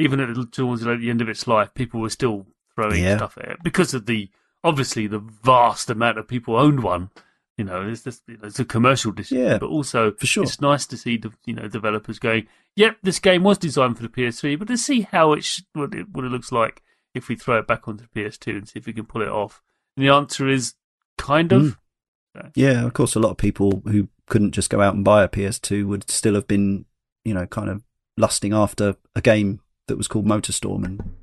[0.00, 3.16] even at towards the end of its life, people were still throwing Yeah.
[3.16, 4.28] stuff at it because of the
[4.64, 7.10] obviously the vast amount of people owned one.
[7.56, 10.44] You know, it's just it's a commercial decision, Yeah, but also for sure.
[10.44, 12.46] it's nice to see the you know developers going,
[12.76, 15.94] "Yep, this game was designed for the PS3, but let's see how it sh- what
[15.94, 16.82] it what it looks like
[17.14, 19.28] if we throw it back onto the PS2 and see if we can pull it
[19.28, 19.60] off."
[19.96, 20.74] And the answer is
[21.18, 21.62] kind of.
[21.62, 22.50] Mm.
[22.54, 25.28] Yeah, of course, a lot of people who couldn't just go out and buy a
[25.28, 26.86] PS2 would still have been,
[27.24, 27.82] you know, kind of
[28.16, 31.14] lusting after a game that was called Motorstorm, and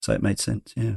[0.00, 0.72] so it made sense.
[0.76, 0.96] Yeah.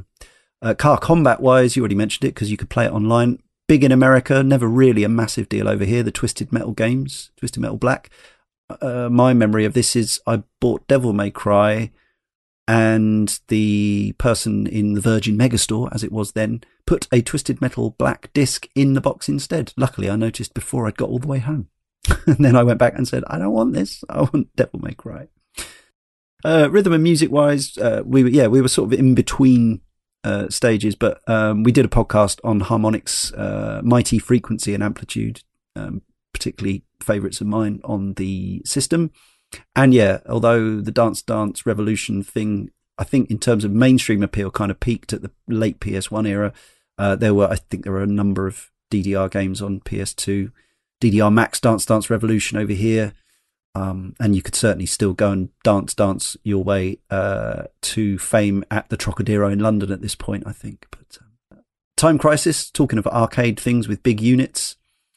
[0.60, 3.42] Uh, car combat wise, you already mentioned it because you could play it online.
[3.68, 6.02] Big in America, never really a massive deal over here.
[6.02, 8.10] The Twisted Metal games, Twisted Metal Black.
[8.80, 11.90] Uh, my memory of this is I bought Devil May Cry,
[12.68, 17.90] and the person in the Virgin Megastore, as it was then, put a Twisted Metal
[17.90, 19.72] Black disc in the box instead.
[19.76, 21.68] Luckily, I noticed before I'd got all the way home.
[22.26, 24.04] and then I went back and said, I don't want this.
[24.08, 25.28] I want Devil May Cry.
[26.44, 29.80] Uh, rhythm and music wise, uh, we were, yeah, we were sort of in between
[30.24, 35.42] uh, stages, but um, we did a podcast on Harmonix, uh, mighty frequency and amplitude,
[35.76, 39.10] um, particularly favourites of mine on the system.
[39.76, 44.50] And yeah, although the Dance Dance Revolution thing, I think in terms of mainstream appeal,
[44.50, 46.52] kind of peaked at the late PS1 era.
[46.98, 50.52] Uh, there were, I think, there were a number of DDR games on PS2,
[51.00, 53.14] DDR Max Dance Dance Revolution over here.
[53.74, 58.64] Um, and you could certainly still go and dance, dance your way uh, to fame
[58.70, 60.86] at the Trocadero in London at this point, I think.
[60.90, 61.60] But um,
[61.96, 64.76] Time Crisis, talking of arcade things with big units,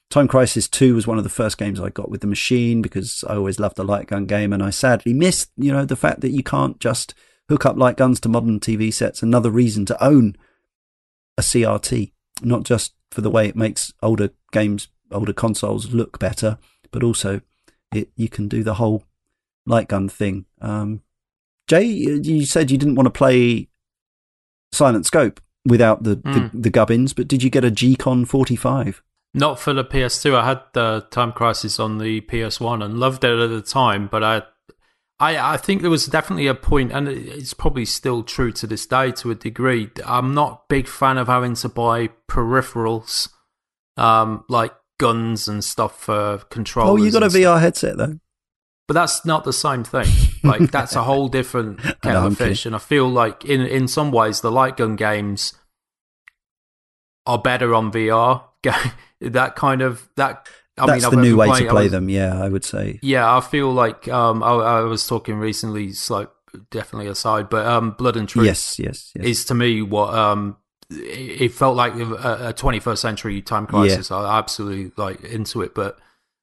[0.10, 3.24] Time Crisis 2 was one of the first games I got with the machine because
[3.28, 6.22] I always loved the light gun game, and I sadly missed, you know, the fact
[6.22, 7.14] that you can't just
[7.50, 9.22] hook up light guns to modern TV sets.
[9.22, 10.36] Another reason to own
[11.38, 16.58] a CRT, not just for the way it makes older games, older consoles look better,
[16.92, 17.42] but also
[17.96, 19.04] it you can do the whole
[19.66, 20.46] light gun thing.
[20.62, 21.02] Um,
[21.68, 23.70] Jay, you said you didn't want to play
[24.72, 26.52] Silent Scope without the, Mm.
[26.52, 29.02] the, the gubbins, but did you get a G-Con 45?
[29.34, 30.36] Not for the PS2.
[30.36, 34.24] I had the Time Crisis on the PS1 and loved it at the time, but
[34.24, 34.44] I,
[35.20, 38.86] I, I think there was definitely a point, and it's probably still true to this
[38.86, 39.90] day to a degree.
[40.06, 43.30] I'm not a big fan of having to buy peripherals,
[43.98, 47.02] um, like guns and stuff for controllers.
[47.02, 47.42] Oh, you got a stuff.
[47.42, 48.20] VR headset though.
[48.88, 50.08] but that's not the same thing.
[50.44, 52.66] Like that's a whole different kettle of fish.
[52.66, 55.54] And I feel like in in some ways the light gun games
[57.26, 58.44] are better on VR.
[59.22, 60.48] that kind of that.
[60.78, 62.10] I That's mean, the I've new way playing- to play was- them.
[62.10, 63.00] Yeah, I would say.
[63.02, 66.30] Yeah, I feel like um, I, I was talking recently, like
[66.70, 69.26] definitely aside, but um, Blood and Truth Yes, yes, yes.
[69.26, 70.58] is to me what um,
[70.90, 72.04] it felt like a,
[72.50, 74.12] a 21st century time crisis.
[74.12, 75.98] I absolutely like into it, but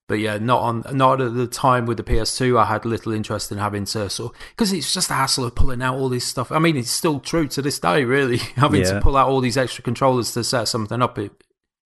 [0.09, 2.59] but yeah, not on not at the time with the PS2.
[2.61, 5.81] I had little interest in having to sort because it's just a hassle of pulling
[5.83, 6.51] out all this stuff.
[6.53, 8.95] I mean, it's still true to this day, really, having Yeah.
[8.95, 11.19] to pull out all these extra controllers to set something up.
[11.19, 11.31] It,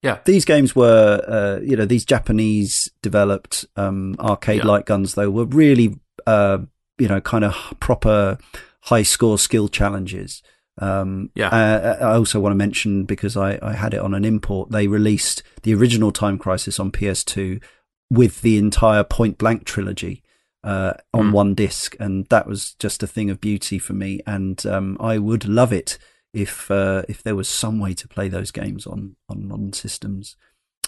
[0.02, 4.66] yeah, these games were, uh, you know, these Japanese developed um, arcade Yeah.
[4.66, 6.58] light guns, though, were really, uh,
[6.98, 8.38] you know, kind of proper
[8.82, 10.42] high score skill challenges.
[10.78, 11.48] Um, Yeah.
[11.48, 14.70] uh, I also want to mention because I, I had it on an import.
[14.70, 17.62] They released the original Time Crisis on PS2
[18.10, 20.22] with the entire Point Blank trilogy
[20.62, 21.32] uh, on Mm.
[21.32, 24.20] one disc, and that was just a thing of beauty for me.
[24.26, 25.98] And um, I would love it
[26.34, 30.36] if uh, if there was some way to play those games on on modern systems.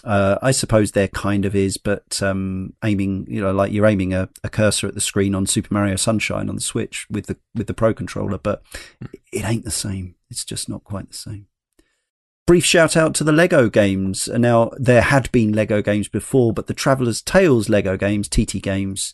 [0.03, 4.13] Uh, I suppose there kind of is, but um, aiming, you know, like you're aiming
[4.13, 7.37] a, a cursor at the screen on Super Mario Sunshine on the Switch with the
[7.53, 8.63] with the Pro controller, but
[9.31, 10.15] it ain't the same.
[10.29, 11.47] It's just not quite the same.
[12.47, 14.27] Brief shout out to the Lego games.
[14.27, 19.13] Now there had been Lego games before, but the Traveller's Tales Lego games, TT games,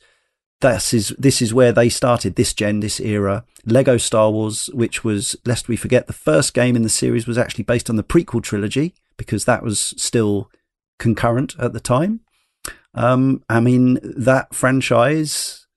[0.62, 3.44] this is this is where they started this gen, this era.
[3.66, 7.38] Lego Star Wars, which was lest we forget, the first game in the series was
[7.38, 10.50] actually based on the prequel trilogy because that was still
[11.00, 12.22] concurrent at the time.
[12.94, 15.68] Um, I mean that franchise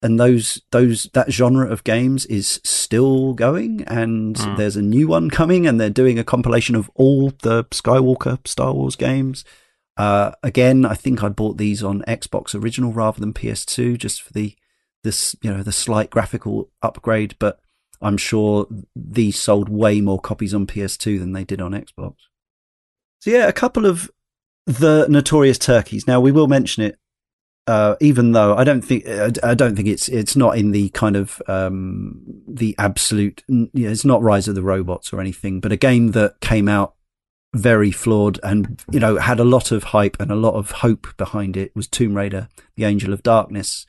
[0.00, 4.56] and those those that genre of games is still going, and Mm.
[4.56, 8.72] there's a new one coming, and they're doing a compilation of all the Skywalker Star
[8.72, 9.44] Wars games.
[9.96, 14.32] Uh, again, I think I bought these on Xbox original rather than PS2, just for
[14.32, 14.54] the
[15.04, 17.36] this you know the slight graphical upgrade.
[17.38, 17.60] But
[18.00, 18.66] I'm sure
[18.96, 22.14] these sold way more copies on PS2 than they did on Xbox.
[23.20, 24.10] So yeah, a couple of
[24.66, 26.06] the notorious turkeys.
[26.06, 26.98] Now we will mention it,
[27.66, 30.88] uh, even though I don't think I I don't think it's it's not in the
[30.90, 33.44] kind of um, the absolute.
[33.48, 36.68] You know, it's not Rise of the Robots or anything, but a game that came
[36.68, 36.94] out
[37.54, 41.14] very flawed and you know had a lot of hype and a lot of hope
[41.18, 43.86] behind it was Tomb Raider: The Angel of Darkness.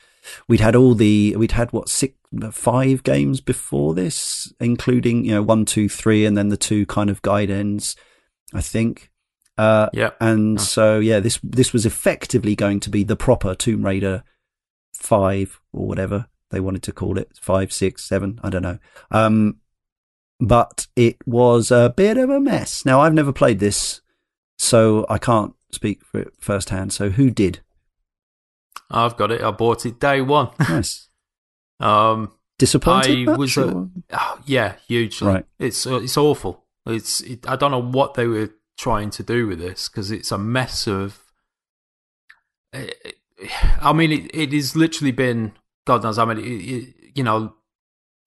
[0.48, 2.16] We'd had all the we'd had what six
[2.52, 7.10] five games before this, including you know one, two, three, and then the two kind
[7.10, 7.96] of guide ends.
[8.54, 9.10] I think.
[9.58, 10.12] Uh, yeah.
[10.20, 10.62] and Oh.
[10.64, 14.24] so yeah, this this was effectively going to be the proper Tomb Raider
[14.94, 18.80] five or whatever they wanted to call it, five, six, seven, I don't know.
[19.12, 19.58] Um,
[20.40, 22.86] but it was a bit of a mess.
[22.86, 24.02] Now I've never played this,
[24.58, 26.94] so I can't speak for it firsthand.
[26.94, 27.62] So who did?
[28.92, 29.42] I've got it.
[29.42, 30.50] I bought it day one.
[30.60, 31.10] Nice.
[31.80, 33.28] um, Disappointed?
[33.30, 35.28] I was a- oh, yeah, hugely.
[35.28, 35.46] Right.
[35.60, 36.64] It's uh, it's awful.
[36.86, 40.32] It's it, I don't know what they were trying to do with this because it's
[40.32, 41.20] a mess of.
[42.74, 42.88] eh,
[43.82, 45.54] I mean, it, it has literally been
[45.86, 46.18] God knows.
[46.18, 47.56] I mean, it, it, you know,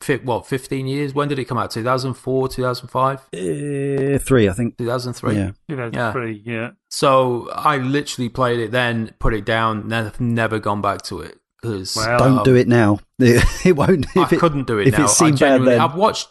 [0.03, 1.15] fi- what fifteen years?
[1.15, 1.71] When did it come out?
[1.71, 4.77] Two thousand four, two thousand five, Uh, three, I think.
[4.77, 5.37] two thousand three.
[5.37, 5.53] Yeah.
[5.69, 6.25] You know, Yeah.
[6.45, 6.71] yeah.
[6.91, 11.21] So I literally played it, then put it down, and I've never gone back to
[11.21, 12.19] it because Wow.
[12.19, 12.99] Don't do it now.
[13.19, 14.07] it won't.
[14.17, 15.05] I it, couldn't do it if it now.
[15.05, 15.81] I seemed bad then.
[15.81, 16.29] I've watched,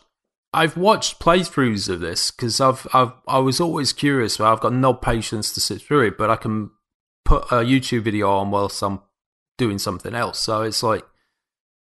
[0.56, 4.74] I've watched playthroughs of this because I've, I've, I was always curious, but I've got
[4.74, 6.18] no patience to sit through it.
[6.18, 6.72] But I can
[7.24, 9.02] put a YouTube video on whilst I'm
[9.58, 10.40] doing something else.
[10.40, 11.04] So it's like,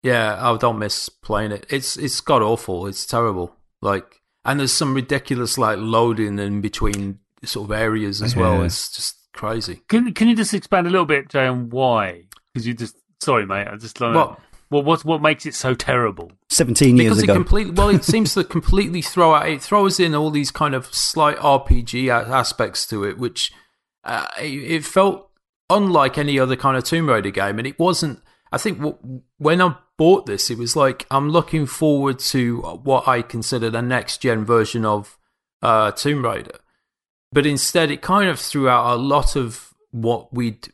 [0.01, 1.65] yeah, I don't miss playing it.
[1.69, 2.87] It's, it's god awful.
[2.87, 3.55] It's terrible.
[3.81, 8.61] Like, and there's some ridiculous like loading in between sort of areas as well.
[8.63, 9.81] It's just crazy.
[9.87, 12.23] Can Can you just expand a little bit, Jay, on why?
[12.53, 13.67] Because you just Sorry, mate.
[13.67, 14.39] I just like Well,
[14.73, 16.31] what what what makes it so terrible?
[16.49, 19.47] 17 years because it completely well, it seems to completely throw out.
[19.47, 23.51] It throws in all these kind of slight RPG aspects to it, which
[24.03, 25.29] uh, it, it felt
[25.69, 28.21] unlike any other kind of Tomb Raider game, and it wasn't.
[28.51, 33.07] I think w- when I bought this, it was like I'm looking forward to what
[33.07, 35.17] I consider the next gen version of
[35.61, 36.59] uh, Tomb Raider,
[37.31, 40.73] but instead it kind of threw out a lot of what we'd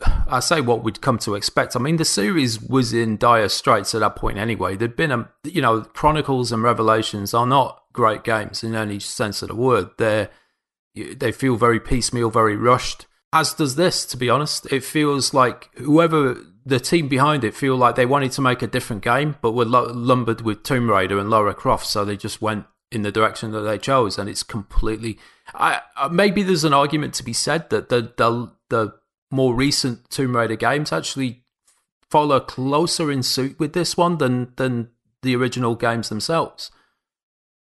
[0.00, 1.74] I say what we'd come to expect.
[1.74, 4.76] I mean, the series was in dire straits at that point anyway.
[4.76, 9.42] There'd been a, you know, Chronicles and Revelations are not great games in any sense
[9.42, 9.90] of the word.
[9.98, 10.30] They're,
[10.94, 13.06] they feel very piecemeal, very rushed.
[13.32, 14.70] As does this, to be honest.
[14.72, 18.66] It feels like whoever the team behind it feel like they wanted to make a
[18.66, 22.40] different game, but were lu- lumbered with Tomb Raider and Lara Croft, so they just
[22.40, 25.18] went in the direction that they chose, and it's completely.
[25.54, 28.94] I, uh, maybe there's an argument to be said that the the the
[29.30, 31.44] more recent Tomb Raider games actually
[32.10, 34.90] follow closer in suit with this one than than
[35.22, 36.70] the original games themselves.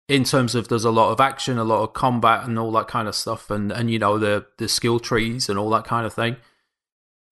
[0.08, 2.88] In terms of there's a lot of action, a lot of combat, and all that
[2.88, 6.06] kind of stuff, and and you know the the skill trees and all that kind
[6.06, 6.38] of thing.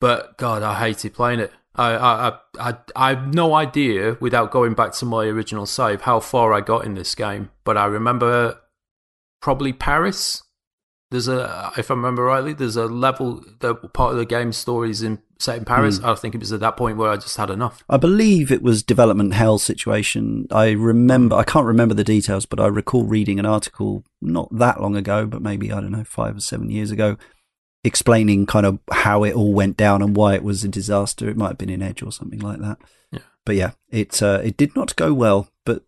[0.01, 1.53] But God, I hated playing it.
[1.73, 6.19] I I I I, have no idea without going back to my original save how
[6.19, 7.49] far I got in this game.
[7.63, 8.59] But I remember
[9.41, 10.43] probably Paris
[11.15, 15.01] there's a if I remember rightly, there's a level that part of the game stories
[15.01, 15.99] in set in Paris.
[16.03, 17.83] I think it was at that point where I just had enough.
[17.89, 20.47] I believe it was development hell situation.
[20.51, 24.81] I remember, I can't remember the details, but I recall reading an article not that
[24.81, 27.17] long ago, but maybe, I don't know, five or seven years ago,
[27.83, 31.29] explaining kind of how it all went down and why it was a disaster.
[31.29, 32.77] It might have been in Edge or something like that.
[33.11, 33.19] Yeah.
[33.45, 35.83] But yeah, it, uh, it did not go well, but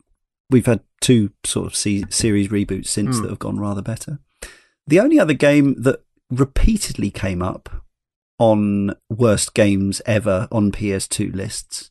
[0.50, 3.24] we've had two sort of se- series reboots since Hmm.
[3.24, 4.20] that have gone rather better.
[4.88, 7.70] The only other game that repeatedly came up
[8.40, 11.90] on worst games ever on PS2 lists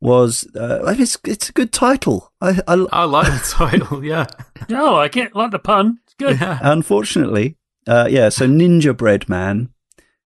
[0.00, 2.32] was uh, it's it's a good title.
[2.40, 4.26] I, I, I like the title, yeah.
[4.68, 5.98] No, I get like the pun.
[6.04, 6.40] It's good.
[6.40, 6.58] yeah.
[6.62, 8.28] unfortunately, uh, yeah.
[8.28, 9.70] So Ninja Bread Man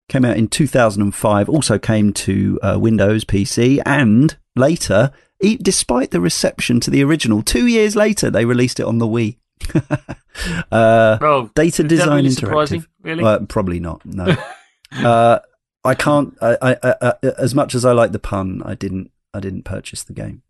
[0.10, 1.50] came out in 2005.
[1.50, 7.42] Also came to uh, Windows, PC, and later, e- despite the reception to the original,
[7.42, 9.38] two years later they released it on the Wii.
[10.72, 12.88] uh, Oh, Data Design really Interactive.
[13.04, 13.24] Really?
[13.24, 14.06] Uh, probably not.
[14.06, 14.36] No.
[14.94, 15.40] uh,
[15.84, 16.38] I can't.
[16.42, 19.12] I, I, I, I, as much as I like the pun, I didn't.
[19.34, 20.44] I didn't purchase the game.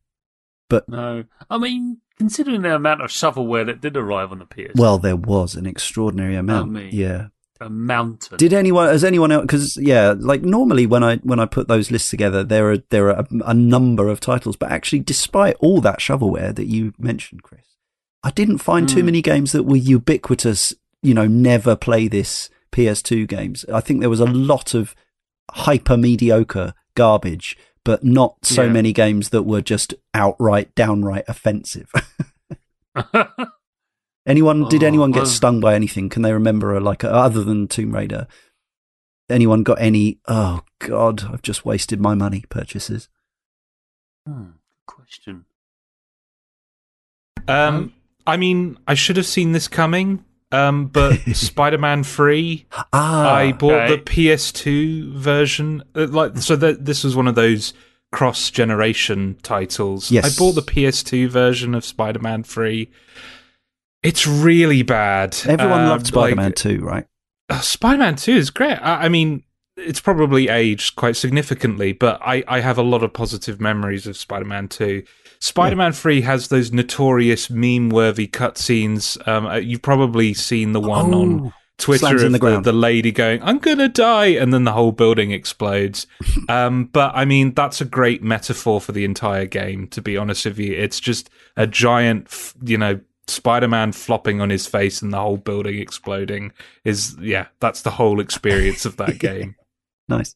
[0.70, 1.26] But no.
[1.50, 5.16] I mean, considering the amount of shovelware that did arrive on the PS, Well, there
[5.16, 6.72] was an extraordinary amount.
[6.72, 6.90] me.
[6.92, 7.28] Yeah.
[7.60, 8.38] a mountain.
[8.38, 8.88] Did anyone?
[8.88, 9.44] Has anyone else?
[9.44, 13.10] Because yeah, like normally when I when I put those lists together, there are there
[13.10, 17.44] are a, a number of titles, but actually, despite all that shovelware that you mentioned,
[17.44, 17.71] Chris,
[18.24, 19.06] I didn't find too Hmm.
[19.08, 20.74] many games that were ubiquitous.
[21.02, 23.66] You know, never play this PS2 games.
[23.74, 24.94] I think there was a lot of
[25.52, 28.72] hyper mediocre garbage, but not so Yeah.
[28.72, 31.92] many games that were just outright, downright offensive.
[34.26, 34.70] anyone?
[34.70, 36.10] did Oh, anyone get well- stung by anything?
[36.10, 38.28] Can they remember a, like a, other than Tomb Raider?
[39.30, 40.20] Anyone got any?
[40.28, 43.08] Oh God, I've just wasted my money purchases.
[44.28, 45.46] Hmm, good question.
[47.48, 47.94] Um,
[48.28, 50.24] I mean, I should have seen this coming.
[50.54, 53.96] Um, but Spider-Man Three, Ah, I bought okay.
[53.96, 55.82] the PS2 version.
[55.96, 57.74] uh, Like, so that this was one of those
[58.12, 60.12] cross-generation titles.
[60.12, 60.26] Yes.
[60.26, 62.90] I bought the PS2 version of Spider-Man 3.
[64.04, 65.38] It's really bad.
[65.46, 67.06] everyone Um, loved Spider-Man like, too, right?
[67.50, 68.74] uh, Spider-Man 2 is great.
[68.76, 69.44] I, I mean,
[69.78, 74.18] it's probably aged quite significantly, but I, I have a lot of positive memories of
[74.18, 75.04] Spider-Man 2.
[75.42, 79.18] Spider-Man 3 has those notorious meme-worthy cutscenes.
[79.28, 82.62] Um, uh, you've probably seen the one on Oh, Twitter slams of in the the,
[82.62, 86.06] the lady going, I'm gonna die, and then the whole building explodes.
[86.50, 90.46] um, but I mean, that's a great metaphor for the entire game, to be honest
[90.46, 90.74] with you.
[90.74, 95.18] It's just a giant, f- you know, Spider Man flopping on his face and the
[95.20, 96.52] whole building exploding
[96.84, 99.56] is, yeah, that's the whole experience of that game.
[100.08, 100.36] nice.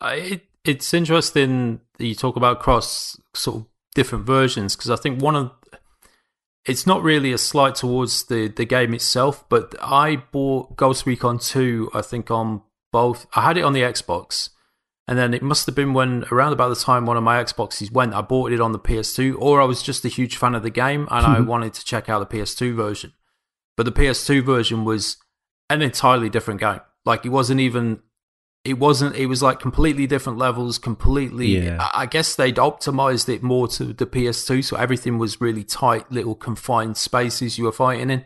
[0.00, 4.96] I- it, it's interesting that you talk about cross sort of different versions because I
[4.96, 5.52] think one of
[6.66, 11.38] it's not really a slight towards the the game itself, but I bought Ghost Recon
[11.38, 11.90] Two.
[11.94, 12.62] I think on
[12.92, 13.26] both.
[13.34, 14.50] I had it on the Xbox,
[15.08, 17.90] and then it must have been when around about the time one of my Xboxes
[17.90, 18.14] went.
[18.14, 20.70] I bought it on the PS2, or I was just a huge fan of the
[20.70, 21.46] game and I mm-hmm.
[21.46, 23.12] wanted to check out the PS2 version.
[23.76, 25.16] But the PS2 version was
[25.68, 26.80] an entirely different game.
[27.04, 28.00] Like it wasn't even
[28.64, 31.78] it wasn't it was like completely different levels completely Yeah.
[31.80, 36.10] I- i guess they'd optimized it more to the ps2 so everything was really tight
[36.12, 38.24] little confined spaces you were fighting in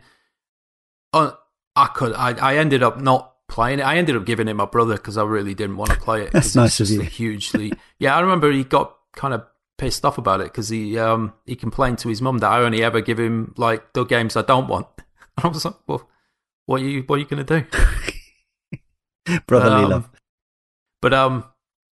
[1.13, 1.31] uh,
[1.75, 3.83] i could I, I ended up not playing it.
[3.83, 6.31] I ended up giving it my brother because I really didn't want to play it.
[6.33, 7.01] That's nice it's of you.
[7.03, 8.17] Hugely, yeah.
[8.17, 9.45] I remember he got kind of
[9.77, 12.83] pissed off about it because he um he complained to his mum that I only
[12.83, 14.87] ever give him like the games I don't want.
[14.97, 15.05] and
[15.45, 16.09] I was like, well,
[16.65, 17.65] what are you what are you gonna do?
[19.47, 20.09] Brotherly Um, love.
[21.05, 21.45] But um,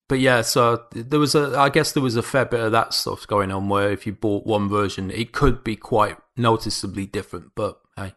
[0.09, 0.41] but yeah.
[0.41, 3.51] So there was a, I guess there was a fair bit of that stuff going
[3.51, 7.51] on where if you bought one version, it could be quite noticeably different.
[7.53, 8.15] But hey,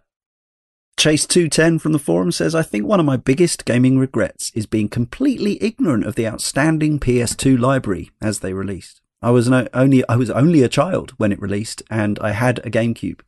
[0.99, 4.89] Chase210 from the forum says, I think one of my biggest gaming regrets is being
[4.89, 9.03] completely ignorant of the outstanding PS2 library as they released.
[9.21, 12.71] I was only I was only a child when it released and I had a
[12.71, 13.21] GameCube.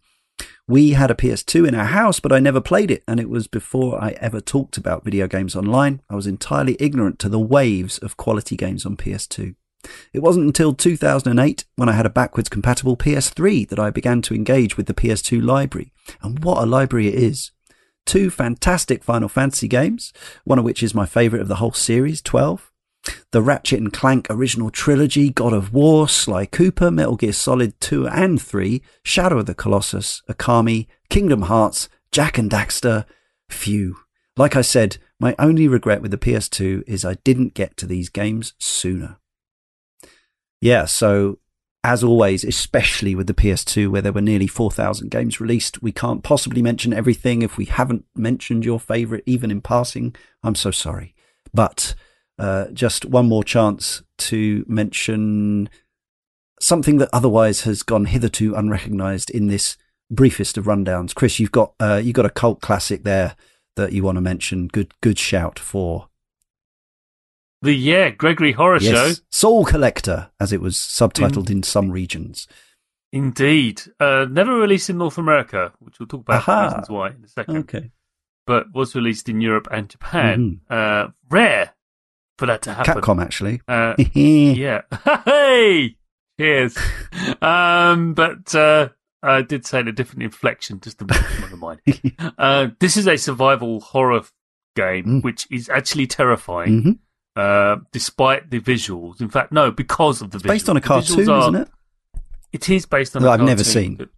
[0.71, 3.47] We had a PS2 in our house, but I never played it, and it was
[3.47, 6.03] before I ever talked about video games online.
[6.11, 9.55] I was entirely ignorant to the waves of quality games on PS2.
[10.13, 14.35] It wasn't until 2008, when I had a backwards compatible PS3, that I began to
[14.35, 15.91] engage with the PS2 library.
[16.21, 17.51] And what a library it is!
[18.05, 20.13] Two fantastic Final Fantasy games,
[20.45, 22.68] one of which is my favourite of the whole series, 12.
[23.31, 28.09] The Ratchet and Clank original trilogy, God of War, Sly Cooper, Metal Gear Solid 2
[28.09, 33.05] and 3, Shadow of the Colossus, Okami, Kingdom Hearts, Jak and Daxter.
[33.49, 33.97] Phew.
[34.37, 38.09] Like I said, my only regret with the PS2 is I didn't get to these
[38.09, 39.19] games sooner.
[40.61, 41.39] Yeah, so
[41.85, 46.23] as always, especially with the PS2, where there were nearly 4,000 games released, we can't
[46.23, 47.43] possibly mention everything.
[47.43, 51.15] If we haven't mentioned your favourite, even in passing, I'm so sorry.
[51.55, 51.95] But
[52.39, 55.69] uh, just one more chance to mention
[56.61, 59.77] something that otherwise has gone hitherto unrecognised in this
[60.11, 61.15] briefest of rundowns.
[61.15, 63.37] Chris, you've got uh, you got a cult classic there
[63.77, 64.69] that you want to mention.
[64.69, 66.09] Good good shout for
[67.63, 69.13] The yeah, Gregory Horror Show.
[69.31, 72.47] Soul Collector, as it was subtitled in some regions.
[73.13, 73.83] Indeed.
[73.99, 77.57] Uh, never released in North America, which we'll talk about reasons why in a second.
[77.59, 77.91] Okay,
[78.47, 80.61] But was released in Europe and Japan.
[80.69, 81.73] Uh, rare
[82.39, 82.95] for that to happen.
[83.03, 83.61] Capcom actually.
[83.69, 84.83] Uh, yeah.
[85.25, 85.97] hey!
[86.41, 86.79] Cheers.
[87.43, 88.89] um, but uh,
[89.23, 91.05] I did say in a different inflection, just to
[91.41, 91.81] never mind.
[92.39, 94.23] Uh, this is a survival horror
[94.77, 95.25] game, Mm.
[95.25, 96.91] which is actually terrifying, hmm
[97.37, 99.21] uh, despite the visuals.
[99.21, 100.47] In fact, no, because of the visuals.
[100.49, 101.69] Based on a cartoon, are- isn't it?
[102.53, 103.23] It is based on.
[103.23, 104.09] That a I've never seen.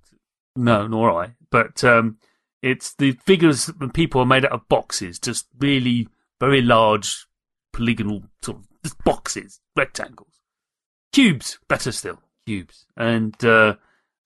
[0.57, 1.35] no, nor I.
[1.51, 2.19] But um,
[2.63, 6.09] it's the figures and people are made out of boxes, just really
[6.41, 7.27] very large,
[7.73, 10.41] polygonal sort of just boxes, rectangles,
[11.13, 11.59] cubes.
[11.69, 12.87] Better still, cubes.
[12.97, 13.77] And uh,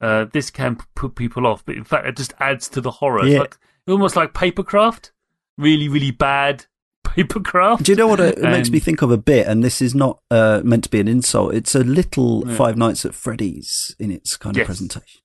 [0.01, 2.91] uh, this can p- put people off, but in fact, it just adds to the
[2.91, 3.25] horror.
[3.25, 3.41] It's Yeah.
[3.41, 3.57] like
[3.89, 5.11] almost like papercraft,
[5.59, 6.67] really, really bad
[7.07, 7.83] papercraft.
[7.85, 9.47] Do you know what it makes me think of a bit?
[9.47, 11.55] And this is not uh, meant to be an insult.
[11.55, 12.57] It's a little Yeah.
[12.57, 14.65] Five Nights at Freddy's in its kind Yes.
[14.65, 15.21] of presentation.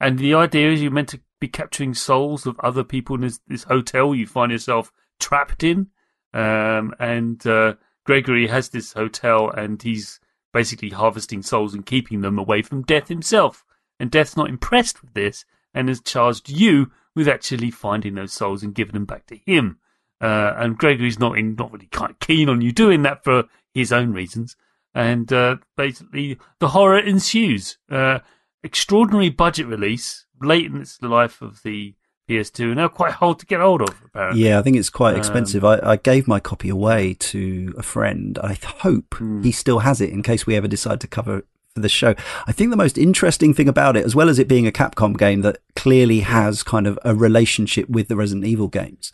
[0.00, 3.40] And the idea is you're meant to be capturing souls of other people in this,
[3.46, 5.88] this hotel you find yourself trapped in.
[6.34, 10.20] Um, and uh, Gregory has this hotel and he's
[10.52, 13.64] basically harvesting souls and keeping them away from Death himself.
[13.98, 15.44] And Death's not impressed with this
[15.74, 19.78] and has charged you with actually finding those souls and giving them back to him.
[20.20, 23.44] Uh, and Gregory's not in, not really of keen on you doing that for
[23.74, 24.56] his own reasons.
[24.94, 27.78] And uh, basically, the horror ensues.
[27.90, 28.20] Uh,
[28.62, 30.78] extraordinary budget release, late in
[31.08, 31.94] life of the
[32.40, 34.44] PS2, and now quite hard to get hold of, apparently.
[34.44, 35.64] Yeah, I think it's quite Um, expensive.
[35.64, 38.38] I, I gave my copy away to a friend.
[38.42, 39.42] I hope Hmm.
[39.42, 41.44] he still has it in case we ever decide to cover it
[41.74, 42.14] for the show.
[42.46, 45.16] I think the most interesting thing about it, as well as it being a Capcom
[45.16, 49.10] game that clearly has kind of a relationship with the Resident Evil games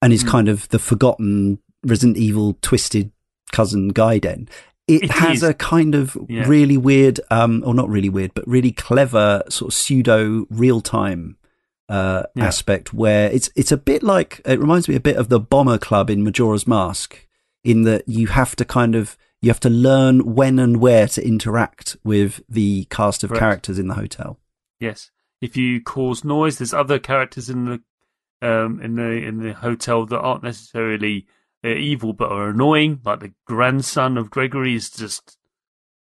[0.00, 0.28] and is Hmm.
[0.28, 3.10] kind of the forgotten Resident Evil twisted
[3.52, 4.48] cousin Gaiden.
[4.88, 5.42] It, It has is.
[5.42, 6.46] a kind of Yeah.
[6.46, 11.36] really weird, um, or not really weird, but really clever sort of pseudo real time
[11.88, 12.46] uh, Yeah.
[12.46, 15.78] aspect where it's it's a bit like it reminds me a bit of the Bomber
[15.78, 17.26] Club in Majora's Mask,
[17.62, 21.26] in that you have to kind of you have to learn when and where to
[21.26, 23.40] interact with the cast of Correct.
[23.40, 24.38] characters in the hotel.
[24.80, 25.10] Yes.
[25.42, 27.82] If you cause noise, there's other characters in the
[28.40, 31.26] um, in the in the hotel that aren't necessarily
[31.62, 33.00] uh, evil but are annoying.
[33.04, 35.36] Like the grandson of Gregory is just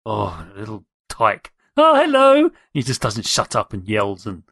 [0.06, 1.52] oh, a little tyke.
[1.76, 2.52] Oh, hello!
[2.72, 4.44] He just doesn't shut up and yells and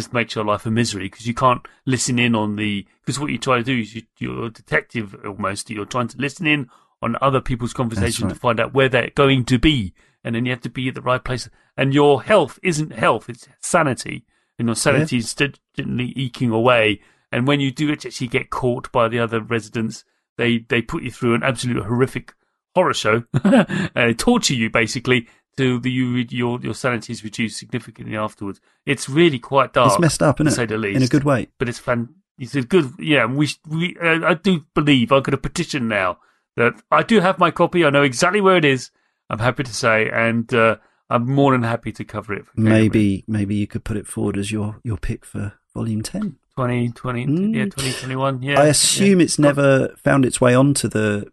[0.00, 3.30] just makes your life a misery because you can't listen in on the because what
[3.30, 5.68] you try to do is you, you're a detective almost.
[5.68, 6.70] You're trying to listen in
[7.02, 8.34] on other people's conversation right.
[8.34, 9.92] to find out where they're going to be,
[10.24, 11.50] and then you have to be at the right place.
[11.76, 14.24] And your health isn't health; it's sanity,
[14.58, 17.00] and your sanity is steadily eking away.
[17.30, 20.04] And when you do it actually get caught by the other residents,
[20.38, 22.32] they they put you through an absolute horrific
[22.74, 25.28] horror show, and they uh, torture you basically
[25.78, 28.60] the you your your sanity is reduced significantly afterwards.
[28.86, 29.92] It's really quite dark.
[29.92, 30.68] it's messed up, to isn't say it?
[30.68, 30.96] the least.
[30.96, 31.48] In a good way.
[31.58, 32.08] but it's fan.
[32.38, 32.92] It's a good.
[32.98, 33.96] Yeah, we we.
[34.02, 36.18] Uh, I do believe I could have petitioned now
[36.56, 37.84] that I do have my copy.
[37.84, 38.90] I know exactly where it is.
[39.28, 40.76] I'm happy to say, and uh,
[41.10, 42.44] I'm more than happy to cover it.
[42.56, 46.36] Maybe maybe you could put it forward as your your pick for volume ten.
[46.56, 47.54] 2020, Mm.
[47.54, 48.42] yeah, 2021.
[48.42, 51.30] Yeah, I assume it's never found its way onto the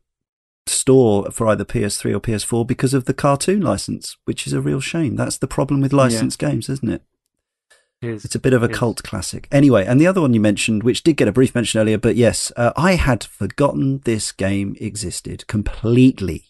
[0.70, 4.80] store for either PS3 or PS4 because of the cartoon license, which is a real
[4.80, 5.16] shame.
[5.16, 7.02] That's the problem with licensed games, isn't it?
[8.02, 8.26] it is.
[8.26, 9.48] It's a bit of a cult classic.
[9.52, 12.16] Anyway, and the other one you mentioned, which did get a brief mention earlier, but
[12.16, 16.46] yes, uh, I had forgotten this game existed completely.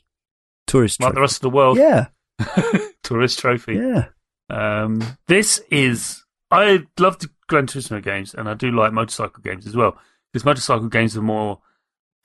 [0.65, 1.77] Tourist like the rest of the world.
[1.77, 2.07] Yeah,
[3.03, 3.75] Tourist trophy.
[3.75, 4.07] yeah.
[4.49, 9.65] Um, this is I love the Gran Turismo games, and I do like motorcycle games
[9.65, 9.97] as well.
[10.33, 11.59] Because motorcycle games are more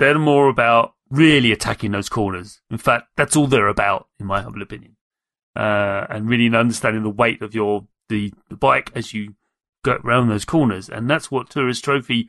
[0.00, 2.60] they're more about really attacking those corners.
[2.70, 4.96] In fact, that's all they're about, in my humble opinion.
[5.54, 9.34] Uh, and really understanding the weight of your the, the bike as you
[9.84, 12.28] go around those corners, and that's what Tourist Trophy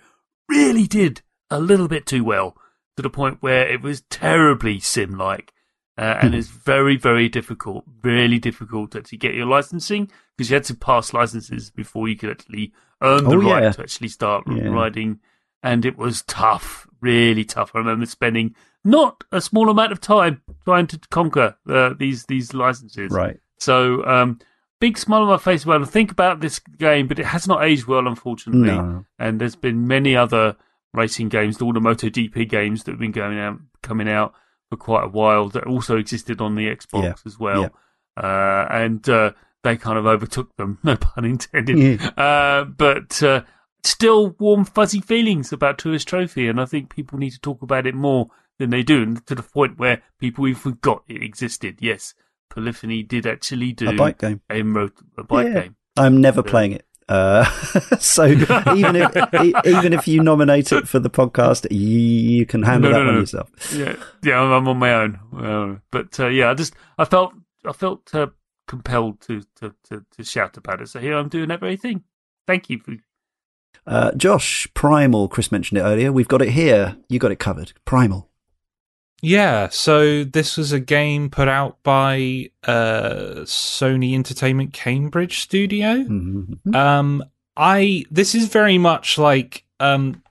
[0.50, 2.56] really did a little bit too well,
[2.98, 5.54] to the point where it was terribly sim-like.
[5.98, 6.38] Uh, and Mhm.
[6.38, 10.74] it's very, very difficult, really difficult to actually get your licensing because you had to
[10.76, 13.72] pass licenses before you could actually earn the Oh, right yeah.
[13.72, 14.70] to actually start Yeah.
[14.70, 15.20] riding.
[15.62, 17.72] And it was tough, really tough.
[17.76, 22.54] I remember spending not a small amount of time trying to conquer uh, these these
[22.54, 23.12] licenses.
[23.12, 23.40] Right.
[23.60, 24.40] So, um,
[24.82, 27.64] big smile on my face when I think about this game, but it has not
[27.64, 28.68] aged well, unfortunately.
[28.76, 29.06] No.
[29.18, 30.58] And there's been many other
[30.94, 34.34] racing games, all the MotoGP games that have been going out, coming out
[34.70, 37.14] for quite a while that also existed on the Xbox Yeah.
[37.26, 37.72] as well.
[38.18, 39.32] Uh, and uh,
[39.64, 41.78] they kind of overtook them, no pun intended.
[41.78, 42.10] Yeah.
[42.22, 43.42] Uh, but uh,
[43.84, 47.88] still warm, fuzzy feelings about Tourist Trophy, and I think people need to talk about
[47.88, 48.28] it more
[48.60, 51.78] than they do, and to the point where people even forgot it existed.
[51.82, 52.14] Yes,
[52.50, 54.42] Polyphony did actually do A bike game.
[54.50, 55.62] a, mo- a bike Yeah.
[55.62, 55.76] game.
[55.98, 56.52] I'm never Yeah.
[56.52, 56.86] playing it.
[57.10, 57.44] Uh,
[58.00, 62.92] so even if even if you nominate it for the podcast, you, you can handle
[62.92, 63.20] No, that no, one no.
[63.22, 63.50] yourself.
[63.76, 65.20] Yeah, yeah, I'm, I'm on my own.
[65.36, 67.34] Uh, but uh, yeah, I just I felt
[67.66, 68.28] I felt uh,
[68.68, 70.88] compelled to, to, to, to shout about it.
[70.88, 72.04] So here I'm doing that very thing.
[72.48, 72.80] Thank you.
[72.80, 72.96] For,
[73.86, 75.28] Uh, Josh, Primal.
[75.28, 76.12] Chris mentioned it earlier.
[76.12, 76.96] We've got it here.
[77.10, 77.74] You got it covered.
[77.86, 78.30] Primal.
[79.26, 86.04] Yeah, so this was a game put out by uh, Sony Entertainment Cambridge Studio.
[86.04, 86.76] Mhm.
[86.76, 87.24] Um,
[87.56, 90.22] I this is very much like um,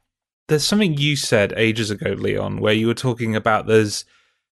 [0.49, 4.05] there's something you said ages ago, Leon, where you were talking about there's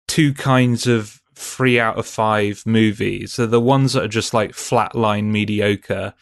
[0.07, 3.33] two kinds of three out of five movies.
[3.33, 6.13] So the ones that are just like flatline mediocre,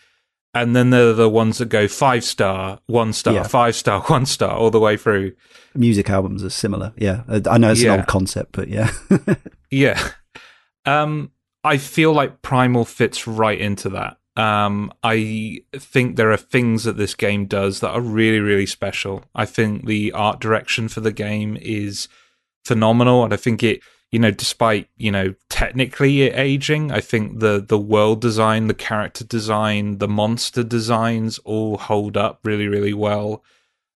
[0.53, 3.43] and then there are the ones that go five star, one star, Yeah.
[3.43, 5.33] five star, one star, all the way through.
[5.75, 6.93] Music albums are similar.
[6.97, 7.93] Yeah, I know it's Yeah.
[7.93, 8.91] an old concept, but yeah.
[9.69, 10.01] Yeah.
[10.85, 11.31] Um,
[11.63, 14.17] I feel like Primal fits right into that.
[14.41, 19.25] Um, I think there are things that this game does that are really, really special.
[19.35, 22.07] I think the art direction for the game is
[22.63, 27.63] phenomenal, and I think it, you know, despite you know technically aging, I think the
[27.65, 33.43] the world design, the character design, the monster designs all hold up really, really well.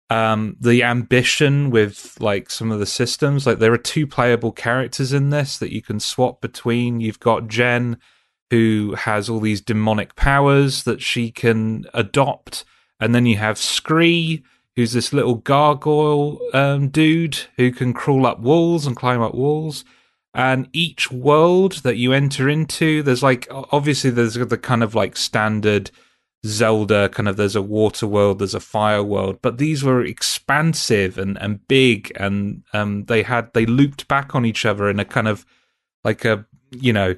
[0.09, 5.13] Um the ambition with like some of the systems like there are two playable characters
[5.13, 7.01] in this that you can swap between.
[7.01, 7.97] You've got jen
[8.51, 12.65] who has all these demonic powers that she can adopt
[12.99, 14.43] and then you have scree
[14.75, 19.85] who's this little gargoyle um, dude who can crawl up walls and climb up walls
[20.34, 25.17] and each world that you enter into there's like obviously there's the kind of like
[25.17, 25.91] standard
[26.47, 31.18] Zelda kind of there's a water world, there's a fire world, but these were expansive
[31.18, 35.05] and, and big and um they had they looped back on each other in a
[35.05, 35.44] kind of
[36.02, 37.15] like a you know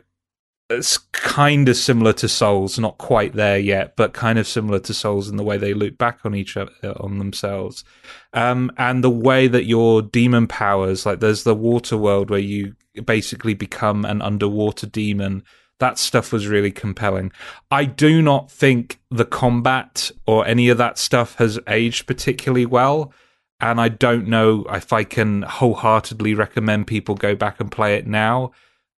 [0.70, 4.94] it's kind of similar to Souls, not quite there yet, but kind of similar to
[4.94, 7.84] Souls in the way they loop back on each other on themselves.
[8.32, 12.74] Um and the way that your demon powers, like there's the water world where you
[13.04, 15.42] basically become an underwater demon.
[15.78, 17.32] That stuff was really compelling.
[17.70, 23.12] I do not think the combat or any of that stuff has aged particularly well.
[23.60, 28.06] And I don't know if I can wholeheartedly recommend people go back and play it
[28.06, 28.52] now.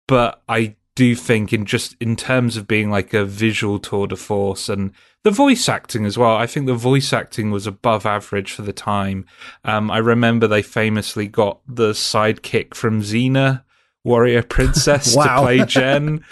[0.07, 4.15] But I do think in just in terms of being like a visual tour de
[4.15, 4.91] force and
[5.23, 6.35] the voice acting as well.
[6.35, 9.25] I think the voice acting was above average for the time.
[9.63, 13.63] Um, I remember they famously got the sidekick from Xena,
[14.03, 15.35] Warrior Princess, Wow.
[15.37, 16.23] to play Jen,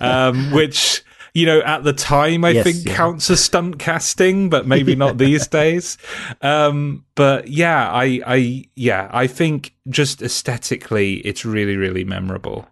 [0.00, 2.94] um, which you know at the time I Yes, think yeah.
[2.94, 5.98] counts as stunt casting, but maybe not these days.
[6.42, 12.68] Um, but yeah, I, I, yeah, I think just aesthetically, it's really, really memorable.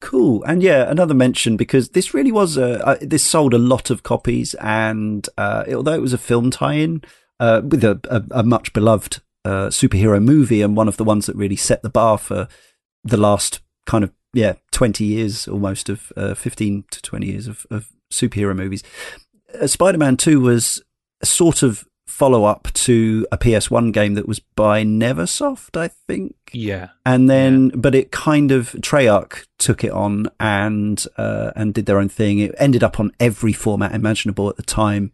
[0.00, 0.42] Cool.
[0.44, 4.02] And yeah, another mention because this really was a, uh, this sold a lot of
[4.02, 7.02] copies and uh, although it was a film tie-in,
[7.38, 11.26] uh, with a, a, a much beloved uh, superhero movie and one of the ones
[11.26, 12.48] that really set the bar for
[13.04, 17.66] the last kind of yeah 20 years almost of uh, 15 to 20 years of,
[17.70, 18.82] of superhero movies.
[19.60, 20.82] Uh, Spider-Man 2 was
[21.20, 26.34] a sort of follow up to a PS1 game that was by Neversoft, I think.
[26.52, 26.88] Yeah.
[27.06, 31.98] And then, but it kind of Treyarch took it on and uh, and did their
[31.98, 32.40] own thing.
[32.40, 35.12] It ended up on every format imaginable at the time.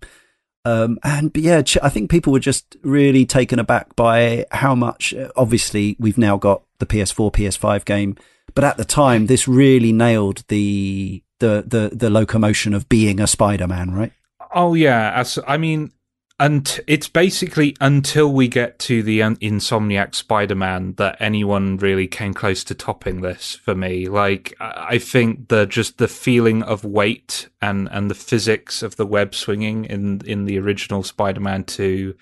[0.66, 5.14] Um, and but yeah, I think people were just really taken aback by how much.
[5.14, 8.16] uh, Obviously, we've now got the PS4, PS5 game,
[8.52, 13.28] but at the time, this really nailed the the the the locomotion of being a
[13.28, 14.12] Spider-Man, right?
[14.52, 15.92] Oh yeah, as, I mean,
[16.38, 22.62] and it's basically until we get to the Insomniac Spider-Man that anyone really came close
[22.64, 24.06] to topping this for me.
[24.06, 29.06] Like, I think the just the feeling of weight and and the physics of the
[29.06, 32.14] web swinging in in the original Spider-Man Two.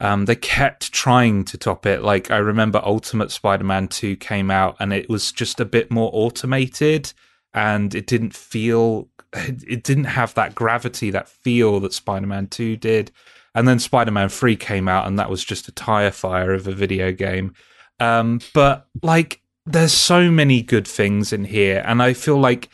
[0.00, 2.02] Um, they kept trying to top it.
[2.02, 6.10] Like I remember Ultimate Spider-Man 2 came out and it was just a bit more
[6.12, 7.12] automated
[7.54, 13.12] and it didn't feel it didn't have that gravity, that feel that Spider-Man 2 did.
[13.54, 16.72] And then Spider-Man 3 came out and that was just a tire fire of a
[16.72, 17.54] video game.
[18.00, 22.68] Um, but like there's so many good things in here and I feel like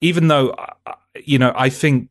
[0.00, 0.94] even though uh,
[1.24, 2.08] you know, I think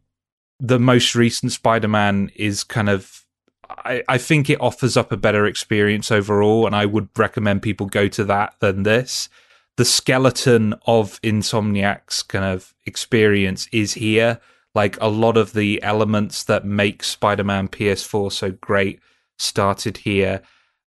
[0.59, 3.25] the most recent Spider-Man is kind of
[3.69, 7.87] I, I think it offers up a better experience overall, and I would recommend people
[7.87, 9.29] go to that than this.
[9.77, 14.39] The skeleton of Insomniac's kind of experience is here.
[14.75, 18.99] Like a lot of the elements that make Spider Man PS4 so great
[19.37, 20.41] started here.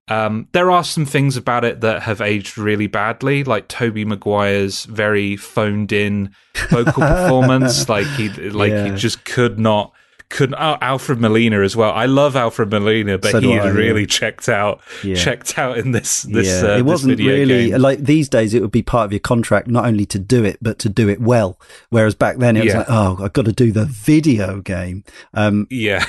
[0.08, 4.84] Um, there are some things about it that have aged really badly, like Tobey Maguire's
[4.84, 6.30] very phoned in
[6.70, 7.88] vocal performance.
[7.88, 8.90] Like he, like Yeah.
[8.92, 9.92] he just could not,
[10.28, 10.52] could.
[10.54, 11.92] Oh, Alfred Molina as well.
[11.92, 14.06] I love Alfred Molina, but So he I, really yeah.
[14.06, 15.14] checked out, Yeah.
[15.14, 16.46] checked out in this this.
[16.62, 17.80] yeah, uh, it wasn't video really game.
[17.80, 18.54] like these days.
[18.54, 21.08] It would be part of your contract not only to do it but to do
[21.08, 21.60] it well.
[21.90, 25.04] Whereas back then it was like, oh, I've got to do the video game.
[25.34, 26.04] Um, Yeah.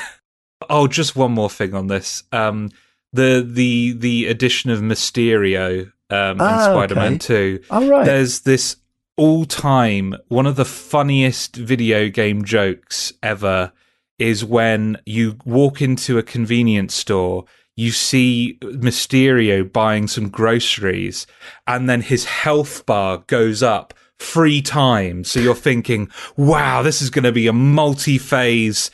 [0.70, 2.24] Oh, just one more thing on this.
[2.32, 2.72] Um,
[3.14, 7.18] the the the addition of Mysterio um, in Ah, Spider-Man okay.
[7.20, 7.60] Two.
[7.70, 8.78] all right, There's this
[9.18, 13.72] all-time one of the funniest video game jokes ever
[14.20, 17.46] is when you walk into a convenience store.
[17.76, 21.28] You see Mysterio buying some groceries,
[21.68, 25.30] and then his health bar goes up three times.
[25.30, 28.90] So you're thinking, wow, this is going to be a multi phase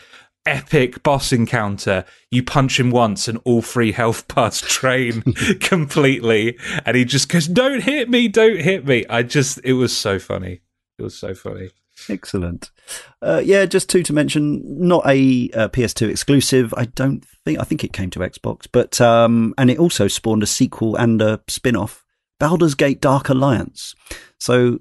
[0.46, 2.06] epic boss encounter.
[2.32, 5.22] You punch him once and all three health bars drain
[5.62, 6.58] completely.
[6.86, 9.06] And he just goes, don't hit me, don't hit me.
[9.10, 10.62] I just, it was so funny.
[11.00, 11.70] It was so funny.
[12.10, 12.72] Excellent.
[13.22, 14.62] Uh, yeah, just two to mention.
[14.88, 16.74] Not a uh, PS2 exclusive.
[16.76, 17.60] I don't think.
[17.60, 21.22] I think it came to Xbox, but um, and it also spawned a sequel and
[21.22, 22.04] a spin-off,
[22.40, 23.96] Baldur's Gate: Dark Alliance.
[24.40, 24.80] So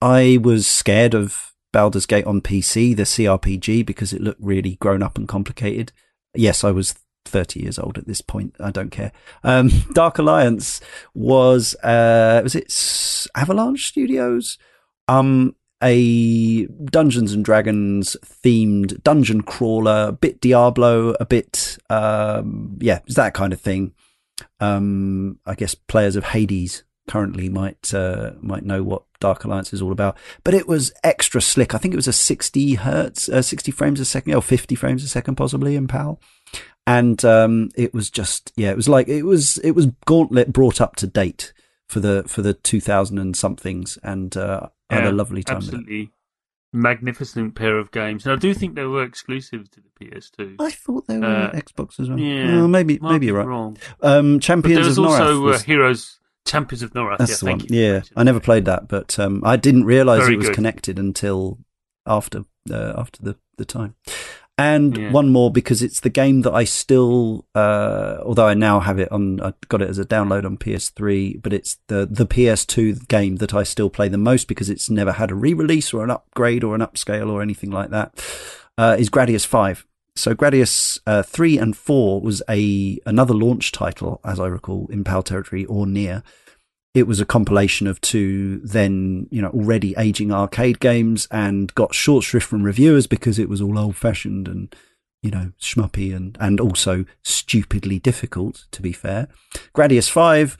[0.00, 5.02] I was scared of Baldur's Gate on PC, the CRPG, because it looked really grown
[5.02, 5.92] up and complicated.
[6.34, 6.94] Yes, I was
[7.26, 8.54] 30 years old at this point.
[8.58, 9.12] I don't care.
[9.44, 10.80] Um, Dark Alliance
[11.14, 14.58] was, uh, was it Avalanche Studios?
[15.08, 15.54] Um,
[15.86, 23.14] a Dungeons and Dragons themed dungeon crawler, a bit Diablo, a bit, um, yeah, it's
[23.14, 23.94] that kind of thing.
[24.60, 29.80] Um, I guess players of Hades currently might uh, might know what Dark Alliance is
[29.80, 30.18] all about.
[30.44, 31.74] But it was extra slick.
[31.74, 35.04] I think it was a 60 hertz, uh, 60 frames a second, or 50 frames
[35.04, 36.20] a second, possibly in PAL.
[36.86, 40.80] And um, it was just yeah, it was like it was it was Gauntlet brought
[40.80, 41.52] up to date
[41.88, 45.56] for the for the 2000 and somethings, and uh, I had a lovely time.
[45.58, 46.10] Absolutely
[46.72, 48.26] magnificent pair of games.
[48.26, 50.56] And I do think they were exclusive to the PS2.
[50.58, 52.18] I thought they were Uh, on Xbox as well.
[52.18, 53.46] yeah, Oh, maybe maybe you're right.
[53.46, 53.76] Wrong.
[54.02, 55.20] Um, But Champions there was of Norath.
[55.20, 57.18] also uh, Heroes Champions of Norath.
[57.18, 57.66] That's yeah, the one.
[57.68, 60.54] Yeah, I never played that, but um, I didn't realize it was good.
[60.54, 61.58] connected until
[62.06, 63.94] after uh, after the the time.
[64.58, 65.10] And Yeah.
[65.12, 69.12] one more because it's the game that I still, uh, although I now have it
[69.12, 73.36] on, I got it as a download on PS3, but it's the the PS2 game
[73.36, 76.64] that I still play the most because it's never had a re-release or an upgrade
[76.64, 78.14] or an upscale or anything like that.
[78.78, 79.84] Uh, is Gradius Five.
[80.14, 85.04] So Gradius uh, three and four was a another launch title, as I recall, in
[85.04, 86.22] PAL territory or near.
[86.96, 91.94] It was a compilation of two then, you know, already aging arcade games and got
[91.94, 94.74] short shrift from reviewers because it was all old fashioned and,
[95.22, 99.28] you know, schmuppy and, and also stupidly difficult, to be fair.
[99.74, 100.56] Gradius 5,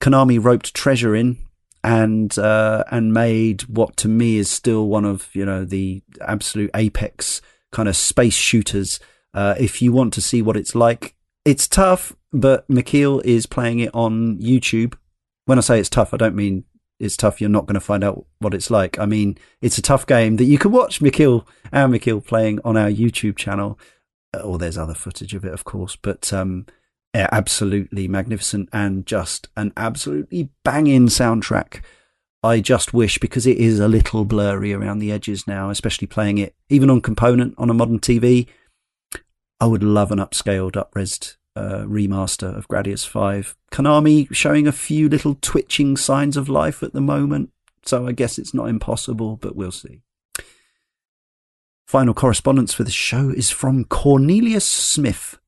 [0.00, 1.38] Konami roped treasure in
[1.82, 6.70] and, uh, and made what to me is still one of, you know, the absolute
[6.72, 9.00] apex kind of space shooters.
[9.34, 13.80] Uh, if you want to see what it's like, it's tough, but McKeel is playing
[13.80, 14.94] it on YouTube.
[15.50, 16.62] When I say it's tough, I don't mean
[17.00, 17.40] it's tough.
[17.40, 19.00] You're not going to find out what it's like.
[19.00, 22.76] I mean, it's a tough game that you can watch McKeel and McKeel playing on
[22.76, 23.76] our YouTube channel.
[24.44, 26.66] Or there's other footage of it, of course, but um,
[27.12, 31.82] yeah, absolutely magnificent and just an absolutely banging soundtrack.
[32.44, 36.38] I just wish because it is a little blurry around the edges now, especially playing
[36.38, 38.46] it even on component on a modern TV.
[39.58, 43.56] I would love an upscaled, upresed uh, remaster of Gradius 5.
[43.72, 47.50] Konami showing a few little twitching signs of life at the moment,
[47.84, 50.02] so I guess it's not impossible, but we'll see.
[51.86, 55.40] Final correspondence for the show is from Cornelius Smith,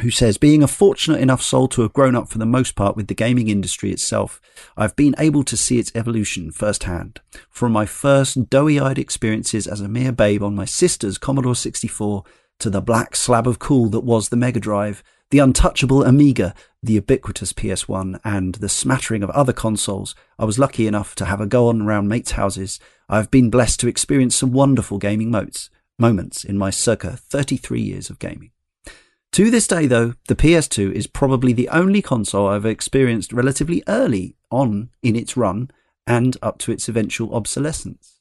[0.00, 2.96] who says, Being a fortunate enough soul to have grown up for the most part
[2.96, 4.40] with the gaming industry itself,
[4.78, 7.20] I've been able to see its evolution firsthand.
[7.50, 12.24] From my first doughy eyed experiences as a mere babe on my sister's Commodore 64
[12.58, 16.94] to the black slab of cool that was the Mega Drive, the untouchable Amiga, the
[16.94, 21.46] ubiquitous PS1, and the smattering of other consoles, I was lucky enough to have a
[21.46, 22.78] go on around mates' houses.
[23.08, 25.68] I've been blessed to experience some wonderful gaming motes,
[25.98, 28.52] moments in my circa 33 years of gaming.
[29.32, 34.36] To this day, though, the PS2 is probably the only console I've experienced relatively early
[34.50, 35.70] on in its run
[36.06, 38.15] and up to its eventual obsolescence.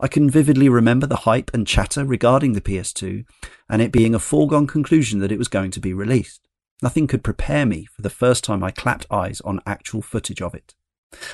[0.00, 3.24] I can vividly remember the hype and chatter regarding the PS2
[3.68, 6.48] and it being a foregone conclusion that it was going to be released.
[6.82, 10.54] Nothing could prepare me for the first time I clapped eyes on actual footage of
[10.54, 10.74] it.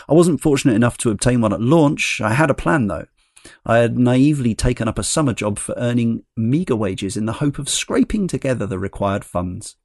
[0.09, 2.21] I wasn't fortunate enough to obtain one at launch.
[2.21, 3.07] I had a plan though.
[3.67, 7.59] I had naively taken up a summer job for earning meagre wages in the hope
[7.59, 9.77] of scraping together the required funds.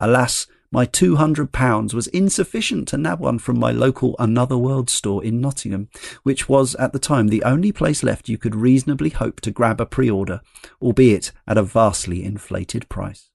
[0.00, 5.38] Alas, my £200 was insufficient to nab one from my local Another World store in
[5.38, 5.90] Nottingham,
[6.22, 9.82] which was at the time the only place left you could reasonably hope to grab
[9.82, 10.40] a pre order,
[10.80, 13.28] albeit at a vastly inflated price.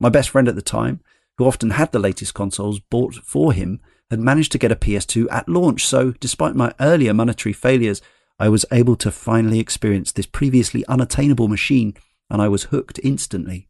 [0.00, 1.00] My best friend at the time,
[1.38, 3.80] who often had the latest consoles bought for him,
[4.10, 8.02] had managed to get a PS2 at launch, so despite my earlier monetary failures,
[8.40, 11.94] I was able to finally experience this previously unattainable machine,
[12.28, 13.68] and I was hooked instantly.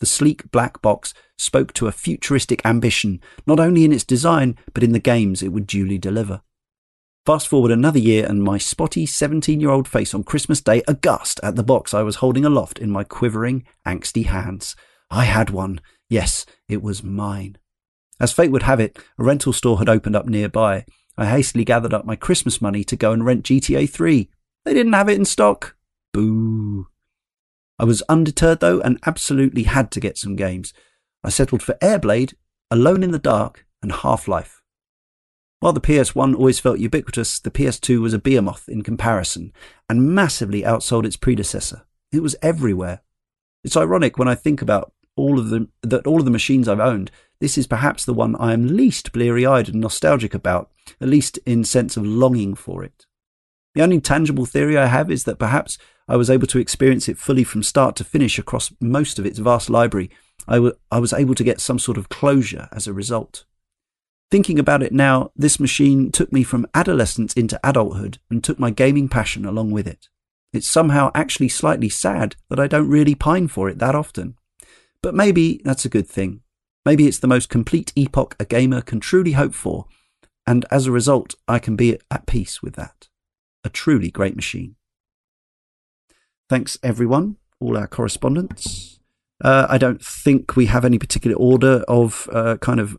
[0.00, 4.82] The sleek black box spoke to a futuristic ambition, not only in its design, but
[4.82, 6.42] in the games it would duly deliver.
[7.26, 11.40] Fast forward another year, and my spotty 17 year old face on Christmas Day aghast
[11.42, 14.76] at the box I was holding aloft in my quivering, angsty hands.
[15.10, 15.80] I had one.
[16.10, 17.56] Yes, it was mine.
[18.20, 20.84] As fate would have it, a rental store had opened up nearby.
[21.16, 24.28] I hastily gathered up my Christmas money to go and rent GTA 3.
[24.64, 25.76] They didn't have it in stock.
[26.12, 26.88] Boo.
[27.78, 30.72] I was undeterred though and absolutely had to get some games.
[31.22, 32.34] I settled for Airblade,
[32.70, 34.62] Alone in the Dark, and Half Life.
[35.60, 39.52] While the PS1 always felt ubiquitous, the PS2 was a behemoth in comparison
[39.88, 41.86] and massively outsold its predecessor.
[42.12, 43.00] It was everywhere.
[43.64, 46.80] It's ironic when I think about all of the that all of the machines I've
[46.80, 50.70] owned, this is perhaps the one I am least bleary-eyed and nostalgic about,
[51.00, 53.06] at least in sense of longing for it.
[53.74, 57.18] The only tangible theory I have is that perhaps I was able to experience it
[57.18, 60.10] fully from start to finish across most of its vast library.
[60.46, 63.44] I, w- I was able to get some sort of closure as a result.
[64.30, 68.70] Thinking about it now, this machine took me from adolescence into adulthood and took my
[68.70, 70.08] gaming passion along with it.
[70.52, 74.36] It's somehow actually slightly sad that I don't really pine for it that often.
[75.02, 76.40] But maybe that's a good thing.
[76.84, 79.86] Maybe it's the most complete epoch a gamer can truly hope for,
[80.46, 83.08] and as a result, I can be at peace with that.
[83.64, 84.76] A truly great machine.
[86.50, 89.00] Thanks, everyone, all our correspondents.
[89.42, 92.96] Uh, I don't think we have any particular order of uh, kind of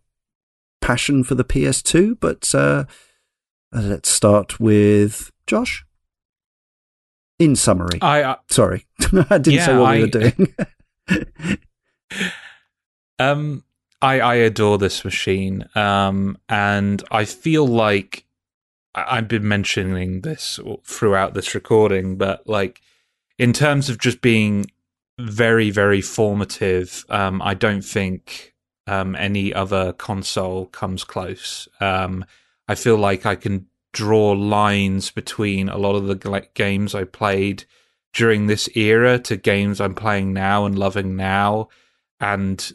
[0.82, 2.86] passion for the PS2, but uh,
[3.72, 5.86] let's start with Josh.
[7.38, 8.86] In summary, I uh, sorry,
[9.30, 10.56] I didn't Yeah, say what we were doing.
[13.20, 13.64] um
[14.02, 15.66] I I adore this machine.
[15.76, 18.25] Um and I feel like I-
[18.96, 22.82] I've been mentioning this throughout this recording, but like
[23.38, 24.66] in terms of just being
[25.20, 28.54] very very formative, um I don't think
[28.88, 31.68] um any other console comes close.
[31.82, 32.26] Um
[32.68, 37.04] I feel like I can draw lines between a lot of the g- games I
[37.06, 37.66] played
[38.14, 41.68] during this era to games I'm playing now and loving now
[42.20, 42.72] and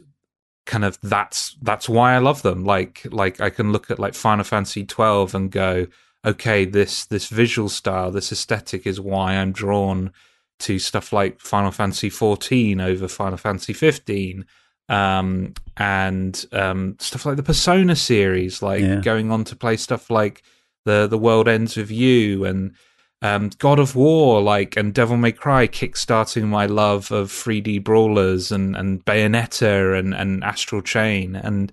[0.67, 4.15] kind of that's that's why I love them like like I can look at like
[4.15, 5.87] Final Fantasy 12 and go
[6.25, 10.13] okay this this visual style this aesthetic is why I'm drawn
[10.61, 14.45] to stuff like Final Fantasy 14 over Final Fantasy 15
[14.89, 19.01] um and um stuff like the Persona series like Yeah.
[19.01, 20.43] going on to play stuff like
[20.85, 22.75] the the world ends with you and
[23.23, 28.51] um, God of War, like, and Devil May Cry, kickstarting my love of 3D brawlers
[28.51, 31.37] and, and Bayonetta and, and Astral Chain.
[31.37, 31.71] And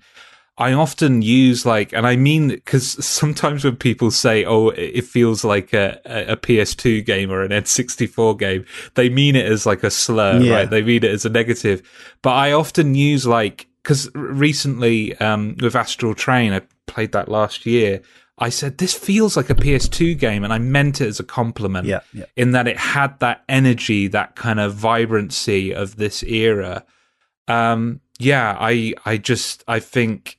[0.59, 5.43] I often use like, and I mean, because sometimes when people say, "Oh, it feels
[5.43, 9.91] like a, a PS2 game or an N64 game," they mean it as like a
[9.91, 10.53] slur, Yeah.
[10.55, 10.69] right?
[10.69, 11.87] They mean it as a negative.
[12.23, 17.65] But I often use like, because recently um, with Astral Chain, I played that last
[17.65, 18.01] year.
[18.39, 21.85] I said this feels like a PS2 game, and I meant it as a compliment
[21.87, 22.25] Yeah, yeah.
[22.35, 26.83] in that it had that energy, that kind of vibrancy of this era.
[27.47, 30.37] Um, yeah, I, I just, I think,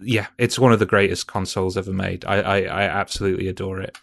[0.00, 2.24] yeah, it's one of the greatest consoles ever made.
[2.24, 3.96] I, I, I absolutely adore it.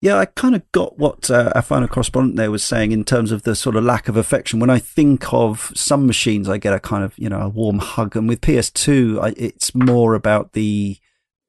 [0.00, 3.32] Yeah, I kind of got what uh, our final correspondent there was saying in terms
[3.32, 4.60] of the sort of lack of affection.
[4.60, 7.78] When I think of some machines, I get a kind of you know a warm
[7.78, 10.98] hug, and with PS2, I, it's more about the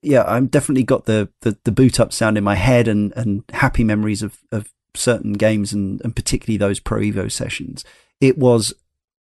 [0.01, 0.23] yeah.
[0.23, 3.83] I'm definitely got the, the the boot up sound in my head and and happy
[3.83, 7.83] memories of of certain games and and particularly those Pro Evo sessions.
[8.21, 8.73] It was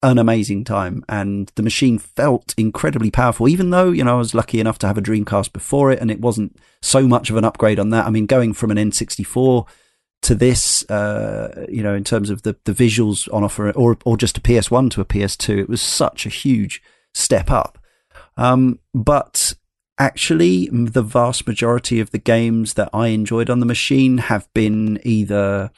[0.05, 4.34] an amazing time and the machine felt incredibly powerful even though you know I was
[4.34, 7.44] lucky enough to have a Dreamcast before it and it wasn't so much of an
[7.44, 8.05] upgrade on that.
[8.05, 9.66] I mean going from an N64
[10.23, 14.18] to this uh, you know in terms of the the visuals on offer or or
[14.18, 16.83] just a PS1 to a PS2 it was such a huge
[17.15, 17.78] step up.
[18.36, 19.55] Um, but
[19.99, 25.00] actually the vast majority of the games that I enjoyed on the machine have been
[25.02, 25.70] either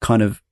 [0.00, 0.42] kind of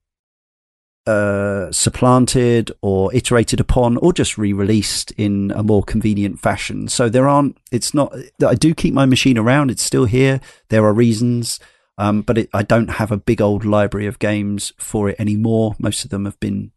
[1.07, 6.89] uh, supplanted or iterated upon or just re-released in a more convenient fashion.
[6.89, 8.15] So there aren't, it's not,
[8.47, 9.71] I do keep my machine around.
[9.71, 10.41] It's still here.
[10.69, 11.59] There are reasons.
[11.99, 15.75] Um, but it, I don't have a big old library of games for it anymore.
[15.79, 16.73] Most of them have been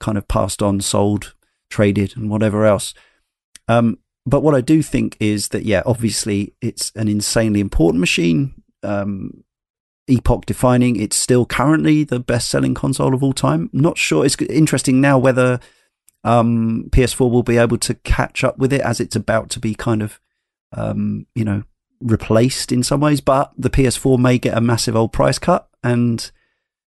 [0.00, 1.34] kind of passed on, sold,
[1.68, 2.94] traded and whatever else.
[3.68, 8.62] Um, but what I do think is that, yeah, obviously it's an insanely important machine.
[8.82, 9.44] Um,
[10.08, 10.96] epoch defining.
[10.96, 13.70] It's still currently the best selling console of all time.
[13.72, 14.24] Not sure.
[14.24, 15.60] It's interesting now whether
[16.22, 19.74] um, PS4 will be able to catch up with it as it's about to be
[19.74, 20.20] kind of,
[20.72, 21.62] um, you know,
[22.00, 23.20] replaced in some ways.
[23.20, 25.68] But the PS4 may get a massive old price cut.
[25.82, 26.30] And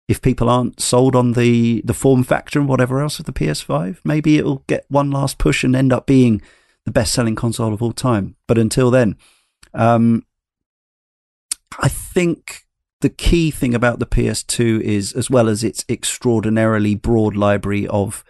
[0.07, 3.99] if people aren't sold on the, the form factor and whatever else of the PS5,
[4.03, 6.41] maybe it'll get one last push and end up being
[6.85, 8.35] the best selling console of all time.
[8.47, 9.17] But until then,
[9.73, 10.25] um,
[11.79, 12.65] I think
[13.03, 18.23] the key thing about the PS2 is, as well as its extraordinarily broad library of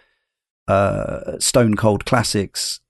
[0.66, 2.80] uh, stone cold classics,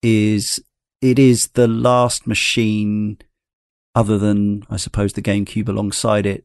[0.00, 0.62] is
[1.02, 3.18] it is the last machine,
[3.96, 6.44] other than I suppose the GameCube alongside it,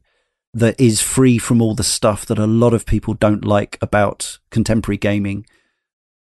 [0.52, 4.40] that is free from all the stuff that a lot of people don't like about
[4.50, 5.46] contemporary gaming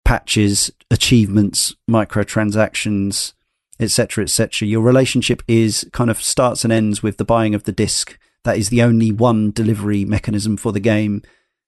[0.04, 3.32] patches, achievements, microtransactions,
[3.80, 4.68] etc., etc.
[4.68, 8.18] Your relationship is kind of starts and ends with the buying of the disc.
[8.44, 11.22] That is the only one delivery mechanism for the game.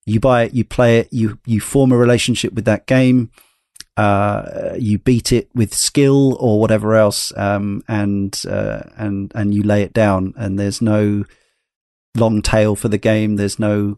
[0.05, 3.31] You buy it, you play it, you you form a relationship with that game.
[3.97, 9.61] Uh, you beat it with skill or whatever else, um, and uh, and and you
[9.61, 10.33] lay it down.
[10.37, 11.25] And there's no
[12.15, 13.35] long tail for the game.
[13.35, 13.97] There's no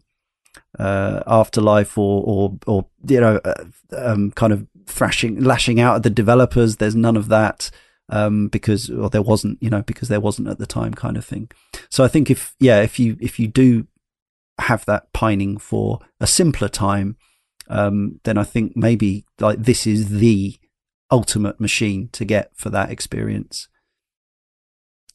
[0.80, 6.04] uh, afterlife or or or you know uh, um, kind of thrashing lashing out at
[6.04, 6.78] the developers.
[6.78, 7.70] There's none of that
[8.12, 11.26] um, because or there wasn't you know because there wasn't at the time kind of
[11.26, 11.50] thing.
[11.90, 13.88] So I think if yeah if you if you do
[14.60, 17.18] have that pining for a simpler time,
[17.68, 20.58] um, then I think maybe like this is the
[21.10, 23.68] ultimate machine to get for that experience.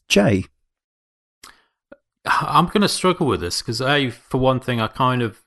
[0.09, 0.45] Jay,
[2.25, 5.43] I'm going to struggle with this because, A, for one thing, I kind of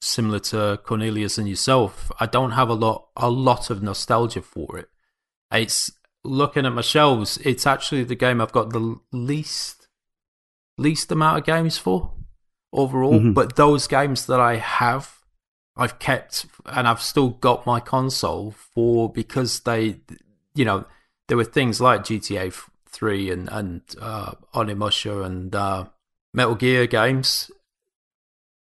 [0.00, 2.10] similar to Cornelius and yourself.
[2.18, 4.88] I don't have a lot, a lot of nostalgia for it.
[5.52, 5.90] It's
[6.24, 7.38] looking at my shelves.
[7.44, 9.88] It's actually the game I've got the least,
[10.78, 12.12] least amount of games for
[12.72, 13.18] overall.
[13.18, 13.34] Mhm.
[13.34, 15.18] But those games that I have,
[15.76, 20.00] I've kept, and I've still got my console for because they,
[20.54, 20.84] you know,
[21.28, 22.52] there were things like GTA
[22.86, 25.86] Three and and uh, Onimusha and uh,
[26.34, 27.50] Metal Gear games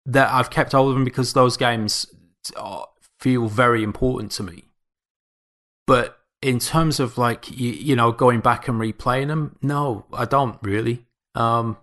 [0.06, 2.06] that I've kept hold of them because those games
[3.20, 4.66] feel very important to me.
[5.86, 10.26] But in terms of like you, you know going back and replaying them, no, I
[10.26, 11.06] don't really.
[11.36, 11.78] Um,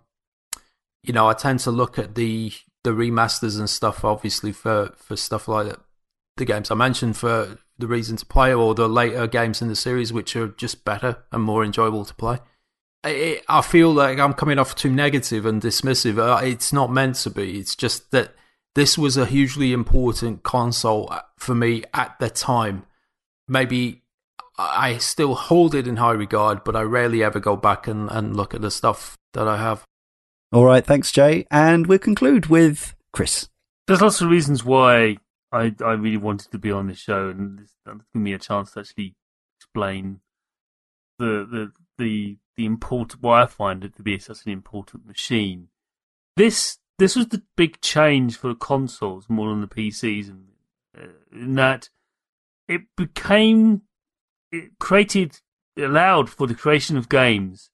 [1.03, 2.53] you know, I tend to look at the
[2.83, 5.81] the remasters and stuff, obviously for for stuff like that,
[6.37, 9.77] the games I mentioned for the reason to play, or the later games in the
[9.77, 12.39] series, which are just better and more enjoyable to play.
[13.03, 16.19] I, I feel like I'm coming off too negative and dismissive.
[16.19, 17.59] Uh, It's not meant to be.
[17.59, 18.35] It's just that
[18.75, 22.87] this was a hugely important console uh, for me at the time.
[23.47, 24.04] Maybe
[24.57, 28.37] I still hold it in high regard, but I rarely ever go back and, and
[28.37, 29.85] look at the stuff that I have.
[30.53, 31.47] All right, thanks, Jay.
[31.51, 33.49] And we'll conclude with Chris.
[33.87, 35.17] There's lots of reasons why
[35.51, 38.73] I I really wanted to be on this show, and this giving me a chance
[38.73, 39.15] to actually
[39.59, 40.21] explain
[41.19, 45.69] the the the the important why I find it to be such an important machine.
[46.37, 50.47] This this was the big change for the consoles more than the PCs, and
[50.97, 51.91] uh, in that
[52.69, 53.83] it became
[54.79, 55.41] created
[55.79, 57.71] allowed for the creation of games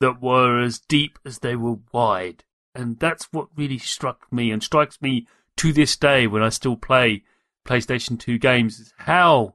[0.00, 2.44] that were as deep as they were wide,
[2.74, 6.76] and that's what really struck me and strikes me to this day when I still
[6.76, 7.22] play
[7.66, 9.54] PlayStation 2 games is how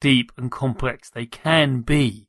[0.00, 2.28] deep and complex they can be,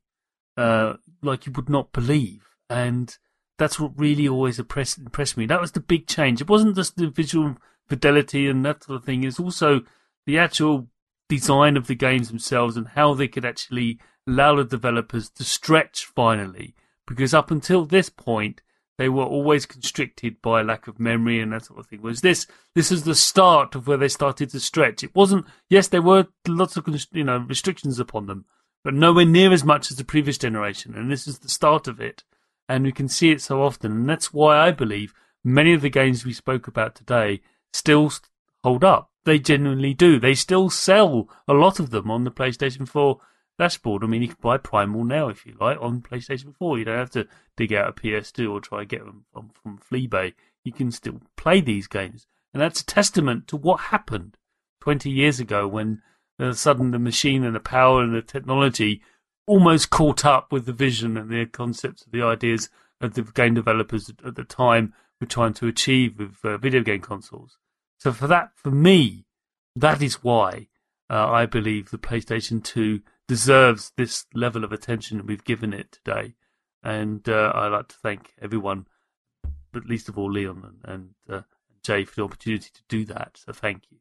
[0.55, 2.47] uh, like you would not believe.
[2.69, 3.15] And
[3.57, 5.45] that's what really always impressed, impressed me.
[5.45, 6.41] That was the big change.
[6.41, 7.55] It wasn't just the visual
[7.87, 9.23] fidelity and that sort of thing.
[9.23, 9.81] It's also
[10.25, 10.87] the actual
[11.29, 16.05] design of the games themselves and how they could actually allow the developers to stretch
[16.05, 16.75] finally.
[17.05, 18.61] Because up until this point,
[18.97, 21.99] they were always constricted by lack of memory and that sort of thing.
[22.01, 25.03] Whereas this, this is the start of where they started to stretch.
[25.03, 28.45] It wasn't, yes, there were lots of, you know, restrictions upon them,
[28.83, 30.95] but nowhere near as much as the previous generation.
[30.95, 32.23] And this is the start of it.
[32.67, 33.91] And we can see it so often.
[33.91, 37.41] And that's why I believe many of the games we spoke about today
[37.71, 38.11] still
[38.63, 39.11] hold up.
[39.27, 40.21] They genuinely do.
[40.21, 43.19] They still sell a lot of them on the PlayStation 4
[43.59, 44.01] dashboard.
[44.01, 46.79] I mean, you can buy Primal now if you like on PlayStation 4.
[46.79, 49.79] You don't have to dig out a PS2 or try and get them from, from
[49.79, 50.33] Fleabay.
[50.63, 52.25] You can still play these games.
[52.53, 54.37] And that's a testament to what happened
[54.79, 56.01] 20 years ago when
[56.39, 59.01] uh, suddenly the machine and the power and the technology
[59.45, 62.69] almost caught up with the vision and the concepts of the ideas
[63.01, 67.01] of the game developers at the time were trying to achieve with uh, video game
[67.01, 67.57] consoles.
[67.97, 69.25] So for that, for me,
[69.75, 70.67] that is why
[71.09, 76.35] uh, I believe the PlayStation 2 deserves this level of attention we've given it today.
[76.83, 78.87] And uh, I'd like to thank everyone,
[79.71, 81.41] but least of all Leon and, and uh,
[81.83, 83.37] Jay for the opportunity to do that.
[83.45, 83.97] So thank you.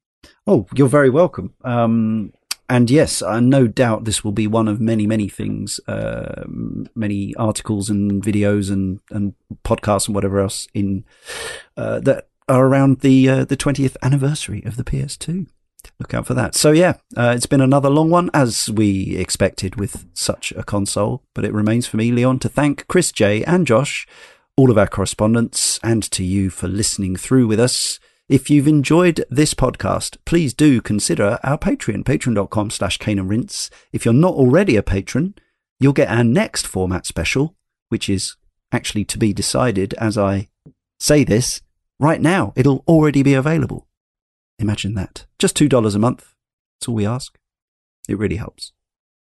[0.47, 1.55] Oh, you're very welcome.
[1.65, 2.33] Um,
[2.69, 6.45] and yes, uh, no doubt this will be one of many, many things, uh,
[6.95, 9.35] many articles and videos and, and
[9.65, 11.05] podcasts and whatever else in
[11.77, 15.47] uh, that around the uh, the 20th anniversary of the PS2
[15.99, 16.55] look out for that.
[16.55, 21.23] So yeah, uh, it's been another long one as we expected with such a console,
[21.35, 24.07] but it remains for me, Leon, to thank Chris Jay and Josh,
[24.57, 27.99] all of our correspondents, and to you for listening through with us.
[28.29, 33.71] If you've enjoyed this podcast, please do consider our Patreon, patreon.com slash Rinse.
[33.93, 35.35] If you're not already a patron,
[35.79, 37.55] you'll get our next format special,
[37.89, 38.37] which is
[38.73, 40.49] actually to be decided as I
[40.99, 41.61] say this
[41.99, 42.53] right now.
[42.57, 43.87] It'll already be available.
[44.59, 45.27] Imagine that.
[45.39, 46.35] Just $2 a month.
[46.79, 47.39] That's all we ask.
[48.09, 48.73] It really helps.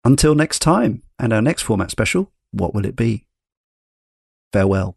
[0.04, 3.26] Until next time, and our next format special, what will it be?
[4.52, 4.96] Farewell.